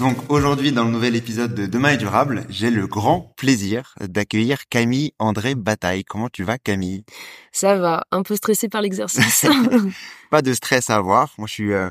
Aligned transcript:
Donc 0.00 0.16
aujourd'hui, 0.30 0.72
dans 0.72 0.84
le 0.84 0.90
nouvel 0.90 1.14
épisode 1.14 1.54
de 1.54 1.66
Demain 1.66 1.90
est 1.90 1.98
durable, 1.98 2.46
j'ai 2.48 2.70
le 2.70 2.86
grand 2.86 3.34
plaisir 3.36 3.94
d'accueillir 4.00 4.66
Camille 4.70 5.12
André 5.18 5.54
Bataille. 5.54 6.04
Comment 6.04 6.30
tu 6.30 6.42
vas 6.42 6.56
Camille? 6.56 7.04
Ça 7.52 7.76
va, 7.76 8.04
un 8.10 8.22
peu 8.22 8.34
stressé 8.34 8.70
par 8.70 8.80
l'exercice. 8.80 9.46
Pas 10.30 10.40
de 10.40 10.54
stress 10.54 10.88
à 10.88 10.96
avoir. 10.96 11.34
Moi, 11.36 11.46
je 11.46 11.52
suis 11.52 11.72
euh, 11.74 11.90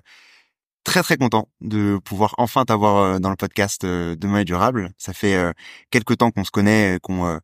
très 0.90 1.04
très 1.04 1.18
content 1.18 1.48
de 1.62 2.00
pouvoir 2.04 2.34
enfin 2.40 2.66
t'avoir 2.66 2.98
euh, 2.98 3.20
dans 3.20 3.30
le 3.30 3.36
podcast 3.36 3.84
euh, 3.84 4.16
Demain 4.16 4.40
est 4.40 4.46
durable. 4.46 4.90
Ça 4.98 5.14
fait 5.14 5.36
euh, 5.36 5.54
quelques 5.92 6.18
temps 6.18 6.32
qu'on 6.32 6.44
se 6.44 6.50
connaît, 6.50 6.98
qu'on 7.04 7.40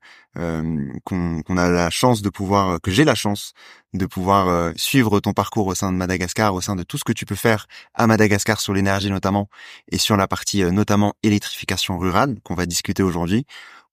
qu'on 1.05 1.57
a 1.57 1.69
la 1.69 1.89
chance 1.91 2.21
de 2.21 2.29
pouvoir, 2.29 2.81
que 2.81 2.91
j'ai 2.91 3.05
la 3.05 3.15
chance 3.15 3.53
de 3.93 4.05
pouvoir 4.05 4.73
suivre 4.75 5.21
ton 5.21 5.31
parcours 5.31 5.67
au 5.67 5.75
sein 5.75 5.93
de 5.93 5.97
Madagascar, 5.97 6.53
au 6.53 6.59
sein 6.59 6.75
de 6.75 6.83
tout 6.83 6.97
ce 6.97 7.05
que 7.05 7.13
tu 7.13 7.25
peux 7.25 7.35
faire 7.35 7.67
à 7.93 8.05
Madagascar 8.05 8.59
sur 8.59 8.73
l'énergie 8.73 9.09
notamment 9.09 9.47
et 9.89 9.97
sur 9.97 10.17
la 10.17 10.27
partie 10.27 10.63
notamment 10.63 11.13
électrification 11.23 11.97
rurale 11.97 12.35
qu'on 12.43 12.55
va 12.55 12.65
discuter 12.65 13.01
aujourd'hui 13.01 13.45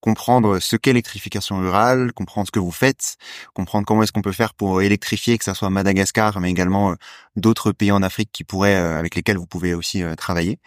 comprendre 0.03 0.59
ce 0.59 0.75
qu'est 0.75 0.91
l'électrification 0.91 1.59
rurale, 1.59 2.11
comprendre 2.11 2.45
ce 2.47 2.51
que 2.51 2.59
vous 2.59 2.73
faites, 2.73 3.15
comprendre 3.53 3.85
comment 3.85 4.03
est-ce 4.03 4.11
qu'on 4.11 4.21
peut 4.21 4.33
faire 4.33 4.53
pour 4.53 4.81
électrifier, 4.81 5.37
que 5.37 5.45
ça 5.45 5.53
soit 5.53 5.69
Madagascar, 5.69 6.41
mais 6.41 6.51
également 6.51 6.91
euh, 6.91 6.95
d'autres 7.37 7.71
pays 7.71 7.91
en 7.93 8.03
Afrique 8.03 8.29
qui 8.33 8.43
pourraient, 8.43 8.75
euh, 8.75 8.99
avec 8.99 9.15
lesquels 9.15 9.37
vous 9.37 9.45
pouvez 9.47 9.73
aussi 9.73 10.03
euh, 10.03 10.15
travailler. 10.15 10.59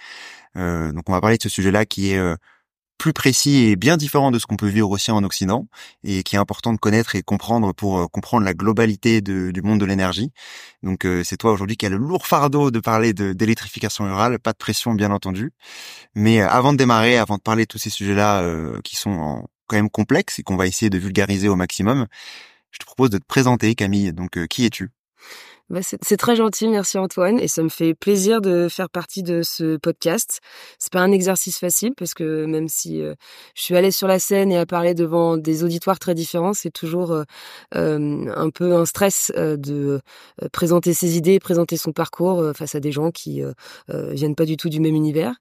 donc 0.55 1.05
on 1.07 1.13
va 1.13 1.21
parler 1.21 1.37
de 1.37 1.43
ce 1.43 1.51
sujet-là 1.51 1.85
qui 1.85 2.13
est 2.13 2.37
plus 2.99 3.12
précis 3.12 3.65
et 3.65 3.77
bien 3.77 3.97
différent 3.97 4.31
de 4.31 4.39
ce 4.39 4.47
qu'on 4.47 4.57
peut 4.57 4.69
vivre 4.69 4.91
aussi 4.91 5.11
en 5.11 5.23
Occident 5.25 5.67
et 6.05 6.23
qui 6.23 6.37
est 6.37 6.39
important 6.39 6.73
de 6.73 6.79
connaître 6.79 7.15
et 7.15 7.23
comprendre 7.23 7.73
pour 7.73 7.99
euh, 7.99 8.07
comprendre 8.07 8.45
la 8.45 8.55
globalité 8.55 9.21
du 9.21 9.62
monde 9.62 9.81
de 9.81 9.84
l'énergie. 9.84 10.33
Donc 10.83 11.05
euh, 11.05 11.23
c'est 11.25 11.37
toi 11.37 11.53
aujourd'hui 11.53 11.77
qui 11.77 11.87
as 11.87 11.89
le 11.91 11.97
lourd 11.97 12.27
fardeau 12.27 12.71
de 12.71 12.81
parler 12.81 13.12
d'électrification 13.12 14.05
rurale, 14.05 14.39
pas 14.39 14.53
de 14.53 14.59
pression 14.59 14.95
bien 14.95 15.11
entendu. 15.11 15.53
Mais 16.15 16.41
euh, 16.41 16.49
avant 16.49 16.73
de 16.73 16.79
démarrer, 16.79 17.19
avant 17.19 17.37
de 17.37 17.43
parler 17.43 17.65
de 17.65 17.69
tous 17.69 17.79
ces 17.79 17.91
sujets-là 17.91 18.45
qui 18.83 18.97
sont 18.97 19.47
quand 19.67 19.77
même 19.77 19.91
complexes 19.91 20.39
et 20.39 20.43
qu'on 20.43 20.57
va 20.57 20.67
essayer 20.67 20.91
de 20.91 20.99
vulgariser 20.99 21.49
au 21.49 21.57
maximum, 21.57 22.07
je 22.71 22.78
te 22.78 22.84
propose 22.84 23.11
de 23.11 23.19
te 23.19 23.27
présenter 23.27 23.75
Camille. 23.75 24.13
Donc 24.13 24.47
qui 24.49 24.65
es-tu? 24.65 24.91
Bah, 25.69 25.81
c'est 25.82 26.16
très 26.16 26.37
gentil, 26.37 26.69
merci 26.69 26.97
Antoine, 26.97 27.41
et 27.41 27.49
ça 27.49 27.60
me 27.60 27.69
fait 27.69 27.93
plaisir 27.93 28.41
de 28.41 28.69
faire 28.71 28.88
partie 28.88 29.25
de 29.25 29.43
ce 29.43 29.77
podcast. 29.77 30.38
C'est 30.78 30.93
pas 30.93 31.00
un 31.00 31.10
exercice 31.10 31.59
facile 31.59 31.93
parce 31.97 32.15
que 32.15 32.44
même 32.44 32.69
si 32.69 33.03
euh, 33.03 33.15
je 33.56 33.62
suis 33.62 33.75
allée 33.75 33.91
sur 33.91 34.06
la 34.06 34.21
scène 34.21 34.53
et 34.53 34.59
à 34.59 34.65
parler 34.65 34.94
devant 34.94 35.37
des 35.37 35.65
auditoires 35.65 35.99
très 35.99 36.15
différents, 36.15 36.54
c'est 36.54 36.71
toujours 36.71 37.10
euh, 37.10 37.25
euh, 37.75 38.32
un 38.37 38.50
peu 38.50 38.75
un 38.77 38.84
stress 38.84 39.32
de 39.34 40.00
présenter 40.53 40.94
ses 40.94 41.16
idées, 41.16 41.41
présenter 41.41 41.77
son 41.77 41.91
parcours 41.91 42.53
face 42.54 42.77
à 42.77 42.81
des 42.81 42.93
gens 42.93 43.10
qui 43.10 43.43
viennent 43.88 44.37
pas 44.37 44.44
du 44.44 44.56
tout 44.56 44.69
du 44.69 44.78
même 44.78 44.94
univers. 44.94 45.34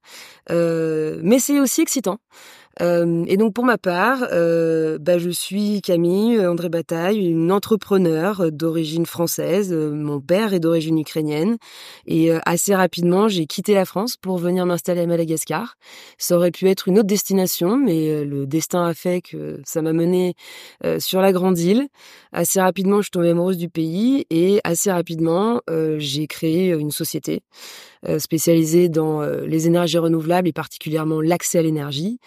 mais 0.49 1.39
c'est 1.39 1.59
aussi 1.59 1.81
excitant. 1.81 2.17
Euh, 2.81 3.23
et 3.27 3.37
donc 3.37 3.53
pour 3.53 3.63
ma 3.63 3.77
part, 3.77 4.27
euh, 4.31 4.97
bah, 4.99 5.17
je 5.17 5.29
suis 5.29 5.81
Camille 5.81 6.37
euh, 6.37 6.51
André 6.51 6.69
Bataille, 6.69 7.25
une 7.25 7.51
entrepreneur 7.51 8.51
d'origine 8.51 9.05
française. 9.05 9.73
Mon 9.73 10.19
père 10.19 10.53
est 10.53 10.59
d'origine 10.59 10.99
ukrainienne 10.99 11.57
et 12.05 12.31
assez 12.45 12.75
rapidement 12.75 13.27
j'ai 13.27 13.45
quitté 13.45 13.73
la 13.73 13.85
France 13.85 14.17
pour 14.17 14.37
venir 14.37 14.65
m'installer 14.65 15.01
à 15.01 15.07
Madagascar. 15.07 15.75
Ça 16.17 16.35
aurait 16.35 16.51
pu 16.51 16.67
être 16.67 16.87
une 16.87 16.99
autre 16.99 17.07
destination, 17.07 17.77
mais 17.77 18.23
le 18.25 18.45
destin 18.45 18.85
a 18.85 18.93
fait 18.93 19.21
que 19.21 19.61
ça 19.65 19.81
m'a 19.81 19.93
mené 19.93 20.35
sur 20.99 21.21
la 21.21 21.31
grande 21.31 21.57
île. 21.57 21.87
Assez 22.31 22.59
rapidement, 22.59 22.97
je 22.97 23.03
suis 23.03 23.11
tombée 23.11 23.29
amoureuse 23.29 23.57
du 23.57 23.69
pays 23.69 24.25
et 24.29 24.59
assez 24.63 24.91
rapidement, 24.91 25.61
j'ai 25.97 26.27
créé 26.27 26.71
une 26.71 26.91
société 26.91 27.41
euh, 27.94 27.94
spécialisée 28.19 28.89
dans 28.89 29.21
euh, 29.21 29.45
les 29.45 29.67
énergies 29.67 29.97
renouvelables 29.97 30.47
et 30.47 30.53
particulièrement 30.53 31.21
l'accès 31.21 31.59
à 31.59 31.61
l'énergie, 31.61 32.19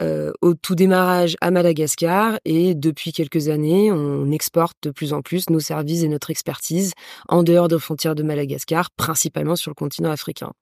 euh, 0.00 0.32
au 0.40 0.54
tout 0.54 0.74
démarrage 0.74 1.36
à 1.40 1.50
Madagascar 1.50 2.38
et 2.44 2.74
depuis 2.74 3.12
quelques 3.12 3.48
années, 3.48 3.90
on 3.92 4.30
exporte 4.30 4.76
de 4.82 4.90
plus 4.90 5.12
en 5.12 5.22
plus 5.22 5.50
nos 5.50 5.60
services 5.60 6.02
et 6.02 6.08
notre 6.08 6.30
expertise 6.30 6.92
en 7.28 7.42
dehors 7.42 7.68
des 7.68 7.78
frontières 7.78 8.14
de 8.14 8.22
Madagascar, 8.22 8.90
principalement 8.90 9.56
sur 9.56 9.70
le 9.70 9.74
continent 9.74 10.10
africain. 10.10 10.52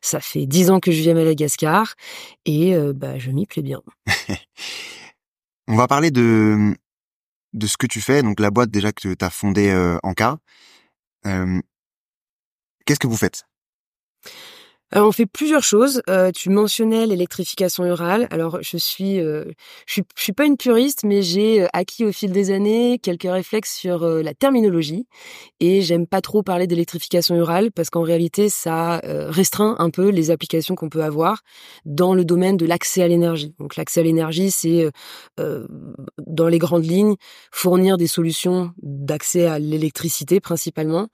Ça 0.00 0.20
fait 0.20 0.46
dix 0.46 0.70
ans 0.70 0.80
que 0.80 0.92
je 0.92 1.00
vis 1.00 1.10
à 1.10 1.14
Madagascar 1.14 1.94
et 2.44 2.74
bah, 2.94 3.18
je 3.18 3.30
m'y 3.30 3.46
plais 3.46 3.62
bien. 3.62 3.82
on 5.68 5.76
va 5.76 5.86
parler 5.86 6.10
de, 6.10 6.74
de 7.52 7.66
ce 7.66 7.76
que 7.76 7.86
tu 7.86 8.00
fais, 8.00 8.22
donc 8.22 8.40
la 8.40 8.50
boîte 8.50 8.70
déjà 8.70 8.92
que 8.92 9.14
tu 9.14 9.24
as 9.24 9.30
fondée 9.30 9.96
en 10.02 10.12
cas. 10.14 10.38
Qu'est-ce 12.84 12.98
que 12.98 13.06
vous 13.06 13.16
faites? 13.16 13.44
Alors, 14.94 15.08
on 15.08 15.12
fait 15.12 15.24
plusieurs 15.24 15.62
choses. 15.62 16.02
Euh, 16.10 16.30
tu 16.32 16.50
mentionnais 16.50 17.06
l'électrification 17.06 17.84
rurale. 17.84 18.28
Alors, 18.30 18.58
je 18.60 18.76
suis, 18.76 19.20
euh, 19.20 19.46
je 19.86 19.94
suis, 19.94 20.02
je 20.14 20.22
suis 20.22 20.32
pas 20.34 20.44
une 20.44 20.58
puriste, 20.58 21.04
mais 21.04 21.22
j'ai 21.22 21.62
euh, 21.62 21.66
acquis 21.72 22.04
au 22.04 22.12
fil 22.12 22.30
des 22.30 22.50
années 22.50 22.98
quelques 23.02 23.22
réflexes 23.22 23.74
sur 23.74 24.06
la 24.06 24.34
terminologie. 24.34 25.06
Et 25.60 25.80
j'aime 25.80 26.06
pas 26.06 26.20
trop 26.20 26.42
parler 26.42 26.66
d'électrification 26.66 27.36
rurale 27.36 27.72
parce 27.72 27.88
qu'en 27.88 28.02
réalité, 28.02 28.50
ça 28.50 29.00
restreint 29.04 29.76
un 29.78 29.88
peu 29.88 30.10
les 30.10 30.30
applications 30.30 30.74
qu'on 30.74 30.90
peut 30.90 31.02
avoir 31.02 31.40
dans 31.86 32.14
le 32.14 32.24
domaine 32.26 32.58
de 32.58 32.66
l'accès 32.66 33.02
à 33.02 33.08
l'énergie. 33.08 33.54
Donc, 33.58 33.76
l'accès 33.76 34.00
à 34.00 34.02
l'énergie, 34.02 34.50
c'est 34.50 34.90
dans 35.38 36.48
les 36.48 36.58
grandes 36.58 36.84
lignes 36.84 37.16
fournir 37.50 37.96
des 37.96 38.06
solutions 38.06 38.72
d'accès 38.82 39.46
à 39.46 39.58
l'électricité 39.58 40.40
principalement 40.40 41.08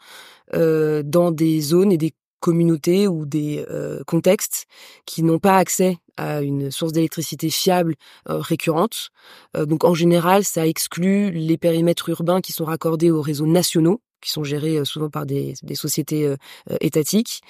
dans 0.52 1.30
des 1.30 1.60
zones 1.60 1.92
et 1.92 1.98
des 1.98 2.14
communautés 2.40 3.08
ou 3.08 3.26
des 3.26 3.64
euh, 3.70 4.02
contextes 4.06 4.66
qui 5.06 5.22
n'ont 5.22 5.38
pas 5.38 5.56
accès 5.56 5.98
à 6.16 6.42
une 6.42 6.70
source 6.70 6.92
d'électricité 6.92 7.50
fiable 7.50 7.94
euh, 8.28 8.38
récurrente. 8.38 9.10
Euh, 9.56 9.66
donc 9.66 9.84
en 9.84 9.94
général, 9.94 10.44
ça 10.44 10.66
exclut 10.66 11.30
les 11.30 11.56
périmètres 11.56 12.08
urbains 12.08 12.40
qui 12.40 12.52
sont 12.52 12.64
raccordés 12.64 13.10
aux 13.10 13.22
réseaux 13.22 13.46
nationaux 13.46 14.00
qui 14.20 14.30
sont 14.30 14.44
gérés 14.44 14.84
souvent 14.84 15.10
par 15.10 15.26
des, 15.26 15.54
des 15.62 15.74
sociétés 15.74 16.34
étatiques. 16.80 17.40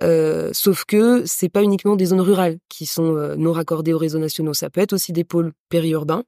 sauf 0.00 0.84
que 0.84 1.24
c'est 1.26 1.48
pas 1.48 1.62
uniquement 1.62 1.96
des 1.96 2.06
zones 2.06 2.20
rurales 2.20 2.58
qui 2.68 2.86
sont 2.86 3.34
non 3.36 3.52
raccordées 3.52 3.92
aux 3.92 3.98
réseaux 3.98 4.18
nationaux. 4.18 4.54
Ça 4.54 4.70
peut 4.70 4.80
être 4.80 4.92
aussi 4.92 5.12
des 5.12 5.24
pôles 5.24 5.52
périurbains 5.68 6.24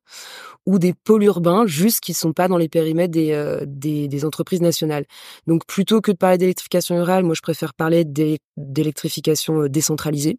ou 0.67 0.79
des 0.79 0.95
pôles 0.95 1.25
urbains 1.25 1.67
juste 1.67 2.01
qui 2.01 2.15
sont 2.15 2.33
pas 2.33 2.49
dans 2.49 2.57
les 2.57 2.69
périmètres 2.69 3.13
des, 3.13 3.61
des, 3.67 4.09
des 4.09 4.25
entreprises 4.25 4.61
nationales. 4.61 5.05
Donc 5.47 5.67
plutôt 5.67 6.01
que 6.01 6.13
de 6.13 6.17
parler 6.17 6.39
d'électrification 6.39 6.97
rurale, 6.97 7.25
moi 7.25 7.35
je 7.35 7.43
préfère 7.43 7.75
parler 7.75 8.05
d'électrification 8.05 9.67
décentralisée. 9.67 10.39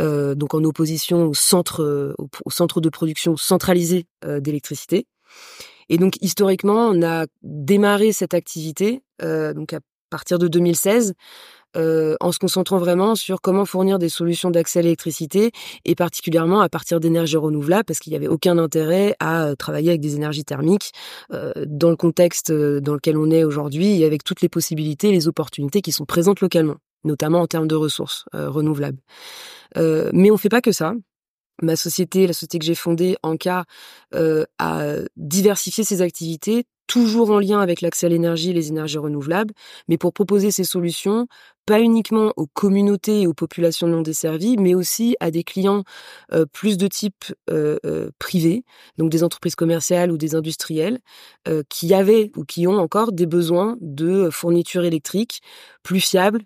Euh, 0.00 0.34
donc 0.34 0.54
en 0.54 0.64
opposition 0.64 1.26
au 1.26 1.34
centre, 1.34 2.14
au 2.44 2.50
centre 2.50 2.80
de 2.80 2.88
production 2.88 3.36
centralisé 3.36 4.06
d'électricité. 4.24 5.06
Et 5.88 5.98
donc 5.98 6.14
historiquement, 6.20 6.88
on 6.88 7.02
a 7.02 7.26
démarré 7.42 8.12
cette 8.12 8.34
activité 8.34 9.02
euh, 9.22 9.54
donc 9.54 9.72
à 9.72 9.80
partir 10.10 10.38
de 10.38 10.48
2016 10.48 11.14
euh, 11.76 12.16
en 12.20 12.32
se 12.32 12.38
concentrant 12.38 12.78
vraiment 12.78 13.14
sur 13.14 13.40
comment 13.40 13.64
fournir 13.64 13.98
des 13.98 14.08
solutions 14.08 14.50
d'accès 14.50 14.78
à 14.78 14.82
l'électricité 14.82 15.50
et 15.84 15.94
particulièrement 15.94 16.60
à 16.60 16.68
partir 16.68 17.00
d'énergies 17.00 17.36
renouvelables 17.36 17.84
parce 17.84 17.98
qu'il 17.98 18.12
n'y 18.12 18.16
avait 18.16 18.28
aucun 18.28 18.56
intérêt 18.58 19.14
à 19.20 19.44
euh, 19.44 19.54
travailler 19.54 19.90
avec 19.90 20.00
des 20.00 20.14
énergies 20.14 20.44
thermiques 20.44 20.92
euh, 21.32 21.52
dans 21.66 21.90
le 21.90 21.96
contexte 21.96 22.50
euh, 22.50 22.80
dans 22.80 22.94
lequel 22.94 23.18
on 23.18 23.30
est 23.30 23.44
aujourd'hui 23.44 24.00
et 24.00 24.06
avec 24.06 24.24
toutes 24.24 24.40
les 24.40 24.48
possibilités 24.48 25.12
les 25.12 25.28
opportunités 25.28 25.82
qui 25.82 25.92
sont 25.92 26.06
présentes 26.06 26.40
localement 26.40 26.76
notamment 27.04 27.40
en 27.40 27.46
termes 27.46 27.68
de 27.68 27.76
ressources 27.76 28.24
euh, 28.34 28.48
renouvelables. 28.48 28.98
mais 29.76 30.30
on 30.30 30.36
fait 30.36 30.48
pas 30.48 30.62
que 30.62 30.72
ça 30.72 30.94
ma 31.62 31.76
société, 31.76 32.26
la 32.26 32.32
société 32.32 32.58
que 32.58 32.64
j'ai 32.64 32.74
fondée, 32.74 33.16
Anka, 33.22 33.64
euh, 34.14 34.44
a 34.58 34.82
diversifié 35.16 35.84
ses 35.84 36.02
activités, 36.02 36.66
toujours 36.86 37.30
en 37.30 37.38
lien 37.38 37.60
avec 37.60 37.80
l'accès 37.80 38.06
à 38.06 38.08
l'énergie 38.08 38.50
et 38.50 38.52
les 38.52 38.68
énergies 38.68 38.98
renouvelables, 38.98 39.52
mais 39.88 39.98
pour 39.98 40.12
proposer 40.12 40.50
ces 40.50 40.64
solutions, 40.64 41.26
pas 41.66 41.80
uniquement 41.80 42.32
aux 42.36 42.46
communautés 42.46 43.22
et 43.22 43.26
aux 43.26 43.34
populations 43.34 43.88
non 43.88 44.02
desservies, 44.02 44.56
mais 44.56 44.74
aussi 44.74 45.16
à 45.18 45.32
des 45.32 45.42
clients 45.42 45.82
euh, 46.32 46.46
plus 46.46 46.76
de 46.76 46.86
type 46.86 47.24
euh, 47.50 47.78
euh, 47.84 48.10
privé, 48.20 48.64
donc 48.98 49.10
des 49.10 49.24
entreprises 49.24 49.56
commerciales 49.56 50.12
ou 50.12 50.16
des 50.16 50.34
industriels, 50.34 51.00
qui 51.68 51.94
avaient 51.94 52.32
ou 52.36 52.44
qui 52.44 52.66
ont 52.66 52.78
encore 52.78 53.12
des 53.12 53.26
besoins 53.26 53.76
de 53.80 54.30
fourniture 54.30 54.84
électrique 54.84 55.40
plus 55.82 56.00
fiable, 56.00 56.42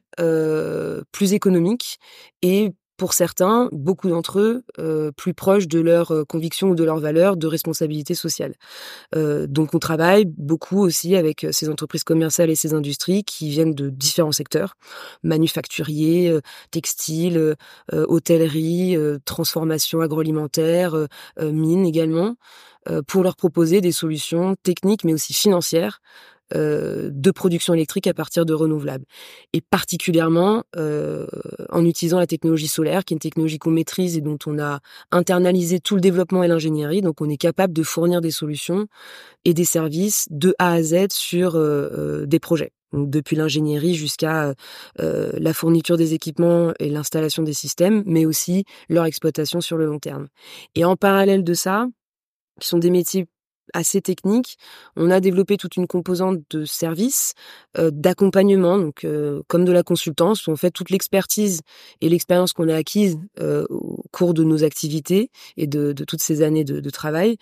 plus 1.13 1.33
économique 1.33 1.99
et 2.43 2.73
pour 3.01 3.15
certains, 3.15 3.71
beaucoup 3.73 4.11
d'entre 4.11 4.41
eux, 4.41 4.63
euh, 4.79 5.11
plus 5.11 5.33
proches 5.33 5.67
de 5.67 5.81
leurs 5.81 6.13
euh, 6.13 6.25
convictions 6.27 6.69
ou 6.69 6.75
de 6.75 6.85
leurs 6.85 6.99
valeurs 6.99 7.39
de 7.39 7.47
responsabilité 7.47 8.15
sociale. 8.15 8.53
Euh, 9.17 9.47
donc 9.47 9.73
on 9.73 9.79
travaille 9.79 10.27
beaucoup 10.27 10.81
aussi 10.81 11.17
avec 11.17 11.47
ces 11.51 11.71
entreprises 11.71 12.05
commerciales 12.05 12.51
et 12.51 12.55
ces 12.57 12.75
industries 12.75 13.25
qui 13.25 13.49
viennent 13.49 13.75
de 13.75 13.89
différents 13.89 14.33
secteurs, 14.33 14.75
manufacturiers, 15.23 16.39
textiles, 16.71 17.57
hôtellerie, 17.91 18.99
transformation 19.25 20.03
agroalimentaire, 20.03 20.95
mines 21.41 21.87
également, 21.87 22.37
pour 23.07 23.23
leur 23.23 23.37
proposer 23.37 23.81
des 23.81 23.93
solutions 23.93 24.57
techniques 24.63 25.05
mais 25.05 25.15
aussi 25.15 25.33
financières 25.33 26.01
euh, 26.55 27.11
de 27.13 27.31
production 27.31 27.75
électrique 27.75 28.07
à 28.07 28.15
partir 28.15 28.45
de 28.47 28.55
renouvelables. 28.55 29.05
Et 29.53 29.61
particulièrement 29.61 30.65
euh, 30.77 31.27
en 31.71 31.85
utilisant 31.85 32.19
la 32.19 32.27
technologie 32.27 32.69
solaire, 32.69 33.05
qui 33.05 33.15
est 33.15 33.17
une 33.17 33.21
technologie 33.21 33.59
qu'on 33.59 33.71
maîtrise 33.71 34.17
et 34.17 34.21
dont 34.21 34.39
on 34.47 34.59
a 34.59 34.81
internalisé 35.11 35.81
tout 35.81 35.95
le 35.95 36.01
développement 36.01 36.43
et 36.43 36.49
l'ingénierie. 36.49 37.03
Donc 37.03 37.21
on 37.21 37.29
est 37.29 37.37
capable 37.37 37.73
de 37.73 37.83
fournir 37.83 38.21
des 38.21 38.31
solutions 38.31 38.87
et 39.45 39.55
des 39.55 39.65
services 39.65 40.27
de 40.31 40.55
A 40.59 40.73
à 40.73 40.83
Z 40.83 41.09
sur 41.13 41.57
euh, 41.57 41.89
euh 41.93 42.27
des 42.27 42.39
projets. 42.39 42.73
Donc 42.93 43.11
depuis 43.11 43.37
l'ingénierie 43.37 43.95
jusqu'à 43.95 44.55
euh, 45.01 45.31
la 45.35 45.55
fourniture 45.55 45.97
des 45.97 46.15
équipements 46.15 46.73
et 46.79 46.89
l'installation 46.89 47.43
des 47.43 47.53
systèmes, 47.53 48.03
mais 48.07 48.27
aussi 48.27 48.65
leur 48.89 49.05
exploitation 49.05 49.61
sur 49.61 49.77
le 49.77 49.87
long 49.87 49.99
terme. 49.99 50.29
Et 50.75 50.85
en 50.85 50.97
parallèle 50.97 51.45
de 51.45 51.55
ça, 51.55 51.87
qui 52.61 52.69
sont 52.69 52.79
des 52.79 52.91
métiers 52.91 53.27
assez 53.75 54.01
technique. 54.01 54.57
On 54.97 55.11
a 55.11 55.21
développé 55.21 55.57
toute 55.57 55.77
une 55.77 55.87
composante 55.87 56.39
de 56.51 56.65
service, 56.65 57.35
euh, 57.79 57.91
d'accompagnement, 57.93 58.91
euh, 59.05 59.43
comme 59.49 59.65
de 59.65 59.73
la 59.73 59.83
consultance, 59.83 60.49
on 60.49 60.57
fait 60.57 60.71
toute 60.71 60.91
l'expertise 60.91 61.61
et 62.01 62.09
l'expérience 62.09 62.53
qu'on 62.53 62.69
a 62.69 62.75
acquise 62.75 63.19
euh, 63.41 63.67
au 63.71 64.03
cours 64.13 64.35
de 64.35 64.45
nos 64.45 64.65
activités 64.65 65.31
et 65.57 65.67
de, 65.67 65.93
toutes 65.93 66.23
ces 66.23 66.43
années 66.43 66.65
de 66.65 66.91
travail 66.91 67.37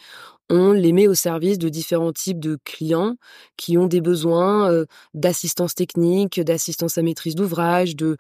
on 0.50 0.72
les 0.72 0.92
met 0.92 1.06
au 1.06 1.14
service 1.14 1.58
de 1.58 1.68
différents 1.68 2.12
types 2.12 2.40
de 2.40 2.58
clients 2.64 3.16
qui 3.56 3.76
ont 3.76 3.86
des 3.86 4.00
besoins 4.00 4.70
euh, 4.70 4.86
d'assistance 5.14 5.74
technique, 5.74 6.40
d'assistance 6.40 6.96
à 6.96 7.02
maîtrise 7.02 7.34
d'ouvrage, 7.34 7.94
euh, 8.02 8.16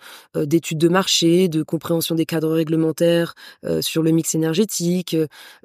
d'études 0.46 0.78
de 0.78 0.88
marché, 0.88 1.48
de 1.48 1.62
compréhension 1.62 2.14
des 2.14 2.26
cadres 2.26 2.52
réglementaires 2.52 3.34
euh, 3.64 3.80
sur 3.80 4.02
le 4.02 4.10
mix 4.10 4.34
énergétique, 4.34 5.16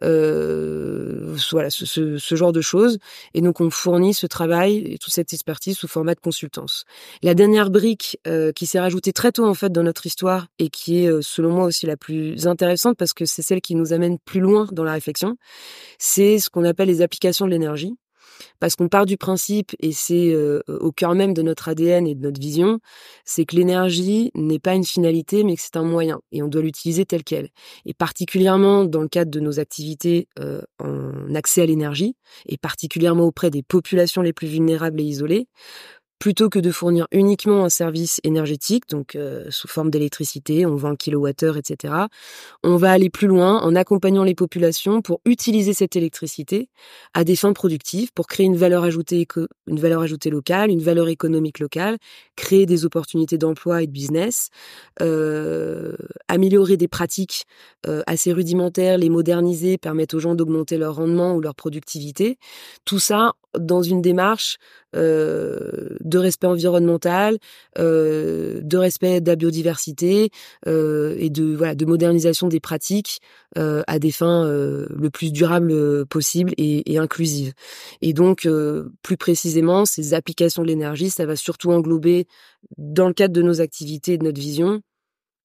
voilà 0.02 1.70
ce, 1.70 1.86
ce, 1.86 2.18
ce, 2.18 2.36
genre 2.36 2.52
de 2.54 2.62
choses. 2.62 2.98
Et 3.34 3.42
donc 3.42 3.62
on 3.62 3.70
fournit 3.70 4.14
ce 4.14 4.28
travail 4.28 4.84
et 4.86 4.98
toute 4.98 5.14
cette 5.14 5.34
expertise 5.34 5.78
sous 5.78 5.88
format 5.88 6.16
de 6.16 6.20
consultance. 6.20 6.86
La 7.22 7.34
dernière 7.34 7.70
brique 7.70 8.20
qui 8.56 8.66
s'est 8.66 8.80
rajoutée 8.80 9.14
très 9.14 9.32
tôt 9.32 9.46
en 9.46 9.54
fait 9.54 9.72
dans 9.72 9.84
notre 9.84 10.06
histoire 10.06 10.48
et 10.60 10.70
qui 10.70 11.04
est 11.04 11.22
selon 11.22 11.52
moi 11.52 11.66
aussi 11.66 11.86
la 11.86 11.98
plus 11.98 12.48
intéressante 12.48 12.98
parce 12.98 13.14
que 13.14 13.26
c'est 13.26 13.42
celle 13.42 13.62
qui 13.62 13.76
nous 13.76 13.94
amène 13.94 14.18
plus 14.20 14.40
loin 14.40 14.68
dans 14.72 14.84
la 14.84 14.94
réflexion, 14.94 15.38
c'est 15.98 16.40
ce 16.40 16.50
qu'on 16.54 16.64
appelle 16.64 16.88
les 16.88 17.02
applications 17.02 17.46
de 17.46 17.52
l'énergie. 17.52 17.98
Parce 18.60 18.76
qu'on 18.76 18.88
part 18.88 19.06
du 19.06 19.18
principe, 19.18 19.74
et 19.80 19.92
c'est 19.92 20.32
euh, 20.32 20.62
au 20.68 20.92
cœur 20.92 21.16
même 21.16 21.34
de 21.34 21.42
notre 21.42 21.70
ADN 21.70 22.08
et 22.08 22.16
de 22.16 22.22
notre 22.22 22.40
vision, 22.40 22.80
c'est 23.26 23.46
que 23.46 23.56
l'énergie 23.56 24.32
n'est 24.36 24.60
pas 24.60 24.74
une 24.74 24.86
finalité, 24.86 25.44
mais 25.44 25.56
que 25.56 25.62
c'est 25.62 25.78
un 25.78 25.84
moyen, 25.84 26.22
et 26.32 26.42
on 26.42 26.48
doit 26.48 26.62
l'utiliser 26.62 27.06
tel 27.06 27.24
quel. 27.24 27.50
Et 27.86 27.94
particulièrement 27.94 28.86
dans 28.86 29.02
le 29.02 29.08
cadre 29.08 29.32
de 29.32 29.40
nos 29.40 29.60
activités 29.60 30.28
euh, 30.40 30.62
en 30.80 31.36
accès 31.36 31.62
à 31.62 31.66
l'énergie, 31.66 32.16
et 32.46 32.58
particulièrement 32.58 33.26
auprès 33.26 33.50
des 33.50 33.64
populations 33.64 34.22
les 34.22 34.34
plus 34.34 34.48
vulnérables 34.48 35.00
et 35.02 35.06
isolées, 35.06 35.48
plutôt 36.24 36.48
que 36.48 36.60
de 36.60 36.72
fournir 36.72 37.06
uniquement 37.12 37.66
un 37.66 37.70
service 37.70 38.22
énergétique, 38.24 38.88
donc 38.88 39.18
euh, 39.18 39.44
sous 39.50 39.68
forme 39.68 39.90
d'électricité, 39.90 40.66
on 40.66 40.78
vend 40.78 40.96
kilowattheure, 40.96 41.58
etc. 41.58 41.94
On 42.64 42.78
va 42.78 42.94
aller 42.94 43.10
plus 43.10 43.28
loin 43.28 43.60
en 43.60 43.76
accompagnant 43.76 44.24
les 44.24 44.34
populations 44.34 45.02
pour 45.02 45.20
utiliser 45.26 45.74
cette 45.74 45.98
électricité 45.98 46.70
à 47.14 47.26
des 47.26 47.36
fins 47.36 47.52
productives, 47.52 48.14
pour 48.14 48.28
créer 48.28 48.46
une 48.46 48.56
valeur 48.56 48.86
ajoutée, 48.86 49.28
une 49.68 49.80
valeur 49.82 50.02
ajoutée 50.02 50.30
locale, 50.30 50.70
une 50.70 50.80
valeur 50.80 51.10
économique 51.10 51.60
locale, 51.60 51.98
créer 52.38 52.66
des 52.66 52.86
opportunités 52.86 53.38
d'emploi 53.38 53.84
et 53.84 53.88
de 53.88 53.92
business, 53.92 54.48
euh, 55.02 55.98
améliorer 56.30 56.78
des 56.78 56.88
pratiques 56.88 57.44
euh, 57.86 58.02
assez 58.08 58.32
rudimentaires, 58.32 58.98
les 58.98 59.10
moderniser, 59.10 59.78
permettre 59.78 60.16
aux 60.16 60.20
gens 60.20 60.36
d'augmenter 60.36 60.78
leur 60.78 60.96
rendement 60.96 61.36
ou 61.36 61.42
leur 61.42 61.54
productivité. 61.54 62.38
Tout 62.86 63.00
ça 63.00 63.34
dans 63.58 63.82
une 63.82 64.02
démarche 64.02 64.58
euh, 64.96 65.98
de 66.02 66.18
respect 66.18 66.48
environnemental, 66.48 67.38
euh, 67.80 68.62
de 68.62 68.78
respect 68.78 69.22
de 69.22 69.30
la 69.30 69.36
biodiversité 69.36 70.30
euh, 70.68 71.16
et 71.18 71.30
de 71.30 71.56
voilà 71.56 71.76
de 71.76 71.86
modernisation 71.86 72.48
des 72.48 72.60
pratiques 72.60 73.20
euh, 73.58 73.82
à 73.88 74.00
des 74.00 74.12
fins 74.12 74.46
euh, 74.46 74.88
le 74.96 75.10
plus 75.10 75.32
durables 75.32 76.06
possible 76.06 76.54
et, 76.58 76.92
et 76.92 76.98
inclusives. 76.98 77.54
Et 78.02 78.14
donc 78.14 78.46
euh, 78.46 78.90
plus 79.02 79.18
précisément, 79.18 79.86
ces 79.86 80.14
applications 80.14 80.62
de 80.62 80.68
l'énergie, 80.68 81.10
ça 81.10 81.26
va 81.26 81.36
surtout 81.36 81.72
englober 81.72 82.28
dans 82.78 83.08
le 83.08 83.14
cadre 83.14 83.34
de 83.34 83.42
nos 83.42 83.62
activités 83.62 84.14
et 84.14 84.18
de 84.18 84.24
notre 84.26 84.40
vision 84.40 84.82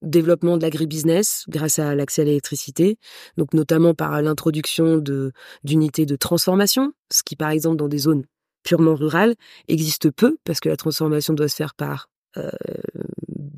développement 0.03 0.57
de 0.57 0.63
l'agribusiness 0.63 1.45
grâce 1.49 1.79
à 1.79 1.95
l'accès 1.95 2.23
à 2.23 2.25
l'électricité, 2.25 2.99
donc 3.37 3.55
notamment 3.55 3.95
par 3.95 4.21
l'introduction 4.23 4.99
de 4.99 5.33
d'unités 5.65 6.07
de 6.07 6.17
transformation, 6.17 6.93
ce 7.11 7.23
qui 7.23 7.37
par 7.37 7.51
exemple 7.51 7.77
dans 7.77 7.89
des 7.89 7.99
zones 7.99 8.25
purement 8.63 8.95
rurales 8.95 9.35
existe 9.69 10.11
peu 10.11 10.37
parce 10.45 10.61
que 10.61 10.69
la 10.69 10.77
transformation 10.77 11.35
doit 11.35 11.49
se 11.49 11.57
faire 11.57 11.75
par 11.75 12.09
euh, 12.37 12.51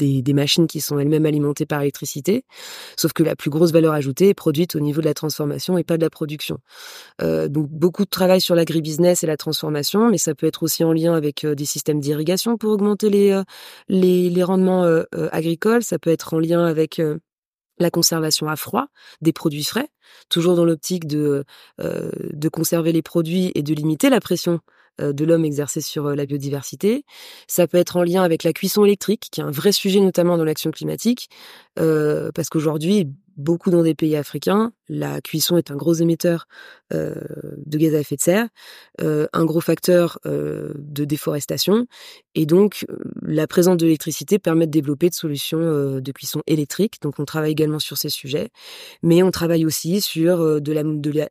des, 0.01 0.23
des, 0.23 0.33
machines 0.33 0.67
qui 0.67 0.81
sont 0.81 0.99
elles-mêmes 0.99 1.27
alimentées 1.27 1.67
par 1.67 1.81
l'électricité, 1.81 2.45
sauf 2.97 3.13
que 3.13 3.23
la 3.23 3.37
plus 3.37 3.51
grosse 3.51 3.73
valeur 3.73 3.95
ajoutée 3.95 4.31
est 4.31 4.35
produite 4.35 4.75
au 4.75 4.81
niveau 4.81 5.01
de 5.01 5.07
la 5.07 5.15
transformation 5.15 5.79
et 5.79 5.85
pas 5.85 5.97
de 5.97 6.03
la 6.03 6.11
production. 6.11 6.59
Euh, 7.23 7.49
donc 7.49 7.69
beaucoup 7.69 8.05
de 8.05 8.11
travail 8.11 8.41
sur 8.41 8.55
l'agribusiness 8.55 9.23
et 9.23 9.27
la 9.27 9.37
transformation, 9.37 10.11
mais 10.11 10.19
ça 10.19 10.35
peut 10.35 10.47
être 10.47 10.63
aussi 10.63 10.83
en 10.83 10.93
lien 10.93 11.15
avec 11.15 11.45
euh, 11.45 11.55
des 11.55 11.67
systèmes 11.67 12.01
d'irrigation 12.01 12.57
pour 12.57 12.71
augmenter 12.71 13.11
les, 13.11 13.31
euh, 13.31 13.43
les, 13.89 14.31
les, 14.31 14.43
rendements 14.43 14.85
euh, 14.85 15.05
euh, 15.15 15.29
agricoles, 15.33 15.83
ça 15.83 15.99
peut 15.99 16.11
être 16.11 16.35
en 16.35 16.39
lien 16.39 16.65
avec 16.65 17.01
la 17.79 17.91
conservation 17.91 18.49
à 18.49 18.57
froid 18.57 18.87
des 19.21 19.33
produits 19.33 19.65
frais, 19.65 19.89
toujours 20.29 20.55
dans 20.55 20.65
l'optique 20.65 21.07
de, 21.07 21.45
de 21.79 22.49
conserver 22.49 22.93
les 22.93 23.03
produits 23.03 23.53
et 23.55 23.63
de 23.63 23.75
limiter 23.75 24.11
la 24.11 24.21
pression 24.21 24.55
euh, 24.55 24.80
de 24.99 25.25
l'homme 25.25 25.45
exercé 25.45 25.81
sur 25.81 26.07
euh, 26.07 26.15
la 26.15 26.27
biodiversité. 26.27 27.05
Ça 27.47 27.67
peut 27.67 27.79
être 27.79 27.97
en 27.97 28.03
lien 28.03 28.23
avec 28.23 28.45
la 28.45 28.53
cuisson 28.53 28.85
électrique, 28.85 29.29
qui 29.31 29.41
est 29.41 29.45
un 29.45 29.51
vrai 29.51 29.73
sujet 29.73 30.01
notamment 30.01 30.37
dans 30.37 30.45
l'action 30.45 30.71
climatique, 30.71 31.29
euh, 31.79 32.31
parce 32.35 32.49
qu'aujourd'hui, 32.49 33.09
beaucoup 33.41 33.71
dans 33.71 33.83
des 33.83 33.95
pays 33.95 34.17
africains. 34.17 34.73
La 34.89 35.21
cuisson 35.21 35.57
est 35.57 35.71
un 35.71 35.77
gros 35.77 35.95
émetteur 35.95 36.47
euh, 36.93 37.15
de 37.65 37.79
gaz 37.79 37.95
à 37.95 38.01
effet 38.01 38.17
de 38.17 38.21
serre, 38.21 38.49
euh, 39.01 39.27
un 39.33 39.45
gros 39.45 39.61
facteur 39.61 40.19
euh, 40.27 40.73
de 40.77 41.05
déforestation, 41.05 41.87
et 42.35 42.45
donc 42.45 42.87
la 43.23 43.47
présence 43.47 43.77
de 43.77 43.87
l'électricité 43.87 44.39
permet 44.39 44.67
de 44.67 44.73
développer 44.73 45.09
de 45.09 45.15
solutions 45.15 45.59
de 46.01 46.13
cuisson 46.13 46.43
électrique. 46.47 47.01
Donc 47.03 47.19
on 47.19 47.25
travaille 47.25 47.53
également 47.53 47.79
sur 47.79 47.97
ces 47.97 48.09
sujets, 48.09 48.51
mais 49.03 49.23
on 49.23 49.31
travaille 49.31 49.65
aussi 49.65 50.01
sur 50.01 50.61
de 50.61 50.73
la 50.73 50.83
de 50.83 51.11
la 51.11 51.29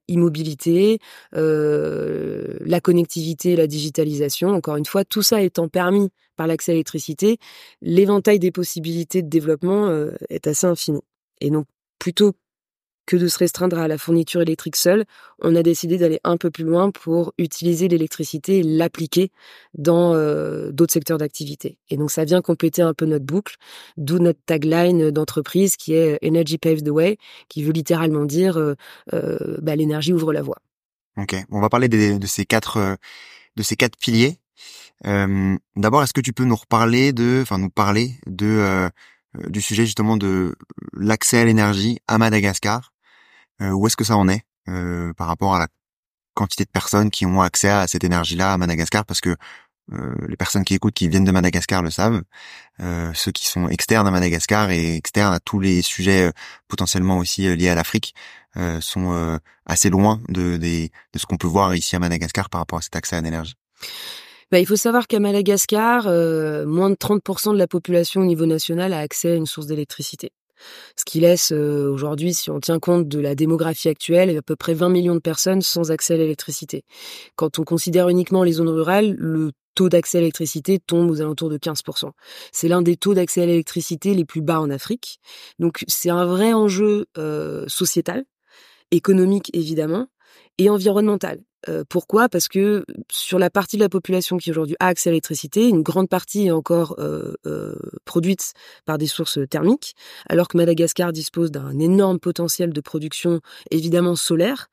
la 2.66 2.82
connectivité, 2.82 3.56
la 3.56 3.68
digitalisation. 3.68 4.50
Encore 4.50 4.78
une 4.78 4.86
fois, 4.86 5.04
tout 5.04 5.22
ça 5.22 5.42
étant 5.42 5.68
permis 5.68 6.10
par 6.36 6.48
l'accès 6.48 6.72
à 6.72 6.74
l'électricité, 6.74 7.38
l'éventail 7.82 8.39
des 8.39 8.51
possibilités 8.51 9.22
de 9.22 9.30
développement 9.30 9.92
est 10.30 10.48
assez 10.48 10.68
infini. 10.68 11.01
Et 11.42 11.50
donc 11.50 11.66
plutôt 12.00 12.34
que 13.10 13.18
de 13.18 13.27
se 13.27 13.39
restreindre 13.39 13.79
à 13.79 13.88
la 13.88 13.98
fourniture 13.98 14.41
électrique 14.41 14.75
seule, 14.75 15.03
on 15.39 15.56
a 15.56 15.63
décidé 15.63 15.98
d'aller 15.98 16.20
un 16.24 16.38
peu 16.38 16.51
plus 16.51 16.63
loin 16.63 16.91
pour 16.91 17.34
utiliser 17.39 17.88
l'électricité 17.88 18.60
et 18.60 18.63
l'appliquer 18.63 19.32
dans 19.74 20.13
euh, 20.13 20.72
d'autres 20.72 20.94
secteurs 20.94 21.18
d'activité. 21.18 21.79
Et 21.89 21.98
donc 21.98 22.12
ça 22.12 22.24
vient 22.24 22.44
compléter 22.44 22.84
un 22.84 22.94
peu 22.94 23.08
notre 23.08 23.25
boucle, 23.25 23.56
d'où 23.98 24.20
notre 24.20 24.39
tagline 24.46 25.10
d'entreprise 25.10 25.75
qui 25.75 25.94
est 25.94 26.20
Energy 26.24 26.60
Paves 26.60 26.84
the 26.84 26.89
Way, 26.89 27.18
qui 27.48 27.63
veut 27.63 27.72
littéralement 27.72 28.25
dire 28.25 28.58
euh, 28.58 28.75
euh, 29.13 29.58
bah, 29.60 29.75
l'énergie 29.75 30.13
ouvre 30.13 30.32
la 30.32 30.44
voie. 30.44 30.60
Ok, 31.18 31.36
on 31.50 31.62
va 31.62 31.70
parler 31.70 31.89
de 31.89 32.27
ces 32.27 32.46
quatre 32.46 32.98
de 33.56 33.63
ces 33.63 33.75
quatre 33.75 33.98
piliers. 33.98 34.38
D'abord, 35.03 36.03
est-ce 36.03 36.13
que 36.13 36.22
tu 36.22 36.32
peux 36.32 36.46
nous 36.46 36.56
reparler 36.56 37.12
de, 37.12 37.39
enfin 37.41 37.58
nous 37.58 37.72
parler 37.72 38.13
de 38.27 38.89
du 39.48 39.62
sujet 39.62 39.86
justement 39.86 40.18
de 40.18 40.56
l'accès 40.94 41.40
à 41.40 41.46
l'énergie 41.46 42.00
à 42.08 42.18
Madagascar 42.18 42.92
euh, 43.62 43.72
où 43.72 43.88
est-ce 43.88 43.98
que 43.98 44.04
ça 44.04 44.18
en 44.18 44.28
est 44.28 44.44
euh, 44.70 45.14
par 45.14 45.28
rapport 45.28 45.56
à 45.56 45.60
la 45.60 45.68
quantité 46.34 46.64
de 46.64 46.70
personnes 46.70 47.10
qui 47.10 47.26
ont 47.26 47.42
accès 47.42 47.70
à 47.70 47.88
cette 47.88 48.04
énergie-là 48.04 48.54
à 48.54 48.58
Madagascar? 48.58 49.06
Parce 49.06 49.22
que 49.22 49.36
euh, 49.92 50.16
les 50.28 50.38
personnes 50.38 50.64
qui 50.64 50.76
écoutent, 50.76 50.94
qui 50.94 51.10
viennent 51.10 51.26
de 51.26 51.32
Madagascar 51.32 51.82
le 51.82 51.90
savent. 51.90 52.22
ceux 53.14 53.32
qui 53.32 53.48
sont 53.48 53.68
externes 53.70 54.08
à 54.08 54.12
Madagascar 54.12 54.70
et 54.70 54.96
externes 54.96 55.34
à 55.34 55.40
tous 55.40 55.60
les 55.60 55.82
sujets 55.82 56.32
potentiellement 56.68 57.18
aussi 57.18 57.56
liés 57.56 57.70
à 57.70 57.76
l'Afrique 57.76 58.14
sont 58.80 59.40
assez 59.66 59.90
loin 59.90 60.22
de, 60.30 60.58
de 60.58 61.20
ce 61.20 61.26
qu'on 61.26 61.38
peut 61.38 61.48
voir 61.48 61.76
ici 61.76 61.96
à 61.96 62.00
Madagascar 62.00 62.50
par 62.50 62.62
rapport 62.62 62.80
à 62.80 62.82
cet 62.82 62.96
accès 62.96 63.16
à 63.16 63.22
l'énergie. 63.22 63.56
Bah, 64.51 64.60
il 64.60 64.65
faut 64.65 64.75
savoir 64.75 65.08
qu'à 65.08 65.20
Madagascar, 65.20 66.06
moins 66.06 66.89
de 66.89 66.96
30% 66.96 67.53
de 67.53 67.58
la 67.58 67.68
population 67.68 68.22
au 68.22 68.25
niveau 68.25 68.46
national 68.46 68.94
a 68.94 69.00
accès 69.00 69.32
à 69.32 69.36
une 69.36 69.46
source 69.46 69.68
d'électricité. 69.68 70.32
Ce 70.96 71.06
qui 71.06 71.20
laisse 71.20 71.51
euh, 71.51 71.89
aujourd'hui, 71.89 72.34
si 72.34 72.50
on 72.50 72.60
tient 72.60 72.79
compte 72.79 73.08
de 73.08 73.20
la 73.20 73.36
démographie 73.36 73.89
actuelle, 73.89 74.36
à 74.36 74.41
peu 74.41 74.56
près 74.56 74.74
20 74.74 74.89
millions 74.89 75.15
de 75.15 75.20
personnes 75.20 75.62
sans 75.62 75.91
accès 75.91 76.15
à 76.15 76.18
l'électricité. 76.18 76.84
Quand 77.36 77.60
on 77.60 77.63
considère 77.63 78.10
uniquement 78.10 78.44
les 78.44 78.53
zones 78.53 78.70
rurales, 78.70 79.15
le 79.18 79.51
taux 79.75 79.89
d'accès 79.89 80.18
à 80.18 80.22
l'électricité 80.22 80.79
tombe 80.79 81.10
aux 81.10 81.22
alentours 81.22 81.50
de 81.50 81.58
15%. 81.58 82.12
C'est 82.51 82.68
l'un 82.68 82.82
des 82.82 82.98
taux 82.98 83.13
d'accès 83.13 83.44
à 83.44 83.46
l'électricité 83.46 84.13
les 84.13 84.25
plus 84.25 84.41
bas 84.41 84.60
en 84.60 84.70
Afrique. 84.70 85.20
Donc 85.60 85.84
c'est 85.88 86.10
un 86.10 86.25
vrai 86.25 86.53
enjeu 86.53 87.06
euh, 87.18 87.65
sociétal, 87.68 88.25
économique 88.91 89.50
évidemment, 89.53 90.08
et 90.58 90.70
environnemental. 90.70 91.39
Euh, 91.68 91.84
pourquoi? 91.88 92.30
Parce 92.30 92.48
que 92.48 92.86
sur 93.12 93.39
la 93.39 93.50
partie 93.50 93.75
de 93.75 93.82
la 93.82 93.89
population 93.89 94.38
qui 94.38 94.51
aujourd'hui 94.51 94.75
a 94.80 94.88
accès 94.88 95.10
à 95.10 95.12
l'électricité, 95.12 95.68
une 95.68 95.82
grande 95.82 96.08
partie 96.08 96.48
est 96.48 96.51
encore 96.51 96.96
euh, 97.00 97.34
euh, 97.46 97.75
produite 98.06 98.54
par 98.86 98.98
des 98.98 99.08
sources 99.08 99.39
thermiques, 99.50 99.96
alors 100.30 100.48
que 100.48 100.58
Madagascar 100.58 101.12
dispose 101.12 101.51
d'un 101.51 101.78
énorme 101.80 102.20
potentiel 102.20 102.72
de 102.72 102.82
production 102.82 103.42
évidemment 103.72 104.16
solaire, 104.16 104.68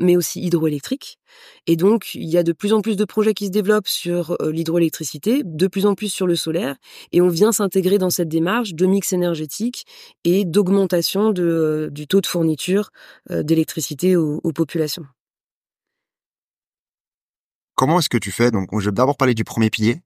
mais 0.00 0.16
aussi 0.16 0.40
hydroélectrique. 0.40 1.18
Et 1.66 1.76
donc, 1.76 2.14
il 2.14 2.24
y 2.24 2.38
a 2.38 2.42
de 2.42 2.52
plus 2.52 2.72
en 2.72 2.80
plus 2.80 2.96
de 2.96 3.04
projets 3.04 3.34
qui 3.34 3.44
se 3.44 3.50
développent 3.50 3.86
sur 3.86 4.34
l'hydroélectricité, 4.40 5.42
de 5.44 5.66
plus 5.66 5.84
en 5.84 5.94
plus 5.94 6.08
sur 6.08 6.26
le 6.26 6.36
solaire, 6.36 6.76
et 7.12 7.20
on 7.20 7.28
vient 7.28 7.52
s'intégrer 7.52 7.98
dans 7.98 8.08
cette 8.08 8.30
démarche 8.30 8.72
de 8.72 8.86
mix 8.86 9.12
énergétique 9.12 9.84
et 10.24 10.46
d'augmentation 10.46 11.32
du 11.32 12.06
taux 12.08 12.22
de 12.22 12.26
fourniture 12.26 12.88
d'électricité 13.28 14.16
aux 14.16 14.52
populations. 14.52 15.04
Comment 17.78 18.00
est-ce 18.00 18.08
que 18.08 18.18
tu 18.18 18.32
fais? 18.32 18.50
Donc, 18.50 18.68
je 18.72 18.86
vais 18.86 18.92
d'abord 18.92 19.16
parler 19.16 19.34
du 19.34 19.44
premier 19.44 19.70
pilier, 19.70 20.02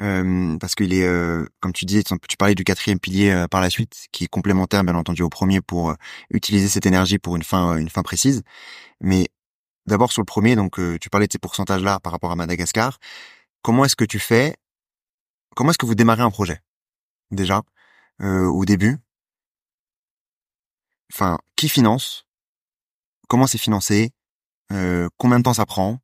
euh, 0.00 0.58
parce 0.58 0.74
qu'il 0.74 0.92
est, 0.92 1.06
euh, 1.06 1.46
comme 1.60 1.72
tu 1.72 1.86
disais, 1.86 2.02
tu 2.02 2.36
parlais 2.36 2.54
du 2.54 2.62
quatrième 2.62 3.00
pilier 3.00 3.30
euh, 3.30 3.48
par 3.48 3.62
la 3.62 3.70
suite, 3.70 4.08
qui 4.12 4.24
est 4.24 4.28
complémentaire, 4.28 4.84
bien 4.84 4.94
entendu, 4.94 5.22
au 5.22 5.30
premier 5.30 5.62
pour 5.62 5.94
utiliser 6.28 6.68
cette 6.68 6.84
énergie 6.84 7.18
pour 7.18 7.34
une 7.34 7.42
fin, 7.42 7.78
une 7.78 7.88
fin 7.88 8.02
précise. 8.02 8.42
Mais 9.00 9.28
d'abord 9.86 10.12
sur 10.12 10.20
le 10.20 10.26
premier, 10.26 10.56
donc 10.56 10.78
tu 11.00 11.08
parlais 11.08 11.26
de 11.26 11.32
ces 11.32 11.38
pourcentages-là 11.38 12.00
par 12.00 12.12
rapport 12.12 12.30
à 12.30 12.36
Madagascar. 12.36 12.98
Comment 13.62 13.86
est-ce 13.86 13.96
que 13.96 14.04
tu 14.04 14.18
fais? 14.18 14.54
Comment 15.54 15.70
est-ce 15.70 15.78
que 15.78 15.86
vous 15.86 15.94
démarrez 15.94 16.22
un 16.22 16.30
projet? 16.30 16.60
Déjà 17.30 17.62
au 18.20 18.64
début? 18.66 18.98
Enfin, 21.10 21.38
qui 21.56 21.70
finance? 21.70 22.26
Comment 23.26 23.46
c'est 23.46 23.56
financé? 23.56 24.12
Combien 24.68 25.38
de 25.38 25.44
temps 25.44 25.54
ça 25.54 25.64
prend? 25.64 25.98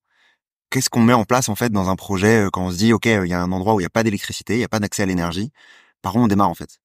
Qu'est-ce 0.72 0.90
qu'on 0.90 1.02
met 1.02 1.12
en 1.12 1.24
place 1.24 1.48
en 1.48 1.54
fait 1.54 1.70
dans 1.70 1.88
un 1.90 1.96
projet 1.96 2.46
euh, 2.46 2.50
quand 2.50 2.66
on 2.66 2.70
se 2.70 2.78
dit 2.78 2.92
ok 2.92 3.06
il 3.06 3.26
y 3.26 3.34
a 3.34 3.40
un 3.40 3.52
endroit 3.52 3.74
où 3.74 3.80
il 3.80 3.82
n'y 3.82 3.86
a 3.86 3.90
pas 3.90 4.02
d'électricité, 4.02 4.54
il 4.54 4.58
n'y 4.58 4.64
a 4.64 4.68
pas 4.68 4.80
d'accès 4.80 5.02
à 5.02 5.06
l'énergie, 5.06 5.52
par 6.00 6.16
où 6.16 6.18
on 6.18 6.28
démarre 6.28 6.48
en 6.48 6.54
fait? 6.54 6.80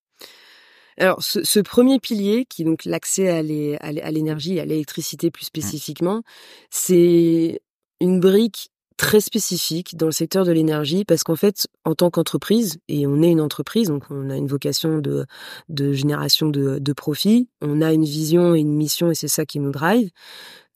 Alors, 0.99 1.21
ce, 1.21 1.59
premier 1.59 1.99
pilier, 1.99 2.45
qui 2.49 2.63
est 2.63 2.65
donc 2.65 2.83
l'accès 2.83 3.29
à 3.29 3.43
l'énergie, 3.43 4.59
à 4.59 4.65
l'électricité 4.65 5.29
plus 5.29 5.43
mmh. 5.43 5.45
spécifiquement, 5.45 6.23
c'est 6.71 7.61
une 8.01 8.19
brique 8.19 8.71
très 8.97 9.19
spécifique 9.19 9.95
dans 9.95 10.07
le 10.07 10.11
secteur 10.11 10.43
de 10.43 10.51
l'énergie 10.51 11.05
parce 11.05 11.23
qu'en 11.23 11.35
fait, 11.35 11.67
en 11.85 11.93
tant 11.93 12.09
qu'entreprise, 12.09 12.79
et 12.87 13.05
on 13.05 13.21
est 13.21 13.29
une 13.29 13.41
entreprise, 13.41 13.89
donc 13.89 14.05
on 14.09 14.31
a 14.31 14.35
une 14.35 14.47
vocation 14.47 14.97
de, 14.97 15.27
de 15.69 15.93
génération 15.93 16.49
de, 16.49 16.79
de 16.79 16.93
profit, 16.93 17.47
on 17.61 17.81
a 17.81 17.93
une 17.93 18.05
vision 18.05 18.55
et 18.55 18.59
une 18.59 18.73
mission 18.73 19.11
et 19.11 19.15
c'est 19.15 19.27
ça 19.27 19.45
qui 19.45 19.59
nous 19.59 19.71
drive. 19.71 20.09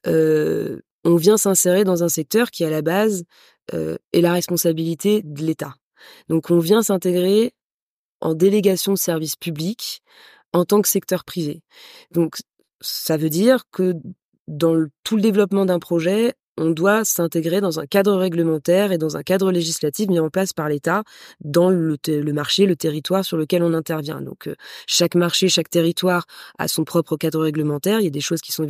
Euh, 0.06 0.82
on 1.04 1.16
vient 1.16 1.38
s'insérer 1.38 1.84
dans 1.84 2.04
un 2.04 2.10
secteur 2.10 2.52
qui, 2.52 2.64
à 2.64 2.70
la 2.70 2.82
base, 2.82 3.24
euh, 3.74 3.98
est 4.14 4.22
la 4.22 4.34
responsabilité 4.34 5.22
de 5.24 5.42
l'État. 5.44 5.76
Donc 6.30 6.50
on 6.50 6.60
vient 6.60 6.82
s'intégrer 6.82 7.54
en 8.22 8.34
délégation 8.34 8.94
de 8.94 8.98
services 8.98 9.36
publics 9.36 10.02
en 10.54 10.66
tant 10.66 10.82
que 10.82 10.88
secteur 10.88 11.24
privé. 11.24 11.62
Donc 12.12 12.38
ça 12.82 13.18
veut 13.18 13.30
dire 13.30 13.64
que 13.72 13.94
dans 14.48 14.86
tout 15.04 15.16
le 15.16 15.22
développement 15.22 15.66
d'un 15.66 15.80
projet, 15.80 16.34
on 16.58 16.72
doit 16.72 17.06
s'intégrer 17.06 17.62
dans 17.62 17.80
un 17.80 17.86
cadre 17.86 18.16
réglementaire 18.16 18.92
et 18.92 18.98
dans 18.98 19.18
un 19.18 19.24
cadre 19.24 19.52
législatif 19.52 20.10
mis 20.10 20.20
en 20.20 20.30
place 20.30 20.54
par 20.54 20.70
l'État 20.70 21.04
dans 21.40 21.70
le, 21.70 21.98
marché, 22.34 22.66
le 22.66 22.76
territoire 22.76 23.26
sur 23.26 23.38
lequel 23.38 23.64
on 23.64 23.74
intervient. 23.74 24.22
Donc 24.22 24.48
euh, 24.48 24.56
chaque 24.88 25.16
marché, 25.16 25.50
chaque 25.50 25.70
territoire 25.70 26.26
a 26.58 26.68
son 26.68 26.84
propre 26.84 27.18
cadre 27.18 27.42
réglementaire. 27.42 28.00
Il 28.00 28.04
y 28.04 28.08
a 28.08 28.12
des 28.12 28.22
choses 28.22 28.42
qui 28.42 28.52
sont 28.52 28.68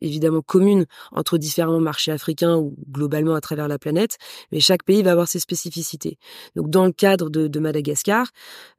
évidemment 0.00 0.42
communes 0.42 0.86
entre 1.12 1.38
différents 1.38 1.80
marchés 1.80 2.12
africains 2.12 2.56
ou 2.56 2.74
globalement 2.90 3.34
à 3.34 3.40
travers 3.40 3.68
la 3.68 3.78
planète, 3.78 4.16
mais 4.52 4.60
chaque 4.60 4.84
pays 4.84 5.02
va 5.02 5.12
avoir 5.12 5.28
ses 5.28 5.40
spécificités. 5.40 6.18
Donc 6.56 6.70
dans 6.70 6.86
le 6.86 6.92
cadre 6.92 7.30
de, 7.30 7.60
Madagascar, 7.60 8.28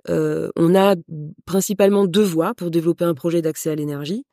euh, 0.10 0.50
on 0.56 0.76
a 0.76 0.96
principalement 1.46 2.06
deux 2.06 2.24
voies 2.24 2.54
pour 2.56 2.72
développer 2.72 3.06
un 3.06 3.14
projet 3.14 3.42
d'accès 3.42 3.70
à 3.70 3.76
l'énergie. 3.76 4.26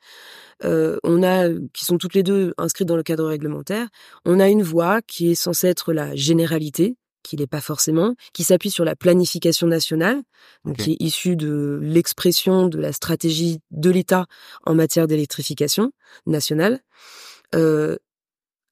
Euh, 0.65 0.99
on 1.05 1.23
a, 1.23 1.49
qui 1.73 1.85
sont 1.85 1.99
toutes 1.99 2.15
les 2.15 2.23
deux 2.23 2.53
inscrites 2.59 2.89
dans 2.89 2.97
le 2.97 3.03
cadre 3.03 3.27
réglementaire, 3.27 3.89
on 4.25 4.41
a 4.41 4.49
une 4.49 4.63
voie 4.63 5.03
qui 5.03 5.31
est 5.31 5.35
censée 5.35 5.69
être 5.69 5.93
la 5.93 6.15
généralité, 6.17 6.97
qui 7.23 7.37
n'est 7.37 7.47
pas 7.47 7.61
forcément, 7.61 8.15
qui 8.33 8.45
s'appuie 8.45 8.71
sur 8.71 8.85
la 8.85 8.97
planification 8.97 9.67
nationale, 9.67 10.23
donc 10.65 10.79
qui 10.79 10.93
est 10.93 10.97
issue 11.01 11.37
de 11.37 11.79
l'expression 11.83 12.69
de 12.69 12.79
la 12.79 12.93
stratégie 12.93 13.61
de 13.71 13.91
l'État 13.91 14.27
en 14.65 14.75
matière 14.75 15.07
d'électrification 15.07 15.93
nationale. 16.27 16.81
Euh, 17.55 17.97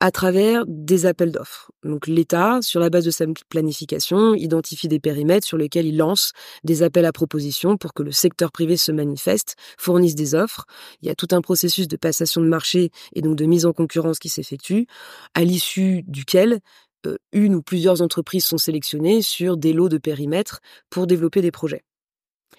à 0.00 0.11
travers 0.11 0.65
des 0.67 1.07
appels 1.07 1.33
d'offres. 1.33 1.71
Donc 1.83 2.07
l'État, 2.07 2.59
sur 2.61 2.81
la 2.81 2.91
base 2.91 3.05
de 3.05 3.11
sa 3.11 3.25
planification, 3.49 4.35
identifie 4.35 4.88
des 4.88 5.00
périmètres 5.00 5.47
sur 5.47 5.57
lesquels 5.57 5.87
il 5.87 5.97
lance 5.97 6.33
des 6.65 6.83
appels 6.83 7.07
à 7.07 7.12
propositions 7.12 7.79
pour 7.79 7.95
que 7.95 8.03
le 8.03 8.12
secteur 8.12 8.53
privé 8.53 8.76
se 8.76 8.93
manifeste, 8.93 9.57
fournisse 9.79 10.15
des 10.15 10.35
offres. 10.35 10.67
Il 11.00 11.09
y 11.09 11.11
a 11.11 11.15
tout 11.15 11.29
un 11.31 11.41
processus 11.41 11.88
de 11.88 11.97
passation 11.97 12.43
de 12.43 12.47
marché 12.47 12.91
et 13.15 13.23
donc 13.23 13.37
de 13.37 13.47
mise 13.47 13.65
en 13.65 13.73
concurrence 13.73 14.19
qui 14.19 14.29
s'effectue, 14.29 14.87
à 15.35 15.45
l'issue 15.45 16.03
duquel 16.07 16.61
euh, 17.07 17.17
une 17.33 17.55
ou 17.55 17.62
plusieurs 17.62 18.03
entreprises 18.03 18.45
sont 18.45 18.59
sélectionnées 18.59 19.23
sur 19.23 19.57
des 19.57 19.73
lots 19.73 19.88
de 19.88 19.99
périmètres 19.99 20.61
pour 20.91 21.07
développer 21.07 21.41
des 21.41 21.50
projets. 21.50 21.85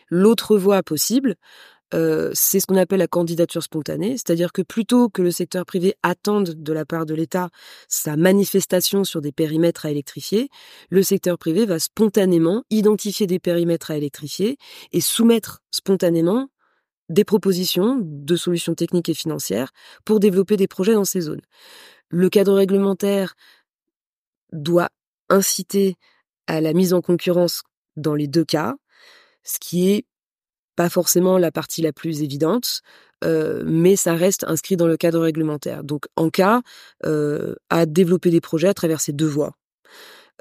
L'autre 0.10 0.58
voie 0.58 0.84
possible, 0.84 1.36
c'est 1.92 2.60
ce 2.60 2.66
qu'on 2.66 2.76
appelle 2.76 3.00
la 3.00 3.08
candidature 3.08 3.64
spontanée, 3.64 4.12
c'est-à-dire 4.12 4.52
que 4.52 4.62
plutôt 4.62 5.10
que 5.10 5.22
le 5.22 5.32
secteur 5.32 5.66
privé 5.66 5.96
attende 6.04 6.50
de 6.50 6.74
la 6.74 6.86
part 6.86 7.06
de 7.06 7.14
l'État 7.14 7.50
sa 7.88 8.18
manifestation 8.18 9.04
sur 9.04 9.22
des 9.22 9.32
périmètres 9.32 9.86
à 9.86 9.92
électrifier, 9.92 10.50
le 10.90 11.04
secteur 11.04 11.38
privé 11.38 11.66
va 11.66 11.80
spontanément 11.80 12.64
identifier 12.70 13.28
des 13.28 13.40
périmètres 13.40 13.92
à 13.92 13.98
électrifier 13.98 14.58
et 14.92 15.02
soumettre 15.02 15.62
spontanément 15.72 16.50
des 17.10 17.24
propositions 17.24 18.00
de 18.02 18.36
solutions 18.36 18.76
techniques 18.76 19.10
et 19.10 19.14
financières 19.14 19.72
pour 20.04 20.20
développer 20.20 20.58
des 20.58 20.68
projets 20.68 20.94
dans 20.94 21.06
ces 21.06 21.22
zones. 21.22 21.42
Le 22.10 22.30
cadre 22.30 22.54
réglementaire 22.54 23.36
doit 24.52 24.90
inciter 25.30 25.96
à 26.48 26.62
la 26.62 26.74
mise 26.74 26.94
en 26.94 27.02
concurrence 27.02 27.64
dans 27.96 28.16
les 28.16 28.28
deux 28.28 28.46
cas, 28.46 28.76
ce 29.44 29.58
qui 29.60 29.90
est 29.90 30.06
pas 30.78 30.90
forcément 30.90 31.38
la 31.38 31.52
partie 31.52 31.82
la 31.82 31.92
plus 31.92 32.22
évidente, 32.22 32.82
euh, 33.26 33.64
mais 33.66 33.98
ça 33.98 34.14
reste 34.14 34.46
inscrit 34.48 34.78
dans 34.78 34.88
le 34.88 34.96
cadre 34.96 35.20
réglementaire. 35.20 35.84
Donc 35.84 36.06
en 36.16 36.30
cas 36.30 36.62
euh, 37.06 37.56
à 37.70 37.86
développer 37.86 38.30
des 38.30 38.40
projets 38.40 38.70
à 38.70 38.74
travers 38.74 39.02
ces 39.02 39.12
deux 39.12 39.28
voies. 39.28 39.54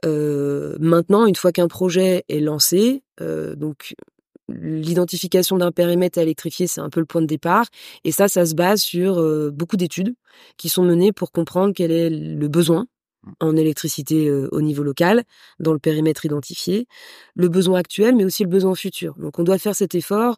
Euh, 0.05 0.77
maintenant, 0.79 1.27
une 1.27 1.35
fois 1.35 1.53
qu'un 1.53 1.69
projet 1.69 2.25
est 2.29 2.41
lancé, 2.41 3.03
donc 3.19 3.95
l'identification 4.49 5.57
d'un 5.57 5.73
périmètre 5.73 6.19
à 6.19 6.23
électrifier, 6.23 6.67
c'est 6.67 6.83
un 6.83 6.91
peu 6.91 7.01
le 7.01 7.07
point 7.07 7.23
de 7.23 7.27
départ. 7.27 7.67
Et 8.05 8.13
ça, 8.13 8.29
ça 8.29 8.45
se 8.45 8.55
base 8.55 8.83
sur 8.83 9.17
beaucoup 9.53 9.79
d'études 9.79 10.15
qui 10.59 10.69
sont 10.69 10.85
menées 10.85 11.13
pour 11.13 11.33
comprendre 11.33 11.73
quel 11.75 11.91
est 11.91 12.11
le 12.11 12.49
besoin 12.49 12.87
en 13.41 13.57
électricité 13.57 14.31
au 14.31 14.61
niveau 14.61 14.83
local, 14.83 15.25
dans 15.61 15.73
le 15.73 15.79
périmètre 15.79 16.25
identifié, 16.25 16.87
le 17.35 17.49
besoin 17.49 17.79
actuel, 17.81 18.15
mais 18.17 18.25
aussi 18.25 18.43
le 18.43 18.49
besoin 18.49 18.75
futur. 18.75 19.15
Donc 19.17 19.39
on 19.39 19.45
doit 19.45 19.59
faire 19.59 19.75
cet 19.75 19.95
effort 19.95 20.37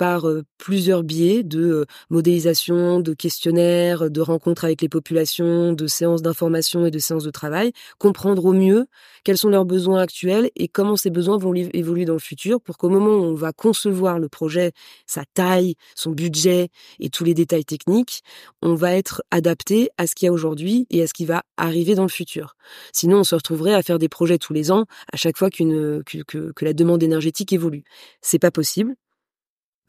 par 0.00 0.26
plusieurs 0.56 1.02
biais 1.02 1.42
de 1.42 1.84
modélisation, 2.08 3.00
de 3.00 3.12
questionnaires, 3.12 4.10
de 4.10 4.20
rencontres 4.22 4.64
avec 4.64 4.80
les 4.80 4.88
populations, 4.88 5.74
de 5.74 5.86
séances 5.86 6.22
d'information 6.22 6.86
et 6.86 6.90
de 6.90 6.98
séances 6.98 7.24
de 7.24 7.30
travail, 7.30 7.72
comprendre 7.98 8.46
au 8.46 8.54
mieux 8.54 8.86
quels 9.24 9.36
sont 9.36 9.50
leurs 9.50 9.66
besoins 9.66 10.00
actuels 10.00 10.50
et 10.56 10.68
comment 10.68 10.96
ces 10.96 11.10
besoins 11.10 11.36
vont 11.36 11.52
évoluer 11.52 12.06
dans 12.06 12.14
le 12.14 12.18
futur 12.18 12.62
pour 12.62 12.78
qu'au 12.78 12.88
moment 12.88 13.10
où 13.10 13.24
on 13.24 13.34
va 13.34 13.52
concevoir 13.52 14.18
le 14.18 14.30
projet, 14.30 14.72
sa 15.06 15.24
taille, 15.34 15.74
son 15.94 16.12
budget 16.12 16.70
et 16.98 17.10
tous 17.10 17.24
les 17.24 17.34
détails 17.34 17.66
techniques, 17.66 18.22
on 18.62 18.74
va 18.74 18.94
être 18.94 19.22
adapté 19.30 19.90
à 19.98 20.06
ce 20.06 20.14
qu'il 20.14 20.24
y 20.24 20.28
a 20.30 20.32
aujourd'hui 20.32 20.86
et 20.88 21.02
à 21.02 21.08
ce 21.08 21.12
qui 21.12 21.26
va 21.26 21.42
arriver 21.58 21.94
dans 21.94 22.04
le 22.04 22.08
futur. 22.08 22.56
Sinon, 22.94 23.18
on 23.18 23.24
se 23.24 23.34
retrouverait 23.34 23.74
à 23.74 23.82
faire 23.82 23.98
des 23.98 24.08
projets 24.08 24.38
tous 24.38 24.54
les 24.54 24.70
ans 24.70 24.86
à 25.12 25.18
chaque 25.18 25.36
fois 25.36 25.50
qu'une 25.50 26.02
que, 26.04 26.22
que, 26.22 26.64
la 26.64 26.72
demande 26.72 27.02
énergétique 27.02 27.52
évolue. 27.52 27.84
C'est 28.22 28.38
pas 28.38 28.50
possible 28.50 28.94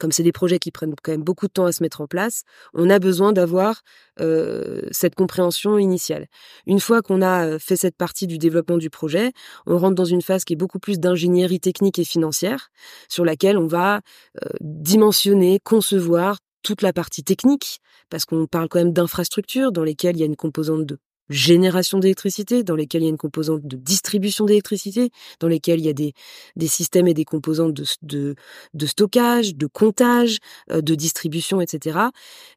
comme 0.02 0.10
c'est 0.10 0.24
des 0.24 0.32
projets 0.32 0.58
qui 0.58 0.72
prennent 0.72 0.96
quand 1.00 1.12
même 1.12 1.22
beaucoup 1.22 1.46
de 1.46 1.52
temps 1.52 1.66
à 1.66 1.70
se 1.70 1.80
mettre 1.80 2.00
en 2.00 2.08
place, 2.08 2.42
on 2.74 2.90
a 2.90 2.98
besoin 2.98 3.32
d'avoir 3.32 3.82
euh, 4.18 4.82
cette 4.90 5.14
compréhension 5.14 5.78
initiale. 5.78 6.26
Une 6.66 6.80
fois 6.80 7.02
qu'on 7.02 7.22
a 7.22 7.46
euh, 7.46 7.58
fait 7.60 7.76
cette 7.76 7.96
partie 7.96 8.26
du 8.26 8.36
développement 8.36 8.78
du 8.78 8.90
projet, 8.90 9.30
on 9.64 9.78
rentre 9.78 9.94
dans 9.94 10.04
une 10.04 10.20
phase 10.20 10.42
qui 10.42 10.54
est 10.54 10.56
beaucoup 10.56 10.80
plus 10.80 10.98
d'ingénierie 10.98 11.60
technique 11.60 12.00
et 12.00 12.04
financière, 12.04 12.70
sur 13.08 13.24
laquelle 13.24 13.56
on 13.56 13.68
va 13.68 14.00
euh, 14.42 14.48
dimensionner, 14.60 15.60
concevoir 15.62 16.38
toute 16.64 16.82
la 16.82 16.92
partie 16.92 17.22
technique, 17.22 17.78
parce 18.10 18.24
qu'on 18.24 18.48
parle 18.48 18.68
quand 18.68 18.80
même 18.80 18.92
d'infrastructures 18.92 19.70
dans 19.70 19.84
lesquelles 19.84 20.16
il 20.16 20.20
y 20.20 20.24
a 20.24 20.26
une 20.26 20.34
composante 20.34 20.84
de 20.84 20.98
génération 21.32 21.98
d'électricité, 21.98 22.62
dans 22.62 22.76
lesquelles 22.76 23.02
il 23.02 23.06
y 23.06 23.08
a 23.08 23.10
une 23.10 23.18
composante 23.18 23.66
de 23.66 23.76
distribution 23.76 24.44
d'électricité, 24.44 25.10
dans 25.40 25.48
lesquelles 25.48 25.80
il 25.80 25.86
y 25.86 25.88
a 25.88 25.94
des, 25.94 26.12
des 26.56 26.66
systèmes 26.68 27.08
et 27.08 27.14
des 27.14 27.24
composantes 27.24 27.74
de, 28.02 28.34
de, 28.74 28.86
stockage, 28.86 29.56
de 29.56 29.66
comptage, 29.66 30.38
euh, 30.70 30.80
de 30.80 30.94
distribution, 30.94 31.60
etc. 31.60 31.98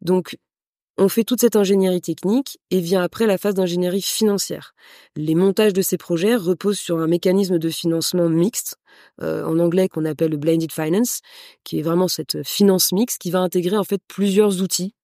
Donc, 0.01 0.37
on 0.97 1.09
fait 1.09 1.25
toute 1.25 1.41
cette 1.41 1.57
ingénierie 1.57 2.01
technique 2.01 2.57
et 2.71 2.79
vient 2.79 3.01
après 3.01 3.25
la 3.25 3.37
phase 3.37 3.55
d'ingénierie 3.55 4.01
financière. 4.01 4.73
Les 5.17 5.35
montages 5.35 5.73
de 5.73 5.81
ces 5.81 5.97
projets 5.97 6.35
reposent 6.35 6.79
sur 6.79 6.99
un 6.99 7.07
mécanisme 7.07 7.59
de 7.59 7.69
financement 7.69 8.29
mixte, 8.29 8.77
euh, 9.21 9.43
en 9.45 9.59
anglais 9.59 9.89
qu'on 9.89 10.05
appelle 10.05 10.31
le 10.31 10.37
blended 10.37 10.71
finance, 10.71 11.19
qui 11.65 11.79
est 11.79 11.81
vraiment 11.81 12.07
cette 12.07 12.43
finance 12.43 12.93
mixte 12.93 13.17
qui 13.19 13.29
va 13.29 13.39
intégrer 13.39 13.77
en 13.77 13.83
fait 13.83 14.01
plusieurs 14.07 14.61
outils, 14.61 14.95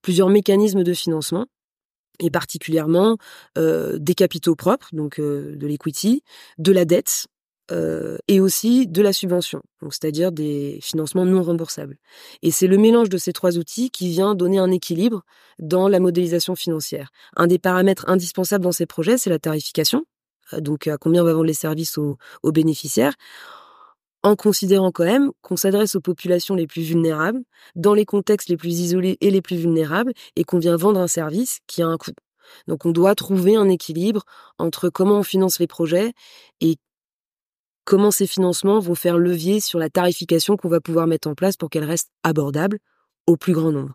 plusieurs 0.00 0.28
mécanismes 0.28 0.84
de 0.84 0.94
financement 0.94 1.46
et 2.20 2.30
particulièrement 2.30 3.16
euh, 3.58 3.98
des 3.98 4.14
capitaux 4.14 4.54
propres, 4.54 4.88
donc 4.92 5.18
euh, 5.18 5.56
de 5.56 5.66
l'equity, 5.66 6.22
de 6.58 6.72
la 6.72 6.84
dette 6.84 7.26
euh, 7.70 8.18
et 8.28 8.40
aussi 8.40 8.86
de 8.86 9.02
la 9.02 9.12
subvention, 9.12 9.62
donc 9.80 9.94
c'est-à-dire 9.94 10.32
des 10.32 10.78
financements 10.82 11.24
non 11.24 11.42
remboursables. 11.42 11.96
Et 12.42 12.50
c'est 12.50 12.66
le 12.66 12.76
mélange 12.76 13.08
de 13.08 13.18
ces 13.18 13.32
trois 13.32 13.56
outils 13.56 13.90
qui 13.90 14.08
vient 14.08 14.34
donner 14.34 14.58
un 14.58 14.70
équilibre 14.70 15.22
dans 15.58 15.88
la 15.88 16.00
modélisation 16.00 16.54
financière. 16.54 17.10
Un 17.36 17.46
des 17.46 17.58
paramètres 17.58 18.04
indispensables 18.08 18.64
dans 18.64 18.72
ces 18.72 18.86
projets, 18.86 19.16
c'est 19.16 19.30
la 19.30 19.38
tarification, 19.38 20.04
donc 20.58 20.86
à 20.86 20.98
combien 20.98 21.22
on 21.22 21.24
va 21.24 21.32
vendre 21.32 21.46
les 21.46 21.54
services 21.54 21.98
aux, 21.98 22.18
aux 22.42 22.52
bénéficiaires 22.52 23.14
en 24.22 24.36
considérant 24.36 24.92
quand 24.92 25.04
même 25.04 25.30
qu'on 25.40 25.56
s'adresse 25.56 25.96
aux 25.96 26.00
populations 26.00 26.54
les 26.54 26.66
plus 26.66 26.82
vulnérables, 26.82 27.40
dans 27.74 27.94
les 27.94 28.04
contextes 28.04 28.48
les 28.48 28.56
plus 28.56 28.80
isolés 28.80 29.18
et 29.20 29.30
les 29.30 29.42
plus 29.42 29.56
vulnérables, 29.56 30.12
et 30.36 30.44
qu'on 30.44 30.58
vient 30.58 30.76
vendre 30.76 31.00
un 31.00 31.08
service 31.08 31.58
qui 31.66 31.82
a 31.82 31.86
un 31.86 31.96
coût. 31.96 32.12
Donc 32.68 32.86
on 32.86 32.92
doit 32.92 33.14
trouver 33.14 33.56
un 33.56 33.68
équilibre 33.68 34.24
entre 34.58 34.90
comment 34.90 35.18
on 35.18 35.22
finance 35.22 35.58
les 35.58 35.66
projets 35.66 36.12
et 36.60 36.76
comment 37.84 38.10
ces 38.10 38.26
financements 38.26 38.78
vont 38.78 38.94
faire 38.94 39.18
levier 39.18 39.60
sur 39.60 39.78
la 39.78 39.90
tarification 39.90 40.56
qu'on 40.56 40.68
va 40.68 40.80
pouvoir 40.80 41.06
mettre 41.06 41.28
en 41.28 41.34
place 41.34 41.56
pour 41.56 41.70
qu'elle 41.70 41.84
reste 41.84 42.10
abordable 42.22 42.78
au 43.26 43.36
plus 43.36 43.52
grand 43.52 43.72
nombre. 43.72 43.94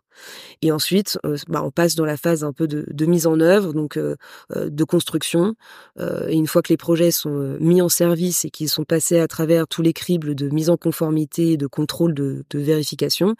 Et 0.62 0.72
ensuite, 0.72 1.20
euh, 1.26 1.38
bah, 1.48 1.62
on 1.64 1.72
passe 1.72 1.96
dans 1.96 2.06
la 2.06 2.18
phase 2.18 2.44
un 2.44 2.54
peu 2.54 2.68
de, 2.68 3.06
mise 3.06 3.28
en 3.28 3.40
œuvre, 3.40 3.74
donc 3.74 3.98
euh, 3.98 4.16
euh, 4.56 4.70
de 4.70 4.84
construction. 4.84 5.56
et 6.00 6.34
une 6.34 6.48
fois 6.48 6.62
que 6.62 6.72
les 6.72 6.78
projets 6.78 7.12
sont 7.12 7.58
mis 7.60 7.82
en 7.82 7.90
service 7.90 8.46
et 8.46 8.50
qu'ils 8.50 8.70
sont 8.70 8.84
passés 8.84 9.20
à 9.20 9.28
travers 9.28 9.68
tous 9.68 9.82
les 9.82 9.94
cribles 9.94 10.36
de 10.36 10.50
mise 10.50 10.70
en 10.70 10.78
conformité, 10.78 11.58
de 11.58 11.68
contrôle, 11.68 12.14
de, 12.14 12.46
de 12.50 12.60
vérification, 12.60 13.36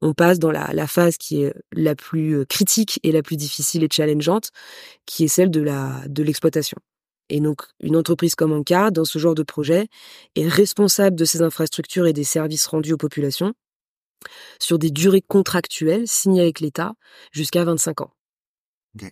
on 0.00 0.14
passe 0.14 0.38
dans 0.38 0.50
la, 0.50 0.86
phase 0.86 1.16
qui 1.16 1.42
est 1.42 1.54
la 1.72 1.94
plus 1.94 2.46
critique 2.46 3.00
et 3.02 3.12
la 3.12 3.22
plus 3.22 3.36
difficile 3.36 3.82
et 3.82 3.88
challengeante, 3.90 4.50
qui 5.06 5.24
est 5.24 5.28
celle 5.28 5.50
de 5.50 6.22
l'exploitation. 6.22 6.78
Et 7.30 7.40
donc, 7.40 7.62
une 7.80 7.96
entreprise 7.96 8.34
comme 8.34 8.52
Anka, 8.52 8.90
dans 8.90 9.04
ce 9.04 9.18
genre 9.18 9.34
de 9.34 9.42
projet, 9.42 9.88
est 10.34 10.48
responsable 10.48 11.16
de 11.16 11.24
ses 11.24 11.42
infrastructures 11.42 12.06
et 12.06 12.12
des 12.12 12.24
services 12.24 12.66
rendus 12.66 12.94
aux 12.94 12.98
populations 12.98 13.54
sur 14.58 14.78
des 14.78 14.90
durées 14.90 15.22
contractuelles 15.22 16.06
signées 16.06 16.42
avec 16.42 16.60
l'État 16.60 16.94
jusqu'à 17.32 17.64
25 17.64 18.02
ans. 18.02 18.12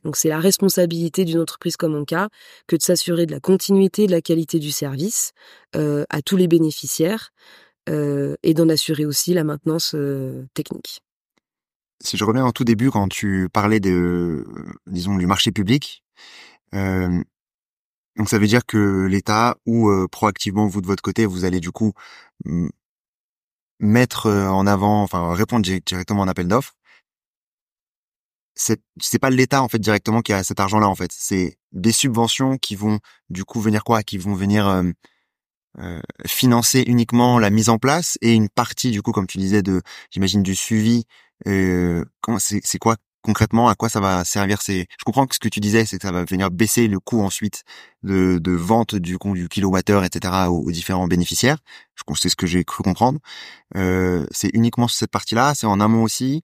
Donc 0.04 0.16
c'est 0.16 0.28
la 0.28 0.40
responsabilité 0.40 1.24
d'une 1.24 1.38
entreprise 1.38 1.76
comme 1.76 1.94
Anka 1.94 2.28
que 2.66 2.76
de 2.76 2.82
s'assurer 2.82 3.26
de 3.26 3.32
la 3.32 3.40
continuité 3.40 4.06
de 4.06 4.12
la 4.12 4.20
qualité 4.20 4.58
du 4.58 4.70
service 4.70 5.32
euh, 5.74 6.04
à 6.10 6.22
tous 6.22 6.36
les 6.36 6.48
bénéficiaires 6.48 7.30
euh, 7.88 8.34
et 8.42 8.54
d'en 8.54 8.68
assurer 8.68 9.06
aussi 9.06 9.34
la 9.34 9.44
maintenance 9.44 9.94
euh, 9.94 10.46
technique. 10.54 11.02
Si 12.02 12.16
je 12.16 12.24
reviens 12.24 12.44
en 12.44 12.52
tout 12.52 12.64
début 12.64 12.90
quand 12.90 13.08
tu 13.08 13.48
parlais 13.52 13.80
de, 13.80 14.44
disons, 14.86 15.16
du 15.16 15.26
marché 15.26 15.50
public, 15.50 16.02
donc 16.72 18.28
ça 18.28 18.38
veut 18.38 18.46
dire 18.46 18.66
que 18.66 19.06
l'État 19.06 19.56
ou 19.64 19.90
proactivement 20.08 20.66
vous 20.66 20.82
de 20.82 20.86
votre 20.86 21.02
côté, 21.02 21.24
vous 21.24 21.46
allez 21.46 21.58
du 21.58 21.70
coup 21.70 21.94
mettre 23.80 24.26
euh, 24.26 24.48
en 24.48 24.66
avant, 24.66 25.02
enfin 25.02 25.34
répondre 25.34 25.66
directement 25.86 26.22
à 26.22 26.26
un 26.26 26.28
appel 26.28 26.48
d'offres, 26.48 26.74
c'est 28.54 28.80
c'est 29.00 29.18
pas 29.18 29.30
l'État 29.30 29.62
en 29.62 29.68
fait 29.68 29.78
directement 29.78 30.22
qui 30.22 30.32
a 30.32 30.42
cet 30.42 30.60
argent-là 30.60 30.88
en 30.88 30.94
fait, 30.94 31.12
c'est 31.12 31.58
des 31.72 31.92
subventions 31.92 32.58
qui 32.58 32.74
vont 32.74 32.98
du 33.30 33.44
coup 33.44 33.60
venir 33.60 33.84
quoi, 33.84 34.02
qui 34.02 34.18
vont 34.18 34.34
venir 34.34 34.66
euh, 34.66 34.82
euh, 35.78 36.00
financer 36.26 36.82
uniquement 36.86 37.38
la 37.38 37.50
mise 37.50 37.68
en 37.68 37.78
place 37.78 38.18
et 38.22 38.32
une 38.32 38.48
partie 38.48 38.90
du 38.90 39.02
coup 39.02 39.12
comme 39.12 39.26
tu 39.26 39.38
disais 39.38 39.62
de 39.62 39.82
j'imagine 40.10 40.42
du 40.42 40.54
suivi. 40.56 41.04
Euh, 41.46 42.04
c'est 42.38 42.60
c'est 42.64 42.78
quoi 42.78 42.96
concrètement 43.26 43.68
à 43.68 43.74
quoi 43.74 43.88
ça 43.88 43.98
va 44.00 44.24
servir 44.24 44.62
c'est 44.62 44.86
je 44.88 45.04
comprends 45.04 45.26
que 45.26 45.34
ce 45.34 45.40
que 45.40 45.48
tu 45.48 45.58
disais 45.58 45.84
c'est 45.84 45.98
que 45.98 46.06
ça 46.06 46.12
va 46.12 46.24
venir 46.24 46.50
baisser 46.52 46.86
le 46.86 47.00
coût 47.00 47.22
ensuite 47.22 47.64
de, 48.04 48.40
vente 48.52 48.94
du 48.94 49.16
du 49.20 49.48
kilowattheure 49.48 50.04
etc 50.04 50.32
aux, 50.48 50.70
différents 50.70 51.08
bénéficiaires. 51.08 51.58
Je 51.96 52.02
c'est 52.14 52.28
ce 52.28 52.36
que 52.36 52.46
j'ai 52.46 52.62
cru 52.64 52.84
comprendre. 52.84 53.18
Euh, 53.76 54.26
c'est 54.30 54.50
uniquement 54.54 54.86
sur 54.86 54.98
cette 54.98 55.10
partie 55.10 55.34
là 55.34 55.54
c'est 55.54 55.66
en 55.66 55.80
amont 55.80 56.04
aussi. 56.04 56.42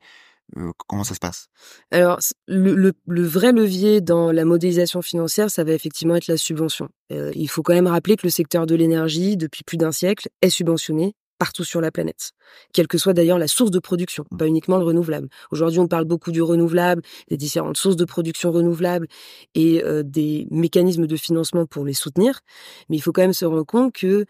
Euh, 0.59 0.73
comment 0.87 1.05
ça 1.05 1.15
se 1.15 1.21
passe? 1.21 1.47
Alors, 1.93 2.19
le, 2.47 2.93
vrai 3.07 3.53
levier 3.53 4.03
dans 4.03 4.33
la 4.33 4.45
modélisation 4.45 5.01
financière, 5.01 5.51
ça 5.51 5.65
va 5.65 5.73
effectivement 5.73 6.17
être 6.17 6.27
la 6.27 6.37
subvention. 6.37 6.89
Euh, 7.11 7.31
il 7.35 7.49
faut 7.49 7.63
quand 7.63 7.73
même 7.73 7.87
rappeler 7.87 8.17
que 8.17 8.27
le 8.27 8.31
secteur 8.31 8.67
de 8.67 8.75
l'énergie, 8.75 9.39
depuis 9.39 9.65
plus 9.65 9.79
d'un 9.79 9.93
siècle, 9.93 10.29
est 10.43 10.51
subventionné 10.51 11.15
partout 11.43 11.65
sur 11.65 11.81
la 11.81 11.91
planète, 11.91 12.31
quelle 12.73 12.87
que 12.87 12.99
soit 12.99 13.15
d'ailleurs 13.15 13.37
la 13.37 13.49
source 13.49 13.73
de 13.73 13.81
production, 13.81 14.25
pas 14.39 14.47
uniquement 14.47 14.79
le 14.79 14.85
renouvelable. 14.85 15.29
Aujourd'hui, 15.51 15.81
on 15.81 15.89
parle 15.89 16.05
beaucoup 16.05 16.31
du 16.31 16.41
renouvelable, 16.41 17.03
des 17.31 17.37
différentes 17.37 17.77
sources 17.77 17.97
de 17.97 18.05
production 18.05 18.53
renouvelables 18.53 19.09
et 19.57 19.83
euh, 19.83 20.05
des 20.05 20.47
mécanismes 20.53 21.09
de 21.09 21.17
financement 21.17 21.67
pour 21.67 21.85
les 21.85 21.95
soutenir, 21.95 22.43
mais 22.89 22.97
il 22.97 23.01
faut 23.01 23.11
quand 23.11 23.23
même 23.23 23.33
se 23.33 23.45
rendre 23.45 23.65
compte 23.65 23.93
que 23.93 24.25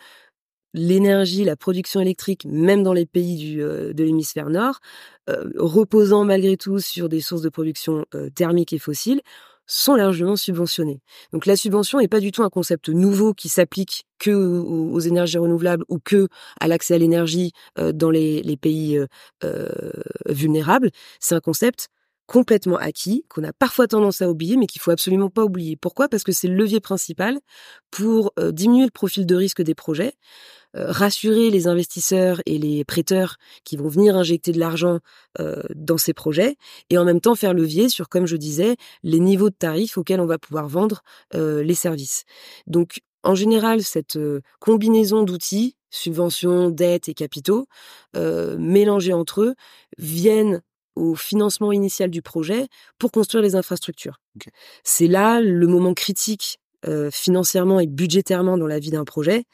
l'énergie, 0.72 1.44
la 1.44 1.54
production 1.54 2.00
électrique, 2.00 2.46
même 2.46 2.82
dans 2.82 2.94
les 2.94 3.04
pays 3.04 3.60
euh, 3.60 3.92
de 3.92 4.04
l'hémisphère 4.04 4.48
nord, 4.48 4.80
euh, 5.28 5.50
reposant 5.58 6.24
malgré 6.24 6.56
tout 6.56 6.78
sur 6.78 7.10
des 7.10 7.20
sources 7.20 7.42
de 7.42 7.50
production 7.50 8.06
thermiques 8.34 8.72
et 8.72 8.78
fossiles, 8.78 9.20
sont 9.72 9.94
largement 9.94 10.36
subventionnés. 10.36 11.00
Donc 11.32 11.46
la 11.46 11.56
subvention 11.56 11.98
n'est 11.98 12.08
pas 12.08 12.20
du 12.20 12.30
tout 12.30 12.42
un 12.42 12.50
concept 12.50 12.90
nouveau 12.90 13.32
qui 13.32 13.48
s'applique 13.48 14.04
que 14.18 14.30
aux, 14.30 15.00
énergies 15.00 15.38
renouvelables 15.38 15.84
ou 15.88 15.98
que 15.98 16.28
à 16.60 16.68
l'accès 16.68 16.94
à 16.94 16.98
l'énergie 16.98 17.52
euh, 17.78 17.92
dans 17.92 18.10
les, 18.10 18.56
pays 18.60 18.98
euh, 18.98 19.06
euh, 19.44 19.68
vulnérables. 20.28 20.90
C'est 21.20 21.34
un 21.34 21.40
concept 21.40 21.88
complètement 22.26 22.76
acquis, 22.76 23.24
qu'on 23.28 23.44
a 23.44 23.52
parfois 23.52 23.86
tendance 23.86 24.22
à 24.22 24.30
oublier, 24.30 24.56
mais 24.56 24.66
qu'il 24.66 24.80
faut 24.80 24.90
absolument 24.90 25.30
pas 25.30 25.44
oublier. 25.44 25.76
Pourquoi? 25.76 26.08
Parce 26.08 26.24
que 26.24 26.32
c'est 26.32 26.48
le 26.48 26.54
levier 26.54 26.80
principal 26.80 27.38
pour 27.90 28.32
diminuer 28.52 28.84
le 28.84 28.90
profil 28.90 29.26
de 29.26 29.34
risque 29.34 29.60
des 29.60 29.74
projets, 29.74 30.14
euh, 30.74 30.90
rassurer 30.90 31.50
les 31.50 31.66
investisseurs 31.68 32.40
et 32.46 32.56
les 32.56 32.82
prêteurs 32.82 33.36
qui 33.62 33.76
vont 33.76 33.88
venir 33.88 34.16
injecter 34.16 34.52
de 34.52 34.58
l'argent 34.58 35.00
euh, 35.38 35.62
dans 35.74 35.98
ces 35.98 36.14
projets 36.14 36.56
et 36.88 36.96
en 36.96 37.04
même 37.04 37.20
temps 37.20 37.34
faire 37.34 37.52
levier 37.52 37.90
sur, 37.90 38.08
comme 38.08 38.24
je 38.24 38.36
disais, 38.36 38.76
les 39.02 39.20
niveaux 39.20 39.50
de 39.50 39.54
tarifs 39.54 39.98
auxquels 39.98 40.20
on 40.20 40.26
va 40.26 40.38
pouvoir 40.38 40.68
vendre 40.68 41.02
euh, 41.34 41.62
les 41.62 41.74
services. 41.74 42.24
Donc, 42.66 43.00
en 43.22 43.34
général, 43.34 43.82
cette 43.82 44.18
combinaison 44.60 45.24
d'outils, 45.24 45.76
subventions, 45.90 46.70
dettes 46.70 47.08
et 47.08 47.14
capitaux, 47.14 47.68
mélangés 48.16 49.12
entre 49.12 49.42
eux, 49.42 49.54
viennent 49.96 50.60
au 50.96 51.14
financement 51.14 51.72
initial 51.72 52.10
du 52.10 52.22
projet 52.22 52.66
pour 52.98 53.10
construire 53.12 53.42
les 53.42 53.54
infrastructures. 53.54 54.20
C'est 54.84 55.06
là 55.06 55.40
le 55.40 55.66
moment 55.66 55.94
critique 55.94 56.58
financièrement 57.12 57.78
et 57.78 57.86
budgétairement 57.86 58.58
dans 58.58 58.66
la 58.66 58.80
vie 58.80 58.90
d'un 58.90 59.04
projet, 59.04 59.44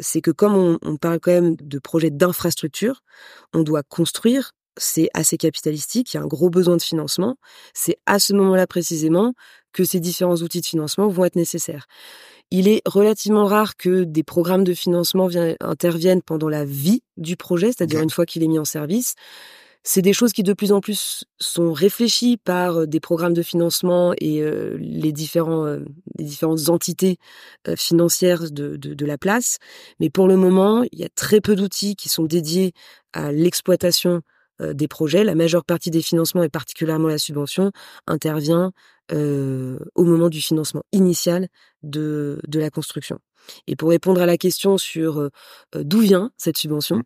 c'est 0.00 0.22
que 0.22 0.30
comme 0.30 0.78
on, 0.82 0.96
parle 0.96 1.20
quand 1.20 1.32
même 1.32 1.54
de 1.56 1.78
projets 1.78 2.10
d'infrastructure, 2.10 3.02
on 3.52 3.62
doit 3.62 3.82
construire, 3.82 4.52
c'est 4.78 5.10
assez 5.12 5.36
capitalistique, 5.36 6.14
il 6.14 6.16
y 6.16 6.20
a 6.20 6.22
un 6.22 6.26
gros 6.26 6.48
besoin 6.48 6.76
de 6.76 6.82
financement, 6.82 7.36
c'est 7.74 7.98
à 8.06 8.18
ce 8.18 8.32
moment-là 8.32 8.66
précisément 8.66 9.34
que 9.72 9.84
ces 9.84 10.00
différents 10.00 10.36
outils 10.36 10.60
de 10.60 10.66
financement 10.66 11.08
vont 11.08 11.24
être 11.24 11.36
nécessaires. 11.36 11.86
Il 12.50 12.68
est 12.68 12.82
relativement 12.86 13.46
rare 13.46 13.76
que 13.76 14.04
des 14.04 14.22
programmes 14.22 14.64
de 14.64 14.74
financement 14.74 15.28
interviennent 15.60 16.22
pendant 16.22 16.48
la 16.48 16.64
vie 16.64 17.02
du 17.16 17.36
projet, 17.36 17.68
c'est-à-dire 17.68 18.02
une 18.02 18.10
fois 18.10 18.26
qu'il 18.26 18.42
est 18.42 18.48
mis 18.48 18.58
en 18.58 18.66
service. 18.66 19.14
C'est 19.84 20.02
des 20.02 20.12
choses 20.12 20.32
qui 20.32 20.44
de 20.44 20.52
plus 20.52 20.72
en 20.72 20.80
plus 20.80 21.24
sont 21.40 21.72
réfléchies 21.72 22.36
par 22.36 22.86
des 22.86 23.00
programmes 23.00 23.32
de 23.34 23.42
financement 23.42 24.14
et 24.18 24.42
les 24.78 25.12
différents 25.12 25.76
les 26.18 26.24
différentes 26.24 26.68
entités 26.68 27.18
financières 27.76 28.50
de, 28.52 28.76
de, 28.76 28.94
de, 28.94 29.06
la 29.06 29.18
place. 29.18 29.58
Mais 29.98 30.08
pour 30.08 30.28
le 30.28 30.36
moment, 30.36 30.84
il 30.92 31.00
y 31.00 31.04
a 31.04 31.08
très 31.08 31.40
peu 31.40 31.56
d'outils 31.56 31.96
qui 31.96 32.08
sont 32.08 32.24
dédiés 32.24 32.72
à 33.12 33.32
l'exploitation 33.32 34.22
des 34.60 34.86
projets. 34.86 35.24
La 35.24 35.34
majeure 35.34 35.64
partie 35.64 35.90
des 35.90 36.02
financements 36.02 36.44
et 36.44 36.48
particulièrement 36.48 37.08
la 37.08 37.18
subvention 37.18 37.72
intervient 38.06 38.72
au 39.10 40.04
moment 40.04 40.28
du 40.28 40.40
financement 40.40 40.84
initial 40.92 41.48
de, 41.82 42.40
de 42.46 42.60
la 42.60 42.70
construction. 42.70 43.18
Et 43.66 43.74
pour 43.74 43.90
répondre 43.90 44.20
à 44.20 44.26
la 44.26 44.36
question 44.36 44.78
sur 44.78 45.28
d'où 45.74 45.98
vient 45.98 46.30
cette 46.36 46.56
subvention, 46.56 47.02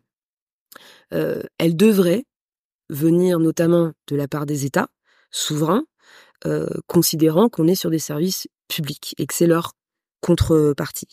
mmh. 1.11 1.17
elle 1.57 1.75
devrait 1.75 2.25
venir 2.89 3.39
notamment 3.39 3.91
de 4.07 4.15
la 4.15 4.27
part 4.27 4.45
des 4.45 4.65
États 4.65 4.89
souverains, 5.31 5.85
euh, 6.45 6.67
considérant 6.87 7.49
qu'on 7.49 7.67
est 7.67 7.75
sur 7.75 7.89
des 7.89 7.99
services 7.99 8.47
publics 8.67 9.15
et 9.17 9.25
que 9.25 9.33
c'est 9.33 9.47
leur 9.47 9.73
contrepartie. 10.21 11.07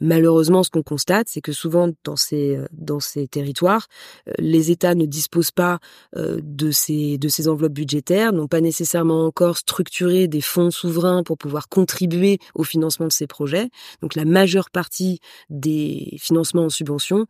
Malheureusement, 0.00 0.62
ce 0.62 0.70
qu'on 0.70 0.82
constate, 0.82 1.28
c'est 1.28 1.40
que 1.40 1.52
souvent 1.52 1.88
dans 2.04 2.16
ces 2.16 2.56
euh, 2.56 2.66
dans 2.72 3.00
ces 3.00 3.28
territoires, 3.28 3.86
euh, 4.28 4.32
les 4.38 4.70
États 4.70 4.94
ne 4.94 5.06
disposent 5.06 5.52
pas 5.52 5.78
euh, 6.16 6.40
de 6.42 6.70
ces 6.70 7.18
de 7.18 7.28
ces 7.28 7.48
enveloppes 7.48 7.72
budgétaires, 7.72 8.32
n'ont 8.32 8.48
pas 8.48 8.60
nécessairement 8.60 9.26
encore 9.26 9.58
structuré 9.58 10.26
des 10.26 10.40
fonds 10.40 10.70
souverains 10.70 11.22
pour 11.22 11.38
pouvoir 11.38 11.68
contribuer 11.68 12.38
au 12.54 12.64
financement 12.64 13.06
de 13.06 13.12
ces 13.12 13.26
projets. 13.26 13.70
Donc 14.00 14.16
la 14.16 14.24
majeure 14.24 14.70
partie 14.70 15.20
des 15.48 16.16
financements 16.20 16.64
en 16.64 16.70
subvention 16.70 17.26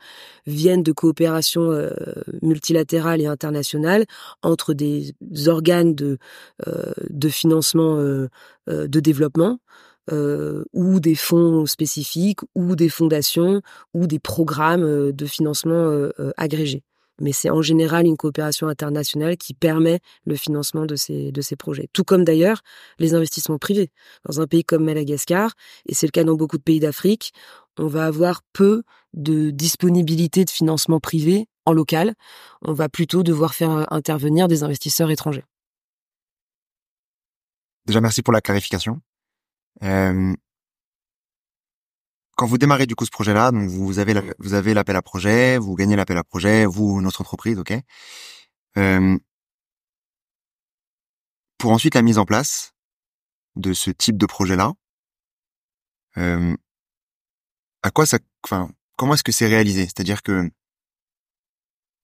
viennent 0.47 0.83
de 0.83 0.93
coopérations 0.93 1.71
multilatérales 2.43 3.21
et 3.21 3.27
internationales 3.27 4.07
entre 4.43 4.73
des 4.73 5.15
organes 5.47 5.95
de 5.95 6.19
de 7.11 7.29
financement 7.29 7.97
de 7.97 9.01
développement 9.01 9.59
euh, 10.11 10.65
ou 10.73 10.99
des 10.99 11.15
fonds 11.15 11.67
spécifiques, 11.67 12.41
ou 12.55 12.75
des 12.75 12.89
fondations, 12.89 13.63
ou 13.95 14.07
des 14.07 14.19
programmes 14.19 14.83
euh, 14.83 15.13
de 15.13 15.27
financement 15.27 15.75
euh, 15.75 16.11
agrégés. 16.37 16.83
Mais 17.21 17.33
c'est 17.33 17.51
en 17.51 17.63
général 17.63 18.07
une 18.07 18.17
coopération 18.17 18.67
internationale 18.67 19.37
qui 19.37 19.55
permet 19.55 20.01
le 20.25 20.35
financement 20.35 20.87
de 20.87 20.97
ces, 20.97 21.31
de 21.31 21.41
ces 21.41 21.55
projets. 21.55 21.89
Tout 21.93 22.03
comme 22.03 22.25
d'ailleurs 22.25 22.63
les 22.99 23.15
investissements 23.15 23.59
privés. 23.59 23.91
Dans 24.29 24.41
un 24.41 24.47
pays 24.47 24.65
comme 24.65 24.85
Madagascar, 24.85 25.53
et 25.87 25.95
c'est 25.95 26.07
le 26.07 26.11
cas 26.11 26.25
dans 26.25 26.35
beaucoup 26.35 26.59
de 26.59 26.63
pays 26.63 26.81
d'Afrique, 26.81 27.33
on 27.79 27.87
va 27.87 28.07
avoir 28.07 28.43
peu 28.53 28.83
de 29.15 29.51
disponibilité 29.51 30.45
de 30.45 30.51
financement 30.51 30.99
privé 30.99 31.47
en 31.65 31.73
local. 31.73 32.15
On 32.63 32.73
va 32.73 32.89
plutôt 32.89 33.23
devoir 33.23 33.55
faire 33.55 33.93
intervenir 33.93 34.49
des 34.49 34.65
investisseurs 34.65 35.11
étrangers. 35.11 35.45
Déjà, 37.87 38.01
merci 38.01 38.23
pour 38.23 38.33
la 38.33 38.41
clarification. 38.41 39.01
Euh, 39.83 40.35
quand 42.37 42.47
vous 42.47 42.59
démarrez 42.59 42.87
du 42.87 42.95
coup 42.95 43.05
ce 43.05 43.11
projet-là, 43.11 43.51
donc 43.53 43.69
vous 43.69 43.99
avez 43.99 44.15
vous 44.39 44.55
avez 44.55 44.75
l'appel 44.75 44.97
à 44.97 45.03
projet, 45.03 45.59
vous 45.59 45.75
gagnez 45.75 45.97
l'appel 45.97 46.17
à 46.19 46.25
projet, 46.25 46.67
vous 46.67 47.01
notre 47.01 47.21
entreprise, 47.21 47.59
ok? 47.59 47.73
Euh, 48.79 49.19
pour 51.59 51.73
ensuite 51.73 51.95
la 51.95 52.03
mise 52.03 52.19
en 52.19 52.25
place 52.25 52.73
de 53.57 53.73
ce 53.73 53.91
type 53.91 54.17
de 54.17 54.27
projet-là, 54.27 54.73
euh, 56.19 56.57
à 57.83 57.91
quoi 57.91 58.07
ça, 58.07 58.19
enfin, 58.45 58.71
comment 58.97 59.15
est-ce 59.15 59.23
que 59.23 59.33
c'est 59.33 59.47
réalisé? 59.47 59.85
C'est-à-dire 59.85 60.23
que 60.23 60.51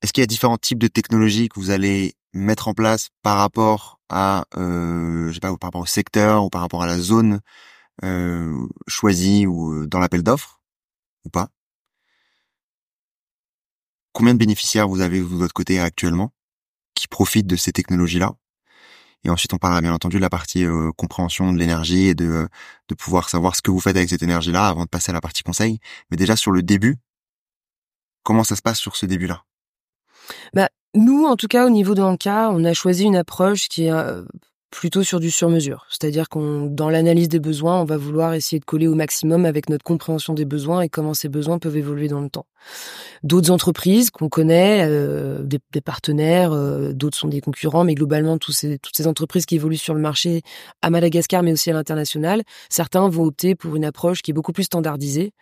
est-ce 0.03 0.13
qu'il 0.13 0.23
y 0.23 0.25
a 0.25 0.27
différents 0.27 0.59
types 0.59 0.79
de 0.79 0.89
technologies 0.89 1.49
que 1.49 1.59
vous 1.59 1.71
allez 1.71 2.15
mettre 2.33 2.69
en 2.69 2.75
place 2.75 3.09
par 3.23 3.39
rapport 3.39 4.01
à, 4.09 4.45
euh, 4.57 5.29
je 5.29 5.35
sais 5.35 5.41
pas, 5.41 5.57
par 5.57 5.69
rapport 5.69 5.83
au 5.83 5.87
secteur 5.87 6.45
ou 6.45 6.51
par 6.51 6.61
rapport 6.61 6.83
à 6.83 6.87
la 6.87 6.99
zone 6.99 7.41
euh, 8.05 8.67
choisie 8.87 9.47
ou 9.47 9.73
euh, 9.73 9.87
dans 9.87 9.99
l'appel 9.99 10.23
d'offres 10.23 10.61
ou 11.25 11.31
pas? 11.31 11.49
Combien 14.13 14.35
de 14.35 14.39
bénéficiaires 14.39 14.89
vous 14.89 15.01
avez 15.01 15.19
de 15.19 15.25
votre 15.25 15.55
côté 15.55 15.81
actuellement 15.81 16.33
qui 16.95 17.09
profitent 17.09 17.47
de 17.47 17.57
ces 17.57 17.73
technologies-là? 17.73 18.35
Et 19.25 19.31
ensuite, 19.31 19.53
on 19.53 19.59
parlera 19.59 19.81
bien 19.81 19.93
entendu 19.93 20.17
de 20.17 20.23
la 20.23 20.31
partie 20.31 20.65
euh, 20.65 20.93
compréhension 20.97 21.53
de 21.53 21.59
l'énergie 21.59 22.07
et 22.07 22.15
de, 22.15 22.49
de 22.89 22.95
pouvoir 22.95 23.29
savoir 23.29 23.57
ce 23.57 23.63
que 23.63 23.71
vous 23.71 23.81
faites 23.81 23.97
avec 23.97 24.09
cette 24.09 24.23
énergie-là 24.23 24.69
avant 24.69 24.85
de 24.85 24.89
passer 24.89 25.11
à 25.11 25.13
la 25.13 25.21
partie 25.21 25.43
conseil. 25.43 25.81
Mais 26.11 26.17
déjà 26.17 26.37
sur 26.37 26.53
le 26.53 26.63
début, 26.63 26.97
comment 28.23 28.45
ça 28.45 28.57
se 28.57 28.63
passe 28.63 28.79
sur 28.79 28.97
ce 28.97 29.07
début-là? 29.07 29.45
Bah, 30.55 30.69
nous, 30.95 31.25
en 31.25 31.37
tout 31.37 31.49
cas, 31.49 31.67
au 31.67 31.71
niveau 31.71 31.95
de 31.95 32.01
l'ANCA, 32.01 32.51
on 32.51 32.65
a 32.65 32.73
choisi 32.73 33.05
une 33.05 33.17
approche 33.17 33.69
qui 33.69 33.85
est 33.87 33.93
euh, 33.93 34.23
plutôt 34.71 35.03
sur 35.03 35.21
du 35.21 35.31
sur-mesure. 35.31 35.87
C'est-à-dire 35.89 36.29
qu'on, 36.29 36.67
dans 36.67 36.91
l'analyse 36.91 37.29
des 37.29 37.41
besoins, 37.41 37.81
on 37.81 37.85
va 37.85 37.97
vouloir 37.97 38.35
essayer 38.35 38.61
de 38.61 38.65
coller 38.65 38.87
au 38.87 38.95
maximum 38.95 39.47
avec 39.47 39.69
notre 39.69 39.85
compréhension 39.85 40.35
des 40.35 40.45
besoins 40.45 40.83
et 40.83 40.89
comment 40.89 41.15
ces 41.15 41.29
besoins 41.29 41.59
peuvent 41.59 41.77
évoluer 41.77 42.09
dans 42.09 42.21
le 42.21 42.29
temps. 42.29 42.47
D'autres 43.23 43.51
entreprises 43.51 44.11
qu'on 44.11 44.29
connaît, 44.29 44.87
euh, 44.87 45.43
des, 45.43 45.81
partenaires, 45.81 46.53
euh, 46.53 46.93
d'autres 46.93 47.17
sont 47.17 47.29
des 47.29 47.41
concurrents, 47.41 47.85
mais 47.85 47.95
globalement, 47.95 48.37
tous 48.37 48.53
ces, 48.53 48.79
toutes 48.79 48.97
ces 48.97 49.07
entreprises 49.07 49.47
qui 49.47 49.55
évoluent 49.55 49.77
sur 49.77 49.95
le 49.95 50.01
marché 50.01 50.43
à 50.83 50.91
Madagascar, 50.91 51.43
mais 51.43 51.53
aussi 51.53 51.71
à 51.71 51.73
l'international, 51.73 52.43
certains 52.69 53.09
vont 53.09 53.25
opter 53.25 53.55
pour 53.55 53.75
une 53.77 53.85
approche 53.85 54.23
qui 54.23 54.33
est 54.33 54.35
beaucoup 54.35 54.53
plus 54.53 54.65
standardisée, 54.65 55.33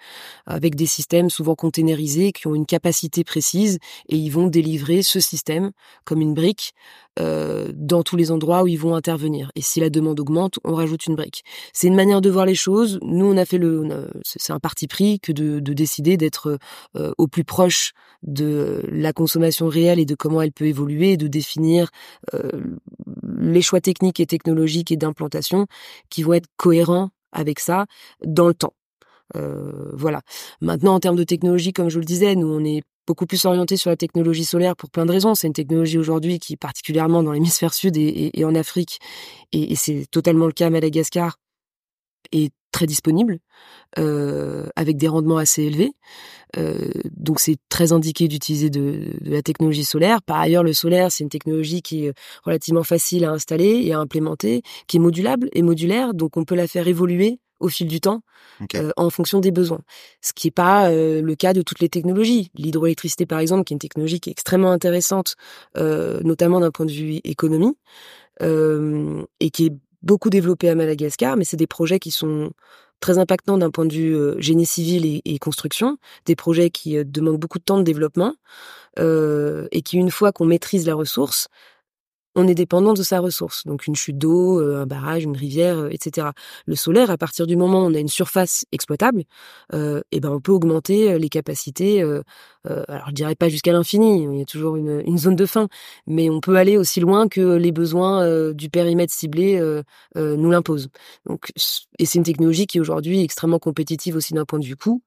avec 0.47 0.75
des 0.75 0.87
systèmes 0.87 1.31
souvent 1.31 1.55
containerisés, 1.55 2.33
qui 2.33 2.47
ont 2.47 2.55
une 2.55 2.67
capacité 2.67 3.25
précise, 3.25 3.79
et 4.09 4.17
ils 4.17 4.31
vont 4.31 4.47
délivrer 4.47 5.03
ce 5.03 5.21
système 5.21 5.73
comme 6.05 6.21
une 6.21 6.35
brique 6.35 6.73
euh, 7.19 7.71
dans 7.75 8.03
tous 8.03 8.17
les 8.17 8.31
endroits 8.31 8.63
où 8.63 8.67
ils 8.67 8.79
vont 8.79 8.95
intervenir. 8.95 9.51
Et 9.55 9.63
si 9.63 9.81
la 9.81 9.91
demande 9.91 10.21
augmente, 10.21 10.59
on 10.65 10.75
rajoute 10.75 11.07
une 11.07 11.15
brique. 11.15 11.43
C'est 11.73 11.87
une 11.87 11.95
manière 11.95 12.21
de 12.21 12.31
voir 12.31 12.47
les 12.47 12.55
choses. 12.55 12.99
Nous, 13.03 13.25
on 13.25 13.37
a 13.37 13.45
fait 13.45 13.59
le, 13.59 14.11
c'est 14.25 14.53
un 14.53 14.61
parti 14.61 14.87
pris 14.87 15.21
que 15.21 15.33
de, 15.33 15.61
de 15.61 15.73
décider 15.73 16.17
d'être 16.17 16.59
euh, 16.97 17.13
au 17.19 17.27
plus 17.27 17.45
proche 17.45 17.93
de 18.23 18.83
la 18.91 19.13
consommation 19.13 19.69
réelle 19.69 19.99
et 19.99 20.05
de 20.07 20.15
comment 20.15 20.43
elle 20.43 20.53
peut 20.53 20.67
évoluer, 20.67 21.17
de 21.17 21.27
définir 21.27 21.91
euh, 22.35 22.51
les 23.39 23.63
choix 23.63 23.81
techniques 23.81 24.21
et 24.21 24.27
technologiques 24.27 24.93
et 24.93 24.97
d'implantation 24.97 25.67
qui 26.11 26.23
vont 26.23 26.35
être 26.35 26.49
cohérents 26.57 27.11
avec 27.33 27.61
ça 27.61 27.87
dans 28.25 28.49
le 28.49 28.55
temps. 28.55 28.75
Euh, 29.35 29.91
voilà. 29.93 30.23
Maintenant, 30.61 30.95
en 30.95 31.01
termes 31.01 31.17
de 31.17 31.25
technologie, 31.25 31.73
comme 31.73 31.89
je 31.89 31.99
le 31.99 32.05
disais, 32.05 32.35
nous, 32.35 32.49
on 32.49 32.65
est 32.65 32.83
beaucoup 33.07 33.27
plus 33.27 33.45
orienté 33.45 33.77
sur 33.77 33.91
la 33.91 33.97
technologie 33.97 34.45
solaire 34.45 34.77
pour 34.77 34.91
plein 34.91 35.07
de 35.07 35.13
raisons. 35.13 35.35
C'est 35.35 35.47
une 35.47 35.53
technologie 35.53 35.99
aujourd'hui 35.99 36.39
qui, 36.39 36.57
particulièrement 36.57 37.23
dans 37.23 37.33
l'hémisphère 37.33 37.75
sud 37.75 37.97
et, 37.97 38.45
en 38.45 38.55
Afrique, 38.55 38.99
et, 39.53 39.75
c'est 39.77 40.07
totalement 40.11 40.47
le 40.47 40.53
cas 40.53 40.67
à 40.67 40.71
Madagascar, 40.71 41.39
est 42.33 42.53
très 42.73 42.87
disponible, 42.87 43.39
euh, 43.99 44.67
avec 44.77 44.97
des 44.97 45.09
rendements 45.09 45.39
assez 45.39 45.63
élevés. 45.63 45.93
Euh, 46.59 46.91
donc 47.17 47.41
c'est 47.41 47.57
très 47.69 47.93
indiqué 47.93 48.29
d'utiliser 48.29 48.69
de, 48.69 49.15
de, 49.21 49.31
la 49.31 49.43
technologie 49.43 49.85
solaire. 49.85 50.21
Par 50.23 50.39
ailleurs, 50.39 50.63
le 50.63 50.73
solaire, 50.73 51.11
c'est 51.11 51.25
une 51.25 51.31
technologie 51.31 51.83
qui 51.83 52.07
est 52.07 52.13
relativement 52.45 52.83
facile 52.83 53.25
à 53.25 53.31
installer 53.31 53.83
et 53.85 53.93
à 53.93 54.01
implémenter, 54.01 54.63
qui 54.89 54.99
est 54.99 55.01
modulable 55.01 55.49
et 55.53 55.63
modulaire, 55.63 56.13
donc 56.13 56.37
on 56.37 56.45
peut 56.45 56.55
la 56.55 56.67
faire 56.67 56.89
évoluer 56.89 57.39
au 57.61 57.69
fil 57.69 57.89
du 57.89 58.01
temps 58.01 58.23
euh, 58.75 58.91
en 58.97 59.11
fonction 59.11 59.41
des 59.41 59.51
besoins. 59.51 59.81
Ce 60.21 60.33
qui 60.33 60.47
n'est 60.47 60.53
pas 60.53 60.91
euh, 60.91 61.23
le 61.23 61.35
cas 61.35 61.53
de 61.53 61.63
toutes 61.63 61.81
les 61.81 61.89
technologies. 61.89 62.51
L'hydroélectricité, 62.55 63.27
par 63.27 63.39
exemple, 63.39 63.65
qui 63.65 63.75
est 63.75 63.77
une 63.77 63.81
technologie 63.81 64.21
qui 64.21 64.31
est 64.31 64.33
extrêmement 64.33 64.71
intéressante, 64.71 65.37
euh, 65.77 66.21
notamment 66.25 66.61
d'un 66.61 66.71
point 66.71 66.87
de 66.87 66.93
vue 66.93 67.21
économie, 67.25 67.77
et 68.41 69.51
qui 69.51 69.67
est 69.67 69.73
beaucoup 70.03 70.29
développée 70.29 70.69
à 70.69 70.75
Madagascar, 70.75 71.37
mais 71.37 71.45
c'est 71.45 71.57
des 71.57 71.67
projets 71.67 71.99
qui 71.99 72.11
sont 72.11 72.51
très 73.01 73.17
impactants 73.17 73.57
d'un 73.57 73.71
point 73.71 73.87
de 73.87 73.95
vue 73.95 74.17
génie 74.39 74.67
civil 74.67 75.07
et, 75.07 75.23
et, 75.25 75.39
construction, 75.39 75.97
des 76.27 76.37
projets 76.37 76.69
qui 76.69 77.03
demandent 77.03 77.39
beaucoup 77.39 77.59
de 77.59 77.65
temps 77.65 77.79
de 77.79 77.83
développement, 77.83 78.35
et 78.99 79.83
qui, 79.83 79.97
une 79.97 80.11
fois 80.11 80.33
qu'on 80.33 80.45
maîtrise 80.45 80.87
la 80.87 80.95
ressource, 80.95 81.49
on 82.37 82.47
est 82.47 82.55
dépendant 82.55 82.93
de 82.93 83.03
sa 83.03 83.19
ressource. 83.19 83.67
Donc 83.67 83.87
une 83.87 83.97
chute 83.97 84.19
d'eau, 84.19 84.61
euh, 84.61 84.83
un 84.83 84.87
barrage, 84.87 85.25
une 85.25 85.37
rivière, 85.37 85.79
euh, 85.79 85.89
etc. 85.91 86.29
Le 86.67 86.77
solaire, 86.77 87.11
à 87.11 87.17
partir 87.17 87.47
du 87.47 87.57
moment 87.57 87.83
où 87.83 87.87
on 87.87 87.95
a 87.95 87.99
une 87.99 88.09
surface 88.09 88.67
exploitable, 88.73 89.25
euh, 89.73 90.03
eh 90.13 90.21
ben 90.21 90.31
on 90.31 90.41
peut 90.41 90.53
augmenter 90.53 91.19
les 91.19 91.29
capacités. 91.31 92.03
alors 92.65 93.09
je 93.09 93.15
dirais 93.15 93.35
pas 93.35 93.49
jusqu'à 93.49 93.73
l'infini, 93.73 94.25
il 94.25 94.39
y 94.39 94.43
a 94.43 94.45
toujours 94.45 94.77
une, 94.77 95.19
zone 95.19 95.37
de 95.37 95.47
fin, 95.47 95.69
mais 96.07 96.29
on 96.29 96.41
peut 96.41 96.57
aller 96.57 96.77
aussi 96.77 97.01
loin 97.01 97.29
que 97.29 97.57
les 97.57 97.73
besoins 97.73 98.53
du 98.53 98.69
périmètre 98.69 99.13
ciblé 99.15 99.61
nous 100.15 100.51
l'imposent. 100.51 100.89
Donc 101.27 101.53
et 101.99 102.05
c'est 102.05 102.19
une 102.19 102.25
technologie 102.25 102.67
qui 102.67 102.79
est 102.79 102.81
aujourd'hui 102.81 103.23
extrêmement 103.23 103.59
compétitive 103.59 104.17
aussi 104.17 104.35
d'un 104.35 104.45
point 104.45 104.59
de 104.59 104.67
vue 104.67 104.77
coût. 104.77 105.03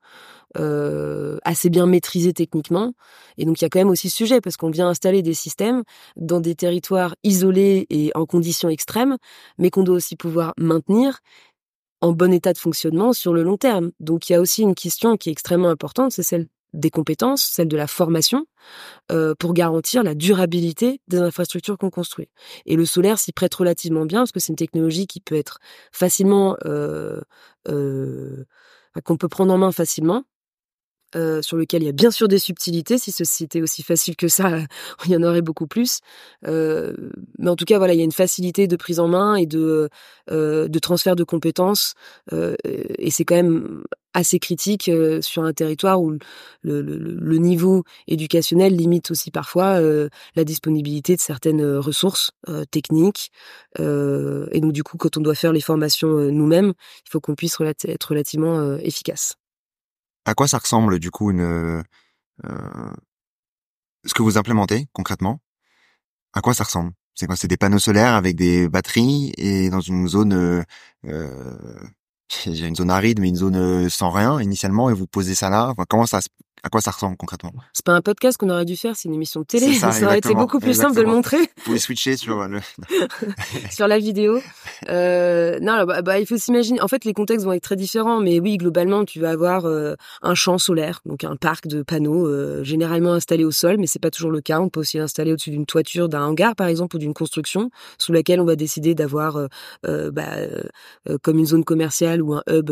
Euh, 0.58 1.38
assez 1.44 1.70
bien 1.70 1.86
maîtrisé 1.86 2.34
techniquement. 2.34 2.94
Et 3.38 3.46
donc 3.46 3.62
il 3.62 3.64
y 3.64 3.68
a 3.68 3.70
quand 3.70 3.80
même 3.80 3.90
aussi 3.90 4.10
ce 4.10 4.18
sujet 4.18 4.42
parce 4.42 4.58
qu'on 4.58 4.72
vient 4.72 4.90
installer 4.90 5.22
des 5.22 5.36
systèmes 5.36 5.84
dans 6.16 6.40
des 6.40 6.56
territoires 6.56 7.16
isolés 7.24 7.86
et 7.92 8.12
en 8.16 8.26
conditions 8.26 8.70
extrêmes, 8.70 9.18
mais 9.60 9.70
qu'on 9.70 9.84
doit 9.84 9.96
aussi 9.96 10.16
pouvoir 10.16 10.54
maintenir 10.58 11.20
en 12.02 12.14
bon 12.14 12.34
état 12.34 12.54
de 12.54 12.58
fonctionnement 12.58 13.14
sur 13.14 13.34
le 13.34 13.44
long 13.44 13.58
terme. 13.58 13.92
Donc 14.00 14.30
il 14.30 14.34
y 14.34 14.36
a 14.36 14.42
aussi 14.42 14.64
une 14.64 14.76
question 14.76 15.18
qui 15.18 15.30
est 15.30 15.32
extrêmement 15.32 15.70
importante, 15.70 16.14
c'est 16.14 16.24
celle 16.24 16.48
des 16.74 16.92
compétences, 16.92 17.42
celle 17.44 17.68
de 17.68 17.78
la 17.78 17.88
formation, 17.88 18.46
euh, 19.12 19.34
pour 19.36 19.54
garantir 19.54 20.04
la 20.04 20.14
durabilité 20.14 21.02
des 21.08 21.18
infrastructures 21.18 21.78
qu'on 21.78 21.90
construit. 21.90 22.30
Et 22.66 22.76
le 22.76 22.86
solaire 22.86 23.18
s'y 23.18 23.32
prête 23.32 23.54
relativement 23.56 24.06
bien 24.06 24.20
parce 24.20 24.32
que 24.32 24.40
c'est 24.40 24.54
une 24.54 24.56
technologie 24.56 25.08
qui 25.08 25.20
peut 25.20 25.36
être 25.36 25.60
facilement, 25.92 26.58
euh, 26.66 27.22
euh, 27.68 28.46
qu'on 29.04 29.18
peut 29.18 29.30
prendre 29.30 29.54
en 29.54 29.58
main 29.58 29.72
facilement, 29.72 30.24
euh, 31.16 31.42
sur 31.42 31.58
lequel 31.58 31.82
il 31.82 31.88
y 31.88 31.90
a 31.90 31.94
bien 31.94 32.12
sûr 32.12 32.28
des 32.28 32.38
subtilités. 32.38 33.00
Si 33.00 33.12
ceci 33.12 33.46
était 33.46 33.62
aussi 33.62 33.82
facile 33.82 34.16
que 34.16 34.28
ça, 34.28 34.60
il 35.06 35.12
y 35.12 35.16
en 35.16 35.24
aurait 35.24 35.42
beaucoup 35.42 35.66
plus. 35.66 36.02
Euh, 36.48 36.94
mais 37.40 37.50
en 37.50 37.56
tout 37.56 37.66
cas, 37.66 37.80
voilà, 37.80 37.94
il 37.94 37.98
y 37.98 38.02
a 38.02 38.06
une 38.06 38.12
facilité 38.12 38.68
de 38.68 38.76
prise 38.76 39.00
en 39.00 39.08
main 39.08 39.36
et 39.36 39.48
de, 39.48 39.90
euh, 40.30 40.68
de 40.68 40.80
transfert 40.80 41.16
de 41.16 41.24
compétences. 41.24 41.96
et 42.32 43.12
c'est 43.12 43.26
quand 43.26 43.36
même 43.36 43.84
assez 44.14 44.40
critique 44.40 44.92
sur 45.22 45.44
un 45.44 45.54
territoire 45.54 46.02
où 46.02 46.12
le, 46.12 46.20
le, 46.62 46.82
le, 46.82 47.38
niveau 47.38 47.84
éducationnel 48.08 48.76
limite 48.76 49.12
aussi 49.12 49.32
parfois 49.32 49.80
la 50.36 50.44
disponibilité 50.44 51.16
de 51.16 51.22
certaines 51.22 51.64
ressources 51.78 52.32
techniques. 52.72 53.32
et 53.78 54.60
donc 54.62 54.74
du 54.74 54.84
coup, 54.84 54.98
quand 54.98 55.18
on 55.18 55.22
doit 55.22 55.36
faire 55.36 55.54
les 55.54 55.62
formations 55.62 56.10
nous-mêmes, 56.32 56.74
il 57.06 57.10
faut 57.10 57.20
qu'on 57.20 57.36
puisse 57.36 57.58
être 57.62 58.10
relativement 58.10 58.78
efficace 58.78 59.39
à 60.26 60.34
quoi 60.34 60.48
ça 60.48 60.58
ressemble 60.58 61.00
du 61.00 61.12
coup 61.12 61.32
une 61.32 61.84
euh, 62.46 62.92
ce 64.06 64.14
que 64.14 64.22
vous 64.22 64.38
implémentez 64.38 64.88
concrètement? 64.94 65.40
À 66.34 66.42
quoi 66.42 66.54
ça 66.54 66.64
ressemble? 66.64 66.92
C'est 67.16 67.28
quoi? 67.28 67.36
C'est 67.36 67.48
des 67.48 67.58
panneaux 67.58 67.80
solaires 67.80 68.14
avec 68.14 68.36
des 68.36 68.70
batteries 68.70 69.34
et 69.38 69.70
dans 69.70 69.82
une 69.82 70.08
zone 70.08 70.34
euh, 70.34 70.64
euh 71.06 71.80
une 72.46 72.76
zone 72.76 72.92
aride 72.92 73.20
mais 73.20 73.30
une 73.30 73.36
zone 73.36 73.56
euh, 73.56 73.90
sans 73.90 74.12
rien 74.12 74.40
initialement 74.40 74.90
et 74.90 74.94
vous 74.94 75.08
posez 75.08 75.36
ça 75.36 75.50
là? 75.50 75.74
Comment 75.90 76.06
ça 76.06 76.22
se 76.22 76.30
à 76.64 76.70
quoi 76.70 76.82
ça 76.82 76.92
ressemble 76.92 77.18
concrètement? 77.18 77.52
C'est 77.74 77.86
pas 77.86 77.94
un 77.94 78.02
podcast 78.02 78.38
qu'on 78.38 78.50
aurait 78.50 78.66
dû 78.66 78.76
faire, 78.76 78.96
c'est 78.96 79.08
une 79.08 79.16
émission 79.16 79.42
de 79.42 79.46
télé. 79.46 79.74
Ça, 79.74 79.90
aurait 80.06 80.18
été 80.18 80.34
beaucoup 80.34 80.60
plus 80.60 80.74
simple 80.74 80.96
de 80.96 81.02
le 81.02 81.08
montrer. 81.08 81.40
Vous 81.40 81.64
pouvez 81.66 81.80
switcher 81.80 82.18
sur 82.18 82.48
le... 82.48 82.60
sur 83.72 83.88
la 83.88 84.00
vidéo. 84.00 84.40
Euh, 84.90 85.60
non, 85.62 85.86
bah, 85.86 86.02
bah, 86.02 86.20
il 86.20 86.26
faut 86.26 86.38
s'imaginer. 86.38 86.82
En 86.82 86.88
fait, 86.88 87.06
les 87.06 87.14
contextes 87.14 87.46
vont 87.46 87.54
être 87.54 87.64
très 87.64 87.76
différents, 87.76 88.20
mais 88.20 88.40
oui, 88.40 88.58
globalement, 88.58 89.06
tu 89.06 89.20
vas 89.20 89.32
avoir 89.32 89.66
euh, 89.66 89.96
un 90.22 90.36
champ 90.36 90.58
solaire, 90.58 91.02
donc 91.06 91.24
un 91.24 91.36
parc 91.36 91.68
de 91.68 91.84
panneaux, 91.84 92.28
euh, 92.28 92.64
généralement 92.64 93.14
installé 93.14 93.46
au 93.46 93.52
sol, 93.52 93.78
mais 93.80 93.88
c'est 93.88 94.00
pas 94.00 94.12
toujours 94.12 94.32
le 94.32 94.42
cas. 94.42 94.60
On 94.60 94.70
peut 94.70 94.82
aussi 94.82 94.98
l'installer 94.98 95.32
au-dessus 95.32 95.52
d'une 95.52 95.66
toiture 95.66 96.10
d'un 96.10 96.24
hangar, 96.24 96.56
par 96.56 96.68
exemple, 96.68 96.96
ou 96.96 97.00
d'une 97.00 97.14
construction, 97.14 97.70
sous 97.98 98.12
laquelle 98.12 98.42
on 98.42 98.46
va 98.46 98.56
décider 98.56 98.96
d'avoir, 98.96 99.38
euh, 99.38 99.48
euh, 99.86 100.12
bah, 100.12 100.30
comme 101.22 101.40
une 101.40 101.46
zone 101.46 101.64
commerciale 101.64 102.22
ou 102.22 102.34
un 102.34 102.44
hub 102.50 102.72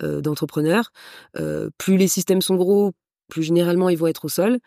d'entrepreneurs. 0.00 0.90
plus 1.78 1.96
les 1.96 2.08
systèmes 2.08 2.42
sont 2.42 2.56
gros, 2.56 2.92
plus 3.28 3.42
généralement, 3.42 3.88
ils 3.88 3.98
vont 3.98 4.06
être 4.06 4.24
au 4.24 4.28
sol. 4.28 4.58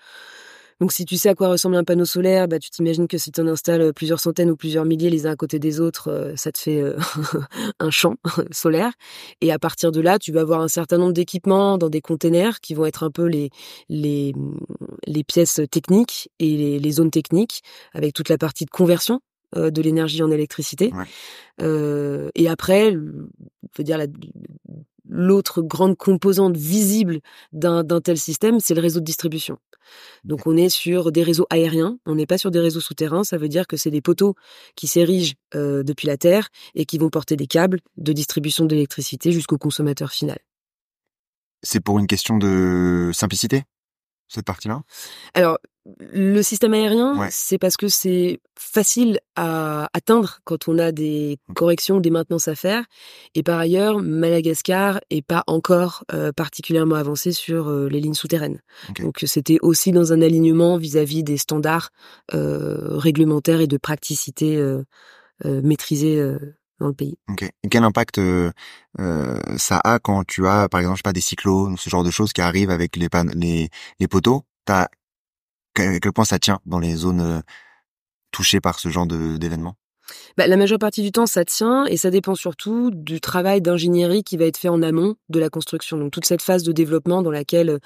Donc 0.82 0.92
si 0.92 1.06
tu 1.06 1.16
sais 1.16 1.30
à 1.30 1.36
quoi 1.36 1.48
ressemble 1.48 1.78
un 1.78 1.86
panneau 1.86 2.04
solaire, 2.04 2.50
bah, 2.50 2.60
tu 2.60 2.70
t'imagines 2.70 3.08
que 3.08 3.18
si 3.18 3.32
tu 3.32 3.40
en 3.40 3.48
installes 3.48 3.82
euh, 3.82 3.94
plusieurs 3.94 4.20
centaines 4.20 4.50
ou 4.50 4.58
plusieurs 4.58 4.84
milliers 4.84 5.10
les 5.10 5.26
uns 5.26 5.32
à 5.32 5.36
côté 5.38 5.58
des 5.58 5.80
autres, 5.80 6.10
euh, 6.10 6.36
ça 6.36 6.52
te 6.52 6.58
fait 6.58 6.82
euh, 6.82 6.98
un 7.80 7.90
champ 7.92 8.16
solaire. 8.52 8.92
Et 9.40 9.54
à 9.54 9.60
partir 9.60 9.94
de 9.94 10.02
là, 10.02 10.20
tu 10.20 10.34
vas 10.34 10.42
avoir 10.42 10.60
un 10.60 10.68
certain 10.68 10.98
nombre 10.98 11.14
d'équipements 11.14 11.78
dans 11.78 11.90
des 11.90 12.02
containers 12.02 12.60
qui 12.60 12.74
vont 12.74 12.86
être 12.86 13.04
un 13.04 13.12
peu 13.12 13.26
les, 13.26 13.52
les, 13.88 14.34
les 15.08 15.24
pièces 15.24 15.62
techniques 15.72 16.30
et 16.40 16.58
les, 16.58 16.80
les 16.80 16.92
zones 16.92 17.12
techniques, 17.12 17.62
avec 17.94 18.14
toute 18.14 18.28
la 18.28 18.38
partie 18.38 18.66
de 18.66 18.72
conversion 18.72 19.22
de 19.56 19.82
l'énergie 19.82 20.22
en 20.22 20.32
électricité. 20.32 20.92
Et 21.62 22.50
après, 22.50 22.92
je 22.92 22.98
veux 23.78 23.84
dire, 23.86 23.98
la, 23.98 24.08
l'autre 25.08 25.62
grande 25.62 25.98
composante 25.98 26.58
visible 26.58 27.20
d'un 27.52 27.84
tel 28.02 28.18
système, 28.18 28.60
c'est 28.60 28.74
le 28.74 28.82
réseau 28.82 29.00
de 29.00 29.06
distribution. 29.06 29.58
Donc 30.24 30.48
on 30.48 30.58
est 30.58 30.70
sur 30.70 31.12
des 31.12 31.24
réseaux 31.24 31.46
aériens, 31.50 31.98
on 32.06 32.16
n'est 32.16 32.26
pas 32.26 32.38
sur 32.38 32.52
des 32.52 32.60
réseaux 32.60 32.80
souterrains, 32.80 33.24
ça 33.24 33.38
veut 33.38 33.50
dire 33.50 33.68
que 33.68 33.78
c'est 33.78 33.92
des 33.92 34.02
poteaux 34.02 34.36
qui 34.76 34.88
s'érigent 34.88 35.36
euh, 35.54 35.84
depuis 35.84 36.08
la 36.08 36.18
Terre 36.18 36.50
et 36.74 36.86
qui 36.86 36.98
vont 36.98 37.10
porter 37.10 37.36
des 37.36 37.48
câbles 37.48 37.80
de 37.98 38.14
distribution 38.14 38.66
d'électricité 38.66 39.32
jusqu'au 39.32 39.58
consommateur 39.58 40.12
final. 40.12 40.40
C'est 41.62 41.80
pour 41.80 42.00
une 42.00 42.08
question 42.08 42.38
de 42.38 43.12
simplicité? 43.14 43.64
Cette 44.28 44.46
partie-là? 44.46 44.82
Alors, 45.34 45.58
le 46.00 46.42
système 46.42 46.74
aérien, 46.74 47.28
c'est 47.30 47.60
parce 47.60 47.78
que 47.78 47.88
c'est 47.88 48.40
facile 48.56 49.20
à 49.36 49.88
atteindre 49.94 50.40
quand 50.44 50.68
on 50.68 50.80
a 50.80 50.92
des 50.92 51.38
corrections, 51.54 52.00
des 52.00 52.10
maintenances 52.10 52.48
à 52.48 52.56
faire. 52.56 52.86
Et 53.36 53.44
par 53.44 53.60
ailleurs, 53.60 54.00
Madagascar 54.00 55.00
est 55.12 55.22
pas 55.22 55.44
encore 55.46 56.04
euh, 56.12 56.32
particulièrement 56.32 56.96
avancé 56.96 57.32
sur 57.32 57.70
euh, 57.70 57.88
les 57.88 58.00
lignes 58.00 58.16
souterraines. 58.16 58.62
Donc 59.00 59.24
c'était 59.28 59.60
aussi 59.62 59.92
dans 59.92 60.12
un 60.12 60.22
alignement 60.22 60.78
vis-à-vis 60.78 61.24
des 61.24 61.38
standards 61.38 61.92
euh, 62.34 62.98
réglementaires 62.98 63.62
et 63.62 63.68
de 63.68 63.78
praticité 63.78 64.60
maîtrisés 65.44 66.36
dans 66.80 66.88
le 66.88 66.94
pays. 66.94 67.18
Et 67.64 67.70
quel 67.70 67.84
impact 67.84 68.20
ça 69.58 69.82
a 69.84 70.00
quand 70.00 70.24
tu 70.26 70.48
as, 70.48 70.70
par 70.70 70.80
exemple, 70.82 70.98
je 70.98 71.00
sais 71.00 71.04
pas, 71.04 71.14
des 71.14 71.22
cyclones, 71.22 71.78
ce 71.78 71.90
genre 71.90 72.04
de 72.04 72.12
choses 72.12 72.34
qui 72.34 72.42
arrivent 72.42 72.70
avec 72.70 72.96
les, 72.96 73.08
les, 73.34 73.70
les 74.00 74.08
poteaux? 74.08 74.44
T'as 74.66 74.88
à 75.78 76.00
quel 76.00 76.14
point 76.14 76.26
ça 76.26 76.40
tient 76.40 76.60
dans 76.66 76.80
les 76.80 76.96
zones 76.96 77.22
euh, 77.22 77.42
touchées 78.32 78.62
par 78.62 78.80
ce 78.80 78.90
genre 78.90 79.08
d'événements 79.08 79.76
bah, 80.38 80.46
la 80.46 80.56
majeure 80.56 80.78
partie 80.78 81.02
du 81.02 81.12
temps, 81.12 81.26
ça 81.26 81.46
tient 81.46 81.86
et 81.86 81.98
ça 81.98 82.12
dépend 82.12 82.36
surtout 82.36 82.92
du 82.92 83.20
travail 83.20 83.60
d'ingénierie 83.60 84.24
qui 84.24 84.38
va 84.38 84.46
être 84.46 84.58
fait 84.58 84.70
en 84.70 84.84
amont 84.84 85.16
de 85.30 85.40
la 85.40 85.50
construction. 85.50 85.98
Donc 85.98 86.12
toute 86.12 86.28
cette 86.28 86.44
phase 86.44 86.62
de 86.62 86.72
développement 86.72 87.24
dans 87.24 87.32
laquelle 87.32 87.70
euh, 87.72 87.80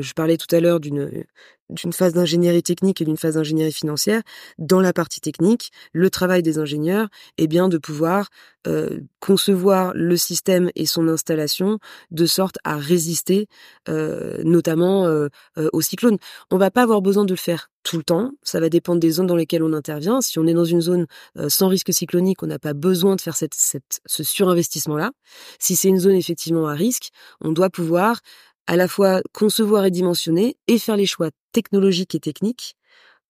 je 0.00 0.12
parlais 0.12 0.36
tout 0.36 0.54
à 0.54 0.60
l'heure 0.60 0.78
d'une 0.78 1.24
d'une 1.70 1.92
phase 1.92 2.12
d'ingénierie 2.12 2.62
technique 2.62 3.00
et 3.00 3.04
d'une 3.04 3.16
phase 3.16 3.34
d'ingénierie 3.34 3.72
financière. 3.72 4.22
Dans 4.58 4.80
la 4.80 4.92
partie 4.92 5.20
technique, 5.20 5.70
le 5.92 6.10
travail 6.10 6.42
des 6.42 6.58
ingénieurs 6.58 7.08
est 7.38 7.46
bien 7.46 7.68
de 7.68 7.78
pouvoir 7.78 8.28
euh, 8.66 9.00
concevoir 9.20 9.92
le 9.94 10.16
système 10.16 10.70
et 10.74 10.86
son 10.86 11.08
installation 11.08 11.78
de 12.10 12.26
sorte 12.26 12.56
à 12.64 12.76
résister 12.76 13.46
euh, 13.88 14.42
notamment 14.42 15.06
euh, 15.06 15.28
aux 15.72 15.82
cyclones. 15.82 16.18
On 16.50 16.56
va 16.56 16.70
pas 16.70 16.82
avoir 16.82 17.02
besoin 17.02 17.24
de 17.24 17.32
le 17.32 17.38
faire 17.38 17.70
tout 17.82 17.98
le 17.98 18.02
temps, 18.02 18.32
ça 18.42 18.60
va 18.60 18.70
dépendre 18.70 19.00
des 19.00 19.10
zones 19.10 19.26
dans 19.26 19.36
lesquelles 19.36 19.62
on 19.62 19.74
intervient. 19.74 20.22
Si 20.22 20.38
on 20.38 20.46
est 20.46 20.54
dans 20.54 20.64
une 20.64 20.80
zone 20.80 21.06
sans 21.48 21.68
risque 21.68 21.92
cyclonique, 21.92 22.42
on 22.42 22.46
n'a 22.46 22.58
pas 22.58 22.72
besoin 22.72 23.14
de 23.14 23.20
faire 23.20 23.36
cette, 23.36 23.52
cette, 23.52 24.00
ce 24.06 24.22
surinvestissement-là. 24.22 25.12
Si 25.58 25.76
c'est 25.76 25.88
une 25.88 25.98
zone 25.98 26.14
effectivement 26.14 26.66
à 26.66 26.72
risque, 26.72 27.10
on 27.42 27.52
doit 27.52 27.68
pouvoir 27.68 28.20
à 28.66 28.76
la 28.76 28.88
fois 28.88 29.20
concevoir 29.32 29.84
et 29.84 29.90
dimensionner 29.90 30.56
et 30.66 30.78
faire 30.78 30.96
les 30.96 31.06
choix 31.06 31.30
technologiques 31.52 32.14
et 32.14 32.20
techniques 32.20 32.76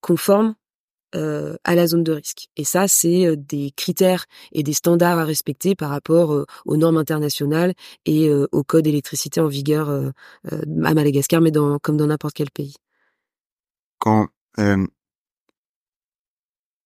conformes 0.01 0.55
à 1.13 1.75
la 1.75 1.87
zone 1.87 2.03
de 2.03 2.11
risque. 2.11 2.49
Et 2.57 2.65
ça, 2.65 2.89
c'est 2.89 3.37
des 3.37 3.71
critères 3.77 4.25
et 4.51 4.63
des 4.63 4.73
standards 4.73 5.17
à 5.17 5.23
respecter 5.23 5.73
par 5.73 5.89
rapport 5.89 6.45
aux 6.65 6.75
normes 6.75 6.97
internationales 6.97 7.73
et 8.05 8.29
au 8.29 8.63
code 8.63 8.83
d'électricité 8.83 9.39
en 9.39 9.47
vigueur 9.47 9.89
à 9.89 10.93
Madagascar, 10.93 11.39
mais 11.39 11.51
dans, 11.51 11.79
comme 11.79 11.95
dans 11.95 12.07
n'importe 12.07 12.33
quel 12.33 12.51
pays. 12.51 12.75
Quand 13.97 14.27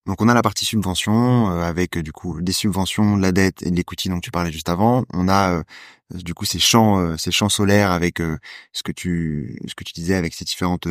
donc 0.10 0.24
on 0.24 0.28
a 0.28 0.34
la 0.34 0.42
partie 0.42 0.66
subvention 0.66 1.52
euh, 1.52 1.62
avec 1.62 1.96
du 2.00 2.12
coup 2.12 2.42
des 2.42 2.52
subventions, 2.52 3.16
la 3.16 3.32
dette 3.32 3.62
et 3.62 3.70
l'equity 3.70 4.10
dont 4.10 4.20
tu 4.20 4.32
parlais 4.32 4.52
juste 4.52 4.68
avant. 4.68 5.06
On 5.14 5.28
a 5.30 5.52
euh, 5.54 5.64
du 6.12 6.34
coup 6.34 6.46
ces 6.46 6.58
champs 6.58 6.98
euh, 7.00 7.16
ces 7.16 7.32
champs 7.32 7.48
solaires 7.48 7.92
avec 7.92 8.18
ce 8.18 8.82
que 8.84 8.92
tu 8.92 9.60
ce 9.68 9.76
que 9.76 9.84
tu 9.84 9.94
disais 9.94 10.16
avec 10.16 10.34
ces 10.34 10.46
différentes 10.46 10.88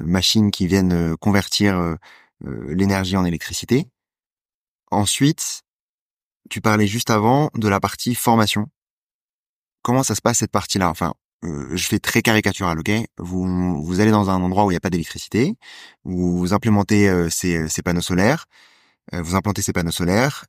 machines 0.00 0.50
qui 0.50 0.66
viennent 0.66 1.16
convertir 1.18 1.96
l'énergie 2.44 3.16
en 3.16 3.26
électricité. 3.26 3.88
Ensuite, 4.90 5.62
tu 6.50 6.60
parlais 6.62 6.86
juste 6.86 7.10
avant 7.10 7.50
de 7.54 7.68
la 7.68 7.80
partie 7.80 8.14
formation. 8.14 8.68
Comment 9.82 10.02
ça 10.02 10.14
se 10.14 10.22
passe 10.22 10.38
cette 10.38 10.52
partie-là? 10.52 10.88
Enfin, 10.90 11.14
je 11.42 11.86
fais 11.86 11.98
très 11.98 12.22
caricatural, 12.22 12.78
ok 12.78 12.90
Vous 13.18 13.82
vous 13.82 14.00
allez 14.00 14.10
dans 14.10 14.30
un 14.30 14.42
endroit 14.42 14.64
où 14.64 14.70
il 14.70 14.74
n'y 14.74 14.78
a 14.78 14.80
pas 14.80 14.90
d'électricité, 14.90 15.54
vous 16.04 16.52
implémentez 16.52 17.30
ces, 17.30 17.68
ces, 17.68 17.82
panneaux 17.82 18.00
solaires, 18.00 18.46
vous 19.12 19.34
implantez 19.34 19.62
ces 19.62 19.72
panneaux 19.72 19.90
solaires. 19.92 20.46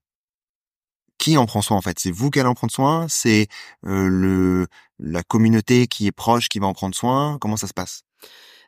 Qui 1.19 1.35
en 1.37 1.45
prend 1.47 1.61
soin 1.61 1.77
en 1.77 1.81
fait? 1.81 1.97
C'est 1.99 2.11
vous 2.11 2.29
qui 2.29 2.39
allez 2.39 2.49
en 2.49 2.53
prendre 2.53 2.71
soin? 2.71 3.07
C'est 3.09 3.47
le 3.83 4.67
la 4.99 5.23
communauté 5.23 5.87
qui 5.87 6.07
est 6.07 6.11
proche 6.11 6.49
qui 6.49 6.59
va 6.59 6.67
en 6.67 6.73
prendre 6.73 6.95
soin? 6.95 7.37
Comment 7.39 7.57
ça 7.57 7.67
se 7.67 7.73
passe? 7.73 8.03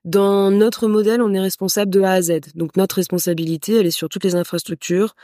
Dans 0.05 0.51
notre 0.51 0.87
modèle, 0.87 1.21
on 1.21 1.33
est 1.33 1.39
responsable 1.39 1.91
de 1.91 2.01
A 2.01 2.13
à 2.13 2.21
Z. 2.21 2.39
Donc 2.55 2.77
notre 2.77 2.95
responsabilité, 2.95 3.75
elle 3.75 3.85
est 3.85 3.91
sur 3.91 4.09
toutes 4.09 4.23
les 4.23 4.35
infrastructures, 4.35 5.15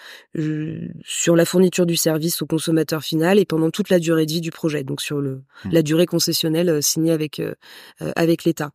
sur 1.03 1.35
la 1.35 1.45
fourniture 1.45 1.85
du 1.85 1.95
service 1.95 2.41
au 2.41 2.45
consommateur 2.45 3.03
final 3.03 3.39
et 3.39 3.45
pendant 3.45 3.69
toute 3.69 3.89
la 3.89 3.99
durée 3.99 4.25
de 4.25 4.31
vie 4.31 4.41
du 4.41 4.51
projet, 4.51 4.83
donc 4.83 5.01
sur 5.01 5.21
le, 5.21 5.43
mmh. 5.65 5.71
la 5.71 5.81
durée 5.81 6.05
concessionnelle 6.05 6.69
euh, 6.69 6.81
signée 6.81 7.11
avec, 7.11 7.39
euh, 7.39 7.53
euh, 8.01 8.11
avec 8.15 8.43
l'État. 8.43 8.71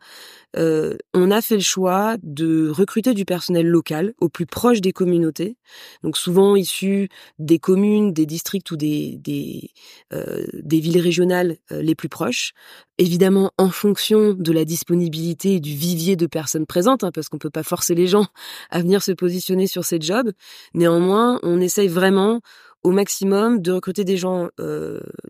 Euh, 0.56 0.96
on 1.14 1.30
a 1.30 1.40
fait 1.40 1.54
le 1.54 1.62
choix 1.62 2.16
de 2.22 2.68
recruter 2.70 3.14
du 3.14 3.24
personnel 3.24 3.66
local 3.66 4.14
au 4.20 4.28
plus 4.28 4.46
proche 4.46 4.80
des 4.80 4.92
communautés, 4.92 5.56
donc 6.02 6.16
souvent 6.16 6.56
issus 6.56 7.08
des 7.38 7.58
communes, 7.58 8.12
des 8.12 8.26
districts 8.26 8.70
ou 8.70 8.76
des 8.76 9.16
des, 9.18 9.70
euh, 10.12 10.44
des 10.52 10.80
villes 10.80 11.00
régionales 11.00 11.56
euh, 11.70 11.82
les 11.82 11.94
plus 11.94 12.08
proches. 12.08 12.52
Évidemment, 12.98 13.52
en 13.58 13.70
fonction 13.70 14.34
de 14.34 14.52
la 14.52 14.64
disponibilité 14.64 15.56
et 15.56 15.60
du 15.60 15.74
vivier 15.74 16.16
de 16.16 16.26
personnes 16.26 16.66
présentes, 16.66 17.04
hein, 17.04 17.10
parce 17.14 17.28
qu'on 17.28 17.38
peut 17.38 17.50
pas 17.50 17.62
forcer 17.62 17.94
les 17.94 18.06
gens 18.06 18.26
à 18.70 18.80
venir 18.80 19.02
se 19.02 19.12
positionner 19.12 19.66
sur 19.66 19.84
ces 19.84 20.00
jobs. 20.00 20.32
Néanmoins, 20.74 21.38
on 21.42 21.60
essaye 21.60 21.88
vraiment 21.88 22.40
au 22.82 22.90
maximum 22.90 23.60
de 23.60 23.72
recruter 23.72 24.04
des 24.04 24.16
gens, 24.16 24.48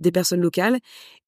des 0.01 0.13
personnes 0.13 0.41
locales 0.41 0.79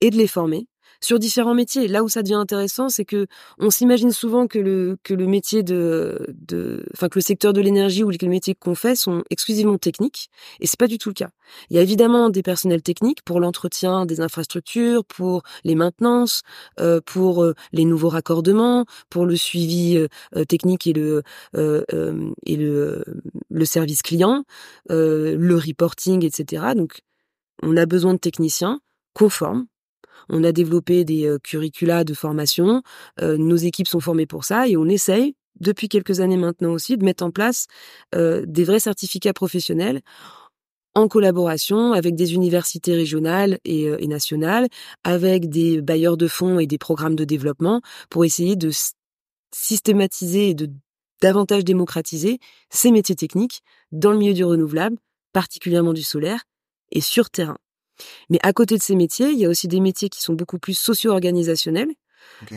et 0.00 0.10
de 0.10 0.16
les 0.16 0.28
former 0.28 0.68
sur 1.02 1.18
différents 1.18 1.54
métiers. 1.54 1.88
Là 1.88 2.02
où 2.02 2.08
ça 2.08 2.22
devient 2.22 2.34
intéressant, 2.34 2.88
c'est 2.88 3.04
que 3.04 3.26
on 3.58 3.70
s'imagine 3.70 4.12
souvent 4.12 4.46
que 4.46 4.58
le 4.58 4.96
que 5.02 5.14
le 5.14 5.26
métier 5.26 5.62
de 5.62 6.26
de 6.28 6.84
enfin 6.94 7.08
que 7.08 7.18
le 7.18 7.22
secteur 7.22 7.52
de 7.52 7.60
l'énergie 7.60 8.04
ou 8.04 8.10
les 8.10 8.28
métiers 8.28 8.54
qu'on 8.54 8.74
fait 8.74 8.96
sont 8.96 9.24
exclusivement 9.30 9.78
techniques 9.78 10.30
et 10.60 10.66
c'est 10.66 10.78
pas 10.78 10.86
du 10.86 10.98
tout 10.98 11.10
le 11.10 11.14
cas. 11.14 11.30
Il 11.70 11.76
y 11.76 11.78
a 11.78 11.82
évidemment 11.82 12.30
des 12.30 12.42
personnels 12.42 12.82
techniques 12.82 13.22
pour 13.22 13.40
l'entretien 13.40 14.06
des 14.06 14.20
infrastructures, 14.20 15.04
pour 15.04 15.42
les 15.64 15.74
maintenances, 15.74 16.42
euh, 16.80 17.00
pour 17.04 17.42
euh, 17.42 17.54
les 17.72 17.84
nouveaux 17.84 18.08
raccordements, 18.08 18.86
pour 19.10 19.26
le 19.26 19.36
suivi 19.36 19.96
euh, 19.96 20.44
technique 20.44 20.86
et 20.86 20.92
le 20.92 21.22
et 21.54 22.56
le 22.56 23.04
le 23.50 23.64
service 23.64 24.02
client, 24.02 24.44
le 24.88 25.54
reporting, 25.54 26.24
etc. 26.24 26.72
Donc 26.76 27.00
on 27.62 27.76
a 27.76 27.86
besoin 27.86 28.14
de 28.14 28.18
techniciens 28.18 28.80
conformes 29.14 29.66
on 30.28 30.44
a 30.44 30.52
développé 30.52 31.04
des 31.04 31.26
euh, 31.26 31.38
curricula 31.38 32.04
de 32.04 32.14
formation. 32.14 32.82
Euh, 33.20 33.36
nos 33.36 33.56
équipes 33.56 33.88
sont 33.88 34.00
formées 34.00 34.26
pour 34.26 34.44
ça 34.44 34.68
et 34.68 34.76
on 34.76 34.86
essaye 34.86 35.34
depuis 35.60 35.88
quelques 35.88 36.20
années 36.20 36.36
maintenant 36.36 36.72
aussi 36.72 36.96
de 36.96 37.04
mettre 37.04 37.24
en 37.24 37.30
place 37.30 37.66
euh, 38.14 38.44
des 38.46 38.64
vrais 38.64 38.80
certificats 38.80 39.32
professionnels 39.32 40.00
en 40.94 41.08
collaboration 41.08 41.92
avec 41.92 42.14
des 42.14 42.34
universités 42.34 42.94
régionales 42.94 43.58
et, 43.64 44.06
nationales, 44.06 44.68
avec 45.04 45.48
des 45.48 45.80
bailleurs 45.80 46.18
de 46.18 46.28
fonds 46.28 46.58
et 46.58 46.66
des 46.66 46.76
programmes 46.76 47.16
de 47.16 47.24
développement 47.24 47.80
pour 48.10 48.26
essayer 48.26 48.56
de 48.56 48.70
systématiser 49.54 50.50
et 50.50 50.54
de 50.54 50.68
davantage 51.22 51.64
démocratiser 51.64 52.40
ces 52.68 52.90
métiers 52.90 53.14
techniques 53.14 53.62
dans 53.90 54.10
le 54.10 54.18
milieu 54.18 54.34
du 54.34 54.44
renouvelable, 54.44 54.98
particulièrement 55.32 55.94
du 55.94 56.02
solaire, 56.02 56.44
et 56.90 57.00
sur 57.00 57.30
terrain. 57.30 57.56
Mais 58.30 58.38
à 58.42 58.52
côté 58.52 58.76
de 58.76 58.82
ces 58.82 58.94
métiers, 58.94 59.30
il 59.30 59.38
y 59.38 59.44
a 59.44 59.48
aussi 59.48 59.68
des 59.68 59.80
métiers 59.80 60.08
qui 60.08 60.22
sont 60.22 60.34
beaucoup 60.34 60.58
plus 60.58 60.74
socio-organisationnels, 60.78 61.92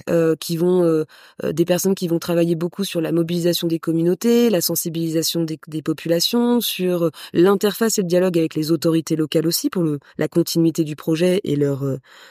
euh, 0.10 0.36
qui 0.36 0.58
vont 0.58 0.84
euh, 0.84 1.04
euh, 1.44 1.52
des 1.52 1.66
personnes 1.66 1.96
qui 1.96 2.08
vont 2.08 2.20
travailler 2.20 2.56
beaucoup 2.56 2.84
sur 2.84 3.02
la 3.02 3.12
mobilisation 3.12 3.68
des 3.68 3.80
communautés, 3.80 4.50
la 4.50 4.62
sensibilisation 4.62 5.44
des, 5.44 5.82
populations, 5.82 6.60
sur 6.60 7.12
l'interface 7.34 7.98
et 7.98 8.02
le 8.02 8.08
dialogue 8.08 8.38
avec 8.38 8.56
les 8.56 8.72
autorités 8.72 9.16
locales 9.16 9.48
aussi 9.48 9.70
pour 9.70 9.84
le, 9.84 10.00
la 10.18 10.28
continuité 10.28 10.84
du 10.84 10.96
projet 10.96 11.40
et 11.44 11.56
leur 11.56 11.84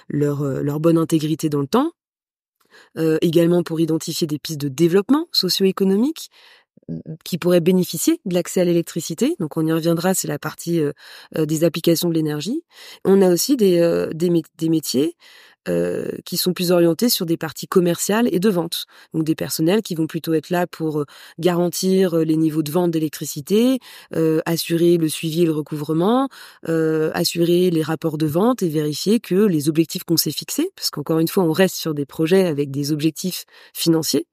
leur 0.08 0.44
leur 0.44 0.80
bonne 0.80 0.98
intégrité 0.98 1.48
dans 1.48 1.60
le 1.60 1.66
temps. 1.66 1.92
également 2.96 3.62
pour 3.62 3.80
identifier 3.80 4.26
des 4.26 4.38
pistes 4.38 4.60
de 4.60 4.68
développement 4.68 5.28
socio-économique, 5.32 6.30
qui 7.24 7.38
pourraient 7.38 7.60
bénéficier 7.60 8.20
de 8.24 8.34
l'accès 8.34 8.60
à 8.60 8.64
l'électricité. 8.64 9.36
Donc 9.38 9.56
on 9.56 9.66
y 9.66 9.72
reviendra, 9.72 10.14
c'est 10.14 10.28
la 10.28 10.38
partie 10.38 10.80
euh, 10.80 10.92
euh, 11.36 11.46
des 11.46 11.64
applications 11.64 12.08
de 12.08 12.14
l'énergie. 12.14 12.62
On 13.04 13.22
a 13.22 13.30
aussi 13.30 13.56
des, 13.56 13.78
euh, 13.78 14.10
des, 14.12 14.30
métiers 14.68 15.16
qui 16.26 16.36
sont 16.36 16.52
plus 16.52 16.72
orientés 16.72 17.08
sur 17.08 17.24
des 17.24 17.38
parties 17.38 17.66
commerciales 17.66 18.28
et 18.30 18.38
de 18.38 18.50
vente. 18.50 18.84
Donc 19.14 19.24
des 19.24 19.34
personnels 19.34 19.80
qui 19.80 19.94
vont 19.94 20.06
plutôt 20.06 20.34
être 20.34 20.50
là 20.50 20.66
pour 20.66 21.06
garantir 21.38 22.16
les 22.16 22.36
niveaux 22.36 22.62
de 22.62 22.70
vente 22.70 22.90
d'électricité, 22.90 23.78
assurer 24.44 24.98
le 24.98 25.08
suivi 25.08 25.44
et 25.44 25.46
le 25.46 25.52
recouvrement, 25.52 26.28
assurer 26.66 27.70
les 27.70 27.82
rapports 27.82 28.18
de 28.18 28.26
vente 28.26 28.62
et 28.62 28.68
vérifier 28.68 29.20
que 29.20 29.34
les 29.34 29.70
objectifs 29.70 30.04
qu'on 30.04 30.18
s'est 30.18 30.32
fixés, 30.32 30.70
parce 30.76 30.90
qu'encore 30.90 31.18
une 31.18 31.28
fois 31.28 31.44
on 31.44 31.52
reste 31.52 31.76
sur 31.76 31.94
des 31.94 32.04
projets 32.04 32.46
avec 32.46 32.70
des 32.70 32.92
objectifs 32.92 33.46
financiers, 33.72 34.26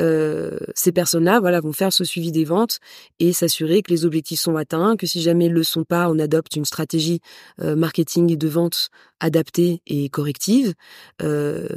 euh, 0.00 0.58
ces 0.74 0.92
personnes-là, 0.92 1.40
voilà, 1.40 1.60
vont 1.60 1.72
faire 1.72 1.92
ce 1.92 2.04
suivi 2.04 2.32
des 2.32 2.44
ventes 2.44 2.78
et 3.18 3.32
s'assurer 3.32 3.82
que 3.82 3.90
les 3.90 4.04
objectifs 4.04 4.40
sont 4.40 4.56
atteints, 4.56 4.96
que 4.96 5.06
si 5.06 5.20
jamais 5.20 5.46
ils 5.46 5.52
le 5.52 5.62
sont 5.62 5.84
pas, 5.84 6.08
on 6.08 6.18
adopte 6.18 6.56
une 6.56 6.64
stratégie 6.64 7.20
euh, 7.60 7.76
marketing 7.76 8.30
et 8.32 8.36
de 8.36 8.48
vente 8.48 8.90
adaptée 9.20 9.82
et 9.86 10.08
corrective. 10.08 10.74
Euh, 11.20 11.68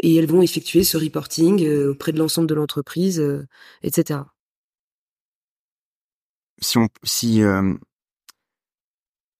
et 0.00 0.16
elles 0.16 0.26
vont 0.26 0.42
effectuer 0.42 0.84
ce 0.84 0.96
reporting 0.96 1.66
auprès 1.88 2.12
de 2.12 2.18
l'ensemble 2.18 2.46
de 2.48 2.54
l'entreprise, 2.54 3.22
etc. 3.82 4.20
Si 6.60 6.78
on, 6.78 6.88
si 7.02 7.42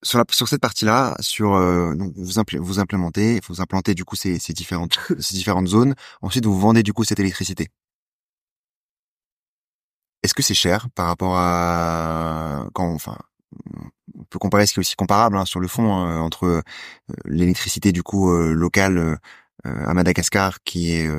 sur, 0.03 0.19
la, 0.19 0.25
sur 0.31 0.49
cette 0.49 0.61
partie-là, 0.61 1.17
sur 1.21 1.51
donc 1.97 2.13
vous, 2.17 2.43
vous 2.61 2.79
implémentez, 2.81 3.41
vous 3.49 3.61
implantez 3.61 3.95
du 3.95 4.05
coup 4.05 4.17
ces, 4.17 4.39
ces 4.39 4.53
différentes 4.53 4.99
ces 5.21 5.35
différentes 5.35 5.69
zones. 5.69 5.95
Ensuite, 6.23 6.47
vous 6.47 6.59
vendez 6.59 6.83
du 6.83 6.93
coup 6.93 7.05
cette 7.05 7.21
électricité. 7.21 7.69
Est-ce 10.23 10.35
que 10.35 10.43
c'est 10.43 10.55
cher 10.55 10.89
par 10.91 11.07
rapport 11.07 11.37
à 11.37 12.67
quand 12.75 12.93
enfin 12.93 13.19
on 14.19 14.25
peut 14.25 14.39
comparer 14.39 14.67
ce 14.67 14.73
qui 14.73 14.79
est 14.79 14.83
aussi 14.83 14.97
comparable 14.97 15.37
hein, 15.37 15.45
sur 15.45 15.61
le 15.61 15.69
fond 15.69 15.93
hein, 15.93 16.21
entre 16.21 16.47
euh, 16.47 16.63
l'électricité 17.25 17.93
du 17.93 18.03
coup 18.03 18.31
euh, 18.33 18.53
locale 18.53 18.99
euh, 18.99 19.17
à 19.65 19.95
Madagascar 19.95 20.63
qui 20.63 20.93
est 20.93 21.11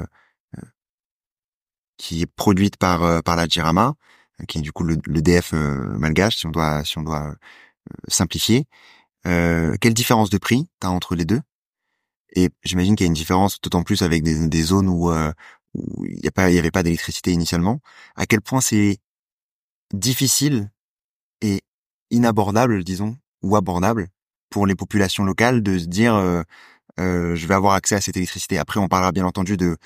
qui 1.97 2.21
est 2.21 2.25
produite 2.25 2.77
par 2.77 3.23
par 3.23 3.35
la 3.35 3.47
Jirama 3.47 3.93
qui 4.47 4.57
est 4.57 4.61
du 4.61 4.71
coup 4.71 4.83
le, 4.83 4.97
le 5.05 5.21
DF 5.21 5.53
malgache 5.53 6.37
si 6.37 6.47
on 6.47 6.51
doit 6.51 6.83
si 6.83 6.97
on 6.97 7.03
doit 7.03 7.35
simplifier. 8.07 8.65
Quelle 9.23 9.93
différence 9.93 10.29
de 10.29 10.37
prix 10.37 10.67
t'as 10.79 10.89
entre 10.89 11.15
les 11.15 11.25
deux? 11.25 11.41
Et 12.35 12.49
j'imagine 12.63 12.95
qu'il 12.95 13.05
y 13.05 13.07
a 13.07 13.11
une 13.11 13.13
différence 13.13 13.61
d'autant 13.61 13.83
plus 13.83 14.01
avec 14.01 14.23
des, 14.23 14.47
des 14.47 14.61
zones 14.63 14.89
où 14.89 15.11
où 15.73 16.05
il 16.05 16.15
n'y 16.15 16.53
y 16.53 16.59
avait 16.59 16.71
pas 16.71 16.83
d'électricité 16.83 17.31
initialement, 17.31 17.79
à 18.15 18.25
quel 18.25 18.41
point 18.41 18.61
c'est 18.61 18.99
difficile 19.93 20.71
et 21.41 21.61
inabordable, 22.11 22.83
disons, 22.83 23.17
ou 23.41 23.55
abordable 23.55 24.09
pour 24.49 24.67
les 24.67 24.75
populations 24.75 25.23
locales 25.23 25.63
de 25.63 25.77
se 25.77 25.85
dire, 25.85 26.15
euh, 26.15 26.41
euh, 26.99 27.35
je 27.35 27.47
vais 27.47 27.55
avoir 27.55 27.73
accès 27.73 27.95
à 27.95 28.01
cette 28.01 28.17
électricité. 28.17 28.57
Après, 28.57 28.79
on 28.79 28.87
parlera 28.87 29.11
bien 29.11 29.25
entendu 29.25 29.57
de 29.57 29.77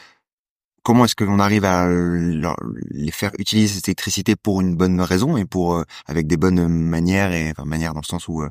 comment 0.87 1.03
est-ce 1.03 1.17
qu'on 1.17 1.39
arrive 1.39 1.65
à 1.65 1.85
les 1.89 3.11
faire 3.11 3.31
utiliser 3.39 3.75
cette 3.75 3.89
électricité 3.89 4.37
pour 4.37 4.61
une 4.61 4.77
bonne 4.77 5.01
raison 5.01 5.35
et 5.35 5.43
pour 5.43 5.83
avec 6.05 6.27
des 6.27 6.37
bonnes 6.37 6.65
manières 6.65 7.33
et 7.33 7.51
enfin 7.51 7.65
manières 7.65 7.93
dans 7.93 7.99
le 7.99 8.05
sens 8.05 8.29
où 8.29 8.41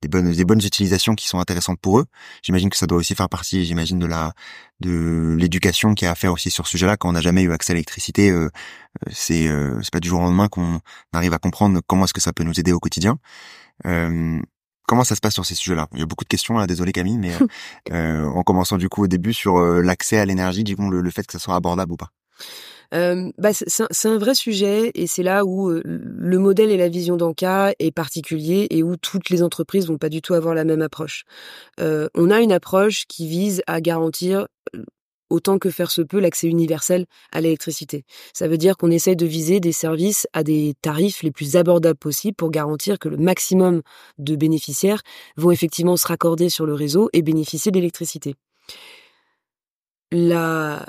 des 0.00 0.06
bonnes 0.06 0.30
des 0.30 0.44
bonnes 0.44 0.64
utilisations 0.64 1.16
qui 1.16 1.26
sont 1.26 1.40
intéressantes 1.40 1.80
pour 1.80 1.98
eux. 1.98 2.06
J'imagine 2.44 2.70
que 2.70 2.76
ça 2.76 2.86
doit 2.86 2.98
aussi 2.98 3.16
faire 3.16 3.28
partie, 3.28 3.64
j'imagine 3.64 3.98
de 3.98 4.06
la 4.06 4.32
de 4.78 5.34
l'éducation 5.36 5.94
qui 5.94 6.06
a 6.06 6.12
à 6.12 6.14
faire 6.14 6.32
aussi 6.32 6.50
sur 6.50 6.66
ce 6.66 6.70
sujet-là. 6.70 6.96
Quand 6.96 7.08
on 7.08 7.14
n'a 7.14 7.20
jamais 7.20 7.42
eu 7.42 7.52
accès 7.52 7.72
à 7.72 7.74
l'électricité, 7.74 8.30
euh, 8.30 8.48
c'est 9.10 9.48
euh, 9.48 9.80
c'est 9.82 9.92
pas 9.92 9.98
du 9.98 10.08
jour 10.08 10.20
au 10.20 10.22
lendemain 10.22 10.46
qu'on 10.46 10.78
arrive 11.12 11.32
à 11.34 11.38
comprendre 11.38 11.80
comment 11.84 12.04
est-ce 12.04 12.14
que 12.14 12.20
ça 12.20 12.32
peut 12.32 12.44
nous 12.44 12.60
aider 12.60 12.72
au 12.72 12.78
quotidien. 12.78 13.18
Euh, 13.86 14.40
comment 14.92 15.04
ça 15.04 15.14
se 15.14 15.20
passe 15.22 15.32
sur 15.32 15.46
ces 15.46 15.54
sujets-là? 15.54 15.88
Il 15.94 16.00
y 16.00 16.02
a 16.02 16.06
beaucoup 16.06 16.24
de 16.24 16.28
questions 16.28 16.58
là, 16.58 16.66
désolé 16.66 16.92
Camille, 16.92 17.16
mais 17.16 17.32
euh, 17.92 18.26
en 18.26 18.42
commençant 18.42 18.76
du 18.76 18.90
coup 18.90 19.04
au 19.04 19.06
début 19.08 19.32
sur 19.32 19.58
l'accès 19.58 20.18
à 20.18 20.26
l'énergie, 20.26 20.64
du 20.64 20.76
coup 20.76 20.90
le, 20.90 21.00
le 21.00 21.10
fait 21.10 21.26
que 21.26 21.32
ça 21.32 21.38
soit 21.38 21.54
abordable 21.54 21.92
ou 21.92 21.96
pas? 21.96 22.10
Euh, 22.94 23.30
bah, 23.38 23.50
c'est 23.54 24.08
un 24.08 24.18
vrai 24.18 24.34
sujet 24.34 24.90
et 24.94 25.06
c'est 25.06 25.22
là 25.22 25.44
où 25.44 25.70
euh, 25.70 25.80
le 25.84 26.38
modèle 26.38 26.70
et 26.70 26.76
la 26.76 26.88
vision 26.88 27.16
d'Anka 27.16 27.72
est 27.78 27.90
particulier 27.90 28.66
et 28.70 28.82
où 28.82 28.96
toutes 28.96 29.30
les 29.30 29.42
entreprises 29.42 29.86
vont 29.86 29.98
pas 29.98 30.10
du 30.10 30.20
tout 30.20 30.34
avoir 30.34 30.54
la 30.54 30.64
même 30.64 30.82
approche. 30.82 31.24
Euh, 31.80 32.08
on 32.14 32.30
a 32.30 32.40
une 32.40 32.52
approche 32.52 33.06
qui 33.06 33.26
vise 33.26 33.62
à 33.66 33.80
garantir 33.80 34.46
autant 35.32 35.58
que 35.58 35.70
faire 35.70 35.90
se 35.90 36.02
peut 36.02 36.20
l'accès 36.20 36.46
universel 36.46 37.06
à 37.32 37.40
l'électricité. 37.40 38.04
Ça 38.34 38.48
veut 38.48 38.58
dire 38.58 38.76
qu'on 38.76 38.90
essaye 38.90 39.16
de 39.16 39.26
viser 39.26 39.60
des 39.60 39.72
services 39.72 40.28
à 40.32 40.44
des 40.44 40.74
tarifs 40.82 41.22
les 41.22 41.32
plus 41.32 41.56
abordables 41.56 41.98
possibles 41.98 42.36
pour 42.36 42.50
garantir 42.50 42.98
que 42.98 43.08
le 43.08 43.16
maximum 43.16 43.82
de 44.18 44.36
bénéficiaires 44.36 45.02
vont 45.36 45.50
effectivement 45.50 45.96
se 45.96 46.06
raccorder 46.06 46.50
sur 46.50 46.66
le 46.66 46.74
réseau 46.74 47.08
et 47.12 47.22
bénéficier 47.22 47.72
d'électricité. 47.72 48.34
La, 50.10 50.86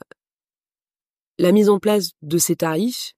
la 1.40 1.52
mise 1.54 1.70
en 1.70 1.80
place 1.80 2.12
de 2.22 2.38
ces 2.38 2.58
tarifs, 2.58 3.14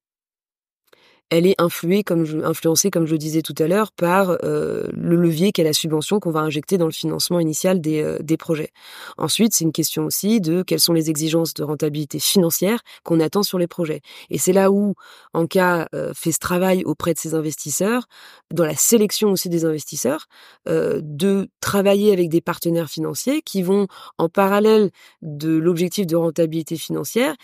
elle 1.32 1.48
est 1.48 1.60
influée, 1.60 2.04
comme 2.04 2.24
je, 2.24 2.38
influencée, 2.38 2.92
comme 2.92 3.08
je 3.08 3.14
le 3.14 3.18
disais 3.18 3.42
tout 3.42 3.56
à 3.58 3.68
l'heure, 3.68 3.92
par 3.92 4.38
euh, 4.44 4.88
le 4.94 5.16
levier 5.16 5.52
qu'est 5.52 5.64
la 5.64 5.74
subvention 5.74 6.20
qu'on 6.20 6.32
va 6.32 6.42
injecter 6.42 6.78
dans 6.78 6.86
le 6.86 6.92
financement 6.92 7.40
initial 7.40 7.82
des, 7.82 8.02
euh, 8.02 8.20
des 8.22 8.38
projets. 8.38 8.70
Ensuite, 9.18 9.54
c'est 9.54 9.64
une 9.64 9.72
question 9.72 10.06
aussi 10.06 10.40
de 10.40 10.62
quelles 10.62 10.80
sont 10.80 10.94
les 10.94 11.10
exigences 11.10 11.54
de 11.56 11.64
rentabilité 11.64 12.20
financière 12.20 12.82
qu'on 13.04 13.20
attend 13.20 13.42
sur 13.42 13.58
les 13.58 13.68
projets. 13.68 14.02
Et 14.30 14.38
c'est 14.38 14.54
là 14.54 14.72
où 14.72 14.94
Anka 15.34 15.88
euh, 15.96 16.14
fait 16.16 16.32
ce 16.32 16.40
travail 16.40 16.84
auprès 16.86 17.14
de 17.14 17.20
ses 17.20 17.34
investisseurs, 17.34 18.06
dans 18.54 18.66
la 18.66 18.76
sélection 18.76 19.32
aussi 19.32 19.50
des 19.50 19.66
investisseurs, 19.66 20.28
de 20.68 21.48
travailler 21.62 22.14
avec 22.14 22.30
des 22.30 22.42
partenaires 22.42 22.90
financiers 22.90 23.42
qui 23.42 23.64
vont, 23.64 23.88
en 24.18 24.30
parallèle 24.30 24.92
de 25.22 25.58
l'objectif 25.58 26.06
de 26.06 26.16
rentabilité 26.16 26.78
financière, 26.78 27.36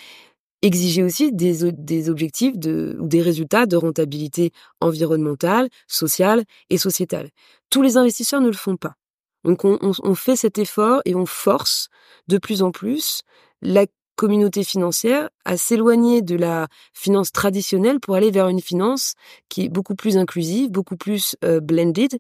exiger 0.62 1.04
aussi 1.04 1.32
des, 1.32 1.72
des 1.72 2.10
objectifs 2.10 2.58
de, 2.58 2.98
ou 3.00 3.08
des 3.08 3.22
résultats 3.22 3.66
de 3.66 3.76
rentabilité 3.76 4.52
environnementale, 4.80 5.70
sociale 5.88 6.44
et 6.70 6.78
sociétale. 6.78 7.30
Tous 7.70 7.82
les 7.82 7.98
investisseurs 7.98 8.42
ne 8.42 8.48
le 8.48 8.54
font 8.54 8.78
pas. 8.78 8.96
Donc 9.44 9.66
on, 9.66 9.78
on, 9.82 9.92
on 10.04 10.16
fait 10.16 10.36
cet 10.36 10.60
effort 10.60 11.02
et 11.06 11.16
on 11.16 11.26
force 11.26 11.90
de 12.28 12.38
plus 12.38 12.62
en 12.62 12.72
plus 12.72 13.22
la 13.62 13.86
communauté 14.16 14.64
financière 14.64 15.30
à 15.46 15.58
s'éloigner 15.58 16.22
de 16.22 16.36
la 16.36 16.68
finance 16.94 17.32
traditionnelle 17.32 18.00
pour 18.00 18.14
aller 18.14 18.30
vers 18.30 18.50
une 18.50 18.62
finance 18.62 19.14
qui 19.50 19.64
est 19.64 19.70
beaucoup 19.70 19.96
plus 19.96 20.16
inclusive, 20.16 20.70
beaucoup 20.70 20.96
plus 20.96 21.36
euh, 21.44 21.60
blended, 21.60 22.20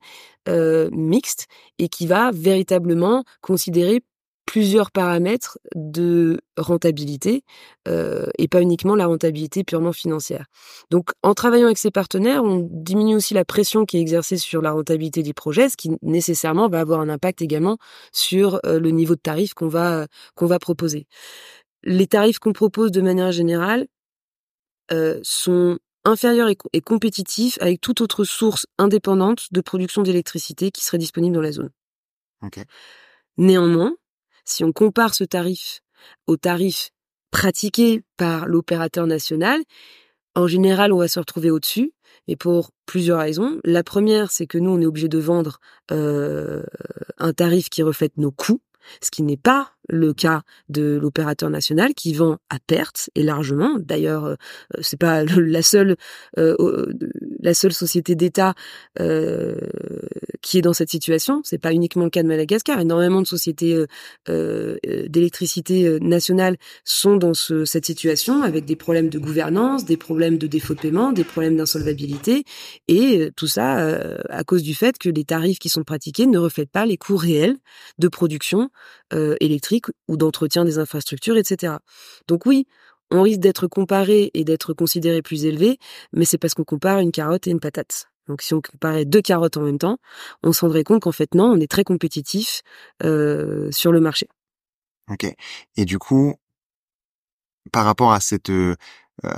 euh, 0.49 0.89
mixte, 0.91 1.45
et 1.77 1.89
qui 1.89 2.07
va 2.07 2.31
véritablement 2.33 3.23
considérer 3.41 4.01
plusieurs 4.45 4.91
paramètres 4.91 5.59
de 5.75 6.41
rentabilité 6.57 7.43
euh, 7.87 8.25
et 8.37 8.47
pas 8.47 8.61
uniquement 8.61 8.95
la 8.95 9.07
rentabilité 9.07 9.63
purement 9.63 9.93
financière. 9.93 10.45
Donc 10.89 11.11
en 11.23 11.33
travaillant 11.33 11.67
avec 11.67 11.77
ces 11.77 11.91
partenaires, 11.91 12.43
on 12.43 12.67
diminue 12.69 13.15
aussi 13.15 13.33
la 13.33 13.45
pression 13.45 13.85
qui 13.85 13.97
est 13.97 14.01
exercée 14.01 14.37
sur 14.37 14.61
la 14.61 14.71
rentabilité 14.71 15.23
des 15.23 15.33
projets, 15.33 15.69
ce 15.69 15.77
qui 15.77 15.91
nécessairement 16.01 16.67
va 16.67 16.79
avoir 16.79 16.99
un 16.99 17.09
impact 17.09 17.41
également 17.41 17.77
sur 18.11 18.59
euh, 18.65 18.79
le 18.79 18.89
niveau 18.91 19.15
de 19.15 19.21
tarif 19.21 19.53
qu'on 19.53 19.69
va 19.69 20.07
qu'on 20.35 20.47
va 20.47 20.59
proposer. 20.59 21.07
Les 21.83 22.07
tarifs 22.07 22.39
qu'on 22.39 22.53
propose 22.53 22.91
de 22.91 23.01
manière 23.01 23.31
générale 23.31 23.87
euh, 24.91 25.19
sont 25.23 25.79
inférieurs 26.03 26.49
et, 26.49 26.57
et 26.73 26.81
compétitifs 26.81 27.57
avec 27.61 27.79
toute 27.79 28.01
autre 28.01 28.23
source 28.23 28.65
indépendante 28.77 29.47
de 29.51 29.61
production 29.61 30.01
d'électricité 30.01 30.71
qui 30.71 30.83
serait 30.83 30.97
disponible 30.97 31.35
dans 31.35 31.41
la 31.41 31.51
zone. 31.51 31.69
Okay. 32.43 32.63
Néanmoins, 33.37 33.95
si 34.45 34.63
on 34.63 34.71
compare 34.71 35.13
ce 35.13 35.23
tarif 35.23 35.81
au 36.27 36.37
tarif 36.37 36.89
pratiqué 37.31 38.03
par 38.17 38.47
l'opérateur 38.47 39.07
national, 39.07 39.61
en 40.35 40.47
général, 40.47 40.93
on 40.93 40.97
va 40.97 41.07
se 41.07 41.19
retrouver 41.19 41.51
au-dessus, 41.51 41.93
et 42.27 42.35
pour 42.35 42.71
plusieurs 42.85 43.19
raisons. 43.19 43.59
La 43.63 43.83
première, 43.83 44.31
c'est 44.31 44.47
que 44.47 44.57
nous, 44.57 44.69
on 44.71 44.81
est 44.81 44.85
obligé 44.85 45.07
de 45.07 45.17
vendre 45.17 45.59
euh, 45.91 46.63
un 47.17 47.33
tarif 47.33 47.69
qui 47.69 47.83
reflète 47.83 48.17
nos 48.17 48.31
coûts, 48.31 48.61
ce 49.01 49.11
qui 49.11 49.23
n'est 49.23 49.37
pas 49.37 49.73
le 49.89 50.13
cas 50.13 50.41
de 50.69 50.97
l'opérateur 51.01 51.49
national 51.49 51.93
qui 51.93 52.13
vend 52.13 52.37
à 52.49 52.57
perte 52.65 53.09
et 53.15 53.23
largement. 53.23 53.77
D'ailleurs, 53.79 54.25
euh, 54.25 54.35
c'est 54.81 54.99
pas 54.99 55.23
la 55.37 55.61
seule 55.61 55.95
euh, 56.37 56.85
la 57.39 57.53
seule 57.53 57.73
société 57.73 58.15
d'État 58.15 58.53
euh, 58.99 59.55
qui 60.41 60.57
est 60.57 60.61
dans 60.61 60.73
cette 60.73 60.89
situation. 60.89 61.41
C'est 61.43 61.57
pas 61.57 61.73
uniquement 61.73 62.03
le 62.03 62.09
cas 62.09 62.23
de 62.23 62.27
Madagascar. 62.27 62.79
Énormément 62.79 63.21
de 63.21 63.27
sociétés 63.27 63.85
d'électricité 64.27 65.99
nationale 65.99 66.57
sont 66.83 67.17
dans 67.17 67.33
cette 67.33 67.85
situation 67.85 68.43
avec 68.43 68.65
des 68.65 68.75
problèmes 68.75 69.09
de 69.09 69.19
gouvernance, 69.19 69.85
des 69.85 69.97
problèmes 69.97 70.37
de 70.37 70.47
défaut 70.47 70.73
de 70.73 70.79
paiement, 70.79 71.11
des 71.11 71.23
problèmes 71.23 71.57
d'insolvabilité 71.57 72.43
et 72.87 73.31
tout 73.35 73.47
ça 73.47 73.77
à 74.29 74.43
cause 74.43 74.63
du 74.63 74.75
fait 74.75 74.97
que 74.97 75.09
les 75.09 75.23
tarifs 75.23 75.59
qui 75.59 75.69
sont 75.69 75.83
pratiqués 75.83 76.27
ne 76.27 76.37
reflètent 76.37 76.71
pas 76.71 76.85
les 76.85 76.97
coûts 76.97 77.17
réels 77.17 77.57
de 77.99 78.07
production 78.07 78.69
électrique 79.39 79.80
ou 80.07 80.17
d'entretien 80.17 80.65
des 80.65 80.79
infrastructures, 80.79 81.37
etc. 81.37 81.75
Donc 82.27 82.45
oui, 82.45 82.67
on 83.11 83.21
risque 83.21 83.39
d'être 83.39 83.67
comparé 83.67 84.31
et 84.33 84.43
d'être 84.43 84.73
considéré 84.73 85.21
plus 85.21 85.45
élevé, 85.45 85.77
mais 86.13 86.25
c'est 86.25 86.37
parce 86.37 86.53
qu'on 86.53 86.63
compare 86.63 86.99
une 86.99 87.11
carotte 87.11 87.47
et 87.47 87.51
une 87.51 87.59
patate. 87.59 88.07
Donc 88.27 88.41
si 88.41 88.53
on 88.53 88.61
comparait 88.61 89.05
deux 89.05 89.21
carottes 89.21 89.57
en 89.57 89.61
même 89.61 89.77
temps, 89.77 89.97
on 90.43 90.53
se 90.53 90.61
rendrait 90.61 90.83
compte 90.83 91.01
qu'en 91.01 91.11
fait 91.11 91.35
non, 91.35 91.45
on 91.45 91.59
est 91.59 91.69
très 91.69 91.83
compétitif 91.83 92.61
euh, 93.03 93.69
sur 93.71 93.91
le 93.91 93.99
marché. 93.99 94.27
Ok. 95.09 95.25
Et 95.75 95.85
du 95.85 95.99
coup, 95.99 96.35
par 97.71 97.85
rapport 97.85 98.13
à 98.13 98.19
cette 98.19 98.49
euh, 99.25 99.31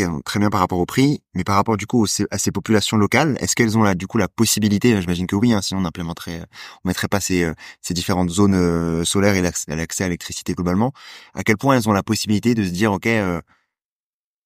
euh, 0.00 0.20
très 0.24 0.40
bien 0.40 0.50
par 0.50 0.60
rapport 0.60 0.78
au 0.78 0.86
prix, 0.86 1.22
mais 1.34 1.44
par 1.44 1.56
rapport 1.56 1.76
du 1.76 1.86
coup 1.86 2.06
à 2.30 2.38
ces 2.38 2.50
populations 2.52 2.96
locales, 2.96 3.36
est-ce 3.40 3.56
qu'elles 3.56 3.78
ont 3.78 3.82
là 3.82 3.94
du 3.94 4.06
coup 4.06 4.18
la 4.18 4.28
possibilité, 4.28 5.00
j'imagine 5.00 5.26
que 5.26 5.36
oui, 5.36 5.52
hein, 5.52 5.62
sinon 5.62 5.80
on 5.80 5.84
implémenterait, 5.84 6.44
on 6.84 6.88
mettrait 6.88 7.08
pas 7.08 7.20
ces, 7.20 7.44
euh, 7.44 7.54
ces 7.80 7.94
différentes 7.94 8.30
zones 8.30 8.54
euh, 8.54 9.04
solaires 9.04 9.34
et 9.34 9.42
l'accès 9.42 10.04
à 10.04 10.08
l'électricité 10.08 10.54
globalement, 10.54 10.92
à 11.34 11.42
quel 11.44 11.56
point 11.56 11.76
elles 11.76 11.88
ont 11.88 11.92
la 11.92 12.02
possibilité 12.02 12.54
de 12.54 12.64
se 12.64 12.70
dire 12.70 12.92
ok, 12.92 13.08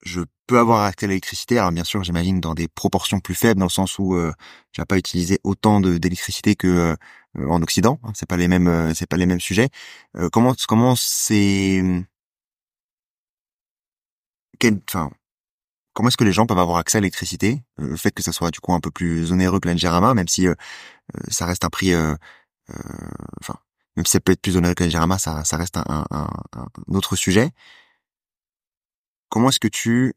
je 0.05 0.21
peux 0.47 0.59
avoir 0.59 0.85
accès 0.85 1.07
à 1.07 1.09
l'électricité, 1.09 1.59
alors 1.59 1.73
bien 1.73 1.85
sûr 1.85 2.05
j'imagine 2.05 2.41
dans 2.41 2.55
des 2.55 2.69
proportions 2.69 3.19
plus 3.19 3.35
faibles 3.35 3.59
dans 3.59 3.67
le 3.67 3.71
sens 3.71 3.99
où 3.99 4.15
euh, 4.15 4.33
vas 4.79 4.87
pas 4.87 4.99
utiliser 4.99 5.41
autant 5.43 5.81
d'électricité 5.81 6.55
que 6.55 6.97
en 7.37 7.61
Occident, 7.63 7.99
hein, 8.05 8.13
c'est 8.15 8.29
pas 8.29 8.37
les 8.37 8.49
mêmes, 8.49 8.93
c'est 8.95 9.09
pas 9.09 9.17
les 9.17 9.27
mêmes 9.27 9.41
sujets. 9.41 9.69
comment 10.33 10.55
comment 10.69 10.95
c'est 10.97 11.83
comment 15.97 16.09
est-ce 16.09 16.17
que 16.19 16.25
les 16.25 16.33
gens 16.33 16.47
peuvent 16.47 16.59
avoir 16.59 16.77
accès 16.77 16.99
à 16.99 17.01
l'électricité? 17.01 17.65
Euh, 17.81 17.89
Le 17.89 17.97
fait 17.97 18.13
que 18.13 18.23
ça 18.23 18.31
soit 18.31 18.51
du 18.51 18.61
coup 18.61 18.75
un 18.75 18.81
peu 18.81 18.91
plus 18.91 19.33
onéreux 19.33 19.61
que 19.61 19.69
l'Engerama, 19.69 20.13
même 20.13 20.29
si 20.29 20.47
euh, 20.47 20.55
euh, 21.17 21.21
ça 21.29 21.47
reste 21.47 21.65
un 21.65 21.71
prix, 21.71 21.95
enfin, 23.41 23.59
même 23.97 24.05
si 24.05 24.13
ça 24.13 24.21
peut 24.21 24.33
être 24.33 24.43
plus 24.43 24.57
onéreux 24.59 24.75
que 24.75 24.85
l'Engerama, 24.85 25.19
ça, 25.19 25.43
ça 25.45 25.57
reste 25.57 25.79
un, 25.79 26.05
un, 26.11 26.29
un, 26.55 26.67
autre 26.89 27.17
sujet. 27.17 27.51
Comment 29.31 29.49
est-ce 29.49 29.61
que 29.61 29.69
tu 29.69 30.15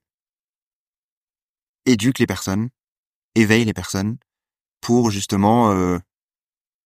éduques 1.86 2.20
les 2.20 2.28
personnes, 2.28 2.70
éveilles 3.36 3.66
les 3.66 3.74
personnes 3.74 4.18
pour 4.82 5.12
justement 5.12 5.74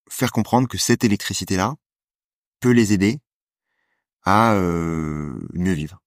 faire 0.10 0.32
comprendre 0.32 0.68
que 0.68 0.78
cette 0.78 1.04
électricité-là 1.04 1.76
peut 2.60 2.72
les 2.72 2.94
aider 2.94 3.20
à 4.24 4.56
mieux 4.56 5.74
vivre? 5.74 6.03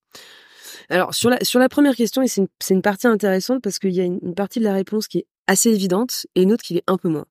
Alors 0.89 1.15
sur 1.15 1.31
la 1.31 1.39
sur 1.43 1.61
la 1.61 1.69
première 1.69 1.95
question, 1.95 2.23
et 2.23 2.29
c'est 2.29 2.43
une, 2.43 2.49
une 2.71 2.83
partie 2.83 3.07
intéressante 3.07 3.63
parce 3.63 3.79
qu'il 3.79 3.93
y 3.93 4.01
a 4.01 4.05
une, 4.05 4.35
partie 4.35 4.59
de 4.59 4.65
la 4.65 4.73
réponse 4.73 5.09
qui 5.09 5.19
est 5.19 5.27
assez 5.47 5.71
évidente 5.71 6.27
et 6.35 6.43
une 6.43 6.53
autre 6.53 6.65
qui 6.65 6.77
est 6.77 6.85
un 6.87 6.97
peu 6.97 7.09
moins 7.09 7.27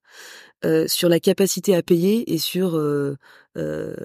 euh, 0.63 0.85
sur 0.87 1.09
la 1.09 1.19
capacité 1.19 1.75
à 1.75 1.83
payer 1.83 2.31
et 2.33 2.37
sur 2.37 2.77
euh, 2.77 3.17
euh, 3.57 3.95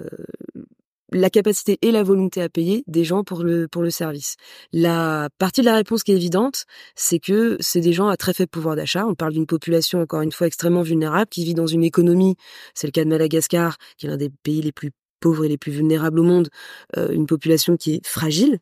la 1.13 1.31
capacité 1.31 1.79
et 1.83 1.91
la 1.91 2.03
volonté 2.03 2.41
à 2.43 2.49
payer 2.49 2.85
des 2.87 3.05
gens 3.05 3.25
pour 3.25 3.43
le 3.43 3.67
pour 3.69 3.83
le 3.83 3.91
service. 3.91 4.37
La 4.73 5.29
partie 5.39 5.61
de 5.61 5.67
la 5.67 5.75
réponse 5.75 6.03
qui 6.03 6.13
est 6.13 6.17
évidente, 6.17 6.65
c'est 6.95 7.19
que 7.19 7.57
c'est 7.61 7.81
des 7.81 7.93
gens 7.93 8.09
à 8.09 8.17
très 8.17 8.33
faible 8.33 8.51
pouvoir 8.51 8.77
d'achat. 8.77 9.07
On 9.07 9.15
parle 9.15 9.33
d'une 9.33 9.47
population 9.47 10.01
encore 10.01 10.23
une 10.23 10.33
fois 10.33 10.47
extrêmement 10.47 10.83
vulnérable 10.83 11.29
qui 11.29 11.45
vit 11.45 11.55
dans 11.55 11.67
une 11.67 11.85
économie, 11.85 12.37
c'est 12.75 12.87
le 12.87 12.93
cas 12.93 13.05
de 13.05 13.09
Madagascar, 13.09 13.77
qui 13.97 14.07
est 14.07 14.09
l'un 14.09 14.17
des 14.17 14.31
pays 14.31 14.63
les 14.63 14.73
plus 14.73 14.91
pauvres 15.21 15.45
et 15.45 15.49
les 15.49 15.59
plus 15.59 15.73
vulnérables 15.73 16.19
au 16.19 16.25
monde, 16.25 16.49
euh, 16.97 17.11
une 17.11 17.27
population 17.27 17.77
qui 17.77 17.97
est 17.97 18.07
fragile, 18.07 18.59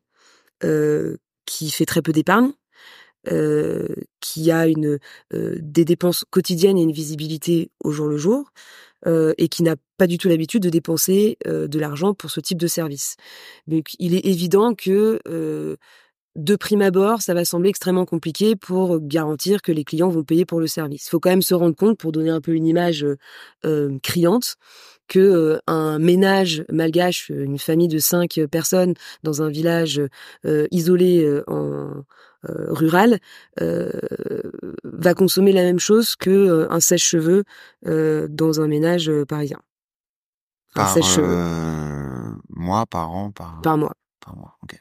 qui 0.61 1.71
fait 1.71 1.87
très 1.87 2.03
peu 2.03 2.13
d'épargne, 2.13 2.53
qui 4.21 4.51
a 4.51 4.67
une 4.67 4.99
des 5.33 5.85
dépenses 5.85 6.25
quotidiennes 6.31 6.79
et 6.79 6.83
une 6.83 6.93
visibilité 6.93 7.71
au 7.85 7.91
jour 7.91 8.07
le 8.07 8.17
jour, 8.17 8.51
et 9.07 9.49
qui 9.49 9.63
n'a 9.63 9.77
pas 9.97 10.07
du 10.07 10.19
tout 10.19 10.29
l'habitude 10.29 10.63
de 10.63 10.71
dépenser 10.71 11.39
de 11.47 11.79
l'argent 11.79 12.15
pour 12.15 12.31
ce 12.31 12.41
type 12.41 12.59
de 12.59 12.67
service. 12.67 13.17
Donc 13.67 13.91
il 13.99 14.15
est 14.15 14.27
évident 14.27 14.75
que 14.75 15.21
de 16.39 16.57
prime 16.57 16.83
abord, 16.83 17.21
ça 17.21 17.35
va 17.35 17.45
sembler 17.45 17.69
extrêmement 17.69 18.07
compliqué 18.07 18.57
pour 18.57 19.01
garantir 19.01 19.61
que 19.61 19.73
les 19.73 19.85
clients 19.85 20.09
vont 20.09 20.23
payer 20.23 20.47
pour 20.47 20.61
le 20.61 20.69
service. 20.69 21.07
Il 21.07 21.11
faut 21.11 21.21
quand 21.21 21.31
même 21.31 21.43
se 21.43 21.53
rendre 21.53 21.75
compte, 21.75 21.99
pour 21.99 22.13
donner 22.13 22.31
un 22.31 22.41
peu 22.41 22.53
une 22.53 22.65
image 22.67 23.05
euh, 23.67 23.99
criante, 24.03 24.55
que 25.09 25.59
un 25.67 25.99
ménage 25.99 26.65
malgache, 26.71 27.31
une 27.31 27.59
famille 27.59 27.89
de 27.89 27.99
cinq 27.99 28.41
personnes 28.51 28.95
dans 29.23 29.43
un 29.43 29.49
village 29.49 30.01
isolé 30.71 31.43
en 31.47 32.05
rural, 32.45 33.19
va 33.59 35.15
consommer 35.15 35.53
la 35.53 35.63
même 35.63 35.81
chose 35.81 36.15
que 36.15 36.67
un 36.71 36.81
sèche-cheveux 36.81 37.45
dans 37.85 38.61
un 38.61 38.69
ménage 38.69 39.11
parisien. 39.29 39.61
Un 40.75 40.87
sèche-cheveux. 40.87 42.37
mois, 42.51 42.85
par 42.85 43.11
an, 43.11 43.31
par. 43.31 43.61
Par 43.63 43.79
mois. 43.79 43.95
Par 44.21 44.37
mois. 44.37 44.59
Ok. 44.63 44.79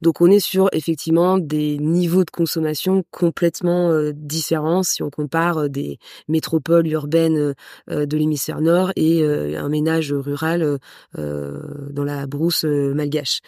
Donc 0.00 0.20
on 0.20 0.30
est 0.30 0.40
sur 0.40 0.68
effectivement 0.72 1.38
des 1.38 1.78
niveaux 1.78 2.24
de 2.24 2.30
consommation 2.30 3.04
complètement 3.10 3.90
euh, 3.90 4.12
différents 4.14 4.82
si 4.82 5.02
on 5.02 5.10
compare 5.10 5.58
euh, 5.58 5.68
des 5.68 5.98
métropoles 6.28 6.86
urbaines 6.88 7.54
euh, 7.90 8.06
de 8.06 8.16
l'hémisphère 8.16 8.60
nord 8.60 8.92
et 8.96 9.24
un 9.24 9.68
ménage 9.68 10.12
rural 10.12 10.78
dans 11.14 12.04
la 12.04 12.26
brousse 12.26 12.64
malgache. 12.64 13.40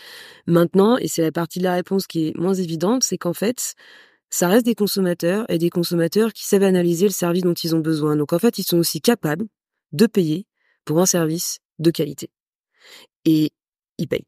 Maintenant, 0.47 0.97
et 0.99 1.09
c'est 1.09 1.22
la 1.22 1.33
partie 1.33 1.59
de 1.59 1.64
la 1.64 1.75
réponse 1.75 2.07
qui 2.07 2.29
est 2.29 2.37
moins 2.37 2.55
évidente, 2.55 3.03
c'est 3.05 3.18
qu'en 3.18 3.33
fait, 3.33 3.75
ça 4.31 4.49
reste 4.49 4.66
des 4.66 4.75
consommateurs 4.75 5.45
et 5.49 5.59
des 5.59 5.70
consommateurs 5.70 6.33
qui 6.33 6.45
savent 6.45 6.62
analyser 6.62 7.07
le 7.07 7.12
service 7.12 7.43
dont 7.43 7.55
ils 7.55 7.75
ont 7.75 7.81
besoin. 7.81 8.16
Donc 8.16 8.33
en 8.33 8.39
fait, 8.39 8.59
ils 8.59 8.64
sont 8.64 8.79
aussi 8.79 9.01
capables 9.01 9.47
de 9.93 10.07
payer 10.07 10.47
pour 10.85 11.01
un 11.01 11.07
service 11.07 11.61
de 11.79 11.91
qualité. 11.91 12.31
Et 13.25 13.53
ils 13.99 14.09
payent. 14.09 14.27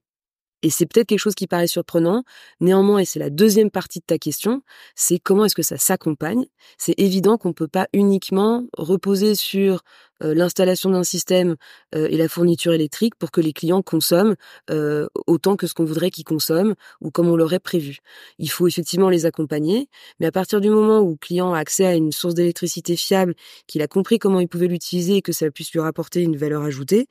Et 0.63 0.71
c'est 0.71 0.87
peut-être 0.87 1.09
quelque 1.09 1.19
chose 1.19 1.35
qui 1.35 1.47
paraît 1.47 1.67
surprenant. 1.67 2.25
Néanmoins, 2.61 3.01
et 3.01 3.05
c'est 3.05 3.19
la 3.19 3.31
deuxième 3.31 3.71
partie 3.71 4.01
de 4.01 4.05
ta 4.05 4.19
question, 4.19 4.63
c'est 4.95 5.19
comment 5.19 5.45
est-ce 5.45 5.55
que 5.55 5.63
ça 5.63 5.77
s'accompagne? 5.77 6.47
C'est 6.79 6.95
évident 6.99 7.39
qu'on 7.39 7.49
ne 7.49 7.55
peut 7.55 7.69
pas 7.69 7.89
uniquement 7.93 8.65
reposer 8.77 9.35
sur 9.35 9.83
euh, 10.23 10.35
l'installation 10.35 10.91
d'un 10.91 11.05
système 11.05 11.57
euh, 11.95 12.09
et 12.11 12.17
la 12.17 12.29
fourniture 12.29 12.73
électrique 12.73 13.15
pour 13.17 13.31
que 13.31 13.41
les 13.41 13.53
clients 13.53 13.83
consomment 13.83 14.35
euh, 14.71 15.09
autant 15.27 15.57
que 15.57 15.67
ce 15.67 15.75
qu'on 15.75 15.85
voudrait 15.85 16.11
qu'ils 16.11 16.25
consomment 16.25 16.75
ou 17.03 17.11
comme 17.11 17.29
on 17.29 17.37
l'aurait 17.37 17.61
prévu. 17.61 17.99
Il 18.39 18.51
faut 18.51 18.67
effectivement 18.67 19.11
les 19.11 19.27
accompagner, 19.27 19.89
mais 20.19 20.27
à 20.27 20.33
partir 20.33 20.61
du 20.61 20.71
moment 20.71 21.01
où 21.01 21.11
le 21.11 21.17
client 21.17 21.53
a 21.53 21.59
accès 21.59 21.85
à 21.85 21.95
une 21.95 22.13
source 22.13 22.35
d'électricité 22.35 22.97
fiable, 22.97 23.35
qu'il 23.67 23.83
a 23.83 23.89
compris 23.89 24.19
comment 24.19 24.41
il 24.41 24.49
pouvait 24.49 24.69
l'utiliser 24.69 25.17
et 25.17 25.23
que 25.23 25.33
ça 25.33 25.51
puisse 25.51 25.73
lui 25.73 25.81
rapporter 25.81 26.23
une 26.23 26.37
valeur 26.37 26.63
ajoutée, 26.63 27.09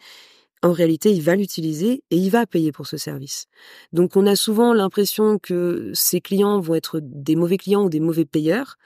en 0.61 0.71
réalité, 0.71 1.11
il 1.11 1.21
va 1.21 1.35
l'utiliser 1.35 2.03
et 2.09 2.17
il 2.17 2.29
va 2.29 2.45
payer 2.45 2.71
pour 2.71 2.87
ce 2.87 2.97
service. 2.97 3.45
Donc, 3.93 4.15
on 4.15 4.25
a 4.25 4.35
souvent 4.35 4.73
l'impression 4.73 5.37
que 5.37 5.91
ces 5.93 6.21
clients 6.21 6.59
vont 6.59 6.75
être 6.75 6.99
des 7.01 7.35
mauvais 7.35 7.57
clients 7.57 7.83
ou 7.83 7.89
des 7.89 7.99
mauvais 7.99 8.25
payeurs. 8.25 8.77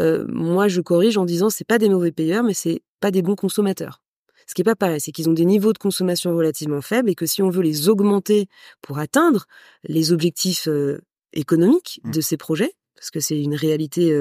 Euh, 0.00 0.26
moi, 0.28 0.68
je 0.68 0.80
corrige 0.80 1.16
en 1.16 1.24
disant 1.24 1.48
c'est 1.48 1.66
pas 1.66 1.78
des 1.78 1.88
mauvais 1.88 2.12
payeurs, 2.12 2.42
mais 2.42 2.54
c'est 2.54 2.82
pas 3.00 3.10
des 3.10 3.22
bons 3.22 3.36
consommateurs. 3.36 4.02
Ce 4.46 4.54
qui 4.54 4.62
est 4.62 4.64
pas 4.64 4.76
pareil, 4.76 5.00
c'est 5.00 5.12
qu'ils 5.12 5.28
ont 5.28 5.34
des 5.34 5.44
niveaux 5.44 5.72
de 5.72 5.78
consommation 5.78 6.34
relativement 6.36 6.82
faibles 6.82 7.08
et 7.08 7.14
que 7.14 7.26
si 7.26 7.42
on 7.42 7.48
veut 7.48 7.62
les 7.62 7.88
augmenter 7.88 8.48
pour 8.82 8.98
atteindre 8.98 9.46
les 9.84 10.12
objectifs 10.12 10.68
euh, 10.68 11.00
économiques 11.32 12.00
mmh. 12.04 12.10
de 12.10 12.20
ces 12.20 12.36
projets, 12.36 12.74
parce 13.02 13.10
que 13.10 13.18
c'est 13.18 13.40
une 13.40 13.56
réalité 13.56 14.16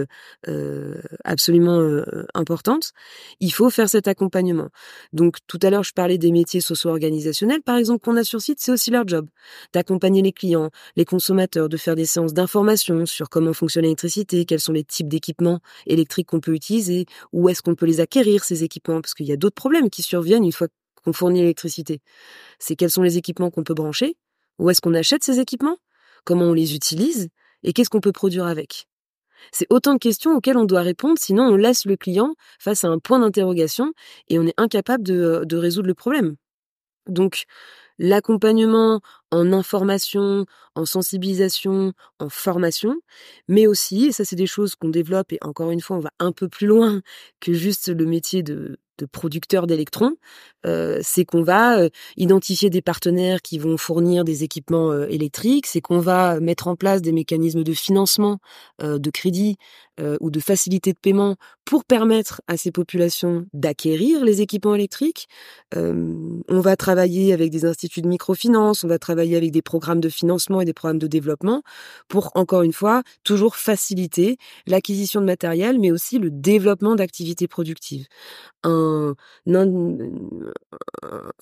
absolument 1.23 2.01
importante, 2.34 2.93
il 3.39 3.51
faut 3.51 3.69
faire 3.69 3.88
cet 3.88 4.07
accompagnement. 4.07 4.69
Donc 5.13 5.38
tout 5.45 5.59
à 5.61 5.69
l'heure, 5.69 5.84
je 5.84 5.93
parlais 5.93 6.17
des 6.17 6.32
métiers 6.32 6.61
socio-organisationnels, 6.61 7.61
par 7.61 7.77
exemple, 7.77 8.03
qu'on 8.03 8.17
a 8.17 8.23
sur 8.23 8.41
site, 8.41 8.57
c'est 8.59 8.71
aussi 8.71 8.89
leur 8.89 9.07
job, 9.07 9.29
d'accompagner 9.71 10.23
les 10.23 10.32
clients, 10.32 10.71
les 10.95 11.05
consommateurs, 11.05 11.69
de 11.69 11.77
faire 11.77 11.95
des 11.95 12.05
séances 12.05 12.34
d'information 12.34 13.05
sur 13.05 13.29
comment 13.29 13.53
fonctionne 13.53 13.84
l'électricité, 13.84 14.45
quels 14.45 14.59
sont 14.59 14.73
les 14.73 14.84
types 14.84 15.07
d'équipements 15.07 15.59
électriques 15.86 16.29
qu'on 16.29 16.39
peut 16.39 16.55
utiliser, 16.55 17.05
où 17.34 17.49
est-ce 17.49 17.61
qu'on 17.61 17.75
peut 17.75 17.86
les 17.86 17.99
acquérir, 17.99 18.43
ces 18.43 18.63
équipements, 18.63 18.99
parce 18.99 19.13
qu'il 19.13 19.27
y 19.27 19.32
a 19.32 19.38
d'autres 19.38 19.53
problèmes 19.53 19.91
qui 19.91 20.01
surviennent 20.01 20.43
une 20.43 20.51
fois 20.51 20.69
qu'on 21.03 21.13
fournit 21.13 21.41
l'électricité. 21.41 22.01
C'est 22.57 22.75
quels 22.75 22.89
sont 22.89 23.03
les 23.03 23.17
équipements 23.17 23.51
qu'on 23.51 23.63
peut 23.63 23.75
brancher, 23.75 24.15
où 24.57 24.71
est-ce 24.71 24.82
qu'on 24.82 24.95
achète 24.95 25.23
ces 25.23 25.39
équipements, 25.39 25.77
comment 26.25 26.45
on 26.45 26.53
les 26.53 26.73
utilise, 26.73 27.29
et 27.64 27.74
qu'est-ce 27.74 27.89
qu'on 27.89 28.01
peut 28.01 28.12
produire 28.12 28.45
avec? 28.45 28.88
C'est 29.51 29.68
autant 29.70 29.93
de 29.93 29.99
questions 29.99 30.36
auxquelles 30.36 30.57
on 30.57 30.66
doit 30.66 30.82
répondre, 30.82 31.18
sinon 31.18 31.43
on 31.45 31.55
laisse 31.55 31.86
le 31.86 31.97
client 31.97 32.36
face 32.59 32.84
à 32.84 32.89
un 32.89 32.99
point 32.99 33.20
d'interrogation 33.20 33.93
et 34.30 34.38
on 34.38 34.45
est 34.45 34.53
incapable 34.57 35.03
de, 35.03 35.55
résoudre 35.55 35.88
le 35.88 35.95
problème. 35.95 36.36
Donc, 37.07 37.45
l'accompagnement 37.97 39.01
en 39.32 39.51
information, 39.51 40.45
en 40.76 40.86
sensibilisation, 40.86 41.93
en 42.20 42.30
formation, 42.30 42.95
mais 43.47 43.68
aussi, 43.68 44.07
et 44.07 44.12
ça 44.12 44.26
c'est 44.26 44.36
des 44.36 44.47
choses 44.47 44.76
qu'on 44.76 44.89
développe, 44.89 45.34
et 45.34 45.39
encore 45.41 45.72
une 45.72 45.82
fois, 45.82 45.97
on 45.97 46.01
va 46.01 46.12
un 46.20 46.32
peu 46.32 46.47
plus 46.47 46.68
loin 46.68 47.01
que 47.39 47.53
juste 47.53 47.89
le 47.89 48.05
métier 48.05 48.43
de 48.43 48.78
producteurs 49.12 49.66
d'électrons, 49.66 50.16
euh, 50.66 50.99
c'est 51.01 51.26
qu'on 51.26 51.43
va 51.43 51.80
euh, 51.80 51.89
identifier 52.18 52.70
des 52.70 52.82
partenaires 52.82 53.41
qui 53.41 53.57
vont 53.57 53.78
fournir 53.78 54.24
des 54.24 54.43
équipements 54.43 54.91
euh, 54.91 55.07
électriques, 55.07 55.66
c'est 55.66 55.82
qu'on 55.82 55.99
va 55.99 56.39
mettre 56.39 56.68
en 56.68 56.76
place 56.76 57.01
des 57.01 57.12
mécanismes 57.12 57.64
de 57.64 57.74
financement, 57.74 58.39
de 58.80 59.09
crédit 59.09 59.57
ou 60.20 60.32
de 60.32 60.39
facilité 60.39 60.93
de 60.93 60.97
paiement 60.97 61.36
pour 61.64 61.86
permettre 61.86 62.41
à 62.47 62.57
ces 62.57 62.72
populations 62.72 63.45
d'acquérir 63.53 64.26
les 64.26 64.41
équipements 64.41 64.74
électriques. 64.74 65.28
on 65.76 66.41
va 66.47 66.76
travailler 66.76 67.34
avec 67.34 67.51
des 67.51 67.66
instituts 67.66 68.01
de 68.01 68.07
microfinance, 68.07 68.84
on 68.84 68.88
va 68.88 68.97
travailler 68.97 69.38
avec 69.38 69.51
des 69.51 69.62
programmes 69.62 69.99
de 69.99 70.09
financement 70.09 70.62
et 70.62 70.66
des 70.66 70.74
programmes 70.74 70.97
de 70.97 71.07
développement 71.07 71.62
pour, 72.07 72.32
encore 72.36 72.64
une 72.64 72.74
fois, 72.74 73.03
toujours 73.24 73.55
faciliter 73.57 74.38
l'acquisition 74.66 75.22
de 75.22 75.26
matériel, 75.26 75.80
mais 75.80 75.91
aussi 75.91 76.18
le 76.18 76.32
développement 76.32 76.95
d'activités 76.95 77.47
productives. 77.47 78.07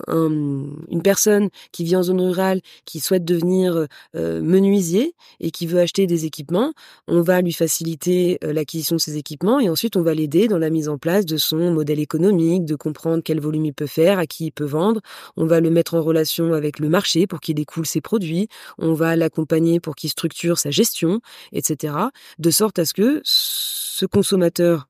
Une 0.08 1.02
personne 1.04 1.50
qui 1.72 1.84
vit 1.84 1.96
en 1.96 2.04
zone 2.04 2.22
rurale, 2.22 2.62
qui 2.86 3.00
souhaite 3.00 3.26
devenir 3.26 3.88
euh, 4.16 4.42
menuisier 4.42 5.14
et 5.40 5.52
qui 5.52 5.68
veut 5.68 5.80
acheter 5.80 6.08
des 6.08 6.26
équipements, 6.26 6.74
on 7.08 7.22
va 7.22 7.42
lui 7.42 7.54
faciliter 7.54 8.40
euh, 8.44 8.54
l'acquisition 8.54 8.96
de 8.96 9.02
ces 9.02 9.18
équipements 9.18 9.60
et 9.60 9.70
ensuite 9.70 9.96
on 9.96 10.02
va 10.02 10.14
l'aider 10.14 10.48
dans 10.48 10.58
la 10.58 10.70
mise 10.70 10.90
en 10.90 10.98
place 10.98 11.26
de 11.26 11.38
son 11.38 11.72
modèle 11.72 12.00
économique, 12.00 12.66
de 12.66 12.76
comprendre 12.76 13.22
quel 13.24 13.40
volume 13.40 13.66
il 13.66 13.74
peut 13.74 13.88
faire, 13.88 14.20
à 14.20 14.26
qui 14.26 14.48
il 14.48 14.52
peut 14.52 14.66
vendre. 14.66 15.02
On 15.38 15.46
va 15.46 15.60
le 15.60 15.70
mettre 15.70 15.96
en 15.96 16.02
relation 16.02 16.54
avec 16.54 16.80
le 16.80 16.90
marché 16.90 17.28
pour 17.28 17.40
qu'il 17.40 17.56
découle 17.56 17.86
ses 17.86 18.02
produits. 18.02 18.48
On 18.78 18.94
va 18.94 19.16
l'accompagner 19.16 19.80
pour 19.80 19.96
qu'il 19.96 20.10
structure 20.10 20.58
sa 20.58 20.72
gestion, 20.72 21.22
etc. 21.52 21.94
De 22.40 22.50
sorte 22.50 22.80
à 22.80 22.86
ce 22.86 22.94
que 22.94 23.22
ce 23.24 24.06
consommateur 24.06 24.88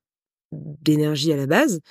d'énergie 0.51 1.31
à 1.31 1.37
la 1.37 1.45
base 1.45 1.81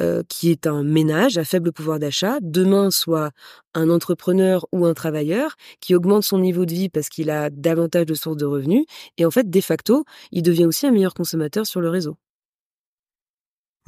euh, 0.00 0.22
qui 0.28 0.50
est 0.50 0.66
un 0.66 0.82
ménage 0.82 1.38
à 1.38 1.44
faible 1.44 1.72
pouvoir 1.72 1.98
d'achat, 1.98 2.38
demain 2.40 2.90
soit 2.90 3.30
un 3.74 3.90
entrepreneur 3.90 4.66
ou 4.72 4.86
un 4.86 4.94
travailleur 4.94 5.56
qui 5.80 5.94
augmente 5.94 6.22
son 6.24 6.38
niveau 6.38 6.64
de 6.64 6.72
vie 6.72 6.88
parce 6.88 7.08
qu'il 7.08 7.30
a 7.30 7.50
davantage 7.50 8.06
de 8.06 8.14
sources 8.14 8.36
de 8.36 8.46
revenus, 8.46 8.84
et 9.18 9.26
en 9.26 9.30
fait, 9.30 9.50
de 9.50 9.60
facto, 9.60 10.04
il 10.32 10.42
devient 10.42 10.64
aussi 10.64 10.86
un 10.86 10.92
meilleur 10.92 11.14
consommateur 11.14 11.66
sur 11.66 11.80
le 11.80 11.88
réseau. 11.88 12.16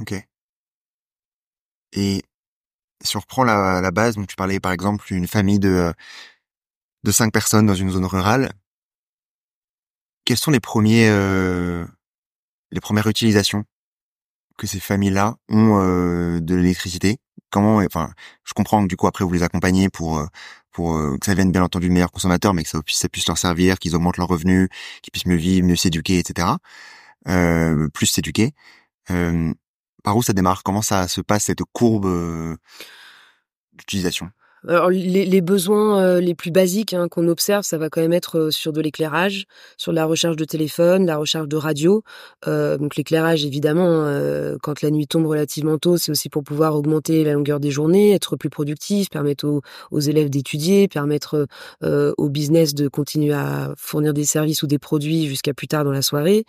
Ok. 0.00 0.14
Et 1.92 2.22
si 3.02 3.16
on 3.16 3.20
reprend 3.20 3.44
la, 3.44 3.90
base, 3.90 4.16
donc 4.16 4.26
tu 4.26 4.36
parlais 4.36 4.60
par 4.60 4.72
exemple 4.72 5.04
d'une 5.06 5.26
famille 5.26 5.58
de, 5.58 5.92
de 7.04 7.10
cinq 7.10 7.32
personnes 7.32 7.66
dans 7.66 7.74
une 7.74 7.90
zone 7.90 8.06
rurale, 8.06 8.52
quelles 10.24 10.38
sont 10.38 10.50
les 10.50 10.60
premiers 10.60 11.08
euh, 11.08 11.84
les 12.70 12.80
premières 12.80 13.06
utilisations 13.06 13.64
que 14.59 14.66
ces 14.66 14.80
familles-là 14.80 15.36
ont 15.48 15.78
euh, 15.80 16.40
de 16.40 16.55
l'électricité 16.55 17.18
Comment 17.50 17.76
Enfin, 17.78 18.12
je 18.44 18.55
comprends 18.55 18.82
que 18.82 18.88
du 18.88 18.96
coup 18.96 19.07
après 19.07 19.24
vous 19.24 19.32
les 19.32 19.42
accompagnez 19.42 19.90
pour 19.90 20.18
euh, 20.18 20.26
pour 20.70 20.96
euh, 20.96 21.18
que 21.18 21.26
ça 21.26 21.32
devienne 21.32 21.53
bien 21.53 21.62
entendu 21.62 21.88
de 21.88 21.92
meilleurs 21.92 22.11
consommateurs, 22.11 22.55
mais 22.55 22.62
que 22.62 22.68
ça 22.70 22.82
puisse, 22.82 22.98
ça 22.98 23.09
puisse 23.11 23.26
leur 23.26 23.36
servir, 23.36 23.78
qu'ils 23.78 23.94
augmentent 23.94 24.16
leurs 24.16 24.28
revenus, 24.28 24.68
qu'ils 25.03 25.11
puissent 25.12 25.26
mieux 25.26 25.36
vivre, 25.36 25.66
mieux 25.66 25.76
s'éduquer, 25.76 26.18
etc. 26.18 26.48
plus 27.92 28.07
s'éduquer. 28.07 28.53
par 30.03 30.16
où 30.16 30.22
ça 30.22 30.32
démarre? 30.32 30.62
Comment 30.62 30.82
ça 30.82 31.09
se 31.09 31.20
passe 31.20 31.44
cette 31.44 31.62
courbe 31.72 32.09
d'utilisation? 33.74 34.30
Alors 34.68 34.90
les, 34.90 35.24
les 35.24 35.40
besoins 35.40 36.00
euh, 36.00 36.20
les 36.20 36.34
plus 36.34 36.50
basiques 36.50 36.94
hein, 36.94 37.08
qu'on 37.08 37.26
observe, 37.28 37.64
ça 37.64 37.78
va 37.78 37.88
quand 37.90 38.00
même 38.00 38.12
être 38.12 38.38
euh, 38.38 38.50
sur 38.50 38.72
de 38.72 38.80
l'éclairage, 38.80 39.46
sur 39.76 39.92
la 39.92 40.04
recharge 40.04 40.36
de 40.36 40.44
téléphone, 40.44 41.06
la 41.06 41.16
recharge 41.16 41.48
de 41.48 41.56
radio. 41.56 42.02
Euh, 42.46 42.78
donc 42.78 42.96
l'éclairage, 42.96 43.44
évidemment, 43.44 44.04
euh, 44.04 44.56
quand 44.62 44.82
la 44.82 44.90
nuit 44.90 45.06
tombe 45.06 45.26
relativement 45.26 45.78
tôt, 45.78 45.96
c'est 45.96 46.12
aussi 46.12 46.28
pour 46.28 46.44
pouvoir 46.44 46.76
augmenter 46.76 47.24
la 47.24 47.32
longueur 47.32 47.60
des 47.60 47.70
journées, 47.70 48.12
être 48.12 48.36
plus 48.36 48.50
productif, 48.50 49.10
permettre 49.10 49.46
aux, 49.46 49.62
aux 49.90 50.00
élèves 50.00 50.30
d'étudier, 50.30 50.88
permettre 50.88 51.46
euh, 51.82 52.12
au 52.16 52.28
business 52.28 52.74
de 52.74 52.88
continuer 52.88 53.34
à 53.34 53.72
fournir 53.76 54.14
des 54.14 54.24
services 54.24 54.62
ou 54.62 54.66
des 54.66 54.78
produits 54.78 55.26
jusqu'à 55.26 55.54
plus 55.54 55.68
tard 55.68 55.84
dans 55.84 55.92
la 55.92 56.02
soirée. 56.02 56.44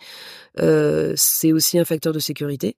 c'est 1.16 1.52
aussi 1.52 1.78
un 1.78 1.84
facteur 1.84 2.12
de 2.12 2.18
sécurité. 2.18 2.76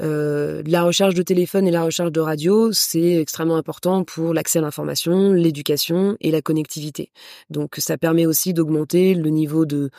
Euh, 0.00 0.62
la 0.66 0.82
recharge 0.82 1.14
de 1.14 1.22
téléphone 1.22 1.66
et 1.66 1.70
la 1.70 1.84
recharge 1.84 2.12
de 2.12 2.20
radio, 2.20 2.72
c'est 2.72 3.16
extrêmement 3.20 3.56
important 3.56 4.04
pour 4.04 4.34
l'accès 4.34 4.58
à 4.58 4.62
l'information, 4.62 5.32
l'éducation 5.32 6.16
et 6.20 6.30
la 6.30 6.42
connectivité. 6.42 7.10
Donc 7.50 7.76
ça 7.78 7.98
permet 7.98 8.26
aussi 8.26 8.54
d'augmenter 8.54 9.14
le 9.14 9.30
niveau 9.30 9.66
de 9.66 9.90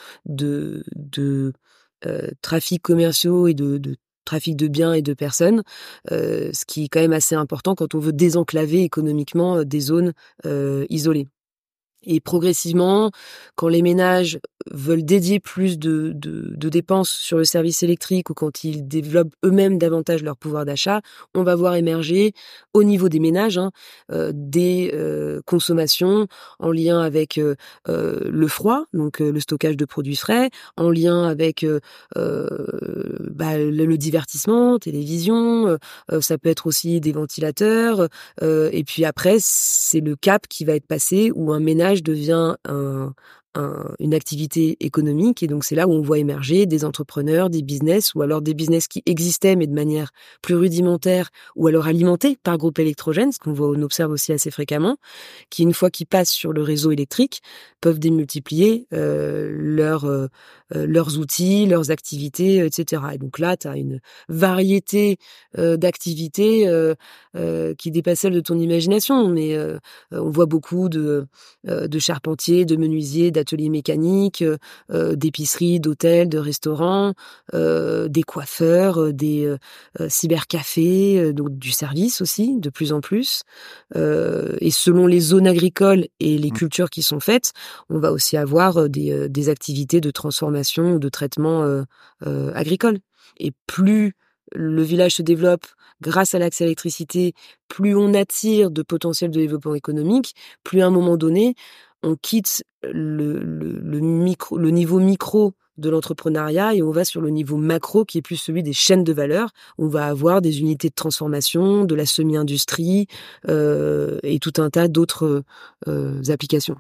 euh, 2.06 2.30
trafic 2.41 2.82
commerciaux 2.82 3.47
et 3.47 3.54
de, 3.54 3.78
de 3.78 3.95
trafic 4.26 4.56
de 4.56 4.68
biens 4.68 4.93
et 4.93 5.02
de 5.02 5.14
personnes, 5.14 5.64
euh, 6.12 6.52
ce 6.54 6.66
qui 6.66 6.86
est 6.86 6.88
quand 6.88 6.99
même 7.02 7.14
assez 7.14 7.36
important 7.36 7.76
quand 7.76 7.95
on 7.95 7.99
veut 7.99 8.14
désenclaver 8.14 8.82
économiquement 8.84 9.58
euh, 9.58 9.66
des 9.66 9.80
zones 9.80 10.14
euh, 10.45 10.86
isolées. 10.89 11.28
Et 12.04 12.20
progressivement, 12.20 13.12
quand 13.56 13.68
les 13.68 13.82
ménages 13.82 14.39
veulent 14.70 15.05
dédier 15.05 15.39
plus 15.39 15.80
de, 15.80 16.12
de, 16.14 16.53
de, 16.55 16.70
dépenses 16.70 17.09
sur 17.09 17.38
le 17.38 17.43
service 17.43 17.84
électrique 17.84 18.30
ou 18.30 18.34
quand 18.34 18.64
ils 18.64 18.88
développent 18.88 19.34
eux-mêmes 19.43 19.78
davantage 19.78 20.24
leur 20.24 20.38
pouvoir 20.38 20.66
d'achat, 20.66 21.01
on 21.36 21.43
va 21.43 21.55
voir 21.55 21.76
émerger 21.76 22.34
au 22.74 22.84
niveau 22.84 23.09
des 23.09 23.20
ménages 23.20 23.57
hein, 23.57 23.72
euh, 24.12 24.32
des 24.34 24.91
euh, 24.93 25.41
consommations 25.45 26.28
en 26.59 26.72
lien 26.72 26.99
avec 26.99 27.38
euh, 27.38 27.55
euh 27.88 28.20
le 28.30 28.47
froid, 28.47 28.86
donc 28.93 29.22
euh, 29.22 29.32
le 29.32 29.39
stockage 29.39 29.78
de 29.78 29.86
produits 29.86 30.16
frais, 30.16 30.49
en 30.78 30.89
lien 30.89 31.24
avec 31.28 31.64
euh, 31.64 31.80
bah, 32.16 33.57
le, 33.57 33.70
le, 33.86 33.97
divertissement, 33.97 34.80
télévision, 34.80 35.78
ça 36.20 36.38
peut 36.38 36.49
être 36.49 36.68
aussi 36.68 36.99
des 36.99 37.12
ventilateurs, 37.12 38.07
et 38.41 38.84
puis 38.86 39.05
après 39.05 39.38
c'est 39.39 39.99
le 39.99 40.16
cap 40.16 40.47
qui 40.47 40.66
va 40.66 40.74
être 40.74 40.88
passé 40.88 41.32
où 41.36 41.51
un 41.51 41.59
ménage 41.59 42.03
devient 42.03 42.55
un, 42.68 43.14
un, 43.56 43.93
une 43.99 44.14
activité 44.14 44.78
économique 44.80 45.43
et 45.43 45.47
donc 45.47 45.64
c'est 45.64 45.76
là 45.76 45.88
où 45.88 45.91
on 45.91 46.02
voit 46.02 46.20
émerger 46.20 46.66
des 46.66 46.86
entrepreneurs, 46.86 47.49
des 47.49 47.62
business 47.62 48.14
ou 48.16 48.22
alors 48.22 48.41
des 48.41 48.54
business 48.54 48.88
qui 48.88 49.04
existaient 49.06 49.56
mais 49.56 49.68
de 49.68 49.74
manière 49.74 50.12
plus 50.41 50.56
rudimentaire 50.56 51.30
ou 51.56 51.68
alors 51.68 51.88
alimentés 51.88 52.38
par 52.43 52.58
groupe 52.58 52.80
électrogène, 52.80 53.32
ce 53.32 53.39
qu'on 53.39 53.54
voit 53.54 53.70
on 53.70 53.82
observe 53.82 54.12
aussi 54.12 54.32
assez 54.32 54.52
fréquemment, 54.52 54.97
qui 55.49 55.64
une 55.64 55.74
fois 55.74 55.89
qu'ils 55.89 56.08
passent 56.08 56.32
sur 56.32 56.54
le 56.54 56.62
réseau 56.62 56.91
électrique 56.91 57.41
peuvent 57.82 57.99
démultiplier 57.99 58.88
euh, 58.93 59.49
euh, 59.80 60.28
euh, 60.76 60.86
leurs 60.86 61.18
outils, 61.18 61.66
leurs 61.66 61.91
activités, 61.91 62.66
etc. 62.66 63.02
Et 63.14 63.18
donc 63.18 63.39
là, 63.39 63.58
tu 63.58 63.68
as 63.68 63.76
une 63.76 63.99
variété 64.30 65.18
euh, 65.58 65.78
d'activités 65.78 66.68
euh, 66.68 66.95
euh, 67.36 67.74
qui 67.76 67.91
dépasse 67.91 68.20
celle 68.20 68.34
de 68.34 68.39
ton 68.39 68.58
imagination. 68.58 69.28
Mais 69.28 69.58
on 70.12 70.30
voit 70.30 70.45
beaucoup 70.45 70.89
de, 70.89 71.26
de 71.64 71.99
charpentiers, 71.99 72.66
de 72.66 72.76
menuisiers, 72.76 73.32
d'ateliers 73.42 73.70
mécaniques, 73.70 74.44
d'épiceries, 74.89 75.80
d'hôtels, 75.80 76.30
de 76.30 76.38
restaurants, 76.38 77.14
des 77.54 78.24
coiffeurs, 78.24 79.14
des 79.14 79.56
cybercafés, 80.08 81.34
donc 81.34 81.58
du 81.58 81.72
service 81.72 82.22
aussi, 82.22 82.60
de 82.60 82.70
plus 82.70 82.94
en 82.94 83.02
plus. 83.02 83.44
et 83.96 84.72
selon 84.72 85.08
les 85.08 85.20
zones 85.20 85.48
agricoles 85.48 86.08
et 86.20 86.38
les 86.38 86.52
mmh. 86.52 86.54
cultures 86.54 86.89
qui 86.89 87.04
sont 87.04 87.20
faites, 87.20 87.54
on 87.89 88.00
va 88.00 88.12
aussi 88.12 88.38
avoir 88.38 88.89
des, 88.89 89.30
des 89.30 89.50
activités 89.50 90.02
de 90.02 90.12
transformation 90.12 90.94
ou 90.94 91.00
de 91.00 91.10
traitement 91.10 91.64
euh, 91.64 91.84
euh, 92.26 92.52
agricole. 92.54 93.00
Et 93.38 93.52
plus 93.68 94.14
le 94.54 94.82
village 94.84 95.16
se 95.16 95.22
développe 95.22 95.66
grâce 96.02 96.34
à 96.34 96.39
l'accès 96.39 96.64
à 96.64 96.66
l'électricité, 96.66 97.34
plus 97.68 97.96
on 97.96 98.14
attire 98.14 98.72
de 98.72 98.82
potentiel 98.82 99.30
de 99.32 99.39
développement 99.39 99.76
économique, 99.76 100.34
plus 100.64 100.82
à 100.82 100.88
un 100.88 100.89
moment 100.89 101.16
donné, 101.16 101.56
on 102.04 102.16
quitte 102.16 102.64
le, 102.84 103.39
niveau 104.70 104.99
micro 104.99 105.54
de 105.78 105.89
l'entrepreneuriat 105.89 106.76
et 106.76 106.84
on 106.84 106.91
va 106.91 107.06
sur 107.06 107.22
le 107.22 107.30
niveau 107.30 107.58
macro 107.58 108.06
qui 108.06 108.18
est 108.18 108.22
plus 108.22 108.36
celui 108.36 108.64
des 108.64 108.74
chaînes 108.74 109.04
de 109.04 109.14
valeur. 109.14 109.52
On 109.78 109.88
va 109.88 110.08
avoir 110.08 110.41
des 110.41 110.60
unités 110.60 110.89
de 110.89 110.95
transformation, 110.95 111.86
de 111.86 111.95
la 111.95 112.06
semi-industrie 112.06 113.08
euh, 113.47 114.20
et 114.24 114.39
tout 114.39 114.54
un 114.58 114.70
tas 114.70 114.88
d'autres 114.88 115.43
euh, 115.88 116.22
applications. 116.30 116.78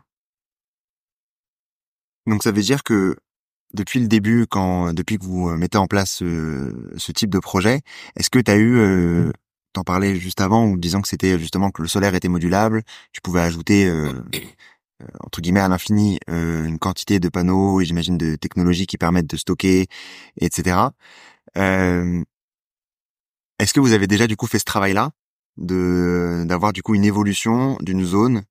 Donc 2.27 2.43
ça 2.43 2.51
veut 2.51 2.61
dire 2.61 2.83
que 2.83 3.15
depuis 3.73 3.99
le 3.99 4.07
début, 4.07 4.45
quand 4.49 4.93
depuis 4.93 5.17
que 5.17 5.23
vous 5.23 5.49
mettez 5.55 5.77
en 5.77 5.87
place 5.87 6.17
ce, 6.17 7.11
type 7.11 7.29
de 7.29 7.39
projet, 7.39 7.81
est-ce 8.15 8.29
que 8.29 8.39
tu 8.39 8.51
as 8.51 8.57
eu, 8.57 8.77
euh, 8.77 9.31
t'en 9.73 9.83
parlais 9.83 10.15
juste 10.15 10.41
avant, 10.41 10.63
en 10.63 10.75
disant 10.75 11.01
que 11.01 11.07
c'était 11.07 11.39
justement 11.39 11.71
que 11.71 11.81
le 11.81 11.87
solaire 11.87 12.15
était 12.15 12.27
modulable, 12.27 12.83
tu 13.11 13.21
pouvais 13.21 13.41
ajouter 13.41 13.87
euh, 13.87 14.11
euh, 14.35 14.39
entre 15.21 15.41
guillemets 15.41 15.59
à 15.59 15.67
l'infini 15.67 16.19
euh, 16.29 16.65
une 16.65 16.79
quantité 16.79 17.19
de 17.19 17.29
panneaux 17.29 17.81
et 17.81 17.85
j'imagine 17.85 18.17
de 18.17 18.35
technologies 18.35 18.87
qui 18.87 18.97
permettent 18.97 19.29
de 19.29 19.37
stocker, 19.37 19.87
etc. 20.39 20.77
Euh, 21.57 22.23
est-ce 23.59 23.73
que 23.73 23.79
vous 23.79 23.93
avez 23.93 24.07
déjà 24.07 24.27
du 24.27 24.35
coup 24.35 24.47
fait 24.47 24.59
ce 24.59 24.65
travail-là 24.65 25.11
de 25.57 26.43
d'avoir 26.47 26.73
du 26.73 26.81
coup 26.81 26.95
une 26.95 27.03
évolution 27.05 27.77
d'une 27.81 28.03
zone 28.05 28.43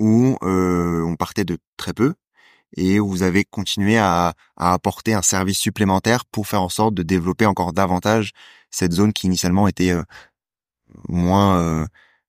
où 0.00 0.38
on 0.42 1.16
partait 1.16 1.44
de 1.44 1.58
très 1.76 1.92
peu 1.92 2.14
et 2.76 3.00
où 3.00 3.08
vous 3.08 3.22
avez 3.22 3.44
continué 3.44 3.98
à, 3.98 4.34
à, 4.56 4.72
apporter 4.72 5.14
un 5.14 5.22
service 5.22 5.58
supplémentaire 5.58 6.24
pour 6.26 6.46
faire 6.46 6.62
en 6.62 6.68
sorte 6.68 6.94
de 6.94 7.02
développer 7.02 7.46
encore 7.46 7.72
davantage 7.72 8.32
cette 8.70 8.92
zone 8.92 9.12
qui 9.12 9.26
initialement 9.26 9.68
était 9.68 9.90
euh, 9.90 10.02
moins 11.08 11.58
euh, 11.58 11.86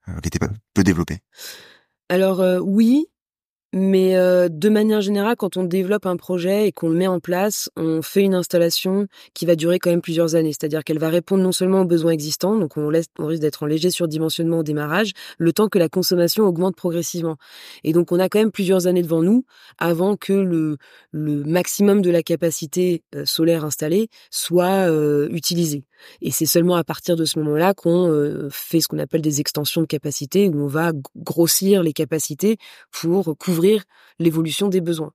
euh 0.09 0.19
qui 0.21 0.27
était 0.27 0.39
peu 0.73 0.83
développée? 0.83 1.19
Alors 2.09 2.41
euh, 2.41 2.59
oui, 2.59 3.07
mais 3.73 4.17
euh, 4.17 4.49
de 4.49 4.69
manière 4.69 5.01
générale, 5.01 5.35
quand 5.37 5.55
on 5.55 5.63
développe 5.63 6.05
un 6.05 6.17
projet 6.17 6.67
et 6.67 6.71
qu'on 6.71 6.89
le 6.89 6.95
met 6.95 7.07
en 7.07 7.19
place, 7.19 7.69
on 7.77 8.01
fait 8.01 8.21
une 8.21 8.35
installation 8.35 9.07
qui 9.33 9.45
va 9.45 9.55
durer 9.55 9.79
quand 9.79 9.89
même 9.89 10.01
plusieurs 10.01 10.35
années. 10.35 10.51
C'est-à-dire 10.51 10.83
qu'elle 10.83 10.99
va 10.99 11.09
répondre 11.09 11.41
non 11.41 11.53
seulement 11.53 11.81
aux 11.81 11.85
besoins 11.85 12.11
existants, 12.11 12.57
donc 12.57 12.75
on, 12.75 12.89
laisse, 12.89 13.07
on 13.17 13.27
risque 13.27 13.41
d'être 13.41 13.63
en 13.63 13.67
léger 13.67 13.89
surdimensionnement 13.89 14.59
au 14.59 14.63
démarrage, 14.63 15.13
le 15.37 15.53
temps 15.53 15.69
que 15.69 15.79
la 15.79 15.87
consommation 15.87 16.43
augmente 16.45 16.75
progressivement. 16.75 17.37
Et 17.83 17.93
donc 17.93 18.11
on 18.11 18.19
a 18.19 18.27
quand 18.27 18.39
même 18.39 18.51
plusieurs 18.51 18.87
années 18.87 19.03
devant 19.03 19.21
nous 19.21 19.45
avant 19.77 20.17
que 20.17 20.33
le, 20.33 20.77
maximum 21.13 22.01
de 22.01 22.09
la 22.09 22.23
capacité 22.23 23.03
euh, 23.15 23.25
solaire 23.25 23.63
installée 23.63 24.09
soit 24.31 24.89
euh, 24.89 25.29
utilisé. 25.31 25.83
Et 26.21 26.31
c'est 26.31 26.45
seulement 26.45 26.75
à 26.75 26.83
partir 26.83 27.15
de 27.15 27.25
ce 27.25 27.39
moment-là 27.39 27.73
qu'on 27.73 28.09
euh, 28.09 28.49
fait 28.51 28.81
ce 28.81 28.87
qu'on 28.87 28.99
appelle 28.99 29.21
des 29.21 29.39
extensions 29.39 29.81
de 29.81 29.87
capacité, 29.87 30.49
où 30.49 30.63
on 30.63 30.67
va 30.67 30.91
grossir 31.15 31.83
les 31.83 31.93
capacités 31.93 32.57
pour 32.91 33.37
couvrir 33.37 33.83
l'évolution 34.19 34.67
des 34.67 34.81
besoins. 34.81 35.11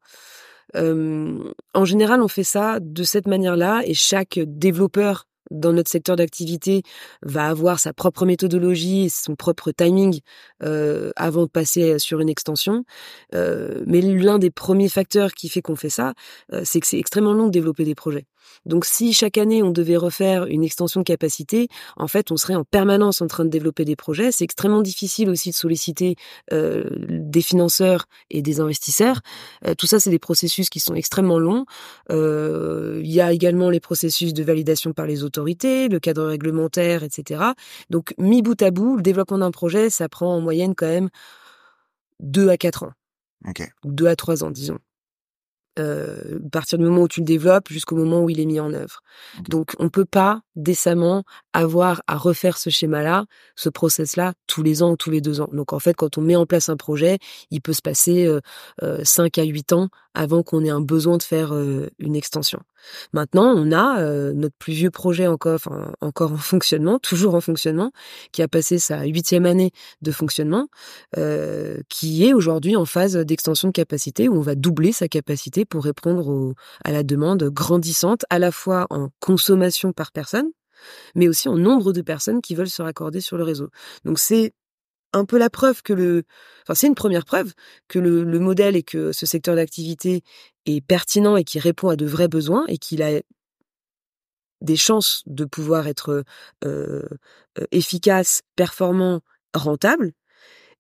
Euh, 0.75 1.53
en 1.75 1.85
général, 1.85 2.23
on 2.23 2.29
fait 2.29 2.45
ça 2.45 2.79
de 2.81 3.03
cette 3.05 3.27
manière-là, 3.27 3.83
et 3.85 3.95
chaque 3.95 4.39
développeur 4.39 5.27
dans 5.51 5.73
notre 5.73 5.91
secteur 5.91 6.17
d'activité 6.17 6.83
va 7.23 7.49
avoir 7.49 7.79
sa 7.79 7.93
propre 7.93 8.27
méthodologie 8.27 9.05
et 9.05 9.09
son 9.09 9.37
propre 9.37 9.71
timing 9.71 10.21
euh, 10.63 11.11
avant 11.17 11.43
de 11.43 11.51
passer 11.51 11.99
sur 11.99 12.21
une 12.21 12.29
extension. 12.29 12.85
Euh, 13.35 13.83
mais 13.87 14.01
l'un 14.01 14.39
des 14.39 14.51
premiers 14.51 14.89
facteurs 14.89 15.33
qui 15.33 15.49
fait 15.49 15.63
qu'on 15.63 15.77
fait 15.77 15.91
ça, 15.91 16.15
euh, 16.53 16.63
c'est 16.65 16.81
que 16.81 16.87
c'est 16.87 16.99
extrêmement 16.99 17.33
long 17.33 17.47
de 17.47 17.53
développer 17.53 17.85
des 17.85 17.95
projets. 17.95 18.27
Donc 18.65 18.85
si 18.85 19.13
chaque 19.13 19.39
année 19.39 19.63
on 19.63 19.71
devait 19.71 19.97
refaire 19.97 20.47
une 20.47 20.65
extension 20.65 21.01
de 21.01 21.05
capacité, 21.05 21.69
en 21.97 22.09
fait 22.09 22.31
on 22.31 22.37
serait 22.37 22.55
en 22.55 22.65
permanence 22.65 23.23
en 23.23 23.27
train 23.27 23.45
de 23.45 23.51
développer 23.51 23.85
des 23.85 23.97
projets. 23.97 24.33
C'est 24.33 24.45
extrêmement 24.45 24.83
difficile 24.83 25.31
aussi 25.31 25.51
de 25.51 25.55
solliciter 25.55 26.17
euh, 26.53 26.85
des 27.09 27.43
financeurs 27.43 28.07
et 28.31 28.43
des 28.43 28.61
investisseurs. 28.61 29.21
Euh, 29.67 29.75
tout 29.75 29.87
ça 29.87 30.01
c'est 30.01 30.11
des 30.11 30.19
processus 30.19 30.69
qui 30.69 30.81
sont 30.81 30.95
extrêmement 30.95 31.39
longs. 31.39 31.65
Euh, 32.11 33.01
il 33.03 33.13
y 33.13 33.21
a 33.21 33.33
également 33.33 33.71
les 33.71 33.81
processus 33.81 34.35
de 34.35 34.43
validation 34.43 34.93
par 34.93 35.07
les 35.07 35.25
autorités, 35.25 35.89
le 35.89 36.01
cadre 36.01 36.25
réglementaire, 36.25 37.03
etc. 37.03 37.43
Donc 37.91 38.15
mis 38.19 38.43
bout 38.43 38.61
à 38.63 38.71
bout, 38.71 38.97
le 38.97 39.03
développement 39.03 39.39
d'un 39.39 39.51
projet, 39.51 39.91
ça 39.91 40.09
prend 40.09 40.35
en 40.35 40.41
moyenne 40.41 40.75
quand 40.75 40.87
même 40.87 41.09
deux 42.21 42.49
à 42.49 42.57
quatre 42.57 42.85
ans. 42.85 42.93
Okay. 43.49 43.69
Deux 43.85 44.07
à 44.07 44.17
trois 44.17 44.45
ans, 44.45 44.51
disons 44.51 44.79
euh, 45.79 46.39
à 46.47 46.51
partir 46.51 46.79
du 46.79 46.85
moment 46.85 47.03
où 47.03 47.09
tu 47.09 47.21
le 47.21 47.27
développes 47.27 47.69
jusqu'au 47.71 47.97
moment 47.97 48.23
où 48.23 48.31
il 48.31 48.41
est 48.41 48.47
mis 48.47 48.61
en 48.61 48.73
œuvre. 48.73 49.03
Donc 49.49 49.75
on 49.79 49.89
peut 49.89 50.05
pas 50.05 50.41
décemment 50.55 51.25
avoir 51.53 52.03
à 52.07 52.17
refaire 52.17 52.59
ce 52.59 52.71
schéma-là, 52.71 53.27
ce 53.55 53.69
process-là 53.69 54.33
tous 54.47 54.63
les 54.63 54.83
ans 54.83 54.93
ou 54.93 54.97
tous 54.97 55.11
les 55.11 55.21
deux 55.21 55.41
ans. 55.41 55.49
Donc 55.53 55.73
en 55.73 55.79
fait, 55.79 55.95
quand 55.95 56.19
on 56.19 56.23
met 56.23 56.37
en 56.37 56.47
place 56.47 56.69
un 56.69 56.77
projet, 56.77 57.19
il 57.51 57.61
peut 57.61 57.73
se 57.73 57.83
passer 57.83 58.27
euh, 58.27 58.41
euh, 58.83 59.01
5 59.05 59.39
à 59.39 59.45
8 59.45 59.73
ans 59.73 59.89
avant 60.15 60.43
qu'on 60.43 60.65
ait 60.65 60.71
un 60.71 60.81
besoin 60.81 61.19
de 61.19 61.23
faire 61.23 61.55
euh, 61.55 61.91
une 61.99 62.17
extension. 62.17 62.61
Maintenant, 63.13 63.55
on 63.57 63.73
a 63.73 64.01
euh, 64.01 64.33
notre 64.33 64.57
plus 64.59 64.73
vieux 64.73 64.91
projet 64.91 65.27
encore, 65.27 65.61
en 66.01 66.37
fonctionnement, 66.37 66.99
toujours 66.99 67.35
en 67.35 67.41
fonctionnement, 67.41 67.93
qui 68.33 68.43
a 68.43 68.49
passé 68.49 68.79
sa 68.79 69.05
huitième 69.05 69.47
année 69.47 69.73
de 70.03 70.13
fonctionnement, 70.13 70.69
euh, 71.17 71.79
qui 71.89 72.27
est 72.27 72.33
aujourd'hui 72.33 72.77
en 72.77 72.85
phase 72.85 73.17
d'extension 73.17 73.69
de 73.69 73.73
capacité, 73.73 74.29
où 74.29 74.37
on 74.37 74.41
va 74.41 74.55
doubler 74.55 74.93
sa 74.93 75.09
capacité 75.09 75.65
pour 75.65 75.85
répondre 75.85 76.55
à 76.85 76.93
la 76.93 77.03
demande 77.03 77.45
grandissante, 77.45 78.25
à 78.31 78.39
la 78.39 78.51
fois 78.51 78.87
en 78.91 79.09
consommation 79.21 79.93
par 79.93 80.13
personne, 80.13 80.51
mais 81.15 81.29
aussi 81.29 81.49
en 81.49 81.57
nombre 81.57 81.93
de 81.93 82.03
personnes 82.03 82.41
qui 82.41 82.55
veulent 82.55 82.69
se 82.69 82.83
raccorder 82.83 83.21
sur 83.21 83.37
le 83.37 83.45
réseau. 83.45 83.71
Donc 84.05 84.19
c'est 84.19 84.53
un 85.13 85.25
peu 85.25 85.39
la 85.39 85.51
preuve 85.51 85.83
que 85.83 85.93
le, 85.93 86.25
enfin 86.63 86.75
c'est 86.75 86.87
une 86.87 86.95
première 86.95 87.25
preuve 87.25 87.53
que 87.89 87.99
le 87.99 88.39
modèle 88.39 88.77
et 88.77 88.83
que 88.83 89.13
ce 89.13 89.25
secteur 89.25 89.57
d'activité 89.57 90.23
est 90.67 90.81
pertinent 90.81 91.37
et 91.37 91.45
qui 91.45 91.59
répond 91.59 91.89
à 91.89 91.97
de 91.97 92.07
vrais 92.07 92.29
besoins 92.29 92.65
et 92.69 92.79
qu'il 92.79 93.03
a 93.03 93.21
des 94.61 94.77
chances 94.77 95.23
de 95.27 95.45
pouvoir 95.45 95.87
être 95.87 96.25
euh, 96.65 97.03
euh, 97.59 97.67
efficace, 97.71 98.43
performant, 98.57 99.21
rentable, 99.55 100.13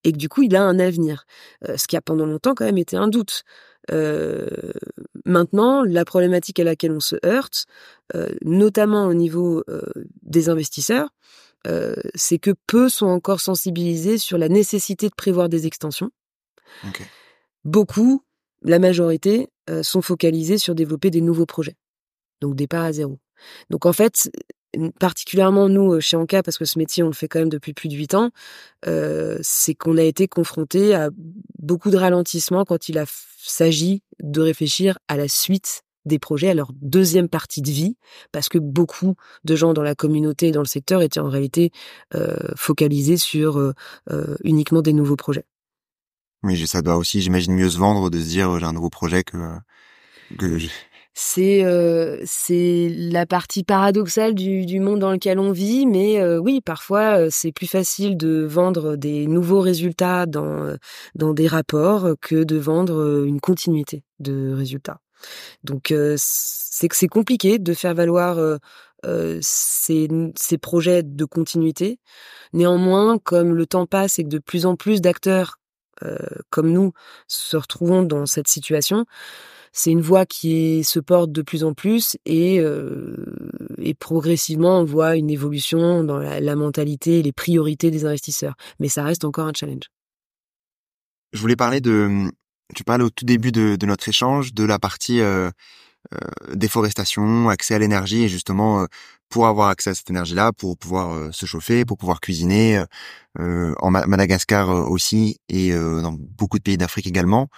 et 0.05 0.13
que 0.13 0.19
du 0.19 0.29
coup 0.29 0.43
il 0.43 0.57
a 0.57 0.63
un 0.63 0.79
avenir. 0.79 1.25
Euh, 1.69 1.77
ce 1.77 1.87
qui 1.87 1.97
a 1.97 2.01
pendant 2.01 2.27
longtemps 2.27 2.55
quand 2.55 2.65
même 2.65 2.79
été 2.79 2.97
un 2.97 3.09
doute. 3.09 3.43
Euh, 3.91 4.49
maintenant, 5.25 5.85
la 5.85 6.05
problématique 6.05 6.59
à 6.59 6.65
laquelle 6.65 6.93
on 6.93 7.01
se 7.01 7.17
heurte, 7.25 7.67
notamment 8.43 9.07
au 9.07 9.15
niveau 9.15 9.63
des 10.23 10.49
investisseurs, 10.49 11.11
c'est 12.15 12.39
que 12.39 12.53
peu 12.67 12.89
sont 12.89 13.07
encore 13.07 13.41
sensibilisés 13.41 14.19
sur 14.19 14.39
la 14.39 14.49
nécessité 14.49 15.09
de 15.09 15.15
prévoir 15.15 15.49
des 15.49 15.67
extensions. 15.67 16.11
Okay. 16.89 17.05
Beaucoup, 17.65 18.23
la 18.67 18.79
majorité, 18.79 19.49
euh, 19.71 19.83
sont 19.83 20.03
focalisés 20.03 20.59
sur 20.59 20.75
développer 20.75 21.11
des 21.11 21.21
nouveaux 21.21 21.47
projets. 21.47 21.77
Donc 22.41 22.55
départ 22.55 22.85
à 22.85 22.93
zéro. 22.93 23.19
Donc 23.71 23.87
en 23.87 23.93
fait, 23.93 24.31
particulièrement 25.01 25.69
nous 25.69 25.95
euh, 25.95 26.01
chez 26.01 26.17
Anka, 26.17 26.43
parce 26.43 26.59
que 26.59 26.65
ce 26.65 26.79
métier 26.79 27.03
on 27.03 27.09
le 27.09 27.15
fait 27.15 27.29
quand 27.29 27.39
même 27.39 27.49
depuis 27.49 27.73
plus 27.73 27.89
de 27.89 27.95
huit 27.95 28.15
ans, 28.15 28.31
euh, 28.87 29.39
c'est 29.41 29.75
qu'on 29.75 29.97
a 29.97 30.03
été 30.03 30.29
confronté 30.29 30.95
à 30.95 31.11
beaucoup 31.59 31.91
de 31.91 31.97
ralentissements 31.97 32.65
quand 32.65 32.89
il 32.89 33.03
s'agit 33.39 34.03
de 34.23 34.41
réfléchir 34.41 34.99
à 35.09 35.17
la 35.17 35.29
suite 35.29 35.83
des 36.07 36.19
projets 36.19 36.49
à 36.49 36.55
leur 36.55 36.73
deuxième 36.81 37.29
partie 37.29 37.61
de 37.61 37.71
vie, 37.71 37.97
parce 38.33 38.49
que 38.49 38.59
beaucoup 38.59 39.17
de 39.45 39.57
gens 39.57 39.75
dans 39.75 39.83
la 39.83 39.95
communauté 39.95 40.49
et 40.49 40.53
dans 40.53 40.61
le 40.61 40.67
secteur 40.67 41.03
étaient 41.03 41.21
en 41.21 41.29
réalité 41.29 41.73
euh, 42.15 42.37
focalisés 42.57 43.19
sur 43.19 43.59
euh, 43.59 43.75
euh, 44.11 44.37
uniquement 44.45 44.83
des 44.83 44.93
nouveaux 44.93 45.17
projets. 45.17 45.45
Oui, 46.47 46.67
ça 46.67 46.81
doit 46.81 46.97
aussi, 46.97 47.21
j'imagine, 47.21 47.55
mieux 47.55 47.69
se 47.69 47.77
vendre 47.77 48.09
de 48.09 48.21
se 48.21 48.29
dire 48.29 48.57
j'ai 48.61 48.67
un 48.67 48.73
nouveau 48.73 48.89
projet 48.89 49.25
que 49.25 49.37
que 50.39 50.59
c'est 51.19 51.65
euh, 51.65 52.21
c'est 52.25 52.89
la 52.95 53.25
partie 53.27 53.65
paradoxale 53.65 54.35
du, 54.35 54.79
monde 54.81 55.01
dans 55.01 55.11
lequel 55.11 55.39
on 55.41 55.51
vit, 55.51 55.87
mais 55.87 56.21
euh, 56.21 56.39
oui, 56.39 56.61
parfois 56.61 57.19
euh, 57.19 57.29
c'est 57.31 57.53
plus 57.53 57.67
facile 57.67 58.17
de 58.17 58.45
vendre 58.45 58.97
des 58.97 59.27
nouveaux 59.27 59.61
résultats 59.61 60.27
dans 60.27 60.77
dans 61.15 61.33
des 61.33 61.49
rapports 61.49 62.15
que 62.21 62.45
de 62.45 62.57
vendre 62.57 63.25
une 63.25 63.41
continuité 63.41 64.05
de 64.21 64.53
résultats. 64.53 65.01
Donc 65.65 65.93
c'est 66.17 66.89
que 66.89 66.97
c'est 66.97 67.09
compliqué 67.09 67.59
de 67.59 67.75
faire 67.75 67.95
valoir 67.95 68.39
ces, 69.41 70.09
ces 70.37 70.59
projets 70.59 71.03
de 71.03 71.25
continuité. 71.25 71.99
Néanmoins, 72.53 73.19
comme 73.19 73.55
le 73.55 73.67
temps 73.67 73.87
passe 73.87 74.19
et 74.19 74.25
que 74.25 74.29
de 74.29 74.39
plus 74.39 74.67
en 74.67 74.77
plus 74.77 75.01
d'acteurs 75.01 75.59
comme 76.51 76.71
nous 76.71 76.93
se 77.29 77.57
retrouvons 77.57 78.03
dans 78.03 78.27
cette 78.27 78.49
situation, 78.49 79.07
c'est 79.73 79.91
une 79.91 80.01
voie 80.01 80.27
qui 80.27 80.85
se 80.85 81.01
porte 81.01 81.33
de 81.33 81.43
plus 81.43 81.65
en 81.65 81.75
plus 81.75 82.17
et, 82.25 82.63
et 83.79 83.95
progressivement 83.95 84.81
on 84.81 84.85
voit 84.85 85.17
une 85.17 85.31
évolution 85.31 86.05
dans 86.05 86.19
la, 86.19 86.57
mentalité 86.57 87.19
et 87.19 87.23
les 87.23 87.33
priorités 87.33 87.91
des 87.91 88.05
investisseurs. 88.05 88.55
Mais 88.81 88.89
ça 88.89 89.03
reste 89.05 89.25
encore 89.25 89.47
un 89.47 89.53
challenge. 89.55 89.85
Je 91.33 91.41
voulais 91.41 91.57
parler 91.57 91.81
de, 91.81 92.31
tu 92.75 92.85
parles 92.85 93.03
au 93.03 93.11
tout 93.11 93.25
début 93.25 93.53
de, 93.53 93.77
notre 93.87 94.09
échange 94.09 94.53
de 94.55 94.65
la 94.65 94.79
partie 94.79 95.21
euh, 95.21 95.51
euh, 96.15 96.55
déforestation, 96.55 97.49
accès 97.49 97.75
à 97.75 97.79
l'énergie 97.79 98.25
et 98.25 98.29
justement 98.29 98.83
euh, 98.83 98.87
pour 99.29 99.47
avoir 99.47 99.69
accès 99.69 99.91
à 99.91 99.95
cette 99.95 100.11
énergie-là, 100.11 100.53
pour 100.53 100.79
pouvoir 100.79 101.13
euh, 101.13 101.33
se 101.33 101.47
chauffer, 101.47 101.85
pour 101.85 101.99
pouvoir 101.99 102.21
cuisiner, 102.21 102.83
euh, 103.39 103.75
en 103.81 103.91
Madagascar 103.91 104.69
aussi 104.69 105.41
et 105.49 105.73
dans 105.73 106.13
beaucoup 106.13 106.59
de 106.59 106.63
pays 106.63 106.79
d'Afrique 106.79 107.07
également, 107.07 107.49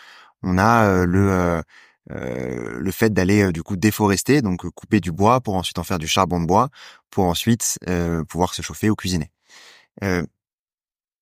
on 0.42 0.58
a 0.58 1.04
le 1.06 1.62
le 2.10 2.90
fait 2.90 3.10
d'aller 3.12 3.52
du 3.52 3.62
coup 3.62 3.76
déforester, 3.76 4.40
donc 4.40 4.66
couper 4.70 4.98
du 4.98 5.12
bois 5.12 5.40
pour 5.40 5.54
ensuite 5.56 5.78
en 5.78 5.84
faire 5.84 5.98
du 5.98 6.08
charbon 6.08 6.40
de 6.40 6.46
bois, 6.46 6.70
pour 7.10 7.24
ensuite 7.26 7.78
pouvoir 8.28 8.54
se 8.54 8.62
chauffer 8.62 8.90
ou 8.90 8.96
cuisiner. 8.96 9.30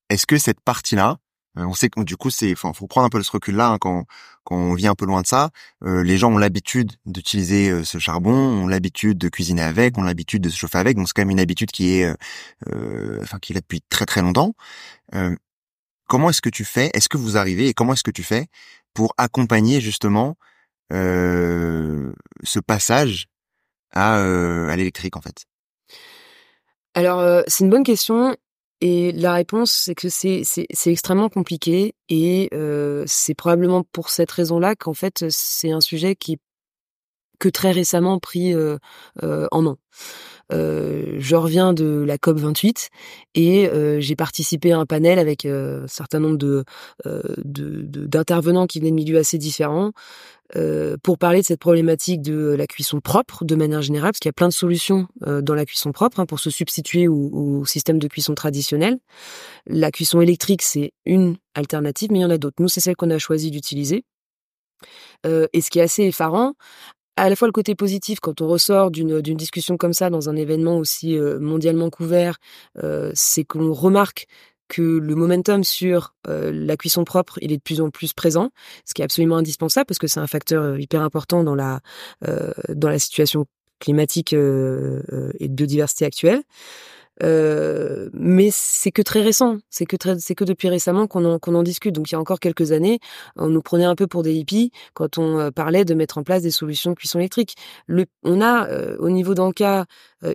Est-ce 0.09 0.26
que 0.26 0.38
cette 0.38 0.61
partie-là, 0.61 1.11
euh, 1.11 1.16
on 1.57 1.72
sait 1.74 1.88
que 1.88 2.00
du 2.02 2.16
coup, 2.16 2.30
c'est, 2.30 2.54
faut, 2.54 2.72
faut 2.72 2.86
prendre 2.86 3.07
un 3.07 3.11
peu 3.11 3.22
ce 3.22 3.30
recul-là 3.30 3.70
hein, 3.70 3.78
quand, 3.78 4.04
quand 4.44 4.57
on 4.57 4.74
vit 4.74 4.86
un 4.86 4.94
peu 4.94 5.07
loin 5.07 5.22
de 5.22 5.26
ça. 5.26 5.50
Euh, 5.84 6.02
les 6.02 6.18
gens 6.18 6.32
ont 6.32 6.38
l'habitude 6.38 6.92
d'utiliser 7.07 7.70
euh, 7.70 7.84
ce 7.84 7.98
charbon, 7.98 8.32
ont 8.32 8.66
l'habitude 8.66 9.18
de 9.18 9.28
cuisiner 9.28 9.62
avec, 9.62 9.96
ont 9.98 10.02
l'habitude 10.02 10.42
de 10.42 10.48
se 10.48 10.57
chauffer 10.57 10.78
avec. 10.78 10.96
Donc 10.96 11.09
c'est 11.09 11.14
quand 11.14 11.22
même 11.22 11.30
une 11.30 11.40
habitude 11.40 11.70
qui 11.70 11.94
est, 11.94 12.14
enfin, 13.22 13.38
qui 13.38 13.52
est 13.52 13.54
là 13.54 13.61
depuis 13.61 13.82
très 13.88 14.07
très 14.07 14.22
longtemps. 14.22 14.54
comment 16.09 16.30
est-ce 16.30 16.42
que 16.42 16.50
tu 16.50 16.64
fais 16.64 16.90
Est-ce 16.94 17.09
que 17.09 17.16
vous 17.16 17.36
arrivez 17.36 17.68
et 17.68 17.74
comment 17.74 17.94
est-ce 17.94 18.04
que 18.04 18.11
tu 18.11 18.22
fais 18.22 18.46
pour 18.94 19.14
accompagner 19.18 19.80
justement 19.80 20.36
ce 20.90 22.61
passage 22.64 23.26
à, 23.92 24.16
à 24.16 24.76
l'électrique 24.76 25.16
en 25.16 25.20
fait? 25.20 25.46
Alors, 26.94 27.42
c'est 27.46 27.64
une 27.64 27.70
bonne 27.70 27.84
question 27.84 28.36
et 28.81 29.12
la 29.12 29.33
réponse, 29.33 29.72
c'est 29.72 29.95
que 29.95 30.09
c'est 30.09 30.45
extrêmement 30.87 31.31
compliqué 31.31 31.95
et 32.09 32.51
euh, 32.53 33.05
c'est 33.07 33.35
probablement 33.35 33.83
pour 33.85 34.11
cette 34.11 34.31
raison-là 34.31 34.77
qu'en 34.77 34.93
fait 34.93 35.24
c'est 35.31 35.70
un 35.70 35.81
sujet 35.81 36.14
qui 36.14 36.39
que 37.39 37.49
très 37.49 37.72
récemment 37.72 38.18
pris 38.18 38.55
euh, 38.55 38.79
euh, 39.22 39.47
en 39.51 39.62
main. 39.62 39.79
Euh, 40.53 41.16
je 41.18 41.36
reviens 41.36 41.72
de 41.72 42.05
la 42.07 42.18
COP 42.18 42.38
28 42.38 42.90
et 43.34 43.68
euh, 43.68 44.01
j'ai 44.01 44.14
participé 44.14 44.72
à 44.72 44.78
un 44.78 44.86
panel 44.86 45.18
avec 45.18 45.44
euh, 45.44 45.84
un 45.84 45.88
certain 45.88 46.20
nombre 46.20 46.38
de 46.38 46.64
d'intervenants 47.05 48.62
de, 48.62 48.66
qui 48.66 48.78
venaient 48.78 48.90
de 48.90 48.97
milieux 48.97 49.18
assez 49.18 49.38
différents 49.38 49.92
pour 51.03 51.18
parler 51.18 51.40
de 51.40 51.44
cette 51.44 51.59
problématique 51.59 52.22
de 52.22 52.55
la 52.57 52.68
cuisson 52.68 53.01
propre 53.01 53.44
de 53.44 53.57
manière 53.57 53.82
générale, 53.82 54.12
parce 54.12 54.20
qu'il 54.20 54.28
y 54.28 54.30
a 54.30 54.32
plein 54.32 54.47
de 54.47 54.53
solutions 54.53 55.09
dans 55.20 55.55
la 55.55 55.66
cuisson 55.66 55.90
propre 55.90 56.20
hein, 56.20 56.26
pour 56.26 56.38
se 56.38 56.51
substituer 56.51 57.09
au, 57.09 57.30
au, 57.32 57.64
système 57.64 57.99
de 57.99 58.07
cuisson 58.07 58.34
traditionnel. 58.36 58.99
La 59.66 59.90
cuisson 59.90 60.20
électrique, 60.20 60.62
c'est 60.62 60.92
une 61.05 61.36
alternative, 61.57 62.12
mais 62.12 62.20
il 62.20 62.22
y 62.22 62.24
en 62.24 62.30
a 62.30 62.38
d'autres. 62.38 62.57
Nous, 62.61 62.68
c'est 62.68 62.80
celle 62.80 62.94
qu'on 62.94 63.11
a 63.11 63.18
choisi 63.18 63.51
d'utiliser. 63.51 64.05
Euh, 65.24 65.47
et 65.53 65.61
ce 65.61 65.70
qui 65.70 65.78
est 65.78 65.82
assez 65.82 66.05
effarant, 66.05 66.55
à 67.16 67.30
la 67.30 67.36
fois 67.36 67.48
le 67.48 67.52
côté 67.52 67.74
positif 67.74 68.20
quand 68.20 68.40
on 68.40 68.48
ressort 68.48 68.90
d'une 68.90 69.20
discussion 69.20 69.76
comme 69.76 69.92
ça 69.92 70.10
dans 70.10 70.28
un 70.28 70.36
événement 70.36 70.78
aussi 70.78 71.18
euh, 71.18 71.38
mondialement 71.40 71.90
couvert, 71.90 72.36
euh, 72.82 73.10
c'est 73.14 73.44
qu'on 73.44 73.72
remarque 73.72 74.26
que 74.68 74.82
le 74.82 75.14
momentum 75.14 75.62
sur 75.64 76.14
euh, 76.28 76.50
la 76.52 76.76
cuisson 76.76 77.04
propre, 77.04 77.38
il 77.40 77.52
est 77.52 77.56
de 77.56 77.62
plus 77.62 77.80
en 77.80 77.90
plus 77.90 78.12
présent, 78.12 78.50
ce 78.84 78.94
qui 78.94 79.02
est 79.02 79.04
absolument 79.04 79.36
indispensable 79.36 79.86
parce 79.86 79.98
que 79.98 80.08
c'est 80.08 80.20
un 80.20 80.26
facteur 80.26 80.78
hyper 80.78 81.02
important 81.02 81.44
dans 81.44 81.54
la 81.54 81.80
dans 82.68 82.88
la 82.88 82.98
situation 82.98 83.46
climatique 83.78 84.32
et 84.32 84.36
de 84.36 85.54
biodiversité 85.54 86.04
actuelle. 86.04 86.42
Euh, 87.22 88.10
mais 88.12 88.50
c'est 88.52 88.90
que 88.90 89.02
très 89.02 89.22
récent, 89.22 89.58
c'est 89.70 89.86
que 89.86 89.96
c'est 90.18 90.34
que 90.34 90.44
depuis 90.44 90.68
récemment 90.68 91.06
qu'on 91.06 91.24
en, 91.24 91.38
qu'on 91.38 91.54
en 91.54 91.62
discute. 91.62 91.94
Donc 91.94 92.10
il 92.10 92.14
y 92.14 92.16
a 92.16 92.20
encore 92.20 92.40
quelques 92.40 92.72
années, 92.72 92.98
on 93.36 93.48
nous 93.48 93.62
prenait 93.62 93.84
un 93.84 93.94
peu 93.94 94.06
pour 94.06 94.22
des 94.22 94.34
hippies 94.34 94.70
quand 94.94 95.18
on 95.18 95.38
euh, 95.38 95.50
parlait 95.50 95.84
de 95.84 95.94
mettre 95.94 96.18
en 96.18 96.22
place 96.22 96.42
des 96.42 96.50
solutions 96.50 96.90
de 96.90 96.96
cuisson 96.96 97.18
électrique. 97.18 97.54
Le, 97.86 98.06
on 98.22 98.40
a 98.40 98.68
euh, 98.68 98.96
au 98.98 99.10
niveau 99.10 99.34
d'Anka 99.34 99.86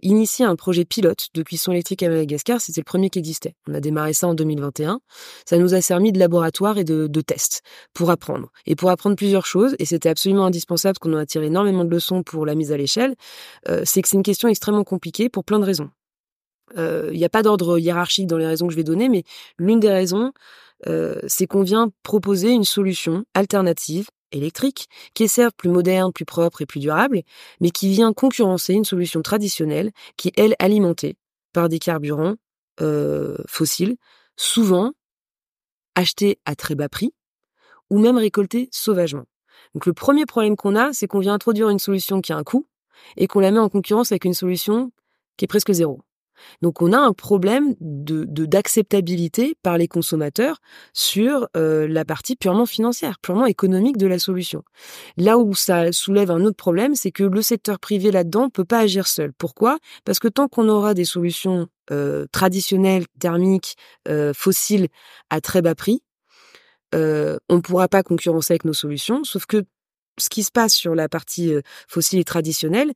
initié 0.03 0.45
un 0.45 0.55
projet 0.55 0.85
pilote 0.85 1.27
de 1.33 1.43
cuisson 1.43 1.71
électrique 1.71 2.03
à 2.03 2.09
Madagascar. 2.09 2.61
C'était 2.61 2.79
le 2.79 2.85
premier 2.85 3.09
qui 3.09 3.19
existait. 3.19 3.55
On 3.67 3.73
a 3.73 3.81
démarré 3.81 4.13
ça 4.13 4.27
en 4.27 4.33
2021. 4.33 5.01
Ça 5.43 5.57
nous 5.57 5.73
a 5.73 5.81
servi 5.81 6.11
de 6.11 6.19
laboratoire 6.19 6.77
et 6.77 6.83
de, 6.83 7.07
de 7.07 7.21
test 7.21 7.61
pour 7.93 8.09
apprendre 8.09 8.51
et 8.65 8.75
pour 8.75 8.89
apprendre 8.89 9.15
plusieurs 9.15 9.45
choses. 9.45 9.75
Et 9.79 9.85
c'était 9.85 10.07
absolument 10.07 10.45
indispensable 10.45 10.97
qu'on 10.99 11.13
en 11.13 11.17
a 11.17 11.25
tiré 11.25 11.47
énormément 11.47 11.83
de 11.83 11.89
leçons 11.89 12.23
pour 12.23 12.45
la 12.45 12.55
mise 12.55 12.71
à 12.71 12.77
l'échelle. 12.77 13.15
c'est 13.83 14.01
que 14.01 14.07
c'est 14.07 14.17
une 14.17 14.23
question 14.23 14.47
extrêmement 14.47 14.83
compliquée 14.83 15.27
pour 15.29 15.43
plein 15.43 15.59
de 15.59 15.65
raisons. 15.65 15.89
Il 16.75 16.79
euh, 16.79 17.11
n'y 17.11 17.25
a 17.25 17.29
pas 17.29 17.43
d'ordre 17.43 17.77
hiérarchique 17.77 18.27
dans 18.27 18.37
les 18.37 18.47
raisons 18.47 18.67
que 18.67 18.73
je 18.73 18.77
vais 18.77 18.83
donner, 18.83 19.09
mais 19.09 19.23
l'une 19.57 19.79
des 19.79 19.89
raisons, 19.89 20.31
euh, 20.87 21.19
c'est 21.27 21.47
qu'on 21.47 21.63
vient 21.63 21.91
proposer 22.03 22.51
une 22.51 22.63
solution 22.63 23.25
alternative 23.33 24.07
électrique 24.31 24.87
qui 25.13 25.23
est 25.23 25.27
certes 25.27 25.55
plus 25.55 25.69
moderne, 25.69 26.11
plus 26.13 26.25
propre 26.25 26.61
et 26.61 26.65
plus 26.65 26.79
durable, 26.79 27.21
mais 27.59 27.71
qui 27.71 27.89
vient 27.89 28.13
concurrencer 28.13 28.73
une 28.73 28.85
solution 28.85 29.21
traditionnelle 29.21 29.91
qui 30.17 30.29
est, 30.29 30.39
elle, 30.39 30.55
alimentée 30.59 31.17
par 31.53 31.69
des 31.69 31.79
carburants 31.79 32.35
euh, 32.79 33.37
fossiles, 33.47 33.97
souvent 34.37 34.93
achetés 35.95 36.39
à 36.45 36.55
très 36.55 36.75
bas 36.75 36.89
prix 36.89 37.13
ou 37.89 37.99
même 37.99 38.17
récoltés 38.17 38.69
sauvagement. 38.71 39.25
Donc 39.73 39.85
le 39.85 39.93
premier 39.93 40.25
problème 40.25 40.55
qu'on 40.55 40.75
a, 40.75 40.93
c'est 40.93 41.07
qu'on 41.07 41.19
vient 41.19 41.33
introduire 41.33 41.69
une 41.69 41.79
solution 41.79 42.21
qui 42.21 42.31
a 42.31 42.37
un 42.37 42.43
coût 42.43 42.65
et 43.17 43.27
qu'on 43.27 43.41
la 43.41 43.51
met 43.51 43.59
en 43.59 43.69
concurrence 43.69 44.11
avec 44.11 44.25
une 44.25 44.33
solution 44.33 44.91
qui 45.37 45.45
est 45.45 45.47
presque 45.47 45.71
zéro. 45.71 46.01
Donc 46.61 46.81
on 46.81 46.93
a 46.93 46.97
un 46.97 47.13
problème 47.13 47.75
de 47.79 48.25
d'acceptabilité 48.45 49.55
par 49.63 49.77
les 49.77 49.87
consommateurs 49.87 50.59
sur 50.93 51.47
euh, 51.55 51.87
la 51.87 52.05
partie 52.05 52.35
purement 52.35 52.65
financière, 52.65 53.19
purement 53.19 53.45
économique 53.45 53.97
de 53.97 54.07
la 54.07 54.19
solution. 54.19 54.63
Là 55.17 55.37
où 55.37 55.53
ça 55.53 55.91
soulève 55.91 56.31
un 56.31 56.43
autre 56.45 56.57
problème, 56.57 56.95
c'est 56.95 57.11
que 57.11 57.23
le 57.23 57.41
secteur 57.41 57.79
privé 57.79 58.11
là-dedans 58.11 58.49
peut 58.49 58.65
pas 58.65 58.79
agir 58.79 59.07
seul. 59.07 59.31
Pourquoi? 59.37 59.77
Parce 60.05 60.19
que 60.19 60.27
tant 60.27 60.47
qu'on 60.47 60.69
aura 60.69 60.93
des 60.93 61.05
solutions 61.05 61.67
euh, 61.91 62.25
traditionnelles, 62.31 63.05
thermiques, 63.19 63.75
euh, 64.07 64.33
fossiles 64.33 64.87
à 65.29 65.41
très 65.41 65.61
bas 65.61 65.75
prix, 65.75 66.01
on 66.93 67.55
ne 67.55 67.61
pourra 67.61 67.87
pas 67.87 68.03
concurrencer 68.03 68.51
avec 68.53 68.65
nos 68.65 68.73
solutions. 68.73 69.23
Sauf 69.23 69.45
que 69.45 69.63
ce 70.19 70.29
qui 70.29 70.43
se 70.43 70.51
passe 70.51 70.73
sur 70.73 70.95
la 70.95 71.09
partie 71.09 71.53
fossile 71.87 72.19
et 72.19 72.23
traditionnelle, 72.23 72.91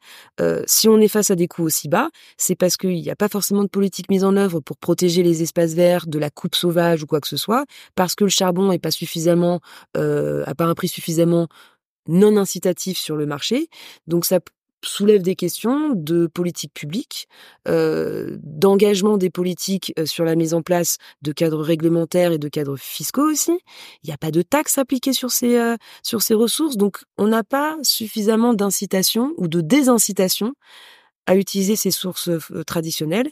si 0.68 0.88
on 0.88 1.00
est 1.00 1.08
face 1.08 1.32
à 1.32 1.36
des 1.36 1.48
coûts 1.48 1.64
aussi 1.64 1.88
bas, 1.88 2.10
c'est 2.38 2.56
parce 2.56 2.78
qu'il 2.78 3.02
n'y 3.02 3.10
a 3.10 3.16
pas 3.16 3.30
forcément 3.30 3.64
de 3.64 3.70
politique 3.70 4.10
mise 4.10 4.24
en 4.24 4.36
œuvre 4.36 4.60
pour 4.60 4.78
protéger 4.78 5.24
les 5.24 5.42
espaces 5.42 5.74
verts 5.74 6.08
de 6.08 6.20
la 6.20 6.30
coupe 6.30 6.56
sauvage 6.56 7.04
ou 7.04 7.08
quoi 7.08 7.22
que 7.22 7.28
ce 7.28 7.38
soit, 7.38 7.66
parce 7.96 8.16
que 8.16 8.24
le 8.24 8.30
charbon 8.30 8.70
n'est 8.70 8.80
pas 8.80 8.92
suffisamment, 8.92 9.62
euh, 9.98 10.44
a 10.46 10.56
pas 10.56 10.66
un 10.66 10.76
prix 10.76 10.88
suffisamment 10.88 11.48
non 12.08 12.38
incitatif 12.38 12.98
sur 12.98 13.16
le 13.16 13.26
marché. 13.26 13.68
Donc 14.08 14.26
ça 14.26 14.40
soulève 14.84 15.22
des 15.22 15.36
questions 15.36 15.92
de 15.94 16.28
politique 16.28 16.74
publique, 16.74 17.28
euh, 17.68 18.38
d'engagement 18.44 19.18
des 19.18 19.30
politiques 19.30 19.94
euh, 20.00 20.06
sur 20.06 20.26
la 20.26 20.36
mise 20.36 20.54
en 20.54 20.62
place 20.62 20.98
de 21.22 21.32
cadres 21.32 21.62
réglementaires 21.62 22.32
et 22.32 22.38
de 22.38 22.48
cadres 22.48 22.78
fiscaux 22.78 23.30
aussi. 23.30 23.58
Il 24.04 24.08
n'y 24.08 24.14
a 24.14 24.18
pas 24.18 24.32
de 24.32 24.42
taxes 24.42 24.78
appliquées 24.78 25.14
sur 25.14 25.32
ces 25.32 25.58
euh, 25.58 25.76
sur 26.04 26.22
ces 26.22 26.34
ressources, 26.34 26.78
donc 26.78 27.04
on 27.18 27.28
n'a 27.28 27.44
pas 27.44 27.78
suffisamment 27.82 28.54
d'incitation 28.54 29.34
ou 29.38 29.48
de 29.48 29.62
désincitation 29.62 30.54
à 31.26 31.36
utiliser 31.36 31.76
ces 31.76 31.92
sources 31.92 32.30
euh, 32.30 32.64
traditionnelles 32.64 33.30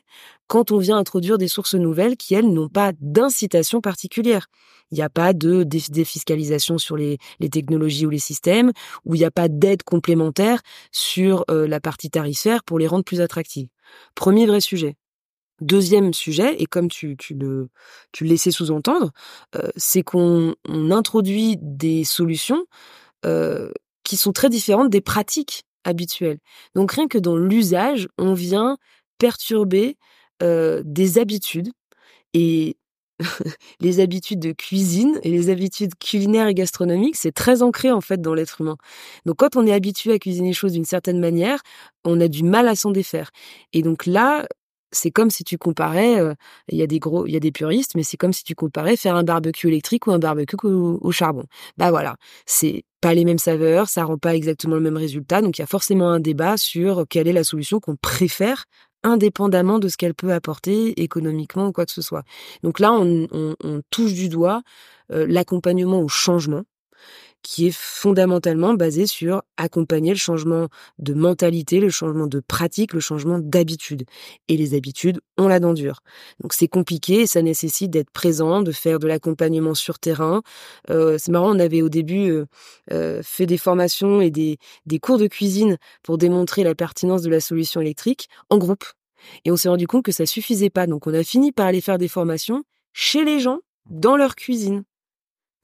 quand 0.47 0.71
on 0.71 0.77
vient 0.77 0.97
introduire 0.97 1.37
des 1.37 1.47
sources 1.47 1.75
nouvelles 1.75 2.17
qui, 2.17 2.33
elles, 2.33 2.51
n'ont 2.51 2.69
pas 2.69 2.91
d'incitation 2.99 3.81
particulière. 3.81 4.47
Il 4.91 4.95
n'y 4.95 5.01
a 5.01 5.09
pas 5.09 5.33
de 5.33 5.63
défiscalisation 5.63 6.77
sur 6.77 6.95
les, 6.97 7.17
technologies 7.51 8.05
ou 8.05 8.09
les 8.09 8.19
systèmes, 8.19 8.71
ou 9.05 9.15
il 9.15 9.19
n'y 9.19 9.25
a 9.25 9.31
pas 9.31 9.47
d'aide 9.47 9.83
complémentaire 9.83 10.61
sur 10.91 11.45
euh, 11.49 11.67
la 11.67 11.79
partie 11.79 12.09
tarifaire 12.09 12.63
pour 12.63 12.77
les 12.77 12.87
rendre 12.87 13.03
plus 13.03 13.21
attractives. 13.21 13.69
Premier 14.15 14.45
vrai 14.45 14.61
sujet. 14.61 14.95
Deuxième 15.61 16.13
sujet, 16.13 16.61
et 16.61 16.65
comme 16.65 16.89
tu, 16.89 17.15
tu 17.15 17.35
le, 17.35 17.69
tu 18.11 18.25
laissais 18.25 18.51
sous-entendre, 18.51 19.11
euh, 19.55 19.69
c'est 19.77 20.03
qu'on 20.03 20.55
introduit 20.91 21.57
des 21.61 22.03
solutions 22.03 22.65
qui 24.03 24.17
sont 24.17 24.33
très 24.33 24.49
différentes 24.49 24.89
des 24.89 24.99
pratiques 24.99 25.63
habituel. 25.83 26.39
Donc 26.75 26.93
rien 26.93 27.07
que 27.07 27.17
dans 27.17 27.37
l'usage, 27.37 28.07
on 28.17 28.33
vient 28.33 28.77
perturber 29.17 29.97
des 30.41 31.19
habitudes 31.19 31.69
et 32.33 32.75
les 33.79 33.99
habitudes 33.99 34.39
de 34.39 34.51
cuisine 34.51 35.19
et 35.23 35.29
les 35.29 35.49
habitudes 35.49 35.93
culinaires 35.99 36.47
et 36.47 36.53
gastronomiques, 36.53 37.15
c'est 37.15 37.31
très 37.31 37.61
ancré 37.61 37.91
en 37.91 38.01
fait 38.01 38.21
dans 38.21 38.33
l'être 38.33 38.61
humain. 38.61 38.77
Donc 39.25 39.37
quand 39.37 39.55
on 39.55 39.65
est 39.65 39.73
habitué 39.73 40.13
à 40.13 40.19
cuisiner 40.19 40.49
les 40.49 40.53
choses 40.53 40.73
d'une 40.73 40.85
certaine 40.85 41.19
manière, 41.19 41.61
on 42.03 42.19
a 42.19 42.27
du 42.27 42.43
mal 42.43 42.67
à 42.67 42.75
s'en 42.75 42.91
défaire. 42.91 43.31
Et 43.73 43.81
donc 43.81 44.05
là, 44.05 44.45
c'est 44.93 45.11
comme 45.11 45.29
si 45.29 45.43
tu 45.43 45.57
comparais, 45.57 46.17
il 46.69 46.77
y 46.77 46.81
a 46.81 46.87
des 46.87 46.99
gros, 46.99 47.25
il 47.27 47.33
y 47.33 47.35
a 47.35 47.39
des 47.39 47.51
puristes, 47.51 47.95
mais 47.95 48.03
c'est 48.03 48.17
comme 48.17 48.33
si 48.33 48.43
tu 48.43 48.55
comparais 48.55 48.95
faire 48.95 49.15
un 49.15 49.23
barbecue 49.23 49.67
électrique 49.67 50.07
ou 50.07 50.11
un 50.11 50.19
barbecue 50.19 50.55
au, 50.63 51.11
charbon. 51.11 51.43
Bah 51.77 51.91
voilà, 51.91 52.15
c'est 52.45 52.85
pas 53.01 53.13
les 53.13 53.25
mêmes 53.25 53.37
saveurs, 53.37 53.89
ça 53.89 54.05
rend 54.05 54.17
pas 54.17 54.35
exactement 54.35 54.75
le 54.75 54.81
même 54.81 54.97
résultat, 54.97 55.41
donc 55.41 55.57
il 55.57 55.61
y 55.61 55.63
a 55.63 55.67
forcément 55.67 56.09
un 56.09 56.19
débat 56.19 56.57
sur 56.57 57.05
quelle 57.09 57.27
est 57.27 57.33
la 57.33 57.43
solution 57.43 57.79
qu'on 57.79 57.95
préfère 57.95 58.65
indépendamment 59.03 59.79
de 59.79 59.89
ce 59.89 59.97
qu'elle 59.97 60.13
peut 60.13 60.31
apporter 60.31 61.01
économiquement 61.01 61.67
ou 61.67 61.71
quoi 61.73 61.85
que 61.85 61.91
ce 61.91 62.01
soit. 62.01 62.23
Donc 62.63 62.79
là, 62.79 62.93
on, 62.93 63.27
on 63.31 63.81
touche 63.89 64.13
du 64.13 64.29
doigt 64.29 64.61
l'accompagnement 65.09 65.99
au 65.99 66.07
changement 66.07 66.63
qui 67.43 67.67
est 67.67 67.75
fondamentalement 67.75 68.73
basé 68.73 69.05
sur 69.05 69.43
accompagner 69.57 70.11
le 70.11 70.17
changement 70.17 70.69
de 70.97 71.13
mentalité, 71.13 71.79
le 71.79 71.89
changement 71.89 72.25
de 72.25 72.39
pratique, 72.39 72.93
le 72.93 73.01
changement 73.01 73.37
d'habitude. 73.37 74.05
Et 74.47 74.57
les 74.57 74.73
habitudes, 74.73 75.19
on 75.37 75.47
la 75.47 75.59
dent 75.59 75.73
dure. 75.73 75.99
Donc 76.39 76.53
c'est 76.53 76.69
compliqué 76.69 77.21
et 77.21 77.27
ça 77.27 77.41
nécessite 77.41 77.91
d'être 77.91 78.09
présent, 78.11 78.61
de 78.61 78.71
faire 78.71 78.97
de 78.97 79.07
l'accompagnement 79.07 79.75
sur 79.75 79.99
terrain. 79.99 80.41
Euh, 80.89 81.17
c'est 81.19 81.31
marrant, 81.31 81.55
on 81.55 81.59
avait 81.59 81.81
au 81.81 81.89
début 81.89 82.31
euh, 82.31 82.45
euh, 82.91 83.21
fait 83.23 83.45
des 83.45 83.57
formations 83.57 84.21
et 84.21 84.31
des, 84.31 84.57
des 84.85 84.99
cours 84.99 85.17
de 85.17 85.27
cuisine 85.27 85.77
pour 86.01 86.17
démontrer 86.17 86.63
la 86.63 86.75
pertinence 86.75 87.21
de 87.21 87.29
la 87.29 87.41
solution 87.41 87.81
électrique 87.81 88.29
en 88.49 88.57
groupe. 88.57 88.85
Et 89.45 89.51
on 89.51 89.57
s'est 89.57 89.69
rendu 89.69 89.85
compte 89.85 90.05
que 90.05 90.11
ça 90.11 90.25
suffisait 90.25 90.69
pas. 90.69 90.87
Donc 90.87 91.07
on 91.07 91.13
a 91.13 91.23
fini 91.23 91.51
par 91.51 91.65
aller 91.65 91.81
faire 91.81 91.97
des 91.97 92.07
formations 92.07 92.63
chez 92.93 93.25
les 93.25 93.39
gens, 93.39 93.59
dans 93.89 94.15
leur 94.15 94.35
cuisine 94.35 94.83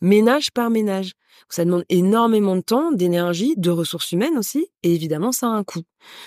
ménage 0.01 0.51
par 0.51 0.69
ménage. 0.69 1.13
Ça 1.47 1.65
demande 1.65 1.85
énormément 1.89 2.55
de 2.55 2.61
temps, 2.61 2.91
d'énergie, 2.91 3.55
de 3.57 3.69
ressources 3.69 4.11
humaines 4.11 4.37
aussi, 4.37 4.67
et 4.83 4.93
évidemment, 4.93 5.31
ça 5.31 5.47
a 5.47 5.51
un 5.51 5.63
coût. 5.63 5.83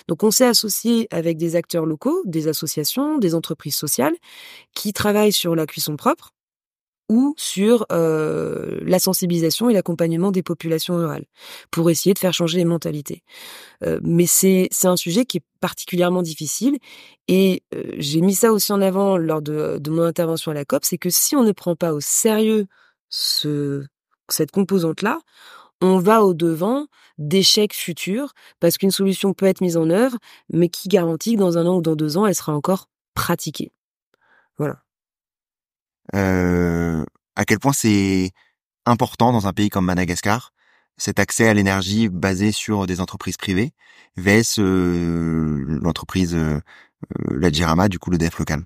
Donc, 0.08 0.22
on 0.22 0.30
s'est 0.30 0.46
associé 0.46 1.06
avec 1.10 1.36
des 1.36 1.54
acteurs 1.54 1.86
locaux, 1.86 2.22
des 2.24 2.48
associations, 2.48 3.18
des 3.18 3.34
entreprises 3.34 3.76
sociales, 3.76 4.14
qui 4.74 4.92
travaillent 4.92 5.32
sur 5.32 5.54
la 5.54 5.66
cuisson 5.66 5.96
propre 5.96 6.30
ou 7.08 7.34
sur 7.36 7.84
euh, 7.92 8.78
la 8.82 8.98
sensibilisation 8.98 9.68
et 9.68 9.74
l'accompagnement 9.74 10.30
des 10.30 10.42
populations 10.42 10.96
rurales, 10.96 11.26
pour 11.70 11.90
essayer 11.90 12.14
de 12.14 12.18
faire 12.18 12.32
changer 12.32 12.56
les 12.56 12.64
mentalités. 12.64 13.22
Euh, 13.84 14.00
mais 14.02 14.26
c'est 14.26 14.70
un 14.84 14.96
sujet 14.96 15.26
qui 15.26 15.38
est 15.38 15.44
particulièrement 15.60 16.22
difficile, 16.22 16.78
et 17.28 17.62
euh, 17.74 17.82
j'ai 17.98 18.22
mis 18.22 18.34
ça 18.34 18.50
aussi 18.50 18.72
en 18.72 18.80
avant 18.80 19.18
lors 19.18 19.42
de, 19.42 19.78
de 19.78 19.90
mon 19.90 20.02
intervention 20.02 20.52
à 20.52 20.54
la 20.54 20.64
COP, 20.64 20.84
c'est 20.84 20.96
que 20.96 21.10
si 21.10 21.36
on 21.36 21.44
ne 21.44 21.52
prend 21.52 21.76
pas 21.76 21.92
au 21.92 22.00
sérieux 22.00 22.66
ce, 23.12 23.84
cette 24.28 24.50
composante-là, 24.50 25.20
on 25.80 25.98
va 25.98 26.22
au-devant 26.22 26.86
d'échecs 27.18 27.74
futurs 27.74 28.32
parce 28.58 28.78
qu'une 28.78 28.90
solution 28.90 29.34
peut 29.34 29.46
être 29.46 29.60
mise 29.60 29.76
en 29.76 29.90
œuvre, 29.90 30.16
mais 30.52 30.68
qui 30.68 30.88
garantit 30.88 31.34
que 31.34 31.40
dans 31.40 31.58
un 31.58 31.66
an 31.66 31.76
ou 31.76 31.82
dans 31.82 31.94
deux 31.94 32.16
ans, 32.16 32.26
elle 32.26 32.34
sera 32.34 32.54
encore 32.54 32.88
pratiquée. 33.14 33.72
Voilà. 34.58 34.82
Euh, 36.14 37.04
à 37.36 37.44
quel 37.44 37.58
point 37.58 37.72
c'est 37.72 38.30
important 38.86 39.32
dans 39.32 39.46
un 39.46 39.52
pays 39.52 39.68
comme 39.68 39.84
Madagascar 39.84 40.52
cet 40.98 41.18
accès 41.18 41.48
à 41.48 41.54
l'énergie 41.54 42.08
basé 42.08 42.52
sur 42.52 42.86
des 42.86 43.00
entreprises 43.00 43.36
privées 43.36 43.72
vs 44.16 44.58
euh, 44.58 45.64
l'entreprise 45.82 46.34
euh, 46.34 46.60
la 47.30 47.50
Jirama, 47.50 47.88
du 47.88 47.98
coup 47.98 48.10
le 48.10 48.18
DF 48.18 48.38
local? 48.38 48.64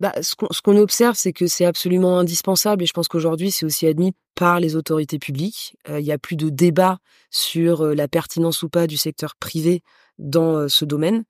Bah, 0.00 0.12
ce 0.20 0.34
qu'on 0.62 0.76
observe, 0.76 1.16
c'est 1.16 1.32
que 1.32 1.48
c'est 1.48 1.64
absolument 1.64 2.18
indispensable 2.18 2.84
et 2.84 2.86
je 2.86 2.92
pense 2.92 3.08
qu'aujourd'hui, 3.08 3.50
c'est 3.50 3.66
aussi 3.66 3.86
admis 3.86 4.14
par 4.36 4.60
les 4.60 4.76
autorités 4.76 5.18
publiques. 5.18 5.76
Euh, 5.88 5.98
il 5.98 6.04
n'y 6.04 6.12
a 6.12 6.18
plus 6.18 6.36
de 6.36 6.50
débat 6.50 6.98
sur 7.30 7.84
euh, 7.84 7.94
la 7.94 8.06
pertinence 8.06 8.62
ou 8.62 8.68
pas 8.68 8.86
du 8.86 8.96
secteur 8.96 9.34
privé 9.36 9.82
dans 10.18 10.54
euh, 10.54 10.68
ce 10.68 10.84
domaine. 10.84 11.24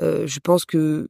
je 0.00 0.38
pense 0.40 0.64
que 0.64 1.06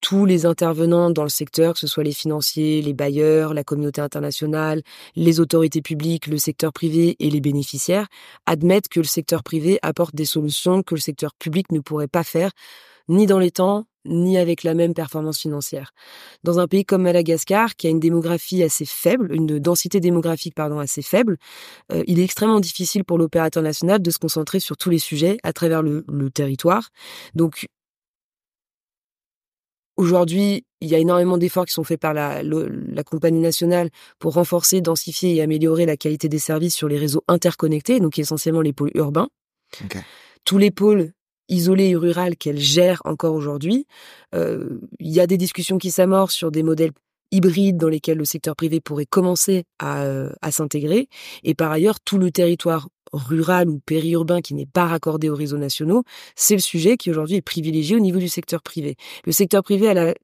tous 0.00 0.24
les 0.24 0.46
intervenants 0.46 1.10
dans 1.10 1.22
le 1.22 1.28
secteur, 1.28 1.74
que 1.74 1.78
ce 1.78 1.86
soit 1.86 2.04
les 2.04 2.12
financiers, 2.12 2.80
les 2.80 2.94
bailleurs, 2.94 3.52
la 3.52 3.64
communauté 3.64 4.00
internationale, 4.00 4.82
les 5.14 5.40
autorités 5.40 5.82
publiques, 5.82 6.26
le 6.26 6.38
secteur 6.38 6.72
privé 6.72 7.16
et 7.18 7.28
les 7.28 7.40
bénéficiaires, 7.42 8.06
admettent 8.46 8.88
que 8.88 9.00
le 9.00 9.04
secteur 9.04 9.42
privé 9.42 9.78
apporte 9.82 10.14
des 10.14 10.24
solutions 10.24 10.82
que 10.82 10.94
le 10.94 11.00
secteur 11.00 11.34
public 11.34 11.70
ne 11.70 11.80
pourrait 11.80 12.08
pas 12.08 12.24
faire, 12.24 12.50
ni 13.08 13.26
dans 13.26 13.38
les 13.38 13.50
temps, 13.50 13.86
ni 14.04 14.38
avec 14.38 14.62
la 14.62 14.74
même 14.74 14.94
performance 14.94 15.38
financière. 15.38 15.92
Dans 16.42 16.58
un 16.58 16.66
pays 16.66 16.84
comme 16.84 17.02
Madagascar, 17.02 17.76
qui 17.76 17.86
a 17.86 17.90
une 17.90 18.00
démographie 18.00 18.62
assez 18.62 18.84
faible, 18.84 19.34
une 19.34 19.58
densité 19.58 20.00
démographique 20.00 20.54
pardon 20.54 20.78
assez 20.78 21.02
faible, 21.02 21.36
euh, 21.92 22.02
il 22.06 22.18
est 22.18 22.24
extrêmement 22.24 22.60
difficile 22.60 23.04
pour 23.04 23.18
l'opérateur 23.18 23.62
national 23.62 24.00
de 24.00 24.10
se 24.10 24.18
concentrer 24.18 24.60
sur 24.60 24.76
tous 24.76 24.90
les 24.90 24.98
sujets 24.98 25.38
à 25.42 25.52
travers 25.52 25.82
le, 25.82 26.04
territoire. 26.32 26.90
Donc 27.34 27.66
Aujourd'hui, 29.96 30.64
il 30.80 30.88
y 30.88 30.94
a 30.94 30.98
énormément 30.98 31.36
d'efforts 31.36 31.66
qui 31.66 31.74
sont 31.74 31.84
faits 31.84 32.00
par 32.00 32.14
la, 32.14 32.42
la, 32.42 33.04
compagnie 33.04 33.40
nationale 33.40 33.90
pour 34.18 34.32
renforcer, 34.32 34.80
densifier 34.80 35.34
et 35.34 35.42
améliorer 35.42 35.84
la 35.84 35.98
qualité 35.98 36.30
des 36.30 36.38
services 36.38 36.74
sur 36.74 36.88
les 36.88 36.96
réseaux 36.96 37.22
interconnectés, 37.28 38.00
donc 38.00 38.18
essentiellement 38.18 38.62
les 38.62 38.72
pôles 38.72 38.92
urbains. 38.94 39.28
Tous 40.46 40.56
les 40.56 40.70
pôles 40.70 41.12
isolée 41.50 41.90
et 41.90 41.96
rurale 41.96 42.36
qu'elle 42.36 42.58
gère 42.58 43.02
encore 43.04 43.34
aujourd'hui. 43.34 43.86
Euh, 44.34 44.80
il 44.98 45.10
y 45.10 45.20
a 45.20 45.26
des 45.26 45.36
discussions 45.36 45.78
qui 45.78 45.90
s'amorcent 45.90 46.34
sur 46.34 46.50
des 46.50 46.62
modèles 46.62 46.92
hybrides 47.32 47.76
dans 47.76 47.88
lesquels 47.88 48.18
le 48.18 48.24
secteur 48.24 48.56
privé 48.56 48.80
pourrait 48.80 49.06
commencer 49.06 49.64
à, 49.78 50.02
euh, 50.02 50.30
à 50.42 50.50
s'intégrer. 50.50 51.08
Et 51.44 51.54
par 51.54 51.70
ailleurs, 51.70 52.00
tout 52.00 52.18
le 52.18 52.30
territoire 52.30 52.88
rural 53.12 53.68
ou 53.68 53.80
périurbain 53.80 54.40
qui 54.40 54.54
n'est 54.54 54.66
pas 54.66 54.86
raccordé 54.86 55.28
aux 55.28 55.34
réseaux 55.34 55.58
nationaux, 55.58 56.04
c'est 56.36 56.54
le 56.54 56.60
sujet 56.60 56.96
qui 56.96 57.10
aujourd'hui 57.10 57.36
est 57.36 57.42
privilégié 57.42 57.96
au 57.96 58.00
niveau 58.00 58.18
du 58.18 58.28
secteur 58.28 58.62
privé. 58.62 58.96
Le 59.24 59.32
secteur 59.32 59.62
privé 59.62 59.88
a 59.88 60.14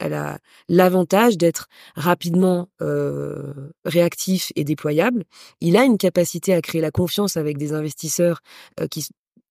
elle 0.00 0.14
a 0.14 0.38
l'avantage 0.68 1.38
d'être 1.38 1.68
rapidement 1.94 2.68
euh, 2.82 3.70
réactif 3.84 4.52
et 4.56 4.64
déployable. 4.64 5.24
Il 5.60 5.76
a 5.76 5.84
une 5.84 5.98
capacité 5.98 6.54
à 6.54 6.62
créer 6.62 6.80
la 6.80 6.90
confiance 6.90 7.36
avec 7.36 7.56
des 7.58 7.72
investisseurs 7.72 8.40
euh, 8.80 8.86
qui 8.88 9.06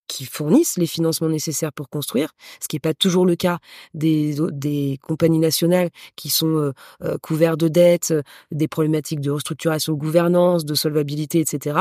qui 0.07 0.25
fournissent 0.25 0.77
les 0.77 0.87
financements 0.87 1.29
nécessaires 1.29 1.73
pour 1.73 1.89
construire, 1.89 2.31
ce 2.61 2.67
qui 2.67 2.75
n'est 2.75 2.81
pas 2.81 2.93
toujours 2.93 3.25
le 3.25 3.35
cas 3.35 3.59
des, 3.93 4.35
des 4.51 4.99
compagnies 5.01 5.39
nationales 5.39 5.89
qui 6.15 6.29
sont 6.29 6.57
euh, 6.57 6.73
euh 7.03 7.17
couvertes 7.21 7.59
de 7.59 7.67
dettes, 7.67 8.13
des 8.51 8.67
problématiques 8.67 9.21
de 9.21 9.31
restructuration 9.31 9.93
de 9.93 9.97
gouvernance, 9.97 10.65
de 10.65 10.75
solvabilité, 10.75 11.39
etc. 11.39 11.77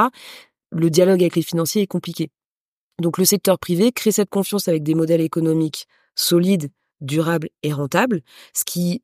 Le 0.70 0.90
dialogue 0.90 1.20
avec 1.22 1.36
les 1.36 1.42
financiers 1.42 1.82
est 1.82 1.86
compliqué. 1.86 2.30
Donc 3.00 3.18
le 3.18 3.24
secteur 3.24 3.58
privé 3.58 3.92
crée 3.92 4.12
cette 4.12 4.30
confiance 4.30 4.68
avec 4.68 4.82
des 4.82 4.94
modèles 4.94 5.20
économiques 5.20 5.86
solides, 6.14 6.70
durables 7.00 7.48
et 7.62 7.72
rentables, 7.72 8.20
ce 8.54 8.64
qui 8.64 9.02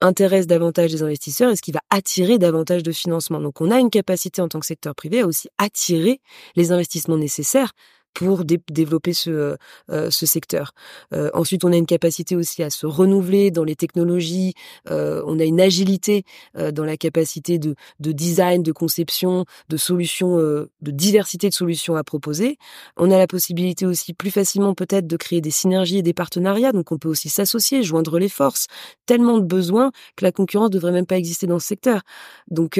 intéresse 0.00 0.46
davantage 0.46 0.92
les 0.92 1.02
investisseurs 1.02 1.50
et 1.50 1.56
ce 1.56 1.62
qui 1.62 1.72
va 1.72 1.80
attirer 1.90 2.38
davantage 2.38 2.82
de 2.82 2.92
financement. 2.92 3.40
Donc 3.40 3.60
on 3.60 3.70
a 3.70 3.78
une 3.78 3.90
capacité 3.90 4.42
en 4.42 4.48
tant 4.48 4.60
que 4.60 4.66
secteur 4.66 4.94
privé 4.94 5.20
à 5.20 5.26
aussi 5.26 5.48
attirer 5.58 6.20
les 6.56 6.72
investissements 6.72 7.16
nécessaires 7.16 7.72
pour 8.14 8.44
développer 8.44 9.12
ce, 9.12 9.56
euh, 9.90 10.10
ce 10.10 10.24
secteur. 10.24 10.72
Euh, 11.12 11.30
ensuite, 11.34 11.64
on 11.64 11.72
a 11.72 11.76
une 11.76 11.86
capacité 11.86 12.36
aussi 12.36 12.62
à 12.62 12.70
se 12.70 12.86
renouveler 12.86 13.50
dans 13.50 13.64
les 13.64 13.74
technologies. 13.74 14.54
Euh, 14.90 15.22
on 15.26 15.38
a 15.40 15.44
une 15.44 15.60
agilité 15.60 16.24
dans 16.54 16.84
la 16.84 16.96
capacité 16.96 17.58
de, 17.58 17.74
de, 17.98 18.12
design, 18.12 18.62
de 18.62 18.72
conception, 18.72 19.44
de 19.68 19.76
solutions, 19.76 20.36
de 20.36 20.70
diversité 20.82 21.48
de 21.48 21.54
solutions 21.54 21.96
à 21.96 22.04
proposer. 22.04 22.58
On 22.96 23.10
a 23.10 23.18
la 23.18 23.26
possibilité 23.26 23.86
aussi 23.86 24.14
plus 24.14 24.30
facilement 24.30 24.74
peut-être 24.74 25.06
de 25.06 25.16
créer 25.16 25.40
des 25.40 25.50
synergies 25.50 25.98
et 25.98 26.02
des 26.02 26.14
partenariats. 26.14 26.72
Donc, 26.72 26.92
on 26.92 26.98
peut 26.98 27.08
aussi 27.08 27.28
s'associer, 27.28 27.82
joindre 27.82 28.18
les 28.18 28.28
forces. 28.28 28.68
Tellement 29.06 29.38
de 29.38 29.44
besoins 29.44 29.90
que 30.16 30.24
la 30.24 30.32
concurrence 30.32 30.70
devrait 30.70 30.92
même 30.92 31.06
pas 31.06 31.18
exister 31.18 31.46
dans 31.46 31.58
ce 31.58 31.66
secteur. 31.66 32.02
Donc, 32.48 32.78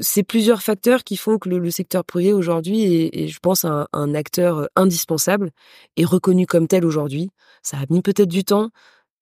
c'est 0.00 0.22
plusieurs 0.22 0.62
facteurs 0.62 1.04
qui 1.04 1.16
font 1.16 1.38
que 1.38 1.48
le, 1.48 1.70
secteur 1.70 2.04
privé 2.04 2.32
aujourd'hui 2.32 3.08
est, 3.12 3.28
je 3.28 3.38
pense, 3.40 3.64
un, 3.64 3.88
un, 3.92 4.14
acteur 4.14 4.41
euh, 4.42 4.66
indispensable 4.76 5.50
et 5.96 6.04
reconnu 6.04 6.46
comme 6.46 6.66
tel 6.68 6.84
aujourd'hui. 6.84 7.30
Ça 7.62 7.78
a 7.78 7.84
mis 7.90 8.02
peut-être 8.02 8.28
du 8.28 8.44
temps, 8.44 8.70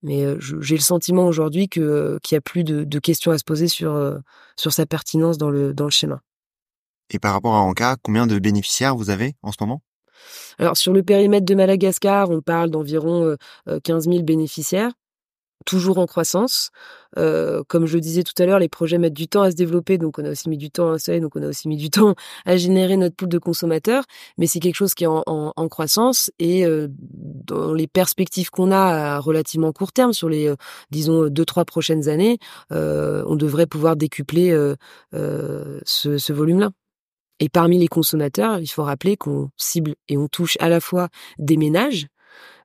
mais 0.02 0.24
euh, 0.24 0.38
j'ai 0.40 0.76
le 0.76 0.80
sentiment 0.80 1.26
aujourd'hui 1.26 1.68
que 1.68 1.80
euh, 1.80 2.18
qu'il 2.22 2.36
y 2.36 2.38
a 2.38 2.40
plus 2.40 2.64
de, 2.64 2.84
de, 2.84 2.98
questions 2.98 3.32
à 3.32 3.38
se 3.38 3.44
poser 3.44 3.68
sur 3.68 4.18
sur 4.56 4.72
sa 4.72 4.86
pertinence 4.86 5.38
dans 5.38 5.50
le 5.50 5.74
dans 5.74 5.84
le 5.84 5.90
schéma. 5.90 6.20
Et 7.10 7.18
par 7.18 7.32
rapport 7.32 7.54
à 7.54 7.60
Anka, 7.60 7.96
combien 8.02 8.26
de 8.26 8.38
bénéficiaires 8.38 8.96
vous 8.96 9.10
avez 9.10 9.34
en 9.42 9.52
ce 9.52 9.56
moment? 9.60 9.82
Alors 10.58 10.76
sur 10.76 10.92
le 10.92 11.02
périmètre 11.02 11.46
de 11.46 11.54
Madagascar, 11.54 12.30
on 12.30 12.42
parle 12.42 12.70
d'environ 12.70 13.36
15 13.82 14.04
000 14.04 14.22
bénéficiaires 14.22 14.92
toujours 15.66 15.98
en 15.98 16.06
croissance. 16.06 16.70
Euh, 17.18 17.62
comme 17.66 17.86
je 17.86 17.94
le 17.94 18.00
disais 18.00 18.22
tout 18.22 18.40
à 18.40 18.46
l'heure, 18.46 18.58
les 18.58 18.68
projets 18.68 18.98
mettent 18.98 19.14
du 19.14 19.28
temps 19.28 19.42
à 19.42 19.50
se 19.50 19.56
développer, 19.56 19.98
donc 19.98 20.18
on 20.18 20.24
a 20.24 20.30
aussi 20.30 20.48
mis 20.48 20.56
du 20.56 20.70
temps 20.70 20.90
à 20.90 20.94
installer, 20.94 21.20
donc 21.20 21.34
on 21.36 21.42
a 21.42 21.48
aussi 21.48 21.68
mis 21.68 21.76
du 21.76 21.90
temps 21.90 22.14
à 22.46 22.56
générer 22.56 22.96
notre 22.96 23.16
pool 23.16 23.28
de 23.28 23.38
consommateurs, 23.38 24.04
mais 24.38 24.46
c'est 24.46 24.60
quelque 24.60 24.76
chose 24.76 24.94
qui 24.94 25.04
est 25.04 25.08
en, 25.08 25.22
en, 25.26 25.68
croissance 25.68 26.30
et 26.38 26.64
euh, 26.64 26.88
dans 26.90 27.72
les 27.72 27.86
perspectives 27.86 28.50
qu'on 28.50 28.70
a 28.70 29.14
à 29.14 29.18
relativement 29.18 29.72
court 29.72 29.92
terme, 29.92 30.12
sur 30.12 30.28
les, 30.28 30.48
euh, 30.48 30.56
disons, 30.90 31.28
deux, 31.28 31.44
trois 31.44 31.64
prochaines 31.64 32.08
années, 32.08 32.38
euh, 32.72 33.24
on 33.26 33.36
devrait 33.36 33.66
pouvoir 33.66 33.96
décupler 33.96 34.50
euh, 34.52 34.76
ce, 35.84 36.18
ce 36.18 36.32
volume-là. 36.32 36.70
Et 37.40 37.48
parmi 37.48 37.78
les 37.78 37.88
consommateurs, 37.88 38.58
il 38.58 38.66
faut 38.66 38.84
rappeler 38.84 39.16
qu'on 39.16 39.50
cible 39.56 39.94
et 40.08 40.18
on 40.18 40.28
touche 40.28 40.56
à 40.60 40.68
la 40.68 40.80
fois 40.80 41.08
des 41.38 41.56
ménages, 41.56 42.06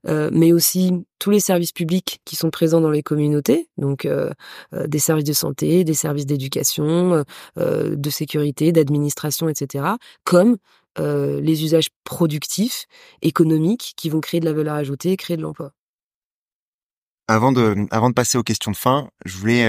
euh, 0.08 0.30
mais 0.32 0.54
aussi 0.54 1.06
tous 1.20 1.32
les 1.32 1.40
services 1.40 1.72
publics 1.72 2.22
qui 2.26 2.36
sont 2.36 2.52
présents 2.52 2.82
dans 2.82 2.92
les 2.92 3.02
communautés, 3.02 3.70
donc 3.78 4.06
euh, 4.06 4.30
euh, 4.74 4.86
des 4.88 5.00
services 5.00 5.26
de 5.26 5.34
santé, 5.34 5.84
des 5.84 5.94
services 5.94 6.26
d'éducation, 6.26 7.24
de 7.56 8.10
sécurité, 8.10 8.72
d'administration, 8.72 9.50
etc., 9.50 9.86
comme 10.24 10.58
les 10.98 11.64
usages 11.64 11.90
productifs, 12.04 12.86
économiques, 13.22 13.94
qui 13.98 14.10
vont 14.10 14.22
créer 14.22 14.40
de 14.40 14.46
la 14.46 14.54
valeur 14.54 14.76
ajoutée 14.76 15.12
et 15.12 15.18
créer 15.18 15.36
de 15.36 15.42
l'emploi. 15.42 15.72
Avant 17.28 17.52
de, 17.52 17.76
avant 17.92 18.10
de 18.10 18.14
passer 18.14 18.38
aux 18.38 18.44
questions 18.44 18.72
de 18.72 18.78
fin, 18.78 19.10
je 19.26 19.38
voulais 19.38 19.68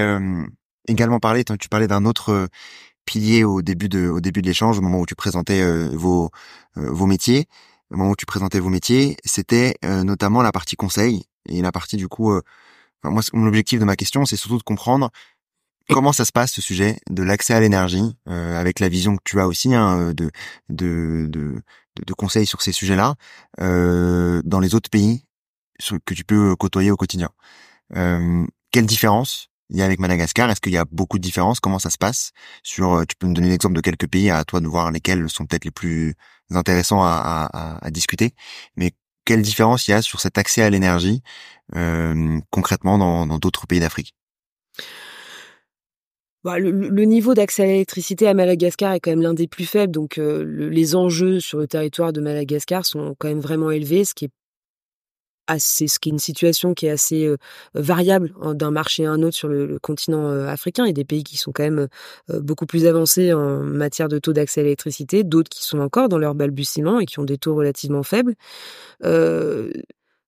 également 0.87 1.19
parler, 1.19 1.43
tu 1.43 1.69
parlais 1.69 1.87
d'un 1.87 2.05
autre 2.05 2.47
pilier 3.05 3.43
au 3.43 3.61
début 3.61 3.89
de, 3.89 4.07
au 4.07 4.21
début 4.21 4.41
de 4.41 4.47
l'échange, 4.47 4.79
au 4.79 4.81
moment 4.81 4.99
où 4.99 5.05
tu 5.05 5.15
présentais 5.15 5.63
vos, 5.89 6.29
vos 6.75 7.05
métiers 7.05 7.47
au 7.91 7.97
moment 7.97 8.11
où 8.11 8.15
tu 8.15 8.25
présentais 8.25 8.59
vos 8.59 8.69
métiers, 8.69 9.17
c'était 9.23 9.75
euh, 9.85 10.03
notamment 10.03 10.41
la 10.41 10.51
partie 10.51 10.75
conseil 10.75 11.25
et 11.47 11.61
la 11.61 11.71
partie 11.71 11.97
du 11.97 12.07
coup. 12.07 12.31
Euh, 12.31 12.41
enfin, 13.01 13.13
moi, 13.13 13.21
l'objectif 13.33 13.79
de 13.79 13.85
ma 13.85 13.95
question, 13.95 14.25
c'est 14.25 14.35
surtout 14.35 14.57
de 14.57 14.63
comprendre 14.63 15.09
comment 15.89 16.11
ça 16.11 16.25
se 16.25 16.31
passe 16.31 16.51
ce 16.51 16.61
sujet 16.61 16.99
de 17.09 17.23
l'accès 17.23 17.53
à 17.53 17.59
l'énergie 17.59 18.17
euh, 18.27 18.59
avec 18.59 18.79
la 18.79 18.89
vision 18.89 19.15
que 19.15 19.21
tu 19.23 19.39
as 19.39 19.47
aussi 19.47 19.73
hein, 19.73 20.13
de, 20.13 20.31
de, 20.69 21.27
de, 21.29 21.61
de, 22.05 22.13
conseils 22.13 22.45
sur 22.45 22.61
ces 22.61 22.73
sujets-là 22.73 23.15
dans 23.57 24.59
les 24.59 24.75
autres 24.75 24.89
pays 24.89 25.23
que 26.05 26.13
tu 26.13 26.25
peux 26.25 26.55
côtoyer 26.57 26.91
au 26.91 26.97
quotidien. 26.97 27.29
quelle 28.71 28.85
différence 28.85 29.49
il 29.69 29.77
y 29.77 29.81
a 29.81 29.85
avec 29.85 29.99
Madagascar. 29.99 30.49
Est-ce 30.49 30.61
qu'il 30.61 30.73
y 30.73 30.77
a 30.77 30.85
beaucoup 30.91 31.17
de 31.17 31.23
différences? 31.23 31.59
Comment 31.59 31.79
ça 31.79 31.89
se 31.89 31.97
passe? 31.97 32.31
Sur, 32.63 33.05
tu 33.07 33.15
peux 33.17 33.27
me 33.27 33.33
donner 33.33 33.49
l'exemple 33.49 33.75
de 33.75 33.81
quelques 33.81 34.07
pays 34.07 34.29
à 34.29 34.43
toi 34.45 34.59
de 34.59 34.67
voir 34.67 34.91
lesquels 34.91 35.29
sont 35.29 35.45
peut-être 35.45 35.65
les 35.65 35.71
plus 35.71 36.15
intéressants 36.51 37.03
à, 37.03 37.49
à, 37.51 37.85
à, 37.85 37.91
discuter. 37.91 38.33
Mais 38.75 38.91
quelle 39.25 39.41
différence 39.41 39.87
il 39.87 39.91
y 39.91 39.93
a 39.93 40.01
sur 40.01 40.21
cet 40.21 40.37
accès 40.37 40.61
à 40.61 40.69
l'énergie 40.69 41.21
euh, 41.75 42.39
concrètement 42.49 42.97
dans 42.97 43.39
d'autres 43.39 43.67
pays 43.67 43.79
d'Afrique? 43.79 44.13
Bah, 46.47 46.59
le, 46.59 47.03
niveau 47.03 47.33
d'accès 47.33 47.63
à 47.63 47.65
l'électricité 47.65 48.25
à 48.25 48.33
Madagascar 48.33 48.93
est 48.93 49.01
quand 49.01 49.09
même 49.09 49.21
l'un 49.21 49.33
des 49.33 49.47
plus 49.47 49.65
faibles, 49.65 49.91
donc 49.91 50.17
euh, 50.17 50.45
les 50.69 50.95
enjeux 50.95 51.41
sur 51.41 51.57
le 51.57 51.67
territoire 51.67 52.13
de 52.13 52.21
Madagascar 52.21 52.85
sont 52.85 53.15
quand 53.19 53.27
même 53.27 53.41
vraiment 53.41 53.69
élevés, 53.69 54.05
ce 54.05 54.13
qui 54.13 54.25
est 54.25 54.31
assez, 55.47 55.87
ce 55.87 55.99
qui 55.99 56.09
est 56.09 56.11
une 56.11 56.19
situation 56.19 56.73
qui 56.73 56.87
est 56.87 56.91
assez 56.91 57.33
variable 57.73 58.33
hein, 58.41 58.53
d'un 58.53 58.71
marché 58.71 59.05
à 59.05 59.11
un 59.11 59.21
autre 59.23 59.35
sur 59.35 59.47
le, 59.47 59.79
continent 59.79 60.27
euh, 60.27 60.47
africain. 60.47 60.85
Il 60.85 60.87
y 60.87 60.91
a 60.91 60.93
des 60.93 61.05
pays 61.05 61.23
qui 61.23 61.37
sont 61.37 61.51
quand 61.51 61.63
même 61.63 61.87
beaucoup 62.29 62.65
plus 62.65 62.85
avancés 62.85 63.33
en 63.33 63.59
matière 63.61 64.07
de 64.09 64.19
taux 64.19 64.33
d'accès 64.33 64.61
à 64.61 64.63
l'électricité, 64.63 65.23
d'autres 65.23 65.49
qui 65.49 65.63
sont 65.63 65.79
encore 65.79 66.09
dans 66.09 66.17
leur 66.17 66.35
balbutiement 66.35 66.99
et 66.99 67.05
qui 67.05 67.19
ont 67.19 67.23
des 67.23 67.37
taux 67.37 67.55
relativement 67.55 68.03
faibles 68.03 68.35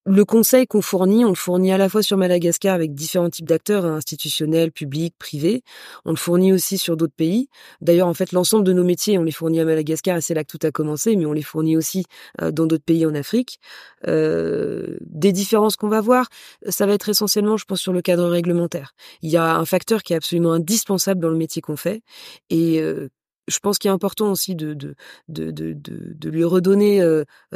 le 0.10 0.26
conseil 0.26 0.66
qu'on 0.66 0.82
fournit, 0.82 1.24
on 1.24 1.30
le 1.30 1.36
fournit 1.36 1.72
à 1.72 1.78
la 1.78 1.88
fois 1.88 2.01
sur 2.01 2.18
Madagascar 2.18 2.74
avec 2.74 2.95
différents 2.95 3.30
types 3.30 3.47
d'acteurs, 3.47 3.86
hein, 3.86 3.97
institutionnels, 3.97 4.72
publics, 4.72 5.14
privés. 5.20 5.62
On 6.03 6.10
le 6.10 6.16
fournit 6.16 6.51
aussi 6.51 6.80
sur 6.80 6.97
d'autres 6.97 7.14
pays. 7.16 7.47
D'ailleurs, 7.82 8.07
en 8.07 8.16
fait, 8.16 8.32
l'ensemble 8.32 8.64
de 8.64 8.74
nos 8.74 8.84
métiers, 8.84 9.20
on 9.20 9.24
les 9.24 9.32
fournit 9.32 9.60
à 9.60 9.66
Madagascar 9.66 10.18
et 10.18 10.22
c'est 10.22 10.34
là 10.34 10.43
que 10.43 10.57
tout 10.57 10.66
a 10.66 10.72
commencé, 10.72 11.16
mais 11.16 11.28
on 11.28 11.32
les 11.32 11.43
fournit 11.43 11.78
aussi 11.78 12.05
euh, 12.41 12.49
dans 12.49 12.66
d'autres 12.66 12.84
pays 12.84 13.05
en 13.05 13.14
Afrique. 13.14 13.60
Euh, 14.07 14.97
des 15.01 15.32
différences 15.32 15.76
qu'on 15.76 15.89
va 15.89 16.01
voir, 16.01 16.28
ça 16.68 16.88
va 16.88 16.93
être 16.93 17.10
essentiellement, 17.10 17.57
je 17.57 17.66
pense, 17.66 17.80
sur 17.80 17.93
le 17.93 18.01
cadre 18.01 18.26
réglementaire. 18.28 18.93
Il 19.22 19.30
y 19.30 19.38
a 19.38 19.57
un 19.57 19.66
facteur 19.66 20.01
qui 20.01 20.14
est 20.14 20.16
absolument 20.16 20.53
indispensable 20.53 21.22
dans 21.22 21.30
le 21.30 21.38
métier 21.38 21.62
qu'on 21.62 21.78
fait 21.78 22.01
et 22.49 22.82
euh, 22.82 23.10
je 23.47 23.60
pense 23.60 23.78
qu'il 23.78 23.89
est 23.89 23.93
important 23.93 24.32
aussi 24.32 24.55
de, 24.55 24.74
de, 24.74 24.95
de, 25.28 25.51
de, 25.51 25.74
de 25.74 26.30
lui 26.30 26.43
redonner 26.43 27.03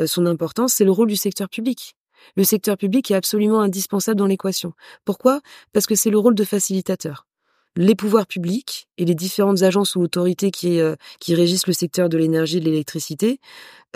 son 0.08 0.26
importance, 0.26 0.74
c'est 0.74 0.86
le 0.86 0.91
rôle 0.91 1.08
du 1.08 1.16
secteur 1.16 1.49
public. 1.49 1.95
Le 2.36 2.44
secteur 2.44 2.78
public 2.78 3.12
est 3.12 3.16
absolument 3.16 3.62
indispensable 3.62 4.18
dans 4.18 4.26
l'équation. 4.26 4.74
Pourquoi? 5.06 5.42
Parce 5.72 5.86
que 5.86 5.96
c'est 5.96 6.10
le 6.10 6.18
rôle 6.18 6.36
de 6.36 6.44
facilitateur. 6.44 7.28
Les 7.76 7.96
pouvoirs 7.96 8.28
publics 8.28 8.88
et 8.98 9.06
les 9.06 9.16
différentes 9.16 9.64
agences 9.64 9.96
ou 9.96 10.02
autorités 10.02 10.52
qui, 10.52 10.80
euh, 10.80 10.96
régissent 11.28 11.68
le 11.68 11.74
secteur 11.74 12.08
de 12.08 12.18
l'énergie 12.18 12.58
et 12.58 12.60
de 12.60 12.66
l'électricité 12.66 13.40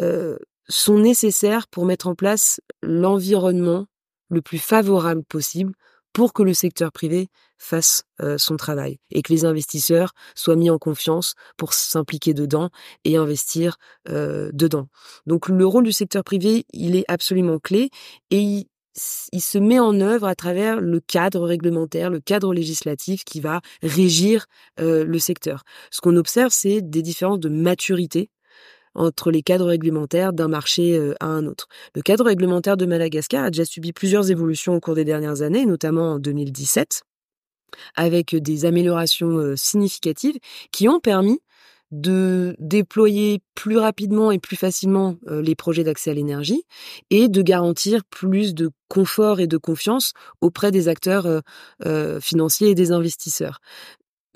euh, 0.02 0.38
sont 0.68 0.98
nécessaires 0.98 1.68
pour 1.68 1.86
mettre 1.86 2.08
en 2.08 2.16
place 2.16 2.60
l'environnement 2.82 3.86
le 4.30 4.42
plus 4.42 4.58
favorable 4.58 5.24
possible 5.24 5.74
pour 6.18 6.34
que 6.34 6.42
le 6.42 6.56
secteur 6.56 6.92
privé 6.92 7.28
fasse 7.60 8.02
euh, 8.22 8.40
son 8.40 8.58
travail 8.58 8.98
et 9.12 9.22
que 9.22 9.32
les 9.32 9.46
investisseurs 9.46 10.14
soient 10.34 10.56
mis 10.56 10.72
en 10.72 10.80
confiance 10.80 11.36
pour 11.58 11.74
s'impliquer 11.76 12.34
dedans 12.34 12.72
et 13.04 13.18
investir 13.18 13.78
euh, 14.10 14.50
dedans. 14.52 14.88
Donc 15.28 15.48
le 15.48 15.64
rôle 15.64 15.84
du 15.84 15.92
secteur 15.92 16.24
privé, 16.24 16.66
il 16.74 16.96
est 16.96 17.06
absolument 17.08 17.60
clé 17.60 17.92
et 18.32 18.42
il, 18.42 18.66
se 19.42 19.60
met 19.60 19.78
en 19.78 20.02
œuvre 20.02 20.26
à 20.26 20.34
travers 20.34 20.82
le 20.82 21.00
cadre 21.00 21.46
réglementaire, 21.46 22.10
le 22.10 22.20
cadre 22.20 22.52
législatif 22.52 23.24
qui 23.24 23.40
va 23.40 23.62
régir 23.84 24.48
euh, 24.80 25.06
le 25.06 25.20
secteur. 25.20 25.66
Ce 25.92 26.02
qu'on 26.02 26.16
observe, 26.16 26.50
c'est 26.52 26.82
des 26.82 27.04
différences 27.04 27.40
de 27.40 27.50
maturité 27.50 28.32
entre 28.96 29.32
les 29.32 29.44
cadres 29.44 29.68
réglementaires 29.68 30.34
d'un 30.34 30.48
marché 30.48 30.98
euh, 30.98 31.14
à 31.20 31.28
un 31.28 31.46
autre. 31.46 31.68
Le 31.96 32.02
cadre 32.02 32.26
réglementaire 32.26 32.78
de 32.78 32.86
Madagascar 32.86 33.46
a 33.46 33.52
déjà 33.52 33.66
subi 33.66 33.94
plusieurs 33.94 34.32
évolutions 34.32 34.76
au 34.76 34.80
cours 34.80 34.96
des 34.96 35.06
dernières 35.06 35.42
années, 35.42 35.66
notamment 35.66 36.14
en 36.14 36.20
2017, 36.20 37.04
avec 37.96 38.36
des 38.36 38.66
améliorations 38.66 39.38
euh, 39.38 39.56
significatives 39.56 40.38
qui 40.72 40.88
ont 40.88 41.00
permis 41.00 41.40
de 41.92 42.56
déployer 42.60 43.40
plus 43.56 43.78
rapidement 43.78 44.30
et 44.32 44.40
plus 44.40 44.58
facilement 44.58 45.16
les 45.26 45.56
projets 45.56 45.86
d'accès 45.86 46.12
à 46.12 46.14
l'énergie 46.14 46.64
et 47.12 47.30
de 47.30 47.42
garantir 47.42 48.04
plus 48.04 48.54
de 48.54 48.72
confort 48.90 49.40
et 49.40 49.48
de 49.48 49.56
confiance 49.56 50.12
auprès 50.42 50.72
des 50.72 50.90
acteurs 50.90 51.42
financiers 52.20 52.72
et 52.72 52.76
des 52.76 52.92
investisseurs. 52.92 53.62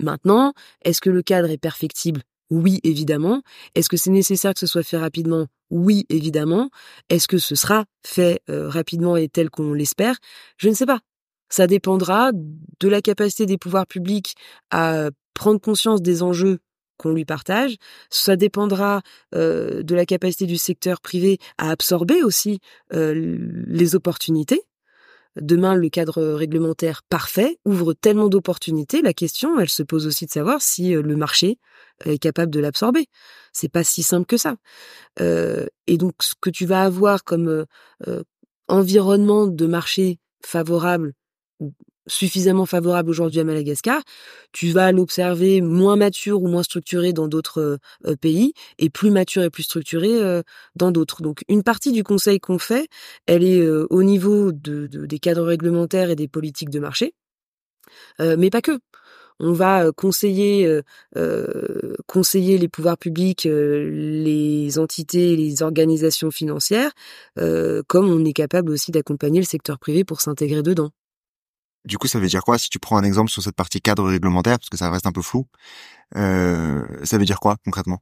Maintenant, 0.02 0.54
est-ce 0.82 1.02
que 1.02 1.10
le 1.10 1.22
cadre 1.22 1.50
est 1.50 1.58
perfectible? 1.58 2.22
Oui, 2.52 2.80
évidemment. 2.84 3.42
Est-ce 3.74 3.88
que 3.88 3.96
c'est 3.96 4.10
nécessaire 4.10 4.52
que 4.52 4.60
ce 4.60 4.66
soit 4.66 4.82
fait 4.82 4.98
rapidement? 4.98 5.46
Oui, 5.70 6.04
évidemment. 6.10 6.68
Est-ce 7.08 7.26
que 7.26 7.38
ce 7.38 7.54
sera 7.54 7.86
fait 8.06 8.42
rapidement 8.46 9.16
et 9.16 9.28
tel 9.28 9.48
qu'on 9.48 9.72
l'espère? 9.72 10.18
Je 10.58 10.68
ne 10.68 10.74
sais 10.74 10.84
pas. 10.84 11.00
Ça 11.48 11.66
dépendra 11.66 12.30
de 12.32 12.88
la 12.88 13.00
capacité 13.00 13.46
des 13.46 13.56
pouvoirs 13.56 13.86
publics 13.86 14.34
à 14.70 15.08
prendre 15.32 15.60
conscience 15.60 16.02
des 16.02 16.22
enjeux 16.22 16.58
qu'on 16.98 17.12
lui 17.12 17.24
partage. 17.24 17.76
Ça 18.10 18.36
dépendra 18.36 19.00
de 19.32 19.94
la 19.94 20.04
capacité 20.04 20.44
du 20.44 20.58
secteur 20.58 21.00
privé 21.00 21.38
à 21.56 21.70
absorber 21.70 22.22
aussi 22.22 22.58
les 22.90 23.94
opportunités. 23.94 24.60
Demain, 25.40 25.74
le 25.74 25.88
cadre 25.88 26.22
réglementaire 26.34 27.02
parfait 27.08 27.58
ouvre 27.64 27.94
tellement 27.94 28.28
d'opportunités. 28.28 29.00
La 29.00 29.14
question, 29.14 29.58
elle 29.58 29.70
se 29.70 29.82
pose 29.82 30.06
aussi 30.06 30.26
de 30.26 30.30
savoir 30.30 30.60
si 30.60 30.90
le 30.90 31.16
marché 31.16 31.58
est 32.04 32.18
capable 32.18 32.50
de 32.50 32.60
l'absorber. 32.60 33.06
C'est 33.52 33.70
pas 33.70 33.84
si 33.84 34.02
simple 34.02 34.26
que 34.26 34.36
ça. 34.36 34.56
et 35.20 35.96
donc, 35.98 36.14
ce 36.20 36.34
que 36.40 36.50
tu 36.50 36.66
vas 36.66 36.84
avoir 36.84 37.24
comme 37.24 37.66
environnement 38.68 39.46
de 39.46 39.66
marché 39.66 40.18
favorable 40.44 41.14
suffisamment 42.06 42.66
favorable 42.66 43.10
aujourd'hui 43.10 43.40
à 43.40 43.44
Madagascar, 43.44 44.02
tu 44.52 44.70
vas 44.70 44.92
l'observer 44.92 45.60
moins 45.60 45.96
mature 45.96 46.42
ou 46.42 46.48
moins 46.48 46.62
structuré 46.62 47.12
dans 47.12 47.28
d'autres 47.28 47.78
euh, 48.06 48.16
pays 48.16 48.54
et 48.78 48.90
plus 48.90 49.10
mature 49.10 49.42
et 49.42 49.50
plus 49.50 49.62
structuré 49.62 50.08
euh, 50.20 50.42
dans 50.74 50.90
d'autres. 50.90 51.22
Donc 51.22 51.42
une 51.48 51.62
partie 51.62 51.92
du 51.92 52.02
conseil 52.02 52.40
qu'on 52.40 52.58
fait, 52.58 52.88
elle 53.26 53.44
est 53.44 53.60
euh, 53.60 53.86
au 53.90 54.02
niveau 54.02 54.52
de, 54.52 54.86
des 54.86 55.18
cadres 55.18 55.44
réglementaires 55.44 56.10
et 56.10 56.16
des 56.16 56.28
politiques 56.28 56.70
de 56.70 56.80
marché, 56.80 57.14
mais 58.18 58.50
pas 58.50 58.62
que. 58.62 58.78
On 59.40 59.52
va 59.52 59.90
conseiller, 59.92 60.80
conseiller 62.06 62.58
les 62.58 62.68
pouvoirs 62.68 62.98
publics, 62.98 63.44
les 63.44 64.78
entités, 64.78 65.36
les 65.36 65.62
organisations 65.62 66.30
financières, 66.30 66.92
comme 67.36 68.08
on 68.08 68.24
est 68.24 68.32
capable 68.32 68.70
aussi 68.70 68.90
d'accompagner 68.92 69.40
le 69.40 69.46
secteur 69.46 69.78
privé 69.78 70.04
pour 70.04 70.20
s'intégrer 70.20 70.62
dedans. 70.62 70.90
Du 71.84 71.98
coup, 71.98 72.06
ça 72.06 72.20
veut 72.20 72.28
dire 72.28 72.44
quoi? 72.44 72.58
Si 72.58 72.70
tu 72.70 72.78
prends 72.78 72.96
un 72.96 73.02
exemple 73.02 73.30
sur 73.30 73.42
cette 73.42 73.56
partie 73.56 73.80
cadre 73.80 74.04
réglementaire, 74.08 74.58
parce 74.58 74.68
que 74.68 74.76
ça 74.76 74.90
reste 74.90 75.06
un 75.06 75.12
peu 75.12 75.22
flou 75.22 75.46
euh, 76.16 76.84
Ça 77.04 77.18
veut 77.18 77.24
dire 77.24 77.40
quoi 77.40 77.56
concrètement? 77.64 78.00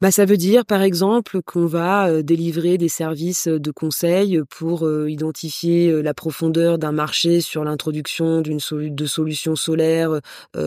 Bah, 0.00 0.10
ça 0.10 0.24
veut 0.24 0.36
dire, 0.38 0.64
par 0.64 0.82
exemple, 0.82 1.42
qu'on 1.42 1.66
va 1.66 2.22
délivrer 2.22 2.78
des 2.78 2.88
services 2.88 3.48
de 3.48 3.70
conseil 3.70 4.40
pour 4.48 4.88
identifier 5.08 6.02
la 6.02 6.14
profondeur 6.14 6.78
d'un 6.78 6.92
marché 6.92 7.40
sur 7.40 7.64
l'introduction 7.64 8.40
d'une 8.40 8.60
de 8.70 9.06
solutions 9.06 9.56
solaires 9.56 10.20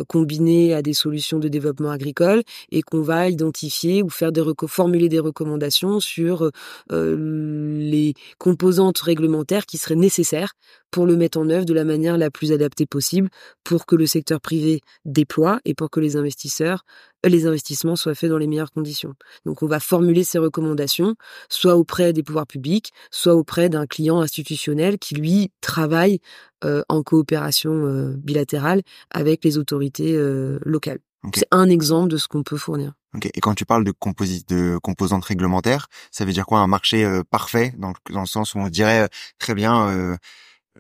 combinées 0.07 0.73
à 0.75 0.81
des 0.81 0.93
solutions 0.93 1.39
de 1.39 1.47
développement 1.47 1.89
agricole 1.89 2.43
et 2.71 2.83
qu'on 2.83 3.01
va 3.01 3.29
identifier 3.29 4.03
ou 4.03 4.09
faire 4.09 4.31
des 4.31 4.43
formuler 4.67 5.09
des 5.09 5.19
recommandations 5.19 5.99
sur 5.99 6.51
les 6.91 8.13
composantes 8.37 8.99
réglementaires 8.99 9.65
qui 9.65 9.77
seraient 9.77 9.95
nécessaires 9.95 10.53
pour 10.93 11.07
le 11.07 11.17
mettre 11.17 11.39
en 11.39 11.49
œuvre 11.49 11.65
de 11.65 11.73
la 11.73 11.85
manière 11.85 12.19
la 12.19 12.29
plus 12.29 12.51
adaptée 12.51 12.85
possible 12.85 13.29
pour 13.63 13.87
que 13.87 13.95
le 13.95 14.05
secteur 14.05 14.39
privé 14.39 14.81
déploie 15.05 15.59
et 15.65 15.73
pour 15.73 15.89
que 15.89 15.99
les 15.99 16.15
investisseurs 16.17 16.85
les 17.29 17.47
investissements 17.47 17.95
soient 17.95 18.15
faits 18.15 18.29
dans 18.29 18.37
les 18.37 18.47
meilleures 18.47 18.71
conditions. 18.71 19.13
Donc 19.45 19.63
on 19.63 19.65
va 19.65 19.79
formuler 19.79 20.23
ces 20.23 20.37
recommandations, 20.37 21.15
soit 21.49 21.77
auprès 21.77 22.13
des 22.13 22.21
pouvoirs 22.21 22.45
publics, 22.45 22.91
soit 23.11 23.33
auprès 23.33 23.69
d'un 23.69 23.87
client 23.87 24.19
institutionnel 24.19 24.99
qui, 24.99 25.15
lui, 25.15 25.51
travaille 25.61 26.19
euh, 26.65 26.83
en 26.89 27.01
coopération 27.01 27.71
euh, 27.71 28.13
bilatérale 28.17 28.81
avec 29.09 29.43
les 29.45 29.57
autorités 29.57 30.15
euh, 30.15 30.59
locales. 30.63 30.99
C'est 31.33 31.47
un 31.51 31.69
exemple 31.69 32.09
de 32.09 32.17
ce 32.17 32.27
qu'on 32.27 32.43
peut 32.43 32.57
fournir. 32.57 32.91
Et 33.33 33.39
quand 33.39 33.55
tu 33.55 33.65
parles 33.65 33.85
de, 33.85 33.93
de 34.49 34.77
composantes 34.79 35.23
réglementaires, 35.23 35.87
ça 36.11 36.25
veut 36.25 36.33
dire 36.33 36.45
quoi? 36.45 36.59
Un 36.59 36.67
marché 36.67 37.07
parfait, 37.31 37.73
dans 37.77 37.93
dans 38.09 38.19
le 38.19 38.27
sens 38.27 38.55
où 38.55 38.59
on 38.59 38.67
dirait 38.67 39.07
très 39.39 39.53
bien 39.53 40.17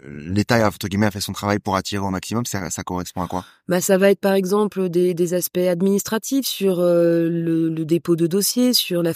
l'État 0.01 0.67
entre 0.67 0.87
guillemets 0.87 1.05
a 1.05 1.11
fait 1.11 1.21
son 1.21 1.33
travail 1.33 1.59
pour 1.59 1.75
attirer 1.75 2.03
au 2.03 2.09
maximum, 2.09 2.45
ça, 2.45 2.69
ça 2.69 2.83
correspond 2.83 3.21
à 3.21 3.27
quoi? 3.27 3.45
Bah 3.69 3.79
ça 3.79 3.97
va 3.97 4.11
être 4.11 4.19
par 4.19 4.33
exemple 4.33 4.89
des, 4.89 5.13
des 5.13 5.33
aspects 5.33 5.57
administratifs 5.57 6.45
sur 6.45 6.81
euh, 6.81 7.29
le, 7.29 7.69
le, 7.69 7.85
dépôt 7.85 8.17
de 8.17 8.27
dossiers, 8.27 8.73
sur 8.73 9.01
la, 9.01 9.13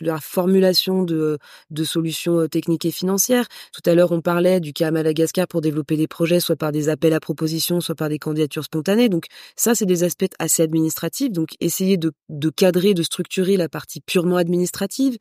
la 0.00 0.20
formulation 0.20 1.02
de, 1.02 1.38
de 1.70 1.84
solutions 1.84 2.38
euh, 2.38 2.46
techniques 2.46 2.84
et 2.84 2.92
financières. 2.92 3.48
Tout 3.72 3.82
à 3.90 3.96
l'heure 3.96 4.12
on 4.12 4.20
parlait 4.20 4.60
du 4.60 4.72
cas 4.72 4.86
à 4.88 4.90
Madagascar 4.92 5.48
pour 5.48 5.62
développer 5.62 5.96
des 5.96 6.06
projets, 6.06 6.38
soit 6.38 6.54
par 6.54 6.70
des 6.70 6.90
appels 6.90 7.12
à 7.12 7.18
propositions, 7.18 7.80
soit 7.80 7.96
par 7.96 8.08
des 8.08 8.20
candidatures 8.20 8.62
spontanées. 8.62 9.08
Donc 9.08 9.24
ça 9.56 9.74
c'est 9.74 9.86
des 9.86 10.04
aspects 10.04 10.32
assez 10.38 10.62
administratifs. 10.62 11.32
Donc 11.32 11.56
essayer 11.58 11.96
de, 11.96 12.12
de 12.28 12.50
cadrer, 12.50 12.94
de 12.94 13.02
structurer 13.02 13.56
la 13.56 13.68
partie 13.68 14.00
purement 14.00 14.36
administrative, 14.36 15.18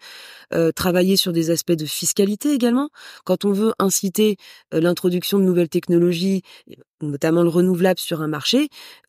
euh, 0.54 0.72
travailler 0.72 1.18
sur 1.18 1.34
des 1.34 1.50
aspects 1.50 1.72
de 1.72 1.86
fiscalité 1.86 2.54
également. 2.54 2.90
Quand 3.26 3.44
on 3.44 3.54
veut 3.54 3.74
inciter 3.80 4.38
euh, 4.76 4.82
l'introduction 4.82 5.40
de 5.40 5.46
nouvelles 5.46 5.70
technologies, 5.70 6.44
notamment 7.02 7.42
le 7.42 7.50
renouvelable 7.50 8.00
sur 8.00 8.22
un 8.22 8.28
marché, 8.28 8.51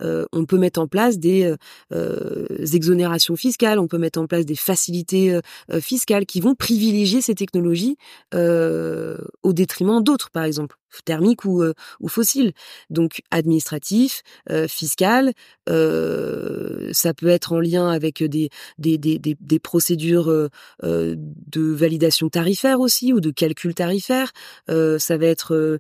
euh, 0.03 0.27
on 0.33 0.45
peut 0.45 0.59
mettre 0.59 0.81
en 0.81 0.87
place 0.87 1.19
des 1.19 1.45
euh, 1.45 1.57
euh, 1.93 2.47
exonérations 2.73 3.37
fiscales, 3.37 3.79
on 3.79 3.89
peut 3.89 3.99
mettre 3.99 4.21
en 4.21 4.27
place 4.27 4.47
des 4.47 4.57
facilités 4.57 5.39
fiscales 5.81 6.27
qui 6.27 6.41
vont 6.41 6.55
privilégier 6.55 7.21
ces 7.21 7.35
technologies 7.35 7.97
au 8.33 9.53
détriment 9.53 10.03
d'autres, 10.03 10.31
par 10.31 10.45
exemple 10.45 10.77
thermiques 11.05 11.45
ou, 11.45 11.65
fossiles. 12.07 12.53
Donc 12.91 13.23
administratif, 13.31 14.23
fiscal, 14.69 15.33
ça 15.67 17.15
peut 17.15 17.29
être 17.29 17.53
en 17.53 17.61
lien 17.61 17.89
avec 17.89 18.23
des, 18.23 18.51
des, 18.79 19.59
procédures 19.59 20.49
de 20.83 21.63
validation 21.73 22.29
tarifaire 22.29 22.81
aussi 22.81 23.13
ou 23.13 23.21
de 23.21 23.31
calcul 23.31 23.75
tarifaire. 23.75 24.33
ça 24.69 25.17
va 25.17 25.27
être 25.27 25.79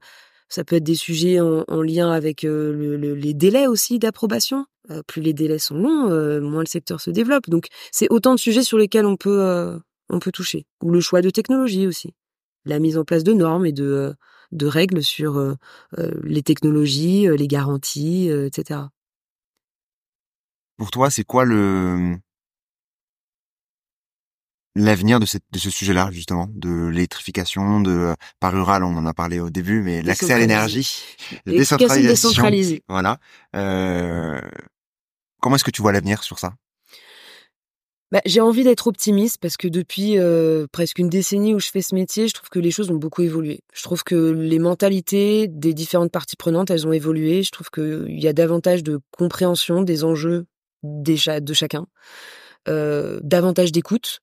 ça 0.52 0.64
peut 0.64 0.76
être 0.76 0.84
des 0.84 0.94
sujets 0.94 1.40
en, 1.40 1.82
lien 1.82 2.12
avec 2.12 2.42
les 2.42 3.34
délais 3.34 3.66
aussi 3.66 3.98
d'approbation. 3.98 4.66
plus 5.06 5.22
les 5.22 5.32
délais 5.32 5.58
sont 5.58 5.76
longs, 5.76 6.40
moins 6.42 6.60
le 6.60 6.66
secteur 6.66 7.00
se 7.00 7.10
développe. 7.10 7.48
Donc 7.48 7.68
c'est 7.90 8.08
autant 8.10 8.34
de 8.34 8.38
sujets 8.38 8.62
sur 8.62 8.76
lesquels 8.76 9.06
on 9.06 9.16
peut 9.16 9.80
on 10.10 10.18
peut 10.18 10.30
toucher. 10.32 10.66
Ou 10.82 10.90
le 10.90 11.00
choix 11.00 11.22
de 11.22 11.30
technologie 11.30 11.86
aussi, 11.86 12.14
la 12.66 12.78
mise 12.80 12.98
en 12.98 13.04
place 13.04 13.24
de 13.24 13.32
normes 13.32 13.64
et 13.64 13.72
de 13.72 14.14
de 14.52 14.66
règles 14.66 15.02
sur 15.02 15.56
les 16.22 16.42
technologies, 16.42 17.26
les 17.34 17.48
garanties, 17.48 18.28
etc. 18.28 18.80
Pour 20.76 20.90
toi, 20.90 21.10
c'est 21.10 21.24
quoi 21.24 21.46
le 21.46 22.18
l'avenir 24.74 25.20
de, 25.20 25.26
de 25.26 25.58
ce 25.58 25.70
sujet-là 25.70 26.10
justement, 26.12 26.48
de 26.50 26.88
l'électrification, 26.88 27.80
de 27.80 28.14
pas 28.40 28.50
rural, 28.50 28.84
on 28.84 28.96
en 28.96 29.06
a 29.06 29.14
parlé 29.14 29.40
au 29.40 29.50
début, 29.50 29.82
mais 29.82 30.02
l'accès 30.02 30.32
à 30.32 30.38
l'énergie, 30.38 31.04
la 31.46 31.52
décentralisation. 31.52 32.30
Voilà. 32.88 33.18
Euh, 33.56 34.40
comment 35.40 35.56
est-ce 35.56 35.64
que 35.64 35.70
tu 35.70 35.82
vois 35.82 35.92
l'avenir 35.92 36.22
sur 36.22 36.38
ça? 36.38 36.54
Bah, 38.12 38.20
j'ai 38.26 38.42
envie 38.42 38.62
d'être 38.62 38.88
optimiste 38.88 39.38
parce 39.40 39.56
que 39.56 39.68
depuis 39.68 40.18
euh, 40.18 40.66
presque 40.70 40.98
une 40.98 41.08
décennie 41.08 41.54
où 41.54 41.60
je 41.60 41.68
fais 41.68 41.80
ce 41.80 41.94
métier, 41.94 42.28
je 42.28 42.34
trouve 42.34 42.50
que 42.50 42.58
les 42.58 42.70
choses 42.70 42.90
ont 42.90 42.96
beaucoup 42.96 43.22
évolué. 43.22 43.60
Je 43.72 43.82
trouve 43.82 44.04
que 44.04 44.32
les 44.32 44.58
mentalités 44.58 45.48
des 45.48 45.72
différentes 45.72 46.12
parties 46.12 46.36
prenantes, 46.36 46.70
elles 46.70 46.86
ont 46.86 46.92
évolué. 46.92 47.42
Je 47.42 47.50
trouve 47.50 47.70
qu'il 47.70 48.20
y 48.20 48.28
a 48.28 48.34
davantage 48.34 48.82
de 48.82 49.00
compréhension 49.12 49.80
des 49.80 50.04
enjeux 50.04 50.44
déjà 50.82 51.40
de 51.40 51.54
chacun, 51.54 51.86
euh, 52.68 53.18
davantage 53.22 53.72
d'écoute. 53.72 54.20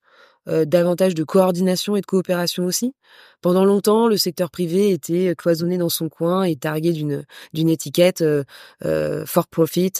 Euh, 0.49 0.65
davantage 0.65 1.15
de 1.15 1.23
coordination 1.23 1.95
et 1.95 2.01
de 2.01 2.05
coopération 2.05 2.65
aussi. 2.65 2.93
Pendant 3.41 3.65
longtemps, 3.65 4.07
le 4.07 4.17
secteur 4.17 4.49
privé 4.49 4.91
était 4.91 5.35
cloisonné 5.37 5.77
dans 5.77 5.89
son 5.89 6.09
coin 6.09 6.43
et 6.43 6.55
targué 6.55 6.91
d'une 6.91 7.23
d'une 7.53 7.69
étiquette 7.69 8.21
euh, 8.21 8.43
euh, 8.83 9.25
for 9.25 9.47
profit. 9.47 9.93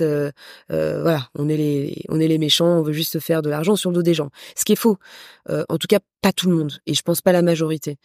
voilà, 0.69 1.27
on 1.35 1.49
est 1.49 1.57
les 1.57 2.03
on 2.09 2.19
est 2.19 2.27
les 2.27 2.37
méchants, 2.37 2.79
on 2.79 2.81
veut 2.81 2.93
juste 2.93 3.19
faire 3.19 3.41
de 3.41 3.49
l'argent 3.49 3.75
sur 3.75 3.91
le 3.91 3.95
dos 3.95 4.01
des 4.01 4.13
gens. 4.13 4.29
Ce 4.55 4.65
qui 4.65 4.73
est 4.73 4.75
faux. 4.75 4.97
en 5.47 5.77
tout 5.77 5.87
cas, 5.87 5.99
pas 6.21 6.31
tout 6.31 6.49
le 6.49 6.55
monde 6.55 6.73
et 6.85 6.93
je 6.93 7.01
pense 7.01 7.21
pas 7.21 7.31
la 7.31 7.41
majorité. 7.41 7.97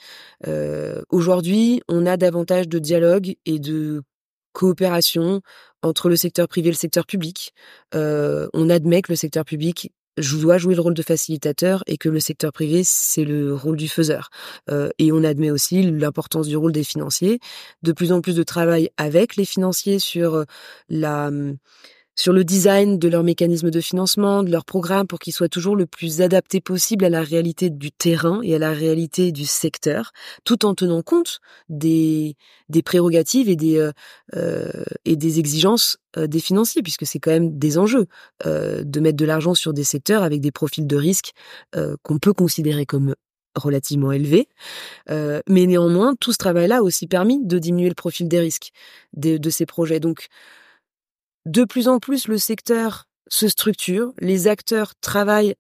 Aujourd'hui, 1.11 1.83
on 1.89 2.07
a 2.07 2.17
davantage 2.17 2.69
de 2.69 2.79
dialogue 2.79 3.35
et 3.47 3.59
de 3.59 4.03
coopération 4.53 5.41
entre 5.83 6.09
le 6.09 6.17
secteur 6.17 6.49
privé 6.49 6.69
et 6.69 6.73
le 6.73 6.77
secteur 6.77 7.07
public. 7.07 7.53
on 7.93 8.71
admet 8.71 9.03
que 9.03 9.13
le 9.13 9.17
secteur 9.17 9.45
public 9.45 9.91
je 10.19 10.37
dois 10.37 10.59
jouer 10.59 10.75
le 10.75 10.81
rôle 10.81 10.95
de 10.95 11.03
facilitateur 11.03 11.83
et 11.87 11.97
que 11.97 12.09
le 12.09 12.21
secteur 12.21 12.53
privé, 12.53 12.83
c'est 12.85 13.25
le 13.25 13.55
rôle 13.55 13.77
du 13.77 13.89
faiseur. 13.89 14.31
Euh, 14.71 14.89
et 14.99 15.13
on 15.13 15.25
admet 15.25 15.51
aussi 15.51 15.83
l'importance 15.83 16.49
du 16.49 16.57
rôle 16.57 16.73
des 16.73 16.85
financiers. 16.85 17.41
De 17.83 17.93
plus 17.93 18.13
en 18.13 18.21
plus 18.21 18.37
de 18.37 18.43
travail 18.43 18.91
avec 18.97 19.37
les 19.37 19.45
financiers 19.45 19.99
sur 19.99 20.35
euh, 20.35 20.45
la, 20.89 21.31
sur 22.17 22.33
le 22.33 22.45
design 22.45 22.99
de 22.99 23.09
leur 23.09 23.25
mécanisme 23.25 23.71
de 23.71 23.81
financement, 23.81 24.43
de 24.43 24.51
leur 24.51 24.65
programme 24.65 25.07
pour 25.07 25.19
qu'ils 25.19 25.33
soient 25.33 25.49
toujours 25.49 25.77
le 25.77 25.87
plus 25.87 26.21
adaptés 26.21 26.61
possible 26.61 27.05
à 27.05 27.09
la 27.09 27.23
réalité 27.23 27.71
du 27.71 27.91
terrain 27.91 28.41
et 28.43 28.55
à 28.55 28.59
la 28.59 28.73
réalité 28.73 29.33
du 29.33 29.47
secteur, 29.47 30.13
tout 30.45 30.65
en 30.65 30.75
tenant 30.75 31.03
compte 31.03 31.41
des, 31.69 32.37
des 32.69 32.83
prérogatives 32.83 33.49
et 33.49 33.57
des, 33.57 33.79
euh, 33.79 33.93
euh 34.35 34.85
et 35.05 35.17
des 35.17 35.39
exigences 35.39 35.99
euh, 36.17 36.27
des 36.27 36.41
financiers, 36.41 36.83
puisque 36.83 37.07
c'est 37.07 37.19
quand 37.19 37.31
même 37.31 37.59
des 37.59 37.79
enjeux 37.79 38.07
euh, 38.47 38.85
de 38.85 39.01
mettre 39.01 39.17
de 39.17 39.25
l'argent 39.25 39.55
sur 39.55 39.73
des 39.73 39.85
secteurs 39.85 40.23
avec 40.23 40.41
des 40.41 40.53
profils 40.53 40.87
de 40.87 40.97
risque 40.97 41.33
qu'on 42.03 42.19
peut 42.19 42.33
considérer 42.33 42.87
comme 42.87 43.15
relativement 43.57 44.13
élevés. 44.13 44.49
mais 45.09 45.67
néanmoins, 45.67 46.15
tout 46.21 46.33
ce 46.33 46.39
travail-là 46.39 46.79
a 46.79 46.83
aussi 46.83 47.07
permis 47.07 47.45
de 47.45 47.59
diminuer 47.59 47.89
le 47.89 47.95
profil 47.95 48.29
des 48.29 48.41
risques 48.41 48.71
de, 49.15 49.37
de 49.37 49.51
ces 49.51 49.67
projets. 49.67 50.01
Donc, 50.01 50.29
de 51.47 51.65
plus 51.65 51.89
en 51.89 51.99
plus, 51.99 52.29
le 52.29 52.39
secteur 52.39 53.05
se 53.29 53.49
structure, 53.49 54.13
les 54.19 54.49
acteurs 54.49 54.95
travaillent 55.01 55.55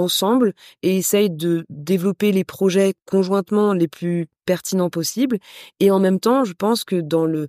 ensemble 0.00 0.54
et 0.82 0.96
essayent 0.96 1.30
de 1.30 1.64
développer 1.68 2.32
les 2.32 2.44
projets 2.44 2.94
conjointement 3.06 3.72
les 3.72 3.88
plus 3.88 4.26
pertinents 4.50 4.90
possibles. 4.90 5.38
Et 5.78 5.92
en 5.92 6.00
même 6.00 6.18
temps, 6.18 6.44
je 6.44 6.54
pense 6.54 6.82
que 6.82 6.96
dans 6.96 7.24
le, 7.24 7.46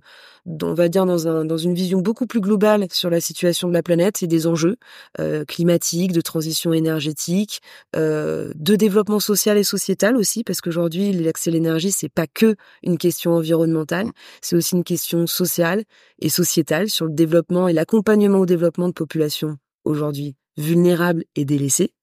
on 0.62 0.74
va 0.74 0.88
dire 0.88 1.04
dans, 1.04 1.26
un, 1.26 1.44
dans 1.44 1.56
une 1.56 1.74
vision 1.74 2.00
beaucoup 2.00 2.26
plus 2.26 2.40
globale 2.40 2.86
sur 2.92 3.10
la 3.10 3.20
situation 3.20 3.66
de 3.66 3.72
la 3.72 3.82
planète 3.82 4.22
et 4.22 4.28
des 4.28 4.46
enjeux 4.46 4.76
euh, 5.18 5.44
climatiques, 5.44 6.12
de 6.12 6.20
transition 6.20 6.72
énergétique, 6.72 7.60
euh, 7.96 8.52
de 8.54 8.76
développement 8.76 9.18
social 9.18 9.58
et 9.58 9.64
sociétal 9.64 10.16
aussi, 10.16 10.44
parce 10.44 10.60
qu'aujourd'hui, 10.60 11.12
l'accès 11.12 11.50
à 11.50 11.54
l'énergie, 11.54 11.90
c'est 11.90 12.08
pas 12.08 12.28
que 12.28 12.54
une 12.84 12.98
question 12.98 13.32
environnementale, 13.32 14.06
c'est 14.40 14.54
aussi 14.54 14.76
une 14.76 14.84
question 14.84 15.26
sociale 15.26 15.82
et 16.20 16.28
sociétale 16.28 16.88
sur 16.88 17.06
le 17.06 17.12
développement 17.12 17.66
et 17.66 17.72
l'accompagnement 17.72 18.38
au 18.38 18.46
développement 18.46 18.86
de 18.86 18.94
populations 18.94 19.56
aujourd'hui 19.84 20.36
vulnérables 20.56 21.24
et 21.34 21.44
délaissées. 21.44 21.94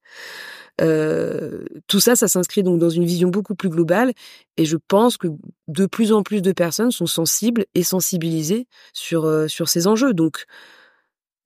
Tout 0.78 2.00
ça, 2.00 2.16
ça 2.16 2.26
s'inscrit 2.26 2.62
donc 2.62 2.78
dans 2.78 2.88
une 2.88 3.04
vision 3.04 3.28
beaucoup 3.28 3.54
plus 3.54 3.68
globale 3.68 4.12
et 4.56 4.64
je 4.64 4.78
pense 4.78 5.18
que 5.18 5.28
de 5.68 5.84
plus 5.84 6.10
en 6.10 6.22
plus 6.22 6.40
de 6.40 6.52
personnes 6.52 6.90
sont 6.90 7.06
sensibles 7.06 7.66
et 7.74 7.82
sensibilisées 7.82 8.66
sur, 8.94 9.28
ces 9.66 9.86
enjeux. 9.86 10.14
Donc, 10.14 10.46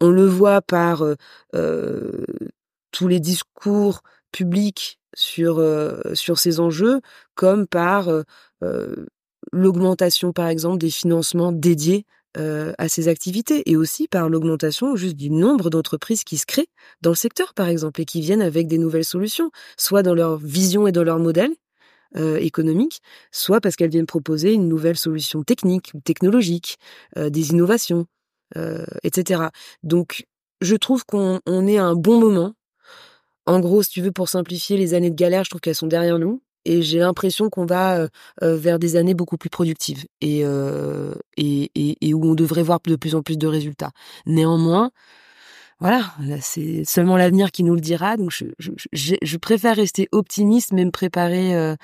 on 0.00 0.10
le 0.10 0.26
voit 0.26 0.62
par 0.62 1.04
tous 1.52 3.08
les 3.08 3.18
discours 3.18 4.02
publics 4.30 5.00
sur, 5.16 5.60
sur 6.14 6.38
ces 6.38 6.60
enjeux, 6.60 7.00
comme 7.34 7.66
par 7.66 8.08
l'augmentation, 9.52 10.32
par 10.32 10.46
exemple, 10.46 10.78
des 10.78 10.90
financements 10.90 11.52
dédiés 11.52 12.06
euh, 12.36 12.72
à 12.78 12.88
ces 12.88 13.08
activités 13.08 13.62
et 13.70 13.76
aussi 13.76 14.08
par 14.08 14.28
l'augmentation 14.28 14.96
juste 14.96 15.16
du 15.16 15.30
nombre 15.30 15.70
d'entreprises 15.70 16.24
qui 16.24 16.36
se 16.36 16.46
créent 16.46 16.68
dans 17.00 17.10
le 17.10 17.16
secteur, 17.16 17.54
par 17.54 17.68
exemple, 17.68 18.00
et 18.00 18.04
qui 18.04 18.20
viennent 18.20 18.42
avec 18.42 18.66
des 18.66 18.78
nouvelles 18.78 19.04
solutions, 19.04 19.50
soit 19.76 20.02
dans 20.02 20.14
leur 20.14 20.38
vision 20.38 20.86
et 20.86 20.92
dans 20.92 21.04
leur 21.04 21.18
modèle 21.18 21.52
euh, 22.16 22.36
économique, 22.38 23.00
soit 23.30 23.60
parce 23.60 23.76
qu'elles 23.76 23.90
viennent 23.90 24.06
proposer 24.06 24.52
une 24.52 24.68
nouvelle 24.68 24.96
solution 24.96 25.42
technique 25.42 25.92
ou 25.94 26.00
technologique, 26.00 26.78
euh, 27.16 27.30
des 27.30 27.50
innovations, 27.50 28.06
etc. 29.02 29.48
Donc, 29.82 30.26
je 30.60 30.76
trouve 30.76 31.04
qu'on 31.04 31.40
est 31.66 31.78
à 31.78 31.84
un 31.84 31.96
bon 31.96 32.20
moment. 32.20 32.54
En 33.46 33.58
gros, 33.58 33.82
si 33.82 33.90
tu 33.90 34.00
veux, 34.00 34.12
pour 34.12 34.28
simplifier, 34.28 34.76
les 34.76 34.94
années 34.94 35.10
de 35.10 35.16
galère, 35.16 35.42
je 35.42 35.50
trouve 35.50 35.60
qu'elles 35.60 35.74
sont 35.74 35.88
derrière 35.88 36.20
nous 36.20 36.40
et 36.64 36.82
j'ai 36.82 36.98
l'impression 36.98 37.50
qu'on 37.50 37.66
va 37.66 38.08
vers 38.42 38.78
des 38.78 38.96
années 38.96 39.14
beaucoup 39.14 39.36
plus 39.36 39.50
productives 39.50 40.04
et, 40.20 40.44
et, 41.36 41.98
et, 42.00 42.14
où 42.14 42.24
on 42.24 42.34
devrait 42.34 42.62
voir 42.62 42.80
de 42.86 42.96
plus 42.96 43.14
en 43.14 43.22
plus 43.22 43.38
de 43.38 43.46
résultats. 43.46 43.90
Néanmoins, 44.26 44.90
voilà, 45.80 46.14
c'est 46.40 46.84
seulement 46.84 47.16
l'avenir 47.16 47.50
qui 47.50 47.64
nous 47.64 47.74
le 47.74 47.80
dira. 47.80 48.16
Donc, 48.16 48.30
je, 48.30 48.46
je, 48.58 49.16
je, 49.20 49.36
préfère 49.36 49.76
rester 49.76 50.08
optimiste, 50.12 50.72
mais 50.72 50.84
me 50.84 50.90
préparer 50.90 51.76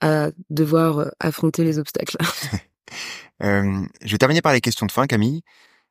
à 0.00 0.30
devoir 0.50 1.10
affronter 1.20 1.64
les 1.64 1.78
obstacles. 1.78 2.16
je 3.40 4.10
vais 4.10 4.18
terminer 4.18 4.42
par 4.42 4.52
les 4.52 4.60
questions 4.60 4.86
de 4.86 4.92
fin, 4.92 5.06
Camille. 5.06 5.42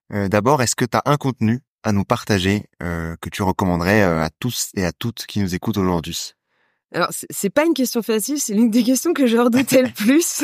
D'abord, 0.10 0.62
est-ce 0.62 0.76
que 0.76 0.86
tu 0.86 0.98
as 0.98 1.02
un 1.06 1.18
contenu 1.18 1.62
à 1.84 1.92
nous 1.92 2.06
partager 2.06 2.66
que 2.80 3.30
tu 3.32 3.42
recommanderais 3.42 4.02
à 4.02 4.30
tous 4.40 4.70
et 4.76 4.86
à 4.86 4.92
toutes 4.92 5.26
qui 5.26 5.40
nous 5.40 5.56
écoutent 5.56 5.78
aujourd'hui? 5.78 6.34
Alors, 6.94 7.10
c'est 7.12 7.50
pas 7.50 7.66
une 7.66 7.74
question 7.74 8.04
facile, 8.04 8.40
c'est 8.40 8.54
l'une 8.54 8.70
des 8.70 8.84
questions 8.84 9.14
que 9.14 9.26
je 9.26 9.38
redoutais 9.38 9.82
le 9.82 9.90
plus. 9.96 10.44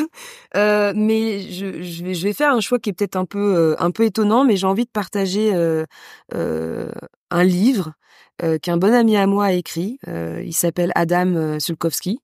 Euh, 0.56 0.94
mais 0.96 1.42
je, 1.42 1.82
je, 1.82 2.04
vais, 2.04 2.14
je 2.16 2.24
vais 2.24 2.34
faire 2.34 2.52
un 2.54 2.60
choix 2.60 2.80
qui 2.80 2.90
est 2.90 2.94
peut-être 2.94 3.16
un 3.16 3.26
peu 3.26 3.56
euh, 3.56 3.76
un 3.80 3.92
peu 3.92 4.04
étonnant, 4.04 4.46
mais 4.46 4.58
j'ai 4.58 4.68
envie 4.68 4.86
de 4.86 4.90
partager 4.90 5.54
euh, 5.54 5.86
euh 6.34 6.90
un 7.32 7.44
livre 7.44 7.94
euh, 8.44 8.58
qu'un 8.58 8.78
bon 8.78 8.94
ami 8.94 9.18
à 9.18 9.28
moi 9.28 9.46
a 9.46 9.52
écrit. 9.52 10.00
Euh, 10.08 10.42
il 10.46 10.54
s'appelle 10.54 10.92
Adam 10.96 11.36
euh, 11.36 11.60
Sulkowski. 11.60 12.20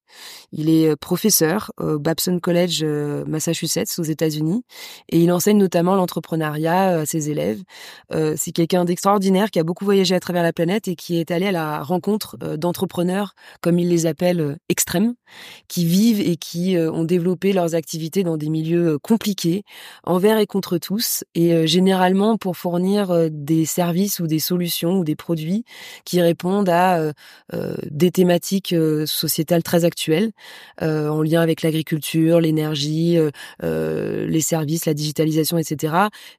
Il 0.53 0.69
est 0.69 0.95
professeur 0.95 1.73
au 1.77 1.99
Babson 1.99 2.39
College 2.39 2.85
Massachusetts 3.27 3.99
aux 3.99 4.03
États-Unis 4.03 4.63
et 5.09 5.19
il 5.19 5.29
enseigne 5.33 5.57
notamment 5.57 5.95
l'entrepreneuriat 5.95 6.99
à 6.99 7.05
ses 7.05 7.29
élèves. 7.29 7.61
c'est 8.37 8.53
quelqu'un 8.53 8.85
d'extraordinaire 8.85 9.51
qui 9.51 9.59
a 9.59 9.63
beaucoup 9.63 9.83
voyagé 9.83 10.15
à 10.15 10.21
travers 10.21 10.41
la 10.41 10.53
planète 10.53 10.87
et 10.87 10.95
qui 10.95 11.19
est 11.19 11.31
allé 11.31 11.47
à 11.47 11.51
la 11.51 11.83
rencontre 11.83 12.37
d'entrepreneurs, 12.37 13.33
comme 13.59 13.77
il 13.77 13.89
les 13.89 14.05
appelle, 14.05 14.57
extrêmes, 14.69 15.15
qui 15.67 15.83
vivent 15.83 16.21
et 16.21 16.37
qui 16.37 16.77
ont 16.77 17.03
développé 17.03 17.51
leurs 17.51 17.75
activités 17.75 18.23
dans 18.23 18.37
des 18.37 18.49
milieux 18.49 18.97
compliqués, 18.99 19.63
envers 20.05 20.37
et 20.37 20.47
contre 20.47 20.77
tous, 20.77 21.25
et 21.33 21.67
généralement 21.67 22.37
pour 22.37 22.55
fournir 22.55 23.29
des 23.29 23.65
services 23.65 24.21
ou 24.21 24.27
des 24.27 24.39
solutions 24.39 24.99
ou 24.99 25.03
des 25.03 25.17
produits 25.17 25.65
qui 26.05 26.21
répondent 26.21 26.69
à 26.69 26.99
euh, 26.99 27.11
euh, 27.53 27.75
des 27.89 28.11
thématiques 28.11 28.71
euh, 28.71 29.05
sociétales 29.05 29.63
très 29.63 29.83
actuelles 29.83 30.31
en 30.81 31.21
lien 31.23 31.41
avec 31.41 31.63
l'agriculture, 31.63 32.39
l'énergie, 32.39 33.17
les 33.61 34.41
services, 34.41 34.85
la 34.85 34.93
digitalisation, 34.93 35.57
etc. 35.57 35.93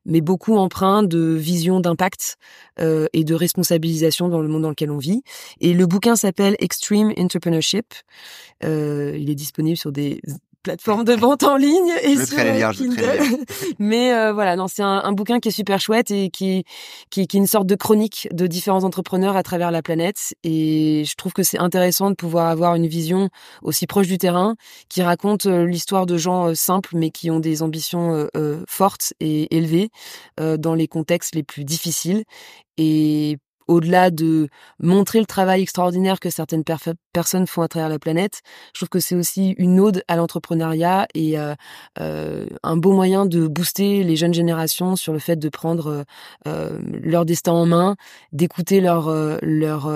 Mais 0.04 0.20
beaucoup 0.20 0.56
empreints 0.56 1.02
de 1.02 1.18
vision 1.18 1.80
d'impact 1.80 2.36
et 2.78 3.24
de 3.24 3.34
responsabilisation 3.34 4.28
dans 4.28 4.40
le 4.40 4.48
monde 4.48 4.62
dans 4.62 4.70
lequel 4.70 4.90
on 4.90 4.98
vit. 4.98 5.22
Et 5.60 5.72
le 5.72 5.86
bouquin 5.86 6.14
s'appelle 6.14 6.54
Extreme 6.60 7.12
Entrepreneurship. 7.18 7.94
il 8.62 9.28
est 9.28 9.34
disponible 9.34 9.76
sur 9.76 9.90
des 9.90 10.20
plateforme 10.66 11.04
de 11.04 11.12
vente 11.12 11.44
en 11.44 11.56
ligne 11.56 11.92
et 12.02 12.16
sur 12.16 12.36
Kindle. 12.72 13.22
Mais 13.78 14.12
euh, 14.12 14.32
voilà, 14.32 14.56
non, 14.56 14.66
c'est 14.66 14.82
un, 14.82 15.12
bouquin 15.12 15.38
qui 15.38 15.50
est 15.50 15.52
super 15.52 15.78
chouette 15.78 16.10
et 16.10 16.28
qui, 16.28 16.64
qui, 17.08 17.28
qui 17.28 17.36
est 17.36 17.38
une 17.38 17.46
sorte 17.46 17.68
de 17.68 17.76
chronique 17.76 18.26
de 18.32 18.48
différents 18.48 18.82
entrepreneurs 18.82 19.36
à 19.36 19.44
travers 19.44 19.70
la 19.70 19.80
planète. 19.80 20.34
Et 20.42 21.04
je 21.06 21.14
trouve 21.14 21.32
que 21.32 21.44
c'est 21.44 21.58
intéressant 21.58 22.10
de 22.10 22.16
pouvoir 22.16 22.48
avoir 22.48 22.74
une 22.74 22.88
vision 22.88 23.28
aussi 23.62 23.86
proche 23.86 24.08
du 24.08 24.18
terrain, 24.18 24.56
qui 24.88 25.02
raconte 25.02 25.46
euh, 25.46 25.66
l'histoire 25.66 26.04
de 26.04 26.16
gens 26.16 26.48
euh, 26.48 26.54
simples 26.54 26.96
mais 26.96 27.10
qui 27.10 27.30
ont 27.30 27.38
des 27.38 27.62
ambitions 27.62 28.28
fortes 28.68 29.12
et 29.20 29.54
élevées 29.56 29.90
dans 30.38 30.74
les 30.74 30.88
contextes 30.88 31.34
les 31.34 31.42
plus 31.42 31.64
difficiles. 31.64 32.24
Et 32.76 33.38
au-delà 33.68 34.10
de 34.10 34.48
montrer 34.80 35.20
le 35.20 35.26
travail 35.26 35.62
extraordinaire 35.62 36.20
que 36.20 36.30
certaines 36.30 36.64
personnes 36.64 37.46
font 37.46 37.62
à 37.62 37.68
travers 37.68 37.88
la 37.88 37.98
planète, 37.98 38.42
je 38.74 38.80
trouve 38.80 38.88
que 38.88 39.00
c'est 39.00 39.14
aussi 39.14 39.54
une 39.58 39.80
ode 39.80 40.02
à 40.08 40.16
l'entrepreneuriat 40.16 41.06
et 41.14 41.38
euh, 41.38 41.54
euh, 42.00 42.46
un 42.62 42.76
beau 42.76 42.92
moyen 42.92 43.26
de 43.26 43.46
booster 43.46 44.02
les 44.02 44.16
jeunes 44.16 44.34
générations 44.34 44.96
sur 44.96 45.12
le 45.12 45.18
fait 45.18 45.36
de 45.36 45.48
prendre 45.48 46.04
euh, 46.46 46.78
leur 47.02 47.24
destin 47.24 47.52
en 47.52 47.66
main, 47.66 47.96
d'écouter 48.32 48.80
leur, 48.80 49.10
leur, 49.42 49.92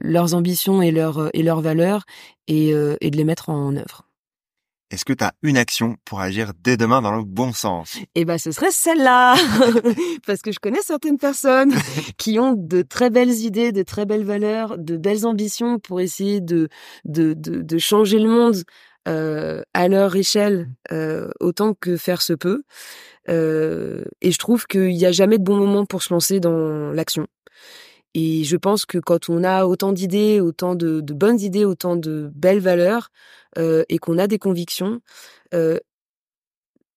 leurs 0.00 0.34
ambitions 0.34 0.82
et, 0.82 0.90
leur, 0.90 1.30
et 1.34 1.42
leurs 1.42 1.60
valeurs 1.60 2.04
et, 2.48 2.68
et 2.68 3.10
de 3.10 3.16
les 3.16 3.24
mettre 3.24 3.48
en 3.48 3.76
œuvre. 3.76 4.11
Est-ce 4.92 5.06
que 5.06 5.14
tu 5.14 5.24
as 5.24 5.32
une 5.42 5.56
action 5.56 5.96
pour 6.04 6.20
agir 6.20 6.52
dès 6.62 6.76
demain 6.76 7.00
dans 7.00 7.16
le 7.16 7.24
bon 7.24 7.54
sens? 7.54 7.98
Eh 8.14 8.26
ben, 8.26 8.36
ce 8.36 8.52
serait 8.52 8.70
celle-là, 8.70 9.36
parce 10.26 10.42
que 10.42 10.52
je 10.52 10.58
connais 10.60 10.82
certaines 10.82 11.16
personnes 11.16 11.72
qui 12.18 12.38
ont 12.38 12.52
de 12.52 12.82
très 12.82 13.08
belles 13.08 13.32
idées, 13.32 13.72
de 13.72 13.82
très 13.82 14.04
belles 14.04 14.24
valeurs, 14.24 14.76
de 14.76 14.98
belles 14.98 15.24
ambitions 15.24 15.78
pour 15.78 16.02
essayer 16.02 16.42
de 16.42 16.68
de, 17.06 17.32
de, 17.34 17.78
changer 17.78 18.18
le 18.18 18.28
monde 18.28 18.64
euh, 19.08 19.62
à 19.72 19.88
leur 19.88 20.14
échelle 20.14 20.68
euh, 20.92 21.30
autant 21.40 21.72
que 21.72 21.96
faire 21.96 22.20
se 22.20 22.34
peut. 22.34 22.62
Euh, 23.30 24.04
et 24.20 24.30
je 24.30 24.38
trouve 24.38 24.66
qu'il 24.66 24.94
n'y 24.94 25.06
a 25.06 25.12
jamais 25.12 25.38
de 25.38 25.42
bon 25.42 25.56
moment 25.56 25.86
pour 25.86 26.02
se 26.02 26.12
lancer 26.12 26.38
dans 26.38 26.92
l'action. 26.92 27.26
Et 28.14 28.44
je 28.44 28.56
pense 28.58 28.84
que 28.84 28.98
quand 28.98 29.30
on 29.30 29.42
a 29.42 29.64
autant 29.64 29.92
d'idées, 29.92 30.40
autant 30.40 30.74
de, 30.74 31.00
de, 31.00 31.14
bonnes 31.14 31.40
idées, 31.40 31.64
autant 31.64 31.96
de 31.96 32.30
belles 32.34 32.60
valeurs, 32.60 33.08
et 33.56 33.98
qu'on 33.98 34.18
a 34.18 34.26
des 34.26 34.38
convictions, 34.38 35.00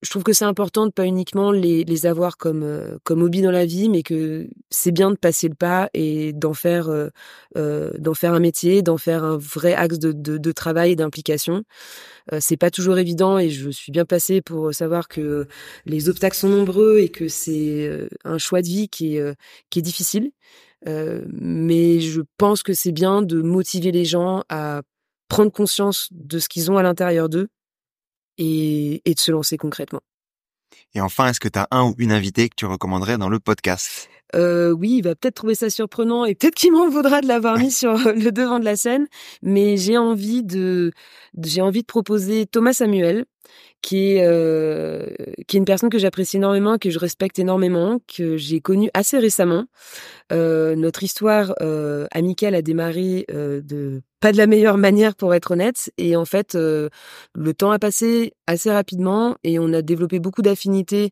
je 0.06 0.10
trouve 0.12 0.24
que 0.24 0.34
c'est 0.34 0.46
important 0.46 0.86
de 0.86 0.92
pas 0.92 1.06
uniquement 1.06 1.52
les, 1.52 1.84
les 1.84 2.06
avoir 2.06 2.38
comme 2.38 3.00
comme 3.04 3.24
hobby 3.24 3.42
dans 3.42 3.52
la 3.52 3.66
vie, 3.66 3.90
mais 3.90 4.04
que 4.04 4.48
c'est 4.70 4.92
bien 4.92 5.10
de 5.10 5.16
passer 5.16 5.50
le 5.50 5.56
pas 5.56 5.90
et 5.94 6.32
d'en 6.32 6.54
faire 6.54 6.90
d'en 7.56 8.14
faire 8.14 8.34
un 8.34 8.40
métier, 8.40 8.82
d'en 8.84 8.98
faire 8.98 9.24
un 9.24 9.38
vrai 9.38 9.74
axe 9.74 10.00
de, 10.00 10.12
de, 10.12 10.52
travail 10.52 10.92
et 10.92 10.96
d'implication. 10.96 11.64
C'est 12.40 12.58
pas 12.58 12.72
toujours 12.72 12.98
évident 12.98 13.40
et 13.40 13.50
je 13.50 13.70
suis 13.70 13.92
bien 13.92 14.06
placée 14.06 14.42
pour 14.42 14.74
savoir 14.74 15.08
que 15.08 15.48
les 15.86 16.08
obstacles 16.10 16.38
sont 16.38 16.50
nombreux 16.50 17.00
et 17.00 17.10
que 17.10 17.28
c'est 17.28 18.08
un 18.24 18.38
choix 18.38 18.62
de 18.62 18.68
vie 18.68 18.90
qui 18.90 19.18
est 19.18 19.36
qui 19.70 19.80
est 19.80 19.82
difficile. 19.82 20.32
mais 20.86 22.00
je 22.00 22.22
pense 22.38 22.64
que 22.64 22.74
c'est 22.74 22.92
bien 22.92 23.22
de 23.24 23.42
motiver 23.42 23.92
les 23.92 24.06
gens 24.06 24.44
à 24.50 24.82
prendre 25.28 25.52
conscience 25.52 26.10
de 26.12 26.40
ce 26.40 26.50
qu'ils 26.50 26.72
ont 26.72 26.78
à 26.78 26.84
l'intérieur 26.84 27.30
d'eux 27.30 27.48
et, 28.38 29.02
et 29.10 29.14
de 29.14 29.20
se 29.20 29.32
lancer 29.32 29.58
concrètement. 29.58 30.02
Et 30.94 31.02
enfin, 31.02 31.28
est-ce 31.28 31.40
que 31.40 31.50
tu 31.50 31.60
as 31.60 31.68
un 31.72 31.84
ou 31.84 31.96
une 31.98 32.12
invitée 32.12 32.50
que 32.50 32.56
tu 32.56 32.66
recommanderais 32.66 33.18
dans 33.18 33.30
le 33.30 33.40
podcast? 33.40 34.10
Euh, 34.34 34.72
oui, 34.72 34.98
il 34.98 35.02
va 35.04 35.16
peut-être 35.16 35.36
trouver 35.36 35.56
ça 35.56 35.70
surprenant 35.70 36.26
et 36.26 36.36
peut-être 36.36 36.56
qu'il 36.56 36.72
m'en 36.72 36.90
vaudra 36.90 37.22
de 37.22 37.28
l'avoir 37.28 37.58
mis 37.58 37.72
sur 37.72 37.94
le 37.94 38.32
devant 38.32 38.60
de 38.60 38.66
la 38.66 38.76
scène. 38.76 39.08
Mais 39.42 39.78
j'ai 39.78 39.98
envie 39.98 40.44
de, 40.44 40.92
j'ai 41.42 41.62
envie 41.62 41.82
de 41.82 41.88
proposer 41.88 42.46
Thomas 42.46 42.74
Samuel, 42.74 43.26
qui 43.86 44.14
est 44.14 44.24
euh, 44.26 45.06
qui 45.48 45.58
est 45.58 45.60
une 45.60 45.66
personne 45.66 45.92
que 45.92 46.00
j'apprécie 46.00 46.38
énormément, 46.38 46.80
que 46.80 46.90
je 46.90 46.98
respecte 46.98 47.38
énormément, 47.38 48.00
que 48.08 48.36
j'ai 48.36 48.60
connue 48.60 48.90
assez 48.96 49.20
récemment. 49.20 49.66
Euh, 50.32 50.76
notre 50.76 51.04
histoire 51.04 51.54
euh, 51.62 52.08
amicale 52.10 52.56
a 52.56 52.64
démarré 52.64 53.28
pas 54.22 54.32
de 54.32 54.38
la 54.38 54.48
meilleure 54.48 54.80
manière 54.80 55.16
pour 55.16 55.36
être 55.36 55.52
honnête. 55.52 55.92
Et 56.00 56.16
en 56.16 56.26
fait, 56.26 56.56
le 56.56 56.90
temps 57.56 57.70
a 57.70 57.78
passé 57.78 58.34
assez 58.48 58.72
rapidement 58.72 59.36
et 59.44 59.60
on 59.60 59.72
a 59.72 59.84
développé 59.84 60.20
beaucoup 60.20 60.42
d'affinités 60.42 61.12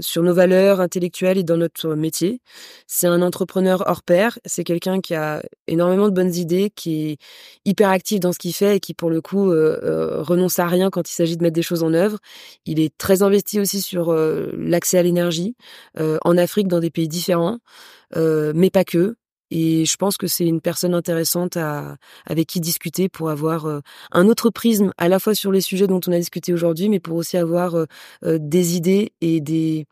sur 0.00 0.22
nos 0.22 0.32
valeurs 0.32 0.80
intellectuelles 0.80 1.36
et 1.36 1.42
dans 1.42 1.58
notre 1.58 1.94
métier. 1.94 2.40
C'est 2.86 3.08
un 3.08 3.20
entrepreneur 3.20 3.82
hors 3.86 4.02
pair. 4.02 4.38
C'est 4.46 4.64
quelqu'un 4.64 5.02
qui 5.02 5.14
a 5.14 5.42
énormément 5.66 6.08
de 6.08 6.14
bonnes 6.14 6.34
idées, 6.34 6.70
qui 6.74 7.10
est 7.10 7.18
hyper 7.66 7.90
actif 7.90 8.20
dans 8.20 8.32
ce 8.32 8.38
qu'il 8.38 8.54
fait 8.54 8.76
et 8.76 8.80
qui, 8.80 8.94
pour 8.94 9.10
le 9.10 9.20
coup, 9.20 9.50
renonce 9.50 10.58
à 10.58 10.66
rien 10.66 10.88
quand 10.88 11.10
il 11.10 11.12
s'agit 11.12 11.36
de 11.36 11.42
mettre 11.42 11.49
des 11.52 11.62
choses 11.62 11.82
en 11.82 11.92
œuvre. 11.94 12.18
Il 12.66 12.80
est 12.80 12.96
très 12.96 13.22
investi 13.22 13.60
aussi 13.60 13.80
sur 13.82 14.12
l'accès 14.12 14.98
à 14.98 15.02
l'énergie 15.02 15.56
en 15.98 16.36
Afrique, 16.36 16.68
dans 16.68 16.80
des 16.80 16.90
pays 16.90 17.08
différents. 17.08 17.58
mais 18.16 18.70
pas 18.70 18.84
que. 18.84 19.16
Et 19.50 19.84
je 19.84 19.96
pense 19.96 20.16
que 20.16 20.26
c'est 20.26 20.46
une 20.46 20.60
personne 20.60 20.94
intéressante 20.94 21.56
à, 21.56 21.96
avec 22.26 22.46
qui 22.46 22.60
discuter 22.60 23.08
pour 23.08 23.30
avoir 23.30 23.66
euh, 23.66 23.80
un 24.12 24.28
autre 24.28 24.50
prisme 24.50 24.92
à 24.96 25.08
la 25.08 25.18
fois 25.18 25.34
sur 25.34 25.50
les 25.50 25.60
sujets 25.60 25.86
dont 25.86 26.00
on 26.06 26.12
a 26.12 26.18
discuté 26.18 26.52
aujourd'hui, 26.52 26.88
mais 26.88 27.00
pour 27.00 27.16
aussi 27.16 27.36
avoir 27.36 27.74
euh, 27.74 27.86
euh, 28.24 28.38
des 28.40 28.76
idées 28.76 29.12
et 29.20 29.40
des, 29.40 29.86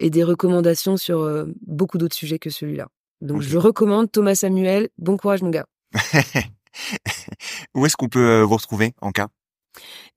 et 0.00 0.08
des 0.08 0.24
recommandations 0.24 0.96
sur 0.96 1.46
beaucoup 1.66 1.98
d'autres 1.98 2.14
sujets 2.14 2.38
que 2.38 2.48
celui-là. 2.48 2.88
Donc 3.20 3.42
je 3.42 3.58
recommande 3.58 4.10
Thomas 4.10 4.34
Samuel. 4.34 4.88
Bon 4.96 5.18
courage 5.18 5.42
mon 5.42 5.50
gars. 5.50 5.66
Où 7.74 7.84
est-ce 7.84 7.96
qu'on 7.96 8.08
peut 8.08 8.40
vous 8.40 8.56
retrouver 8.56 8.94
en 9.02 9.10
cas? 9.10 9.28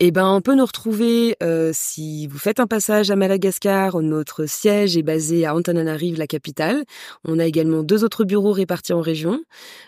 Eh 0.02 0.12
ben, 0.12 0.30
on 0.30 0.40
peut 0.40 0.56
nous 0.56 0.66
retrouver 0.66 1.36
euh, 1.44 1.72
si 1.74 2.26
vous 2.28 2.38
faites 2.38 2.62
un 2.62 2.68
passage 2.68 3.12
à 3.12 3.18
Madagascar. 3.18 4.02
Notre 4.02 4.46
siège 4.46 4.96
est 4.96 5.04
basé 5.04 5.46
à 5.46 5.54
Antananarive, 5.54 6.18
la 6.18 6.26
capitale. 6.26 6.86
On 7.26 7.38
a 7.38 7.46
également 7.46 7.84
deux 7.84 8.06
autres 8.06 8.24
bureaux 8.24 8.54
répartis 8.54 8.94
en 8.94 9.02
région. 9.02 9.42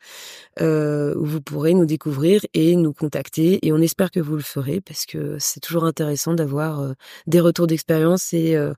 où 0.60 1.24
vous 1.24 1.40
pourrez 1.40 1.72
nous 1.74 1.86
découvrir 1.86 2.42
et 2.52 2.76
contacter 2.90 3.58
et 3.66 3.72
on 3.72 3.78
espère 3.78 4.10
que 4.10 4.20
vous 4.20 4.36
le 4.36 4.42
ferez 4.42 4.80
parce 4.80 5.06
que 5.06 5.36
c'est 5.38 5.60
toujours 5.60 5.84
intéressant 5.84 6.34
d'avoir 6.34 6.80
euh, 6.80 6.92
des 7.26 7.40
retours 7.40 7.66
d'expérience 7.66 8.32
et 8.32 8.56
euh, 8.56 8.72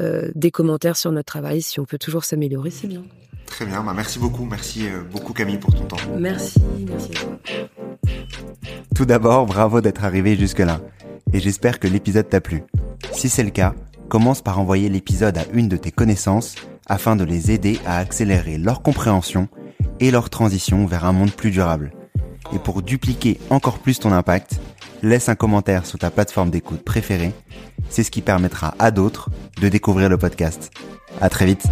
euh, 0.00 0.30
des 0.34 0.50
commentaires 0.50 0.96
sur 0.96 1.12
notre 1.12 1.26
travail. 1.26 1.62
Si 1.62 1.80
on 1.80 1.84
peut 1.84 1.98
toujours 1.98 2.24
s'améliorer, 2.24 2.70
c'est 2.70 2.86
bien. 2.86 3.02
Très 3.46 3.64
bien, 3.64 3.82
bah 3.82 3.94
merci 3.96 4.18
beaucoup, 4.18 4.44
merci 4.44 4.86
beaucoup 5.10 5.32
Camille 5.32 5.56
pour 5.56 5.74
ton 5.74 5.84
temps. 5.84 5.96
Merci, 6.18 6.60
merci. 6.86 7.10
Tout 8.94 9.06
d'abord, 9.06 9.46
bravo 9.46 9.80
d'être 9.80 10.04
arrivé 10.04 10.36
jusque-là 10.36 10.80
et 11.32 11.40
j'espère 11.40 11.80
que 11.80 11.88
l'épisode 11.88 12.28
t'a 12.28 12.42
plu. 12.42 12.62
Si 13.12 13.30
c'est 13.30 13.44
le 13.44 13.50
cas, 13.50 13.74
commence 14.08 14.42
par 14.42 14.58
envoyer 14.58 14.88
l'épisode 14.88 15.38
à 15.38 15.44
une 15.52 15.68
de 15.68 15.76
tes 15.76 15.90
connaissances 15.90 16.56
afin 16.86 17.16
de 17.16 17.24
les 17.24 17.50
aider 17.50 17.78
à 17.86 17.98
accélérer 17.98 18.58
leur 18.58 18.82
compréhension 18.82 19.48
et 20.00 20.10
leur 20.10 20.30
transition 20.30 20.86
vers 20.86 21.04
un 21.04 21.12
monde 21.12 21.32
plus 21.32 21.50
durable. 21.50 21.92
Et 22.52 22.58
pour 22.58 22.82
dupliquer 22.82 23.38
encore 23.50 23.78
plus 23.78 23.98
ton 23.98 24.12
impact, 24.12 24.60
laisse 25.02 25.28
un 25.28 25.34
commentaire 25.34 25.86
sur 25.86 25.98
ta 25.98 26.10
plateforme 26.10 26.50
d'écoute 26.50 26.82
préférée. 26.82 27.32
C'est 27.88 28.02
ce 28.02 28.10
qui 28.10 28.22
permettra 28.22 28.74
à 28.78 28.90
d'autres 28.90 29.30
de 29.60 29.68
découvrir 29.68 30.08
le 30.08 30.18
podcast. 30.18 30.70
À 31.20 31.28
très 31.28 31.46
vite. 31.46 31.64